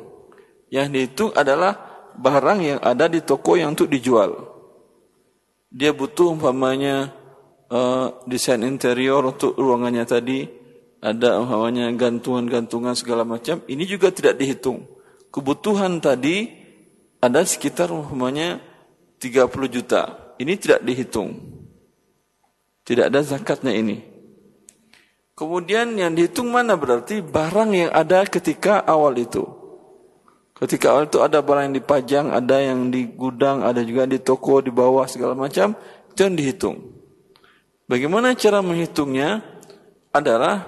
Yang 0.68 0.88
dihitung 0.92 1.30
adalah 1.32 1.72
barang 2.20 2.58
yang 2.60 2.80
ada 2.84 3.08
di 3.08 3.24
toko 3.24 3.56
yang 3.56 3.72
untuk 3.72 3.88
dijual. 3.88 4.52
Dia 5.72 5.96
butuh 5.96 6.36
umpamanya 6.36 7.08
uh, 7.72 8.20
desain 8.28 8.60
interior 8.60 9.24
untuk 9.24 9.56
ruangannya 9.56 10.04
tadi, 10.04 10.46
ada 11.00 11.40
umpamanya 11.40 11.88
gantungan-gantungan 11.96 12.92
segala 12.92 13.24
macam, 13.24 13.64
ini 13.66 13.88
juga 13.88 14.12
tidak 14.14 14.38
dihitung. 14.38 14.86
Kebutuhan 15.34 15.98
tadi 15.98 16.46
ada 17.18 17.42
sekitar 17.42 17.90
umpamanya 17.90 18.73
30 19.24 19.48
juta. 19.72 20.34
Ini 20.36 20.52
tidak 20.60 20.84
dihitung. 20.84 21.40
Tidak 22.84 23.08
ada 23.08 23.24
zakatnya 23.24 23.72
ini. 23.72 24.04
Kemudian 25.32 25.96
yang 25.96 26.12
dihitung 26.12 26.52
mana 26.52 26.76
berarti 26.76 27.24
barang 27.24 27.70
yang 27.72 27.90
ada 27.90 28.28
ketika 28.28 28.84
awal 28.84 29.16
itu. 29.16 29.42
Ketika 30.54 30.94
awal 30.94 31.10
itu 31.10 31.18
ada 31.18 31.42
barang 31.42 31.72
yang 31.72 31.76
dipajang, 31.80 32.26
ada 32.30 32.60
yang 32.60 32.92
di 32.92 33.08
gudang, 33.10 33.64
ada 33.66 33.82
juga 33.82 34.06
di 34.06 34.20
toko, 34.22 34.62
di 34.62 34.70
bawah 34.70 35.08
segala 35.10 35.34
macam, 35.34 35.74
itu 36.12 36.20
yang 36.22 36.36
dihitung. 36.38 36.76
Bagaimana 37.90 38.36
cara 38.38 38.62
menghitungnya? 38.62 39.42
Adalah 40.14 40.62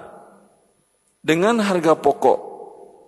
dengan 1.23 1.63
harga 1.63 1.95
pokok. 1.95 2.39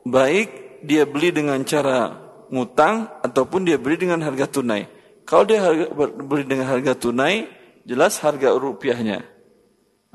Baik 0.07 0.81
dia 0.87 1.03
beli 1.03 1.35
dengan 1.35 1.59
cara 1.67 2.15
ngutang 2.47 3.11
ataupun 3.27 3.67
dia 3.67 3.75
beli 3.75 3.99
dengan 3.99 4.23
harga 4.23 4.47
tunai. 4.47 4.98
Kalau 5.29 5.45
dia 5.45 5.61
harga, 5.61 5.93
beli 6.25 6.49
dengan 6.49 6.73
harga 6.73 6.97
tunai, 6.97 7.45
jelas 7.85 8.17
harga 8.25 8.57
rupiahnya. 8.57 9.29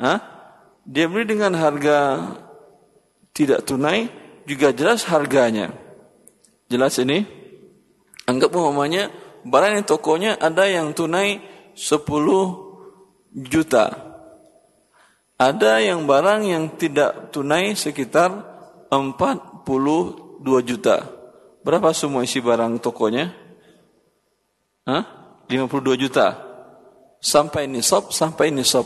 Hah? 0.01 0.17
Dia 0.89 1.05
beli 1.05 1.29
dengan 1.29 1.53
harga 1.53 2.33
tidak 3.29 3.61
tunai, 3.61 4.09
juga 4.49 4.73
jelas 4.73 5.05
harganya. 5.05 5.69
Jelas 6.65 6.97
ini? 6.97 7.29
Anggap 8.25 8.57
umpamanya 8.57 9.13
barang 9.45 9.77
yang 9.77 9.85
tokonya 9.85 10.31
ada 10.41 10.65
yang 10.65 10.97
tunai 10.97 11.45
10 11.77 12.09
juta. 13.37 13.85
Ada 15.37 15.77
yang 15.77 16.09
barang 16.09 16.41
yang 16.41 16.73
tidak 16.73 17.29
tunai 17.29 17.77
sekitar 17.77 18.33
42 18.89 20.41
juta. 20.65 21.05
Berapa 21.61 21.93
semua 21.93 22.25
isi 22.25 22.41
barang 22.41 22.81
tokonya? 22.81 23.42
Hah? 24.83 25.03
52 25.47 25.99
juta. 25.99 26.39
Sampai 27.23 27.67
nisab, 27.71 28.11
sampai 28.11 28.51
nisab. 28.51 28.83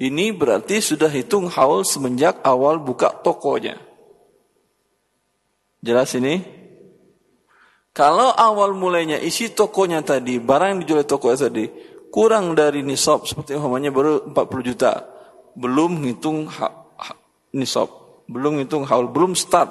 Ini 0.00 0.32
berarti 0.32 0.80
sudah 0.80 1.10
hitung 1.12 1.50
haul 1.50 1.84
semenjak 1.84 2.40
awal 2.46 2.80
buka 2.80 3.12
tokonya. 3.20 3.76
Jelas 5.82 6.14
ini? 6.16 6.40
Kalau 7.90 8.30
awal 8.32 8.72
mulainya 8.72 9.18
isi 9.18 9.50
tokonya 9.50 10.00
tadi, 10.00 10.38
barang 10.38 10.68
yang 10.72 10.80
dijual 10.86 11.04
toko 11.04 11.34
tadi, 11.34 11.66
kurang 12.10 12.58
dari 12.58 12.82
nisab 12.82 13.24
seperti 13.24 13.54
umpamanya 13.54 13.94
baru 13.94 14.34
40 14.34 14.68
juta 14.68 15.06
belum 15.54 16.02
ha, 16.50 16.68
nisab 17.54 17.88
belum 18.26 18.60
ngitung 18.60 18.84
haul 18.86 19.10
belum 19.10 19.38
start 19.38 19.70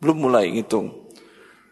belum 0.00 0.28
mulai 0.28 0.52
ngitung 0.52 0.92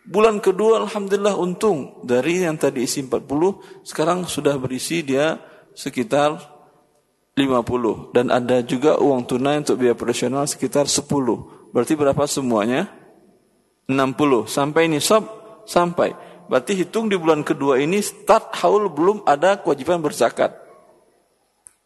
bulan 0.07 0.39
kedua 0.39 0.87
alhamdulillah 0.87 1.35
untung. 1.37 2.01
Dari 2.07 2.47
yang 2.47 2.57
tadi 2.57 2.87
isi 2.87 3.03
40 3.03 3.83
sekarang 3.83 4.25
sudah 4.25 4.55
berisi 4.57 5.03
dia 5.03 5.37
sekitar 5.77 6.39
50 7.37 8.17
dan 8.17 8.33
ada 8.33 8.65
juga 8.65 8.97
uang 8.97 9.29
tunai 9.29 9.61
untuk 9.61 9.77
biaya 9.77 9.93
operasional 9.93 10.49
sekitar 10.49 10.89
10 10.89 11.05
berarti 11.75 11.93
berapa 11.93 12.25
semuanya? 12.25 12.89
60 13.87 14.49
sampai 14.49 14.89
nisab 14.89 15.23
sampai. 15.69 16.17
Berarti 16.47 16.79
hitung 16.79 17.11
di 17.11 17.19
bulan 17.19 17.43
kedua 17.43 17.77
ini 17.83 18.01
start 18.01 18.57
haul 18.63 18.89
belum 18.89 19.27
ada 19.27 19.61
kewajiban 19.61 20.01
berzakat. 20.01 20.55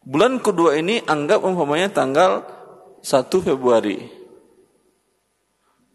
Bulan 0.01 0.41
kedua 0.41 0.77
ini 0.77 1.01
anggap 1.03 1.45
umpamanya 1.45 1.91
tanggal 1.91 2.41
1 3.03 3.27
Februari. 3.41 4.01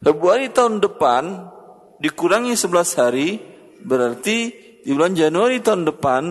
Februari 0.03 0.47
tahun 0.53 0.79
depan 0.79 1.56
dikurangi 2.03 2.55
11 2.55 3.01
hari 3.01 3.41
berarti 3.83 4.53
di 4.85 4.91
bulan 4.95 5.17
Januari 5.19 5.59
tahun 5.61 5.89
depan 5.89 6.23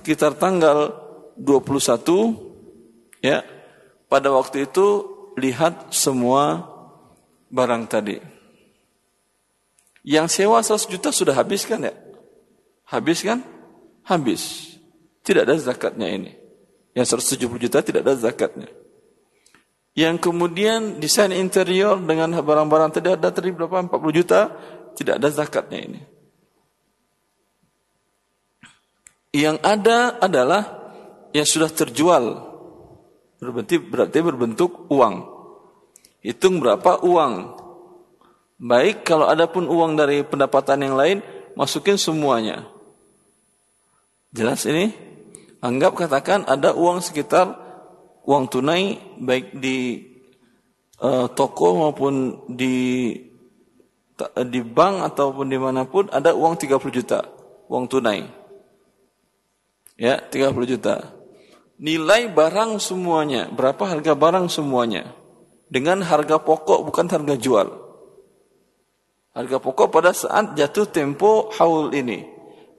sekitar 0.00 0.40
tanggal 0.40 0.96
21 1.36 3.22
ya 3.22 3.44
pada 4.08 4.32
waktu 4.32 4.66
itu 4.66 5.06
lihat 5.38 5.92
semua 5.94 6.66
barang 7.52 7.84
tadi. 7.86 8.18
Yang 10.00 10.42
sewa 10.42 10.64
100 10.64 10.88
juta 10.88 11.12
sudah 11.12 11.36
habis 11.36 11.68
kan 11.68 11.84
ya? 11.84 11.92
Habis 12.88 13.20
kan? 13.20 13.44
Habis. 14.08 14.74
Tidak 15.20 15.44
ada 15.44 15.54
zakatnya 15.60 16.08
ini. 16.08 16.32
Yang 16.96 17.20
170 17.20 17.64
juta 17.68 17.78
tidak 17.84 18.02
ada 18.08 18.16
zakatnya. 18.16 18.66
Yang 19.92 20.30
kemudian 20.30 21.02
desain 21.02 21.30
interior 21.30 22.00
dengan 22.00 22.32
barang-barang 22.40 22.90
tadi 22.96 23.12
ada 23.12 23.28
tadi 23.28 23.52
berapa? 23.52 23.86
40 23.86 24.18
juta. 24.18 24.40
Tidak 24.96 25.14
ada 25.16 25.28
zakatnya 25.30 25.78
ini. 25.80 26.00
Yang 29.30 29.56
ada 29.62 30.18
adalah 30.18 30.62
yang 31.30 31.46
sudah 31.46 31.70
terjual. 31.70 32.50
Berarti, 33.38 33.78
berarti 33.78 34.18
berbentuk 34.20 34.90
uang. 34.90 35.24
Hitung 36.20 36.58
berapa 36.60 37.00
uang. 37.06 37.56
Baik 38.60 39.08
kalau 39.08 39.24
ada 39.24 39.48
pun 39.48 39.64
uang 39.64 39.96
dari 39.96 40.20
pendapatan 40.20 40.84
yang 40.84 40.98
lain, 40.98 41.18
masukin 41.56 41.96
semuanya. 41.96 42.68
Jelas 44.34 44.68
ini? 44.68 44.92
Anggap 45.64 45.96
katakan 45.96 46.44
ada 46.44 46.76
uang 46.76 47.00
sekitar 47.00 47.56
uang 48.24 48.44
tunai 48.52 49.00
baik 49.16 49.56
di 49.56 50.04
uh, 51.00 51.28
toko 51.32 51.88
maupun 51.88 52.44
di 52.52 53.12
di 54.48 54.60
bank 54.60 55.08
ataupun 55.12 55.46
di 55.48 55.58
mana 55.60 55.88
pun 55.88 56.08
ada 56.12 56.36
uang 56.36 56.58
30 56.60 56.76
juta 56.92 57.24
uang 57.70 57.84
tunai 57.88 58.26
ya 59.96 60.20
30 60.20 60.52
juta 60.68 61.16
nilai 61.80 62.28
barang 62.28 62.76
semuanya 62.82 63.48
berapa 63.48 63.80
harga 63.88 64.12
barang 64.12 64.52
semuanya 64.52 65.16
dengan 65.70 66.04
harga 66.04 66.36
pokok 66.42 66.84
bukan 66.84 67.06
harga 67.08 67.36
jual 67.40 67.68
Harga 69.30 69.62
pokok 69.62 69.94
pada 69.94 70.10
saat 70.10 70.58
jatuh 70.58 70.90
tempo 70.90 71.54
haul 71.54 71.94
ini. 71.94 72.26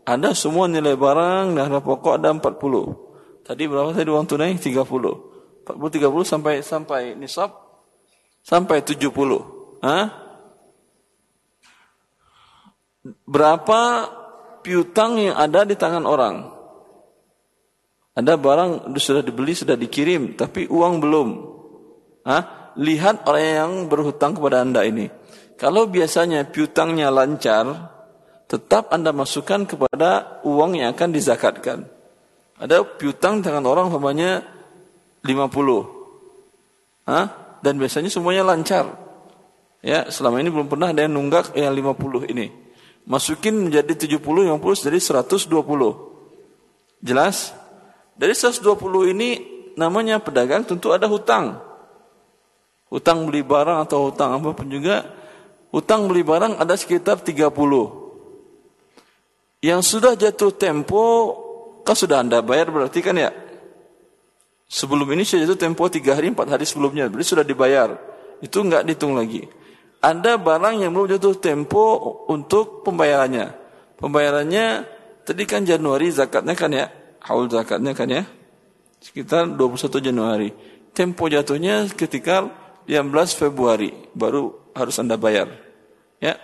Ada 0.03 0.35
semua 0.35 0.67
nilai 0.67 0.99
barang 0.99 1.55
dan 1.55 1.71
harga 1.71 1.79
pokok 1.79 2.19
ada 2.19 2.35
40. 2.35 3.47
Tadi 3.47 3.63
berapa 3.71 3.95
tadi 3.95 4.09
uang 4.11 4.27
tunai? 4.27 4.59
30. 4.59 4.75
40 5.63 5.71
30 5.71 6.27
sampai 6.27 6.59
sampai 6.59 7.01
nisab 7.15 7.55
sampai 8.43 8.83
70. 8.83 9.07
Hah? 9.79 10.05
Berapa 13.05 13.81
piutang 14.61 15.17
yang 15.17 15.33
ada 15.33 15.65
di 15.65 15.73
tangan 15.73 16.05
orang? 16.05 16.53
Ada 18.13 18.37
barang 18.37 18.93
sudah 18.99 19.25
dibeli, 19.25 19.57
sudah 19.57 19.73
dikirim, 19.73 20.37
tapi 20.37 20.69
uang 20.69 21.01
belum. 21.01 21.29
Hah? 22.27 22.75
Lihat 22.77 23.25
orang 23.27 23.43
yang 23.47 23.71
berhutang 23.89 24.37
kepada 24.37 24.61
Anda 24.61 24.85
ini. 24.85 25.09
Kalau 25.57 25.89
biasanya 25.89 26.45
piutangnya 26.45 27.09
lancar, 27.09 27.89
tetap 28.45 28.93
Anda 28.93 29.15
masukkan 29.15 29.65
kepada 29.65 30.43
uang 30.45 30.77
yang 30.77 30.93
akan 30.93 31.09
dizakatkan. 31.09 31.87
Ada 32.61 32.85
piutang 32.85 33.41
dengan 33.41 33.65
orang 33.65 33.89
umpamanya 33.89 34.45
50. 35.25 37.09
Hah? 37.09 37.25
Dan 37.65 37.81
biasanya 37.81 38.13
semuanya 38.13 38.45
lancar. 38.45 38.85
Ya, 39.81 40.05
selama 40.13 40.37
ini 40.37 40.53
belum 40.53 40.69
pernah 40.69 40.93
ada 40.93 41.01
yang 41.01 41.17
nunggak 41.17 41.57
yang 41.57 41.73
50 41.73 42.29
ini. 42.29 42.60
Masukin 43.11 43.67
menjadi 43.67 44.07
70, 44.07 44.23
50 44.23 44.87
jadi 44.87 44.99
120. 45.27 45.51
Jelas? 47.03 47.51
Dari 48.15 48.31
120 48.31 49.11
ini 49.11 49.29
namanya 49.75 50.23
pedagang 50.23 50.63
tentu 50.63 50.95
ada 50.95 51.11
hutang. 51.11 51.59
Hutang 52.87 53.27
beli 53.27 53.43
barang 53.43 53.83
atau 53.83 54.07
hutang 54.07 54.39
apa 54.39 54.55
pun 54.55 54.67
juga 54.71 55.03
Utang 55.71 56.11
beli 56.11 56.19
barang 56.19 56.59
ada 56.59 56.75
sekitar 56.75 57.23
30. 57.23 57.47
Yang 59.63 59.81
sudah 59.87 60.19
jatuh 60.19 60.51
tempo, 60.51 61.03
kan 61.87 61.95
sudah 61.95 62.19
Anda 62.19 62.43
bayar 62.43 62.67
berarti 62.67 62.99
kan 62.99 63.15
ya? 63.15 63.31
Sebelum 64.67 65.07
ini 65.15 65.23
sudah 65.23 65.47
jatuh 65.47 65.59
tempo 65.59 65.87
tiga 65.87 66.19
hari, 66.19 66.27
empat 66.35 66.51
hari 66.51 66.67
sebelumnya. 66.67 67.07
Berarti 67.07 67.27
sudah 67.31 67.47
dibayar. 67.47 67.95
Itu 68.43 68.67
enggak 68.67 68.83
dihitung 68.83 69.15
lagi. 69.15 69.47
Ada 70.01 70.41
barang 70.41 70.81
yang 70.81 70.97
belum 70.97 71.13
jatuh 71.13 71.37
tempo 71.37 72.01
untuk 72.25 72.81
pembayarannya. 72.81 73.53
Pembayarannya 74.01 74.65
tadi 75.21 75.45
kan 75.45 75.61
Januari 75.61 76.09
zakatnya 76.09 76.57
kan 76.57 76.73
ya. 76.73 76.89
Haul 77.21 77.45
zakatnya 77.53 77.93
kan 77.93 78.09
ya. 78.09 78.25
Sekitar 78.97 79.45
21 79.53 80.01
Januari. 80.01 80.49
Tempo 80.89 81.29
jatuhnya 81.29 81.85
ketika 81.93 82.49
15 82.89 83.37
Februari. 83.37 83.93
Baru 84.17 84.73
harus 84.73 84.97
Anda 84.97 85.21
bayar. 85.21 85.53
Ya. 86.17 86.37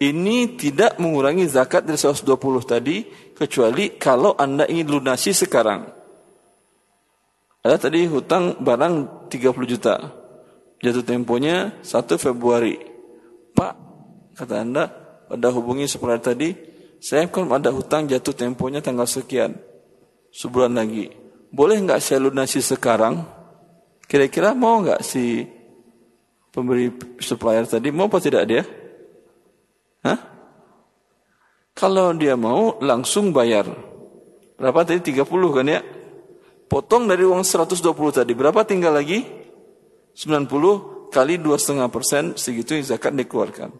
Ini 0.00 0.54
tidak 0.54 0.96
mengurangi 1.02 1.44
zakat 1.50 1.84
dari 1.84 1.98
120 1.98 2.30
tadi 2.62 3.04
kecuali 3.34 3.98
kalau 3.98 4.38
Anda 4.38 4.70
ingin 4.70 4.86
lunasi 4.86 5.34
sekarang. 5.34 5.90
Ada 7.60 7.90
tadi 7.90 8.08
hutang 8.08 8.56
barang 8.62 9.28
30 9.28 9.66
juta. 9.68 9.94
Jatuh 10.80 11.04
temponya 11.04 11.76
1 11.84 12.16
Februari. 12.16 12.89
Pak, 13.54 13.74
kata 14.36 14.54
Anda, 14.62 14.84
pada 15.30 15.48
hubungi 15.54 15.86
seperti 15.86 16.20
tadi, 16.22 16.48
saya 17.00 17.30
kan 17.30 17.48
ada 17.48 17.70
hutang 17.72 18.10
jatuh 18.10 18.34
temponya 18.34 18.82
tanggal 18.82 19.08
sekian. 19.08 19.56
Sebulan 20.30 20.76
lagi. 20.76 21.10
Boleh 21.50 21.78
nggak 21.82 22.02
saya 22.02 22.22
lunasi 22.22 22.62
sekarang? 22.62 23.24
Kira-kira 24.06 24.54
mau 24.54 24.82
nggak 24.82 25.02
si 25.02 25.46
pemberi 26.50 26.90
supplier 27.22 27.66
tadi, 27.66 27.94
mau 27.94 28.10
apa 28.10 28.18
tidak 28.18 28.44
dia? 28.46 28.62
Hah? 30.02 30.18
Kalau 31.74 32.12
dia 32.12 32.34
mau 32.34 32.76
langsung 32.82 33.30
bayar. 33.30 33.70
Berapa 34.60 34.84
tadi? 34.84 35.14
30 35.14 35.24
kan 35.56 35.66
ya? 35.66 35.80
Potong 36.68 37.08
dari 37.08 37.24
uang 37.24 37.42
120 37.46 37.80
tadi. 38.12 38.32
Berapa 38.36 38.66
tinggal 38.66 38.98
lagi? 38.98 39.24
90 40.14 40.89
kali 41.10 41.36
2,5 41.36 41.90
persen. 41.90 42.38
Segitu 42.38 42.78
yang 42.78 42.86
zakat 42.86 43.12
dikeluarkan. 43.12 43.70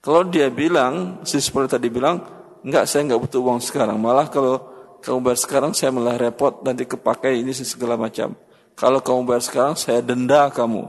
Kalau 0.00 0.22
dia 0.30 0.46
bilang, 0.48 1.26
si 1.26 1.42
seperti 1.42 1.76
tadi 1.76 1.90
bilang, 1.90 2.22
enggak 2.62 2.86
saya 2.86 3.04
enggak 3.04 3.26
butuh 3.26 3.42
uang 3.42 3.60
sekarang. 3.60 3.98
Malah 3.98 4.30
kalau 4.30 4.62
kamu 5.02 5.18
bayar 5.20 5.38
sekarang 5.38 5.72
saya 5.74 5.90
malah 5.90 6.14
repot 6.14 6.62
nanti 6.62 6.86
kepakai 6.86 7.42
ini 7.42 7.50
segala 7.52 7.98
macam. 7.98 8.38
Kalau 8.78 9.02
kamu 9.02 9.26
bayar 9.26 9.42
sekarang 9.42 9.74
saya 9.74 9.98
denda 9.98 10.46
kamu. 10.54 10.86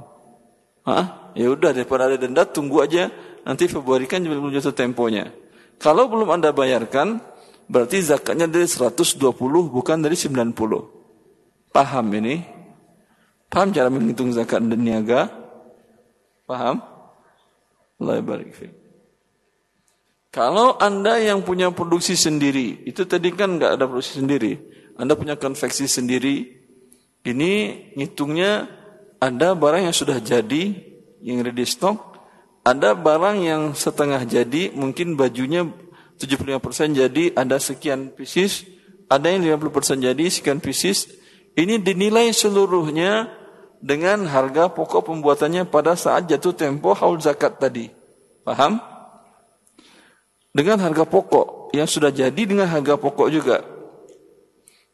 Hah? 0.85 1.33
Ya 1.33 1.49
udah 1.49 1.73
daripada 1.73 2.09
ada 2.09 2.17
denda 2.17 2.45
tunggu 2.45 2.81
aja 2.81 3.11
Nanti 3.47 3.71
Februari 3.71 4.03
kan 4.11 4.19
belum 4.19 4.51
jatuh 4.51 4.75
temponya. 4.75 5.31
Kalau 5.79 6.11
belum 6.11 6.35
Anda 6.35 6.51
bayarkan, 6.51 7.23
berarti 7.71 8.03
zakatnya 8.03 8.43
dari 8.43 8.67
120 8.67 9.23
bukan 9.71 9.97
dari 10.03 10.19
90. 10.19 10.51
Paham 11.71 12.05
ini? 12.11 12.43
Paham 13.47 13.71
cara 13.71 13.87
menghitung 13.87 14.35
zakat 14.35 14.59
dan 14.67 14.83
niaga? 14.83 15.31
Paham? 16.47 16.79
Allah 17.99 18.23
Kalau 20.31 20.79
Anda 20.79 21.19
yang 21.19 21.43
punya 21.43 21.73
produksi 21.75 22.15
sendiri, 22.15 22.87
itu 22.87 23.03
tadi 23.03 23.35
kan 23.35 23.59
nggak 23.59 23.75
ada 23.75 23.85
produksi 23.89 24.23
sendiri. 24.23 24.55
Anda 24.95 25.19
punya 25.19 25.35
konveksi 25.35 25.85
sendiri, 25.85 26.57
ini 27.27 27.51
ngitungnya 27.99 28.65
ada 29.19 29.53
barang 29.53 29.91
yang 29.91 29.95
sudah 29.95 30.17
jadi, 30.23 30.73
yang 31.21 31.43
ready 31.43 31.67
stock, 31.67 32.17
ada 32.63 32.95
barang 32.95 33.37
yang 33.43 33.61
setengah 33.75 34.23
jadi, 34.23 34.71
mungkin 34.71 35.19
bajunya 35.19 35.67
75% 36.17 36.97
jadi, 36.97 37.35
ada 37.35 37.61
sekian 37.61 38.09
pieces, 38.15 38.65
ada 39.11 39.29
yang 39.29 39.45
50% 39.45 40.01
jadi, 40.01 40.25
sekian 40.31 40.63
pieces. 40.63 41.11
Ini 41.57 41.81
dinilai 41.81 42.29
seluruhnya 42.33 43.36
dengan 43.77 44.25
harga 44.25 44.69
pokok 44.73 45.05
pembuatannya 45.11 45.69
pada 45.69 45.93
saat 45.93 46.25
jatuh 46.25 46.53
tempo 46.53 46.93
haul 46.97 47.21
zakat 47.21 47.61
tadi. 47.61 47.89
Paham? 48.41 48.81
Dengan 50.53 50.81
harga 50.81 51.05
pokok 51.05 51.75
yang 51.77 51.85
sudah 51.85 52.09
jadi 52.09 52.41
dengan 52.47 52.65
harga 52.65 52.97
pokok 52.97 53.27
juga. 53.29 53.61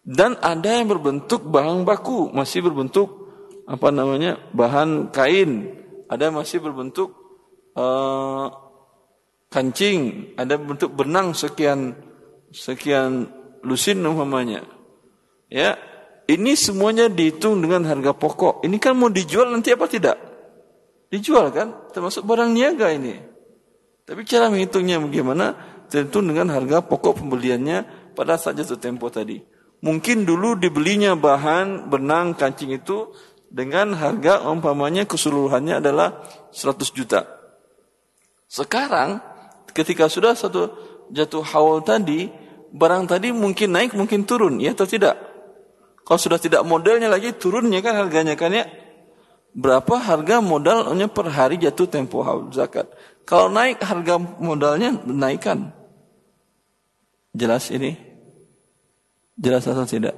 Dan 0.03 0.35
ada 0.43 0.67
yang 0.67 0.91
berbentuk 0.91 1.47
bahan 1.47 1.87
baku, 1.87 2.27
masih 2.35 2.67
berbentuk 2.67 3.31
apa 3.63 3.87
namanya? 3.87 4.35
bahan 4.51 5.07
kain. 5.15 5.71
Ada 6.11 6.27
yang 6.27 6.43
masih 6.43 6.59
berbentuk 6.59 7.15
uh, 7.79 8.51
kancing, 9.47 10.33
ada 10.35 10.59
bentuk 10.59 10.91
benang 10.91 11.31
sekian 11.31 11.95
sekian 12.51 13.31
lusin 13.63 14.03
umpamanya. 14.03 14.67
Ya, 15.47 15.79
ini 16.23 16.55
semuanya 16.55 17.11
dihitung 17.11 17.59
dengan 17.59 17.83
harga 17.83 18.15
pokok. 18.15 18.63
Ini 18.63 18.77
kan 18.79 18.95
mau 18.95 19.11
dijual 19.11 19.51
nanti 19.51 19.75
apa 19.75 19.91
tidak? 19.91 20.15
Dijual 21.11 21.51
kan? 21.51 21.91
Termasuk 21.91 22.23
barang 22.23 22.55
niaga 22.55 22.87
ini. 22.95 23.19
Tapi 24.07 24.23
cara 24.23 24.47
menghitungnya 24.47 25.03
bagaimana? 25.03 25.55
Tentu 25.91 26.23
dengan 26.23 26.49
harga 26.49 26.79
pokok 26.81 27.21
pembeliannya 27.21 28.11
pada 28.15 28.39
saat 28.39 28.55
jatuh 28.55 28.79
tempo 28.79 29.11
tadi. 29.11 29.43
Mungkin 29.83 30.23
dulu 30.23 30.55
dibelinya 30.55 31.11
bahan 31.19 31.91
benang 31.91 32.39
kancing 32.39 32.71
itu 32.71 33.11
dengan 33.51 33.91
harga 33.93 34.47
umpamanya 34.47 35.03
keseluruhannya 35.03 35.83
adalah 35.83 36.23
100 36.55 36.87
juta. 36.95 37.27
Sekarang 38.47 39.19
ketika 39.75 40.07
sudah 40.07 40.39
satu 40.39 40.71
jatuh 41.11 41.43
haul 41.43 41.83
tadi, 41.83 42.31
barang 42.71 43.11
tadi 43.11 43.35
mungkin 43.35 43.75
naik, 43.75 43.91
mungkin 43.93 44.23
turun, 44.23 44.57
ya 44.63 44.71
atau 44.71 44.87
tidak? 44.87 45.32
Kalau 46.03 46.19
sudah 46.19 46.39
tidak 46.39 46.67
modelnya 46.67 47.07
lagi, 47.07 47.31
turunnya 47.31 47.79
kan 47.79 47.95
harganya 47.95 48.35
kan 48.35 48.51
ya? 48.51 48.67
Berapa 49.55 50.01
harga 50.01 50.43
modalnya 50.43 51.07
per 51.07 51.31
hari 51.31 51.61
jatuh 51.61 51.87
tempo 51.87 52.25
haul 52.27 52.51
zakat? 52.51 52.91
Kalau 53.23 53.47
naik 53.47 53.79
harga 53.79 54.19
modalnya 54.19 54.99
naikkan. 55.07 55.71
Jelas 57.31 57.71
ini? 57.71 57.95
Jelas 59.39 59.63
atau 59.65 59.87
tidak? 59.87 60.13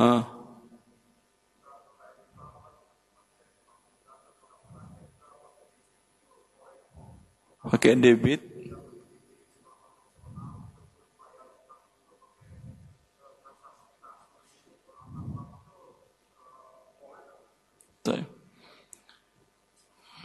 Hah? 0.00 0.39
Pakai 7.70 7.94
debit. 7.96 8.42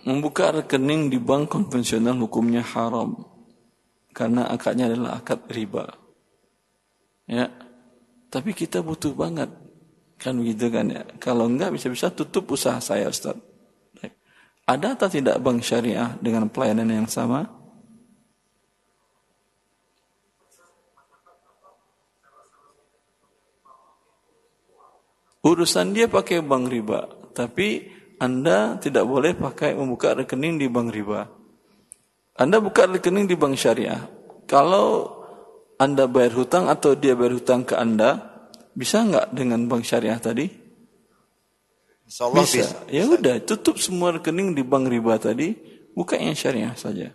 Membuka 0.05 0.53
rekening 0.53 1.09
di 1.09 1.17
bank 1.17 1.49
konvensional 1.49 2.13
hukumnya 2.21 2.61
haram 2.61 3.25
karena 4.13 4.45
akadnya 4.53 4.85
adalah 4.85 5.17
akad 5.17 5.49
riba. 5.49 5.89
Ya. 7.25 7.49
Tapi 8.29 8.53
kita 8.53 8.85
butuh 8.85 9.17
banget 9.17 9.49
Kan 10.15 10.39
begitu 10.39 10.71
kan 10.71 10.87
ya. 10.87 11.03
Kalau 11.19 11.51
enggak 11.51 11.75
bisa-bisa 11.75 12.11
tutup 12.11 12.47
usaha 12.55 12.79
saya 12.79 13.11
Ustaz. 13.11 13.35
Ada 14.65 14.97
atau 14.97 15.05
tidak 15.13 15.37
bank 15.45 15.61
syariah 15.61 16.17
dengan 16.17 16.49
pelayanan 16.49 16.89
yang 16.89 17.09
sama? 17.09 17.45
Urusan 25.45 25.93
dia 25.93 26.09
pakai 26.09 26.41
bank 26.41 26.73
riba, 26.73 27.05
tapi 27.37 27.93
Anda 28.17 28.81
tidak 28.81 29.05
boleh 29.05 29.37
pakai 29.37 29.77
membuka 29.77 30.17
rekening 30.17 30.57
di 30.57 30.65
bank 30.65 30.89
riba. 30.89 31.29
Anda 32.33 32.57
buka 32.57 32.89
rekening 32.89 33.29
di 33.29 33.37
bank 33.37 33.53
syariah. 33.53 34.01
Kalau 34.49 35.13
Anda 35.77 36.09
bayar 36.09 36.33
hutang 36.33 36.65
atau 36.65 36.97
dia 36.97 37.13
bayar 37.13 37.37
hutang 37.37 37.61
ke 37.61 37.77
Anda, 37.77 38.41
bisa 38.73 39.05
nggak 39.05 39.37
dengan 39.37 39.69
bank 39.69 39.85
syariah 39.85 40.17
tadi? 40.17 40.64
Bisa. 42.05 42.29
bisa. 42.37 42.77
Ya 42.93 43.03
udah, 43.09 43.41
tutup 43.41 43.81
semua 43.81 44.13
rekening 44.13 44.53
di 44.53 44.61
bank 44.61 44.87
riba 44.87 45.17
tadi, 45.17 45.57
buka 45.97 46.15
yang 46.15 46.37
syariah 46.37 46.77
saja. 46.77 47.11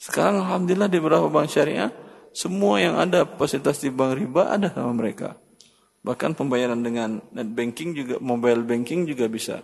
Sekarang 0.00 0.40
alhamdulillah 0.42 0.88
di 0.88 0.98
beberapa 0.98 1.28
bank 1.28 1.52
syariah, 1.52 1.92
semua 2.32 2.80
yang 2.80 2.96
ada 2.96 3.28
fasilitas 3.28 3.84
di 3.84 3.92
bank 3.92 4.16
riba 4.16 4.48
ada 4.48 4.72
sama 4.72 4.96
mereka. 4.96 5.36
Bahkan 6.00 6.38
pembayaran 6.38 6.80
dengan 6.80 7.20
net 7.36 7.50
banking 7.52 7.92
juga, 7.92 8.16
mobile 8.22 8.64
banking 8.64 9.04
juga 9.04 9.28
bisa. 9.28 9.60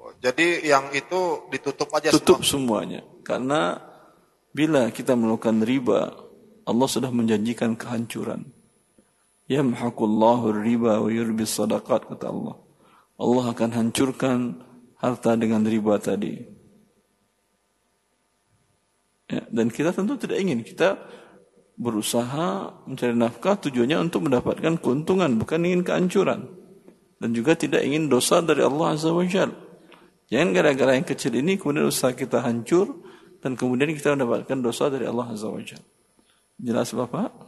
Oh, 0.00 0.14
jadi 0.22 0.64
yang 0.64 0.94
itu 0.96 1.44
ditutup 1.52 1.92
aja 1.92 2.08
Tutup 2.14 2.40
semua? 2.40 2.80
semuanya. 2.80 3.00
Karena 3.20 3.76
bila 4.54 4.88
kita 4.94 5.12
melakukan 5.12 5.60
riba, 5.60 6.14
Allah 6.64 6.88
sudah 6.88 7.12
menjanjikan 7.12 7.76
kehancuran. 7.76 8.48
Yamhaqullahu 9.44 10.56
riba 10.64 11.04
wa 11.04 11.10
yurbi 11.12 11.44
sadaqat 11.44 12.08
kata 12.08 12.32
Allah. 12.32 12.63
Allah 13.14 13.46
akan 13.54 13.70
hancurkan 13.70 14.58
harta 14.98 15.38
dengan 15.38 15.62
riba 15.62 16.00
tadi. 16.02 16.34
Ya, 19.30 19.42
dan 19.48 19.72
kita 19.72 19.94
tentu 19.94 20.20
tidak 20.20 20.38
ingin 20.42 20.60
kita 20.60 21.00
berusaha 21.74 22.70
mencari 22.86 23.14
nafkah 23.16 23.58
tujuannya 23.58 23.98
untuk 23.98 24.30
mendapatkan 24.30 24.78
keuntungan 24.78 25.40
bukan 25.42 25.60
ingin 25.66 25.82
kehancuran 25.82 26.46
dan 27.18 27.30
juga 27.34 27.58
tidak 27.58 27.82
ingin 27.82 28.06
dosa 28.06 28.38
dari 28.44 28.62
Allah 28.62 28.94
Azza 28.94 29.10
wa 29.10 29.24
Jalla. 29.26 29.56
Jangan 30.30 30.48
gara-gara 30.56 30.92
yang 30.96 31.06
kecil 31.06 31.34
ini 31.36 31.58
kemudian 31.58 31.88
usaha 31.88 32.12
kita 32.14 32.44
hancur 32.44 33.00
dan 33.40 33.56
kemudian 33.58 33.92
kita 33.92 34.16
mendapatkan 34.16 34.58
dosa 34.60 34.88
dari 34.92 35.08
Allah 35.08 35.32
Azza 35.32 35.48
wa 35.50 35.60
Jalla. 35.60 35.88
Jelas 36.60 36.94
Bapak? 36.94 37.43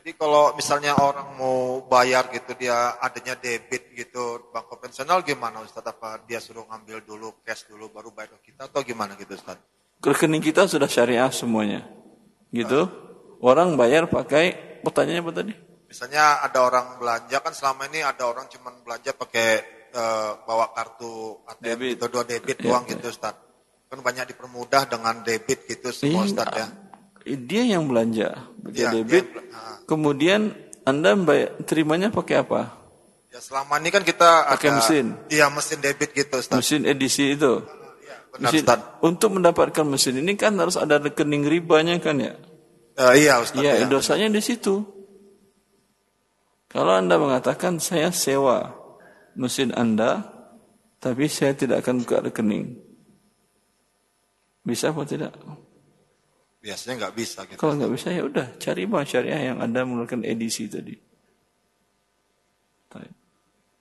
Jadi 0.00 0.16
kalau 0.16 0.56
misalnya 0.56 0.96
orang 0.96 1.36
mau 1.36 1.84
bayar 1.84 2.32
gitu 2.32 2.56
dia 2.56 2.96
adanya 3.04 3.36
debit 3.36 3.92
gitu 3.92 4.48
bank 4.48 4.72
konvensional 4.72 5.20
gimana 5.20 5.60
Ustaz? 5.60 5.84
Apa 5.84 6.24
dia 6.24 6.40
suruh 6.40 6.64
ngambil 6.64 7.04
dulu 7.04 7.44
cash 7.44 7.68
dulu 7.68 7.92
baru 7.92 8.08
bayar 8.08 8.32
ke 8.40 8.48
kita 8.48 8.72
atau 8.72 8.80
gimana 8.80 9.12
gitu 9.20 9.36
Ustaz? 9.36 9.60
Rekening 10.00 10.40
kita 10.40 10.64
sudah 10.64 10.88
syariah 10.88 11.28
semuanya. 11.28 11.84
Gitu. 12.48 12.88
Uh. 12.88 13.44
Orang 13.44 13.76
bayar 13.76 14.08
pakai 14.08 14.80
pertanyaannya 14.80 15.20
apa 15.20 15.32
tadi? 15.36 15.52
Misalnya 15.84 16.48
ada 16.48 16.58
orang 16.64 16.96
belanja 16.96 17.36
kan 17.44 17.52
selama 17.52 17.84
ini 17.92 18.00
ada 18.00 18.24
orang 18.24 18.48
cuma 18.48 18.72
belanja 18.80 19.12
pakai 19.12 19.48
uh, 19.92 20.40
bawa 20.48 20.72
kartu 20.72 21.44
ATM 21.44 21.76
debit. 21.76 21.88
gitu 22.00 22.04
dua 22.08 22.24
debit 22.24 22.56
ya, 22.56 22.64
doang 22.64 22.88
ya. 22.88 22.96
gitu 22.96 23.12
Ustaz. 23.12 23.36
Kan 23.84 24.00
banyak 24.00 24.32
dipermudah 24.32 24.88
dengan 24.88 25.20
debit 25.20 25.68
gitu 25.68 25.92
semua 25.92 26.24
Ustaz 26.24 26.48
ya. 26.56 26.88
Dia 27.26 27.62
yang 27.76 27.86
belanja, 27.86 28.48
dia 28.72 28.88
ya, 28.88 28.90
debit. 28.96 29.28
Dia, 29.28 29.42
uh, 29.52 29.76
Kemudian 29.84 30.56
Anda 30.88 31.12
bayar, 31.18 31.60
terimanya 31.68 32.08
pakai 32.08 32.40
apa? 32.40 32.80
Ya 33.30 33.38
selama 33.38 33.78
ini 33.78 33.94
kan 33.94 34.02
kita 34.02 34.50
pakai 34.50 34.68
ada, 34.72 34.76
mesin. 34.80 35.06
Iya 35.30 35.46
mesin 35.52 35.78
debit 35.78 36.10
gitu 36.16 36.40
Ustaz. 36.40 36.56
Mesin 36.56 36.82
edisi 36.88 37.36
itu. 37.36 37.62
Ya, 38.02 38.16
benar, 38.34 38.50
mesin, 38.50 38.62
Ustaz. 38.66 38.80
Untuk 39.04 39.30
mendapatkan 39.36 39.84
mesin 39.86 40.18
ini 40.18 40.34
kan 40.34 40.56
harus 40.58 40.74
ada 40.74 40.98
rekening 40.98 41.46
ribanya 41.46 41.94
kan 42.02 42.18
ya? 42.18 42.34
Uh, 42.98 43.14
iya 43.14 43.38
Ustaz. 43.38 43.62
Iya, 43.62 43.84
ya. 43.84 43.86
dosanya 43.86 44.32
di 44.34 44.42
situ. 44.42 44.82
Kalau 46.70 46.94
Anda 46.94 47.18
mengatakan 47.18 47.82
saya 47.82 48.10
sewa 48.10 48.74
mesin 49.38 49.70
Anda, 49.74 50.26
tapi 50.98 51.30
saya 51.30 51.54
tidak 51.54 51.86
akan 51.86 52.02
buka 52.02 52.22
rekening. 52.30 52.78
Bisa 54.66 54.90
apa 54.90 55.02
tidak? 55.06 55.34
Biasanya 56.60 57.08
nggak 57.08 57.14
bisa. 57.16 57.48
Gitu. 57.48 57.56
Kalau 57.56 57.72
nggak 57.76 57.92
bisa 57.96 58.12
ya 58.12 58.22
udah 58.28 58.46
cari 58.60 58.84
bank 58.84 59.08
syariah 59.08 59.52
yang 59.52 59.58
ada 59.64 59.80
mengeluarkan 59.84 60.22
edisi 60.28 60.68
tadi. 60.68 60.92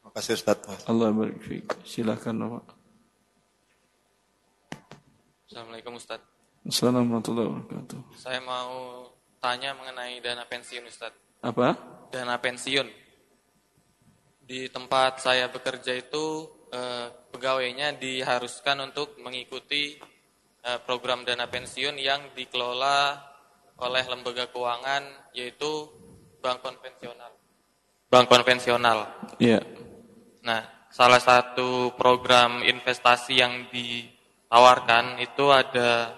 Terima 0.10 0.26
kasih 0.26 0.42
Ustaz. 0.42 0.58
Allah 0.90 1.14
barik 1.14 1.38
Silakan 1.86 2.36
Pak. 2.42 2.66
Assalamualaikum 5.46 5.94
Ustaz. 6.02 6.18
Assalamualaikum 6.66 7.14
warahmatullahi 7.14 7.48
wabarakatuh. 7.54 8.00
Saya 8.18 8.40
mau 8.42 9.06
tanya 9.38 9.78
mengenai 9.78 10.18
dana 10.18 10.50
pensiun 10.50 10.86
Ustaz. 10.90 11.14
Apa? 11.46 11.78
Dana 12.10 12.42
pensiun. 12.42 12.90
Di 14.50 14.66
tempat 14.74 15.22
saya 15.22 15.46
bekerja 15.54 15.94
itu 15.94 16.50
eh, 16.74 17.14
pegawainya 17.30 17.94
diharuskan 18.02 18.90
untuk 18.90 19.14
mengikuti 19.22 20.02
program 20.86 21.24
dana 21.24 21.48
pensiun 21.48 21.96
yang 21.98 22.36
dikelola 22.36 23.30
oleh 23.80 24.04
lembaga 24.12 24.52
keuangan 24.52 25.32
yaitu 25.32 25.88
bank 26.44 26.60
konvensional. 26.64 27.32
Bank 28.10 28.26
konvensional. 28.28 29.00
Iya. 29.40 29.60
Yeah. 29.60 29.64
Nah, 30.44 30.62
salah 30.90 31.22
satu 31.22 31.94
program 31.96 32.66
investasi 32.66 33.40
yang 33.40 33.70
ditawarkan 33.70 35.22
itu 35.22 35.46
ada 35.52 36.16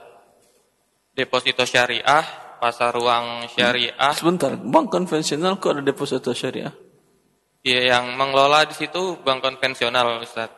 deposito 1.11 1.67
syariah, 1.67 2.23
pasar 2.57 2.95
uang 2.95 3.51
syariah. 3.51 4.13
Sebentar, 4.15 4.55
bank 4.55 4.87
konvensional 4.89 5.59
kok 5.59 5.77
ada 5.77 5.83
deposito 5.83 6.31
syariah? 6.31 6.73
Iya, 7.61 7.93
yang 7.93 8.17
mengelola 8.17 8.65
di 8.65 8.73
situ 8.73 9.21
bank 9.21 9.43
konvensional, 9.45 10.23
Ustaz. 10.23 10.49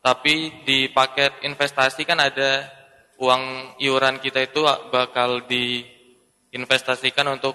Tapi 0.00 0.64
di 0.64 0.88
paket 0.92 1.44
investasi 1.44 2.08
kan 2.08 2.20
ada 2.20 2.79
uang 3.20 3.76
iuran 3.76 4.16
kita 4.18 4.40
itu 4.40 4.64
bakal 4.88 5.44
diinvestasikan 5.44 7.28
untuk 7.28 7.54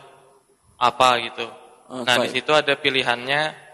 apa 0.78 1.10
gitu. 1.26 1.48
Oh, 1.90 2.06
nah, 2.06 2.22
di 2.22 2.30
situ 2.30 2.54
ada 2.54 2.78
pilihannya. 2.78 3.66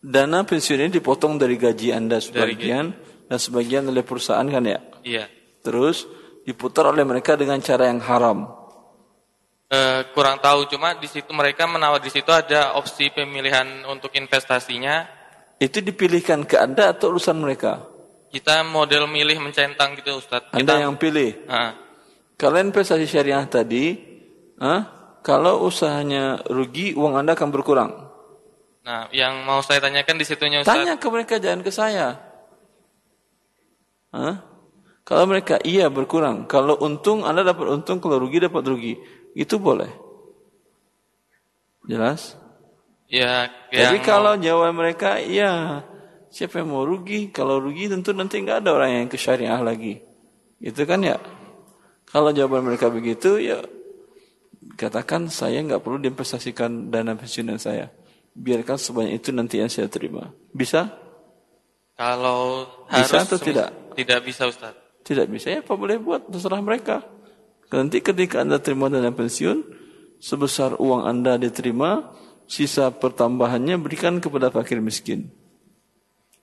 Dana 0.00 0.44
pensiun 0.44 0.88
ini 0.88 0.92
dipotong 0.92 1.36
dari 1.36 1.60
gaji 1.60 1.92
Anda 1.92 2.20
sebagian 2.20 2.92
dan 3.28 3.38
sebagian 3.40 3.84
oleh 3.88 4.00
perusahaan 4.00 4.44
kan 4.48 4.64
ya? 4.64 4.80
Iya. 5.04 5.24
Terus 5.60 6.08
diputar 6.44 6.88
oleh 6.88 7.04
mereka 7.04 7.36
dengan 7.36 7.60
cara 7.60 7.88
yang 7.88 8.00
haram. 8.00 8.48
Uh, 9.70 10.02
kurang 10.16 10.42
tahu 10.42 10.66
cuma 10.66 10.98
di 10.98 11.06
situ 11.06 11.30
mereka 11.30 11.62
menawar 11.68 12.02
di 12.02 12.10
situ 12.10 12.32
ada 12.32 12.74
opsi 12.74 13.12
pemilihan 13.12 13.86
untuk 13.86 14.10
investasinya. 14.16 15.04
Itu 15.60 15.84
dipilihkan 15.84 16.48
ke 16.48 16.56
Anda 16.56 16.96
atau 16.96 17.12
urusan 17.12 17.36
mereka? 17.36 17.89
Kita 18.30 18.62
model 18.62 19.10
milih 19.10 19.42
mencentang 19.42 19.98
gitu 19.98 20.22
Ustaz. 20.22 20.46
Anda 20.54 20.86
yang 20.86 20.94
pilih? 20.94 21.34
Uh. 21.50 21.74
Kalian 22.38 22.70
investasi 22.70 23.04
syariah 23.04 23.42
tadi, 23.50 23.98
uh, 24.62 24.80
kalau 25.20 25.66
usahanya 25.66 26.40
rugi, 26.46 26.94
uang 26.94 27.18
Anda 27.18 27.34
akan 27.34 27.50
berkurang. 27.50 27.90
Nah, 28.86 29.10
yang 29.12 29.44
mau 29.44 29.60
saya 29.60 29.82
tanyakan 29.82 30.16
di 30.16 30.24
situnya 30.24 30.62
Ustaz. 30.64 30.72
Tanya 30.72 30.96
ke 30.96 31.06
mereka, 31.10 31.36
jangan 31.36 31.60
ke 31.60 31.72
saya. 31.74 32.16
Huh? 34.14 34.40
Kalau 35.04 35.26
mereka 35.26 35.58
iya 35.66 35.90
berkurang, 35.90 36.46
kalau 36.46 36.78
untung 36.80 37.26
Anda 37.26 37.42
dapat 37.42 37.66
untung, 37.66 37.98
kalau 37.98 38.22
rugi 38.22 38.46
dapat 38.46 38.62
rugi, 38.62 38.94
itu 39.34 39.58
boleh. 39.58 39.90
Jelas? 41.84 42.38
Ya. 43.10 43.50
Tapi 43.74 43.98
kalau 44.06 44.38
jawaban 44.38 44.78
mereka 44.78 45.18
iya, 45.18 45.82
Siapa 46.30 46.62
yang 46.62 46.70
mau 46.70 46.86
rugi? 46.86 47.34
Kalau 47.34 47.58
rugi 47.58 47.90
tentu 47.90 48.14
nanti 48.14 48.38
nggak 48.38 48.62
ada 48.62 48.70
orang 48.78 48.90
yang 49.02 49.06
ke 49.10 49.18
syariah 49.18 49.58
lagi. 49.58 49.98
Itu 50.62 50.86
kan 50.86 51.02
ya. 51.02 51.18
Kalau 52.06 52.30
jawaban 52.30 52.66
mereka 52.66 52.90
begitu 52.90 53.38
ya 53.38 53.58
katakan 54.78 55.28
saya 55.28 55.60
nggak 55.64 55.82
perlu 55.82 55.98
diinvestasikan 55.98 56.88
dana 56.88 57.18
pensiunan 57.18 57.58
saya. 57.58 57.90
Biarkan 58.30 58.78
sebanyak 58.78 59.18
itu 59.18 59.34
nanti 59.34 59.58
yang 59.58 59.68
saya 59.68 59.90
terima. 59.90 60.30
Bisa? 60.54 60.86
Kalau 61.98 62.64
bisa 62.88 63.26
atau 63.26 63.36
tidak? 63.36 63.92
Tidak 63.98 64.20
bisa 64.22 64.46
Ustaz. 64.46 64.72
Tidak 65.02 65.26
bisa 65.26 65.50
ya 65.50 65.60
apa 65.60 65.74
boleh 65.74 65.98
buat 65.98 66.30
terserah 66.30 66.62
mereka. 66.62 67.02
Nanti 67.74 67.98
ketika 68.02 68.42
Anda 68.42 68.62
terima 68.62 68.86
dana 68.86 69.10
pensiun 69.10 69.66
sebesar 70.22 70.78
uang 70.78 71.06
Anda 71.06 71.40
diterima, 71.40 72.14
sisa 72.46 72.90
pertambahannya 72.94 73.78
berikan 73.80 74.22
kepada 74.22 74.52
fakir 74.52 74.78
miskin. 74.78 75.39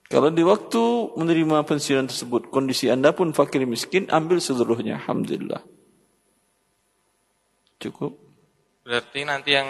Kalau 0.08 0.32
di 0.32 0.40
waktu 0.40 0.84
menerima 1.20 1.68
pensiunan 1.68 2.08
tersebut, 2.08 2.48
kondisi 2.48 2.88
Anda 2.88 3.12
pun 3.12 3.36
fakir 3.36 3.68
miskin, 3.68 4.08
ambil 4.08 4.40
seluruhnya. 4.40 5.04
Alhamdulillah. 5.04 5.60
Cukup. 7.76 8.16
Berarti 8.88 9.28
nanti 9.28 9.52
yang 9.52 9.68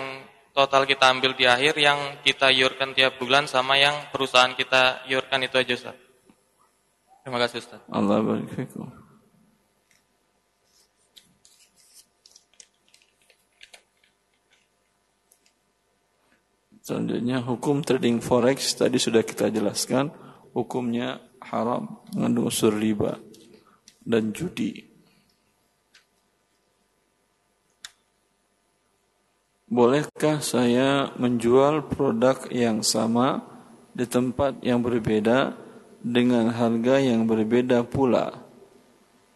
total 0.53 0.85
kita 0.85 1.09
ambil 1.09 1.33
di 1.33 1.49
akhir, 1.49 1.73
yang 1.81 2.21
kita 2.21 2.53
iurkan 2.53 2.93
tiap 2.93 3.17
bulan 3.17 3.49
sama 3.49 3.81
yang 3.81 4.13
perusahaan 4.13 4.53
kita 4.53 5.09
iurkan 5.09 5.41
itu 5.41 5.57
aja 5.57 5.73
Ustaz. 5.73 5.97
Terima 7.25 7.41
kasih 7.41 7.57
Ustaz. 7.57 7.81
Allah 7.89 8.21
barik 8.21 8.69
Selanjutnya 16.85 17.43
hukum 17.43 17.83
trading 17.83 18.23
forex 18.23 18.79
tadi 18.79 18.95
sudah 18.95 19.19
kita 19.19 19.51
jelaskan 19.51 20.26
hukumnya 20.57 21.21
haram 21.37 22.01
mengandung 22.17 22.49
unsur 22.49 22.73
riba 22.73 23.21
dan 24.01 24.33
judi. 24.33 24.89
Bolehkah 29.69 30.41
saya 30.41 31.13
menjual 31.19 31.85
produk 31.91 32.49
yang 32.49 32.81
sama 32.81 33.45
di 33.93 34.09
tempat 34.09 34.57
yang 34.65 34.81
berbeda 34.81 35.53
dengan 36.01 36.49
harga 36.49 36.97
yang 37.03 37.29
berbeda 37.29 37.85
pula? 37.85 38.47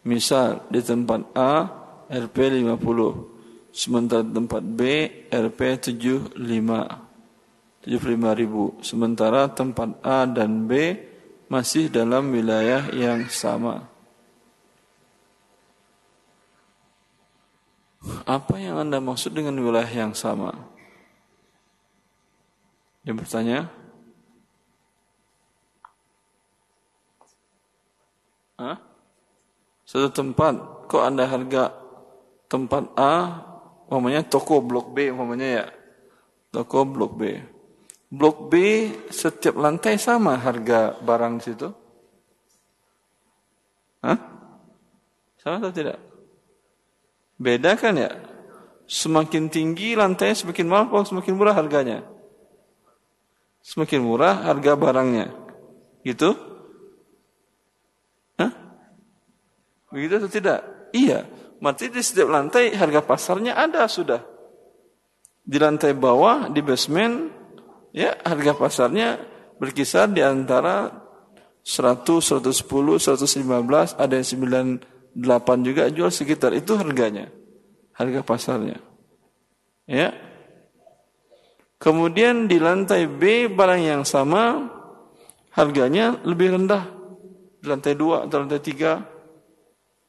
Misal 0.02 0.66
di 0.72 0.82
tempat 0.82 1.30
A 1.38 1.68
RP 2.10 2.58
50, 2.64 3.70
sementara 3.70 4.26
di 4.26 4.32
tempat 4.34 4.62
B 4.64 4.80
RP 5.30 5.60
75. 5.78 7.12
75 7.82 8.38
ribu. 8.38 8.78
Sementara 8.78 9.50
tempat 9.50 9.98
A 10.06 10.22
dan 10.22 10.70
B 10.70 10.94
masih 11.52 11.92
dalam 11.92 12.32
wilayah 12.32 12.88
yang 12.96 13.28
sama. 13.28 13.84
Apa 18.24 18.56
yang 18.56 18.80
Anda 18.80 19.04
maksud 19.04 19.36
dengan 19.36 19.60
wilayah 19.60 19.92
yang 19.92 20.16
sama? 20.16 20.56
Yang 23.04 23.16
bertanya? 23.20 23.58
Hah? 28.56 28.80
Satu 29.84 30.08
tempat, 30.08 30.56
kok 30.88 31.04
Anda 31.04 31.28
harga 31.28 31.76
tempat 32.48 32.96
A, 32.96 33.44
umpamanya 33.92 34.24
toko 34.24 34.64
blok 34.64 34.96
B 34.96 35.12
umpamanya 35.12 35.48
ya. 35.60 35.66
Toko 36.48 36.88
blok 36.88 37.12
B. 37.20 37.44
Blok 38.12 38.52
B 38.52 38.54
setiap 39.08 39.56
lantai 39.56 39.96
sama 39.96 40.36
harga 40.36 41.00
barang 41.00 41.40
situ? 41.40 41.72
Hah? 44.04 44.20
Sama 45.40 45.64
atau 45.64 45.72
tidak? 45.72 45.96
Beda 47.40 47.72
kan 47.80 47.96
ya? 47.96 48.12
Semakin 48.84 49.48
tinggi 49.48 49.96
lantai 49.96 50.36
semakin 50.36 50.68
mahal 50.68 51.08
semakin 51.08 51.32
murah 51.32 51.56
harganya? 51.56 52.04
Semakin 53.64 54.04
murah 54.04 54.44
harga 54.44 54.76
barangnya. 54.76 55.32
Gitu? 56.04 56.36
Hah? 58.36 58.52
Begitu 59.88 60.20
atau 60.20 60.28
tidak? 60.28 60.60
Iya. 60.92 61.24
Berarti 61.64 61.88
di 61.88 62.04
setiap 62.04 62.28
lantai 62.28 62.76
harga 62.76 63.00
pasarnya 63.00 63.56
ada 63.56 63.88
sudah. 63.88 64.20
Di 65.40 65.56
lantai 65.56 65.96
bawah, 65.96 66.52
di 66.52 66.60
basement, 66.60 67.41
ya 67.92 68.16
harga 68.24 68.52
pasarnya 68.56 69.20
berkisar 69.62 70.10
di 70.10 70.24
antara 70.24 70.90
100, 71.62 72.42
110, 72.42 72.98
115, 72.98 73.94
ada 73.94 74.14
yang 74.18 74.26
98 74.26 75.62
juga 75.62 75.86
jual 75.86 76.10
sekitar 76.10 76.50
itu 76.58 76.74
harganya. 76.74 77.30
Harga 77.94 78.26
pasarnya. 78.26 78.82
Ya. 79.86 80.10
Kemudian 81.78 82.50
di 82.50 82.58
lantai 82.58 83.06
B 83.06 83.46
barang 83.46 83.82
yang 83.82 84.02
sama 84.02 84.66
harganya 85.54 86.18
lebih 86.26 86.58
rendah. 86.58 86.90
Di 87.62 87.70
lantai 87.70 87.94
2 87.94 88.26
atau 88.26 88.36
lantai 88.42 88.58
3. 88.58 88.98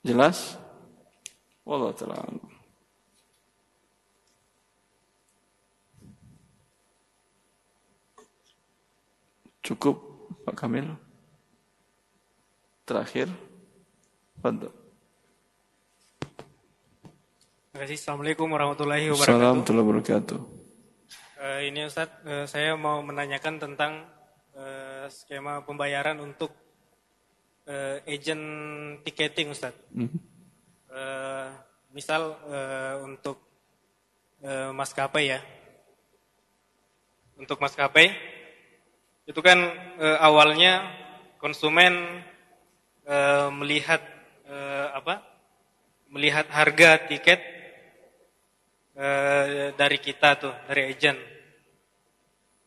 Jelas? 0.01 0.57
Wallah 1.61 1.93
ta'ala. 1.93 2.52
Cukup 9.63 9.95
Pak 10.43 10.59
Kamil. 10.59 10.91
Terakhir. 12.83 13.31
Fadl. 14.43 14.67
Terima 17.71 17.79
kasih. 17.87 17.95
Assalamualaikum 17.95 18.51
warahmatullahi 18.51 19.07
wabarakatuh. 19.07 19.23
Assalamualaikum 19.23 19.55
warahmatullahi 19.55 19.87
wabarakatuh. 19.87 20.39
Uh, 21.39 21.61
ini 21.63 21.79
Ustaz, 21.87 22.11
uh, 22.27 22.43
saya 22.43 22.75
mau 22.75 22.99
menanyakan 23.07 23.55
tentang 23.55 24.03
uh, 24.51 25.07
skema 25.07 25.63
pembayaran 25.63 26.19
untuk 26.19 26.51
uh, 27.63 28.03
agent 28.03 28.43
ticketing 29.07 29.55
Ustaz. 29.55 29.71
Mm 29.95 30.11
-hmm. 30.11 30.19
uh, 30.91 31.47
misal 31.95 32.35
uh, 32.51 32.99
untuk 32.99 33.39
uh, 34.43 34.75
maskapai 34.75 35.39
ya, 35.39 35.39
untuk 37.39 37.63
maskapai 37.63 38.32
itu 39.23 39.39
kan 39.39 39.55
uh, 40.03 40.19
awalnya 40.19 40.83
konsumen 41.39 42.23
uh, 43.07 43.47
melihat 43.55 44.03
uh, 44.47 44.99
apa, 44.99 45.23
melihat 46.11 46.43
harga 46.51 47.07
tiket 47.07 47.39
uh, 48.99 49.71
dari 49.79 49.97
kita 50.03 50.35
tuh, 50.35 50.55
dari 50.67 50.91
agent. 50.91 51.19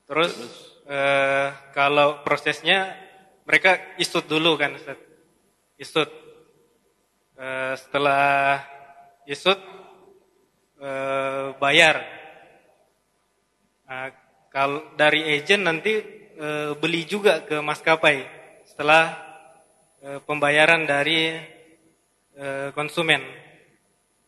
Terus 0.08 0.32
uh, 0.88 1.52
kalau 1.76 2.24
prosesnya 2.24 2.94
mereka 3.44 3.76
isut 4.00 4.24
dulu 4.24 4.56
kan 4.56 4.80
Ustaz. 4.80 4.96
Isut. 5.76 6.08
Uh, 7.36 7.76
setelah 7.76 8.64
isut 9.28 9.60
uh, 10.80 11.52
bayar. 11.60 12.00
Nah, 13.84 14.08
kalau 14.48 14.96
dari 14.96 15.20
agent 15.36 15.68
nanti 15.68 16.15
uh, 16.38 16.72
beli 16.78 17.08
juga 17.08 17.42
ke 17.44 17.58
maskapai 17.60 18.24
setelah 18.68 19.16
uh, 20.04 20.20
pembayaran 20.24 20.84
dari 20.84 21.34
uh, 22.38 22.70
konsumen. 22.72 23.20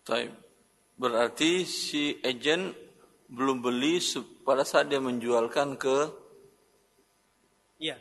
Taib. 0.05 0.33
Berarti 0.99 1.63
si 1.63 2.19
agent 2.27 2.75
belum 3.29 3.61
beli 3.61 4.01
pada 4.43 4.65
saat 4.65 4.89
dia 4.89 4.99
menjualkan 4.99 5.77
ke 5.77 6.29
Iya. 7.79 7.95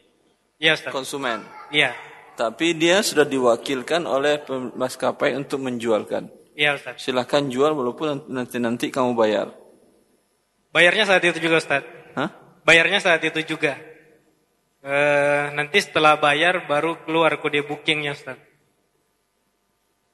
Iya, 0.58 0.74
Ustaz. 0.74 0.90
konsumen. 0.90 1.46
Iya. 1.70 1.94
Tapi 2.34 2.74
dia 2.74 3.06
sudah 3.06 3.26
diwakilkan 3.26 4.10
oleh 4.10 4.42
maskapai 4.74 5.38
untuk 5.38 5.62
menjualkan. 5.62 6.34
Iya, 6.58 6.82
Ustaz. 6.82 6.98
Silahkan 6.98 7.46
jual 7.46 7.78
walaupun 7.78 8.26
nanti-nanti 8.34 8.90
kamu 8.90 9.14
bayar. 9.14 9.54
Bayarnya 10.74 11.06
saat 11.06 11.22
itu 11.22 11.38
juga, 11.38 11.62
Ustaz. 11.62 11.86
Hah? 12.18 12.34
Bayarnya 12.66 12.98
saat 12.98 13.22
itu 13.22 13.46
juga. 13.46 13.78
E, 14.84 14.96
nanti 15.58 15.78
setelah 15.82 16.18
bayar 16.22 16.66
baru 16.70 17.02
keluar 17.04 17.38
kode 17.42 17.66
bookingnya, 17.66 18.14
Ustaz. 18.14 18.38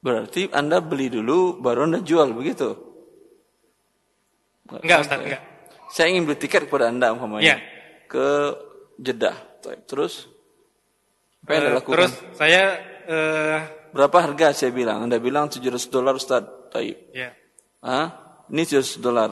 Berarti 0.04 0.52
Anda 0.52 0.84
beli 0.84 1.08
dulu, 1.08 1.56
baru 1.60 1.88
Anda 1.88 2.00
jual, 2.04 2.32
begitu? 2.36 2.76
Enggak, 4.68 5.04
Ustaz, 5.04 5.20
enggak. 5.20 5.42
Saya 5.92 6.10
ingin 6.12 6.24
beli 6.28 6.36
tiket 6.40 6.66
kepada 6.68 6.88
Anda, 6.90 7.12
umpamanya. 7.12 7.44
Iya. 7.44 7.56
Ke 8.08 8.26
Jeddah. 9.00 9.36
Terus? 9.88 10.28
Apa 11.44 11.50
yang 11.56 11.60
Anda 11.60 11.70
Uh, 11.70 11.76
lakukan? 11.80 11.94
terus 11.96 12.12
saya 12.36 12.62
uh, 13.08 13.58
Berapa 13.94 14.26
harga 14.26 14.50
saya 14.50 14.74
bilang? 14.74 15.06
Anda 15.06 15.22
bilang 15.22 15.46
700 15.46 15.86
dolar 15.86 16.18
Ustaz. 16.18 16.42
Taib. 16.74 16.98
ya. 17.14 17.30
Ah, 17.78 18.42
ini 18.50 18.66
700 18.66 18.98
dolar. 18.98 19.30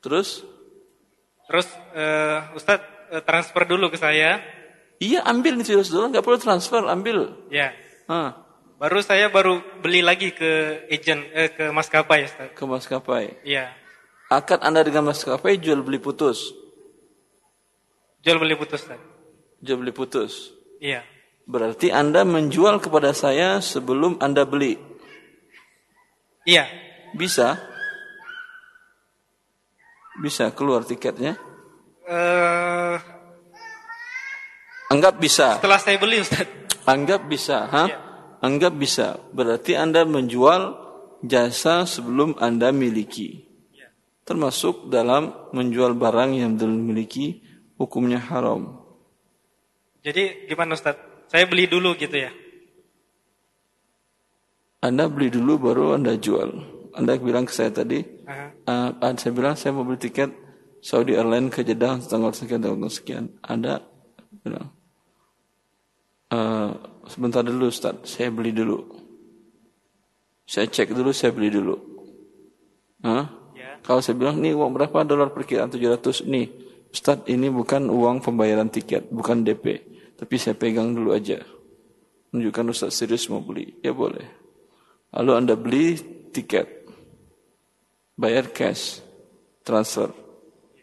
Terus? 0.00 0.40
Terus 1.44 1.68
uh, 1.92 2.48
Ustadz 2.56 2.80
uh, 2.80 2.91
transfer 3.20 3.68
dulu 3.68 3.92
ke 3.92 4.00
saya. 4.00 4.40
Iya, 5.02 5.26
ambil 5.28 5.60
nih 5.60 5.66
700 5.68 5.92
dolar, 5.92 6.08
nggak 6.14 6.24
perlu 6.24 6.38
transfer, 6.40 6.80
ambil. 6.88 7.36
Ya. 7.52 7.76
Baru 8.82 8.98
saya 8.98 9.30
baru 9.30 9.62
beli 9.78 10.02
lagi 10.02 10.34
ke 10.34 10.82
agent 10.90 11.22
eh, 11.36 11.50
ke 11.54 11.70
maskapai, 11.70 12.26
Ustaz. 12.26 12.48
ke 12.56 12.62
maskapai. 12.66 13.42
Iya. 13.46 13.70
Akad 14.32 14.64
Anda 14.64 14.82
dengan 14.82 15.12
maskapai 15.12 15.60
jual 15.60 15.84
beli 15.84 16.00
putus. 16.00 16.50
Jual 18.24 18.40
beli 18.40 18.56
putus, 18.58 18.82
Ustaz. 18.82 18.98
Jual 19.62 19.82
beli 19.82 19.94
putus. 19.94 20.50
Iya. 20.82 21.06
Berarti 21.46 21.90
Anda 21.94 22.26
menjual 22.26 22.78
kepada 22.82 23.14
saya 23.14 23.62
sebelum 23.62 24.18
Anda 24.18 24.42
beli. 24.46 24.78
Iya. 26.42 26.66
Bisa? 27.14 27.58
Bisa 30.18 30.50
keluar 30.54 30.82
tiketnya? 30.82 31.38
Eh, 32.02 32.96
Anggap 34.92 35.14
bisa. 35.22 35.56
setelah 35.56 35.80
saya 35.80 35.96
beli, 35.96 36.20
Ustaz. 36.20 36.44
Anggap 36.84 37.24
bisa, 37.30 37.64
ha? 37.70 37.84
Anggap 38.42 38.74
bisa. 38.76 39.16
Berarti 39.32 39.72
Anda 39.78 40.04
menjual 40.04 40.76
jasa 41.24 41.86
sebelum 41.86 42.36
Anda 42.42 42.74
miliki. 42.74 43.48
Termasuk 44.22 44.90
dalam 44.92 45.50
menjual 45.54 45.96
barang 45.98 46.30
yang 46.38 46.54
belum 46.58 46.92
miliki, 46.92 47.40
hukumnya 47.80 48.20
haram. 48.20 48.82
Jadi 50.02 50.46
gimana, 50.50 50.74
Ustaz? 50.76 50.98
Saya 51.30 51.48
beli 51.48 51.70
dulu 51.70 51.96
gitu 51.96 52.18
ya. 52.18 52.30
Anda 54.82 55.06
beli 55.06 55.30
dulu 55.30 55.56
baru 55.62 55.94
Anda 55.94 56.18
jual. 56.18 56.50
Anda 56.92 57.16
bilang 57.16 57.48
ke 57.48 57.54
saya 57.54 57.72
tadi, 57.72 58.04
uh, 58.68 58.90
saya 59.16 59.32
bilang 59.32 59.56
saya 59.56 59.72
mau 59.72 59.86
beli 59.86 59.96
tiket 59.96 60.28
Saudi 60.82 61.14
Airlines 61.14 61.54
ke 61.54 61.62
Jeddah 61.62 62.02
tanggal 62.02 62.34
sekian 62.34 62.58
tanggal 62.58 62.90
sekian. 62.90 63.30
Anda 63.46 63.78
bilang, 64.42 64.74
uh, 66.34 66.74
sebentar 67.06 67.46
dulu 67.46 67.70
Ustaz, 67.70 68.02
saya 68.02 68.34
beli 68.34 68.50
dulu. 68.50 68.82
Saya 70.42 70.66
cek 70.66 70.90
dulu, 70.90 71.14
saya 71.14 71.30
beli 71.30 71.54
dulu. 71.54 71.78
Hah? 73.06 73.30
Kalau 73.82 74.02
saya 74.02 74.18
bilang, 74.18 74.42
ini 74.42 74.54
uang 74.54 74.74
berapa 74.74 75.06
dolar 75.06 75.30
perkiraan 75.30 75.70
700? 75.70 76.26
Nih, 76.26 76.50
Ustaz 76.90 77.22
ini 77.30 77.46
bukan 77.46 77.86
uang 77.86 78.22
pembayaran 78.22 78.70
tiket, 78.70 79.06
bukan 79.10 79.46
DP. 79.46 79.86
Tapi 80.18 80.34
saya 80.38 80.58
pegang 80.58 80.94
dulu 80.94 81.14
aja. 81.14 81.42
Menunjukkan 82.30 82.64
Ustaz 82.74 82.98
serius 82.98 83.26
mau 83.30 83.42
beli. 83.42 83.78
Ya 83.82 83.94
boleh. 83.94 84.26
Lalu 85.14 85.30
Anda 85.34 85.54
beli 85.54 85.98
tiket. 86.30 86.90
Bayar 88.14 88.50
cash. 88.50 89.02
Transfer. 89.62 90.21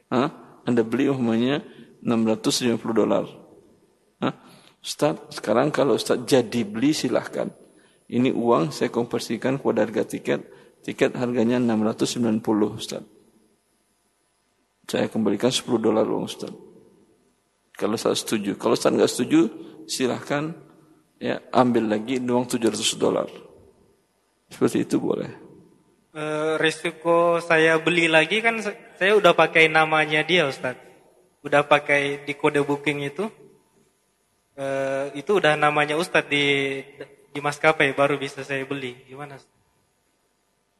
Hah? 0.09 0.29
Anda 0.65 0.85
beli 0.85 1.09
umpamanya 1.09 1.63
650 2.01 2.77
dolar. 2.93 3.25
Ustaz, 4.79 5.19
sekarang 5.35 5.75
kalau 5.75 5.99
Ustaz 5.99 6.23
jadi 6.23 6.63
beli 6.63 6.95
silahkan. 6.95 7.51
Ini 8.09 8.31
uang 8.33 8.71
saya 8.73 8.89
konversikan 8.89 9.59
kepada 9.59 9.85
harga 9.85 10.07
tiket. 10.07 10.41
Tiket 10.81 11.13
harganya 11.19 11.59
690 11.59 12.41
Ustaz. 12.73 13.03
Saya 14.89 15.05
kembalikan 15.11 15.51
10 15.53 15.67
dolar 15.77 16.07
uang 16.07 16.25
Ustaz. 16.25 16.49
Kalau 17.75 17.99
Ustaz 17.99 18.23
setuju. 18.23 18.55
Kalau 18.55 18.73
Ustaz 18.73 18.95
nggak 18.95 19.11
setuju, 19.11 19.41
silahkan 19.85 20.55
Ya, 21.19 21.43
ambil 21.51 21.91
lagi 21.91 22.15
uang 22.23 22.47
700 22.47 22.95
dolar. 22.95 23.27
Seperti 24.47 24.87
itu 24.87 25.03
boleh. 25.03 25.27
E, 26.09 26.23
risiko 26.57 27.37
saya 27.41 27.77
beli 27.77 28.09
lagi 28.09 28.41
kan 28.41 28.61
saya 28.97 29.13
udah 29.17 29.33
pakai 29.37 29.69
namanya 29.69 30.25
dia 30.25 30.49
Ustaz. 30.49 30.77
Udah 31.45 31.63
pakai 31.63 32.25
di 32.25 32.33
kode 32.33 32.61
booking 32.65 33.05
itu. 33.05 33.29
E, 34.57 34.65
itu 35.17 35.37
udah 35.37 35.53
namanya 35.55 35.95
Ustaz 35.95 36.25
di 36.25 36.79
di 37.29 37.39
maskapai 37.39 37.93
baru 37.93 38.17
bisa 38.17 38.41
saya 38.41 38.65
beli. 38.65 38.97
Gimana? 39.05 39.37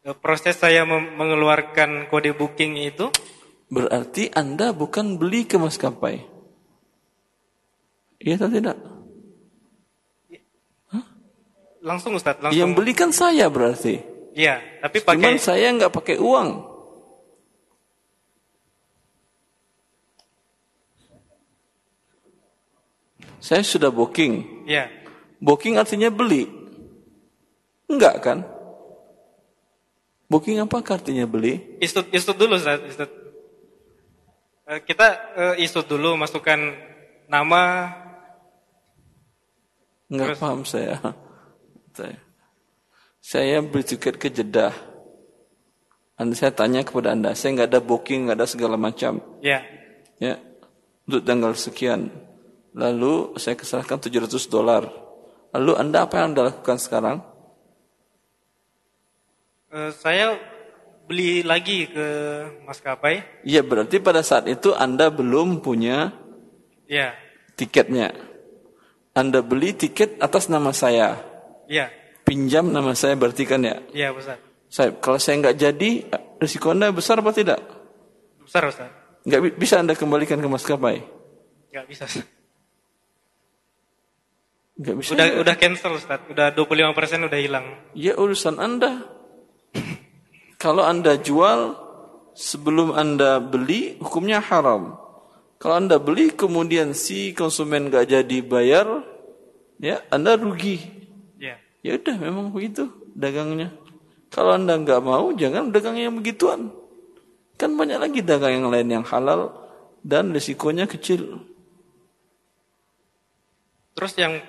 E, 0.02 0.14
proses 0.18 0.58
saya 0.58 0.86
mengeluarkan 0.90 2.10
kode 2.10 2.34
booking 2.34 2.82
itu 2.82 3.08
Berarti 3.70 4.34
Anda 4.34 4.74
bukan 4.74 5.22
beli 5.22 5.46
ke 5.46 5.62
maskapai. 5.62 6.26
Iya 8.18 8.36
atau 8.42 8.50
tidak? 8.50 8.78
Langsung 11.80 12.18
Ustaz, 12.18 12.36
langsung. 12.44 12.60
Yang 12.60 12.72
beli 12.76 12.92
kan 12.98 13.14
saya 13.14 13.48
berarti. 13.48 14.04
Iya, 14.40 14.56
tapi 14.80 15.04
pakai. 15.04 15.20
Cuman 15.20 15.36
saya 15.36 15.68
nggak 15.76 15.92
pakai 15.92 16.16
uang. 16.16 16.50
Saya 23.44 23.68
sudah 23.68 23.92
booking. 23.92 24.64
Iya. 24.64 24.88
Booking 25.44 25.76
artinya 25.76 26.08
beli. 26.08 26.48
Enggak 27.92 28.16
kan? 28.24 28.40
Booking 30.32 30.64
apa 30.64 30.80
artinya 30.88 31.28
beli? 31.28 31.80
Istut, 31.84 32.08
istut 32.16 32.40
dulu 32.40 32.56
Ustaz, 32.56 32.80
istut. 32.88 33.12
Eh, 34.70 34.80
kita 34.86 35.08
uh, 35.36 35.56
istut 35.60 35.84
dulu, 35.90 36.16
masukkan 36.16 36.60
nama. 37.28 37.92
Enggak 40.08 40.40
paham 40.40 40.64
saya. 40.64 40.96
Saya, 42.00 42.16
saya 43.30 43.62
beli 43.62 43.86
tiket 43.86 44.18
ke 44.18 44.34
Jeddah. 44.34 44.74
Anda 46.18 46.34
saya 46.34 46.50
tanya 46.50 46.82
kepada 46.82 47.14
Anda, 47.14 47.38
saya 47.38 47.54
nggak 47.54 47.70
ada 47.70 47.82
booking, 47.86 48.26
nggak 48.26 48.42
ada 48.42 48.50
segala 48.50 48.74
macam. 48.74 49.22
Ya. 49.46 49.62
Ya. 50.18 50.42
Untuk 51.06 51.22
tanggal 51.30 51.54
sekian. 51.54 52.10
Lalu 52.74 53.38
saya 53.38 53.54
keserahkan 53.54 54.02
700 54.02 54.34
dolar. 54.50 54.90
Lalu 55.54 55.72
Anda 55.78 56.10
apa 56.10 56.18
yang 56.18 56.34
Anda 56.34 56.50
lakukan 56.50 56.82
sekarang? 56.82 57.22
Uh, 59.70 59.94
saya 59.94 60.34
beli 61.06 61.46
lagi 61.46 61.86
ke 61.86 62.08
maskapai. 62.66 63.46
Iya, 63.46 63.62
berarti 63.62 64.02
pada 64.02 64.26
saat 64.26 64.50
itu 64.50 64.74
Anda 64.74 65.14
belum 65.14 65.62
punya 65.62 66.18
ya. 66.90 67.14
tiketnya. 67.54 68.10
Anda 69.14 69.46
beli 69.46 69.78
tiket 69.78 70.18
atas 70.18 70.50
nama 70.50 70.74
saya. 70.74 71.22
Iya. 71.70 72.00
Pinjam 72.30 72.70
nama 72.70 72.94
saya 72.94 73.18
berarti 73.18 73.42
kan 73.50 73.66
ya? 73.66 73.82
Iya, 73.90 74.14
Ustaz. 74.14 74.38
Saya, 74.70 74.94
kalau 75.02 75.18
saya 75.18 75.42
nggak 75.42 75.58
jadi, 75.58 75.90
risiko 76.38 76.70
Anda 76.70 76.94
besar 76.94 77.26
apa 77.26 77.34
tidak? 77.34 77.58
Besar, 78.46 78.70
Ustaz. 78.70 78.94
Nggak 79.26 79.58
bisa 79.58 79.82
Anda 79.82 79.98
kembalikan 79.98 80.38
ke 80.38 80.46
maskapai? 80.46 81.02
Nggak 81.74 81.86
bisa. 81.90 82.06
Nggak 84.78 84.96
bisa. 85.02 85.10
Udah, 85.18 85.28
udah 85.42 85.56
cancel, 85.58 85.98
Ustaz. 85.98 86.22
Udah 86.30 86.54
25% 86.54 87.26
udah 87.26 87.40
hilang. 87.42 87.66
Ya 87.98 88.14
urusan 88.14 88.62
Anda. 88.62 89.10
Kalau 90.62 90.86
Anda 90.86 91.18
jual 91.18 91.74
sebelum 92.38 92.94
Anda 92.94 93.42
beli, 93.42 93.98
hukumnya 93.98 94.38
haram. 94.38 95.02
Kalau 95.58 95.82
Anda 95.82 95.98
beli 95.98 96.30
kemudian 96.38 96.94
si 96.94 97.34
konsumen 97.34 97.90
nggak 97.90 98.06
jadi 98.06 98.38
bayar, 98.46 99.02
ya 99.82 100.06
Anda 100.14 100.38
rugi. 100.38 100.99
Ya. 101.82 101.96
Udah 101.96 102.16
memang 102.20 102.52
begitu 102.52 102.92
dagangnya. 103.16 103.72
Kalau 104.30 104.56
Anda 104.56 104.78
nggak 104.78 105.02
mau, 105.02 105.34
jangan 105.34 105.74
dagang 105.74 105.98
yang 105.98 106.14
begituan. 106.14 106.70
Kan 107.58 107.76
banyak 107.76 108.00
lagi 108.00 108.20
dagang 108.22 108.62
yang 108.62 108.68
lain 108.70 108.88
yang 109.02 109.06
halal 109.08 109.52
dan 110.06 110.32
risikonya 110.32 110.86
kecil. 110.86 111.44
Terus 113.98 114.14
yang 114.16 114.40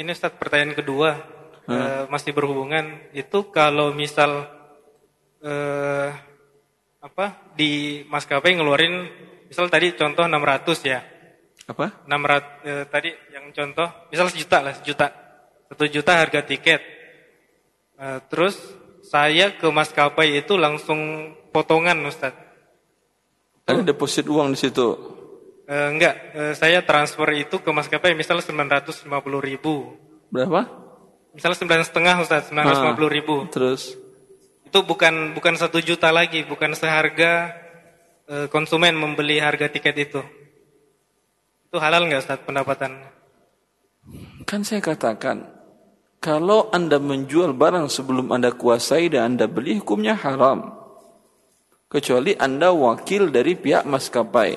ini 0.00 0.10
Ustaz 0.16 0.32
pertanyaan 0.32 0.72
kedua 0.72 1.20
hmm. 1.68 1.72
e, 1.72 1.76
masih 2.08 2.32
berhubungan 2.32 3.04
itu 3.12 3.52
kalau 3.52 3.92
misal 3.92 4.48
e, 5.44 5.52
apa 7.04 7.52
di 7.52 8.00
maskapai 8.08 8.56
ngeluarin 8.56 9.04
misal 9.52 9.68
tadi 9.68 9.92
contoh 9.92 10.24
600 10.24 10.88
ya. 10.88 11.04
Apa? 11.68 12.06
600 12.08 12.64
e, 12.64 12.72
tadi 12.88 13.10
yang 13.34 13.52
contoh 13.52 13.88
misal 14.08 14.32
sejuta 14.32 14.58
lah 14.64 14.72
sejuta. 14.72 15.23
Satu 15.70 15.84
juta 15.88 16.20
harga 16.20 16.44
tiket. 16.44 16.82
E, 17.94 18.06
terus 18.28 18.58
saya 19.04 19.52
ke 19.54 19.68
maskapai 19.68 20.40
itu 20.40 20.56
langsung 20.56 21.32
potongan 21.54 22.00
Ustaz. 22.08 22.34
Ada 23.64 23.80
deposit 23.80 24.28
uang 24.28 24.52
di 24.52 24.58
situ? 24.58 24.88
E, 25.64 25.76
enggak, 25.94 26.14
e, 26.36 26.42
saya 26.58 26.84
transfer 26.84 27.28
itu 27.36 27.62
ke 27.62 27.70
maskapai 27.72 28.12
misal 28.12 28.42
950 28.42 29.08
ribu. 29.40 29.96
Berapa? 30.28 30.68
Misal 31.32 31.56
sembilan 31.56 31.82
setengah 31.86 32.14
Ustaz, 32.20 32.50
950 32.52 33.08
ribu. 33.08 33.46
Terus? 33.48 33.96
Itu 34.68 34.82
bukan 34.82 35.32
bukan 35.32 35.54
satu 35.54 35.78
juta 35.78 36.10
lagi, 36.10 36.42
bukan 36.44 36.74
seharga 36.74 37.54
e, 38.28 38.34
konsumen 38.50 38.98
membeli 38.98 39.40
harga 39.40 39.70
tiket 39.70 39.96
itu. 40.10 40.22
Itu 41.70 41.78
halal 41.80 42.06
nggak 42.10 42.22
Ustaz 42.22 42.38
pendapatan? 42.44 43.13
Kan 44.44 44.60
saya 44.62 44.84
katakan, 44.84 45.48
kalau 46.20 46.72
Anda 46.72 46.96
menjual 46.96 47.52
barang 47.52 47.92
sebelum 47.92 48.32
Anda 48.32 48.52
kuasai 48.52 49.12
dan 49.12 49.36
Anda 49.36 49.44
beli, 49.44 49.80
hukumnya 49.80 50.16
haram. 50.16 50.72
Kecuali 51.88 52.32
Anda 52.36 52.72
wakil 52.72 53.28
dari 53.28 53.56
pihak 53.56 53.84
maskapai. 53.84 54.56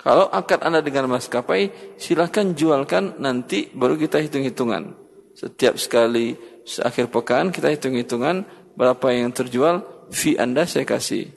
Kalau 0.00 0.28
akad 0.28 0.60
Anda 0.60 0.84
dengan 0.84 1.12
maskapai, 1.12 1.96
silakan 1.96 2.52
jualkan 2.52 3.20
nanti 3.20 3.72
baru 3.72 3.96
kita 3.96 4.20
hitung-hitungan. 4.20 4.96
Setiap 5.32 5.80
sekali 5.80 6.36
seakhir 6.64 7.08
pekan 7.08 7.48
kita 7.48 7.72
hitung-hitungan 7.72 8.44
berapa 8.76 9.06
yang 9.12 9.32
terjual, 9.32 10.08
fee 10.12 10.36
Anda 10.36 10.68
saya 10.68 10.84
kasih. 10.84 11.32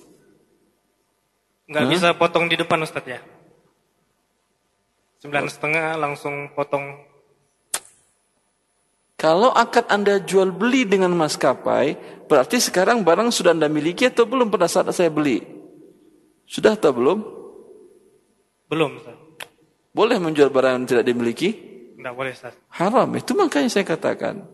Nggak 1.67 1.85
bisa 1.91 2.07
potong 2.15 2.47
di 2.47 2.55
depan 2.55 2.83
Ustaz 2.83 3.03
ya? 3.03 3.19
Sembilan 5.17 5.49
setengah 5.49 5.97
langsung 5.97 6.53
potong. 6.53 6.93
Kalau 9.17 9.49
akad 9.49 9.89
Anda 9.89 10.21
jual 10.21 10.53
beli 10.53 10.85
dengan 10.85 11.09
maskapai, 11.17 11.97
berarti 12.29 12.61
sekarang 12.61 13.01
barang 13.01 13.33
sudah 13.33 13.49
Anda 13.57 13.65
miliki 13.65 14.05
atau 14.05 14.29
belum 14.29 14.53
pada 14.53 14.69
saat 14.69 14.93
saya 14.93 15.09
beli? 15.09 15.41
Sudah 16.45 16.77
atau 16.77 16.93
belum? 16.93 17.17
Belum, 18.69 19.01
Ustaz. 19.01 19.17
Boleh 19.89 20.21
menjual 20.21 20.53
barang 20.53 20.73
yang 20.77 20.85
tidak 20.85 21.05
dimiliki? 21.09 21.49
Tidak 21.97 22.13
boleh, 22.13 22.37
Ustaz. 22.37 22.53
Haram, 22.77 23.09
itu 23.17 23.33
makanya 23.33 23.73
saya 23.73 23.89
katakan. 23.89 24.45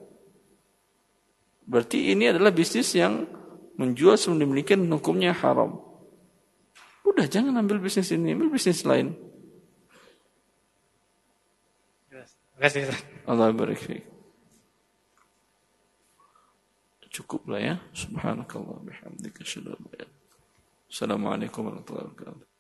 Berarti 1.68 2.16
ini 2.16 2.32
adalah 2.32 2.56
bisnis 2.56 2.88
yang 2.96 3.28
menjual 3.76 4.16
sebelum 4.16 4.48
dimiliki 4.48 4.80
hukumnya 4.80 5.36
haram. 5.36 5.76
Udah 7.04 7.28
jangan 7.28 7.60
ambil 7.60 7.84
bisnis 7.84 8.16
ini, 8.16 8.32
ambil 8.32 8.48
bisnis 8.48 8.88
lain. 8.88 9.12
Barik 13.58 13.82
Cukuplah 17.10 17.58
ya. 17.58 17.76
Subhanakallah 17.98 18.78
bihamdika 18.86 19.42
Assalamualaikum 20.86 21.66
warahmatullahi 21.66 22.14
wabarakatuh. 22.14 22.53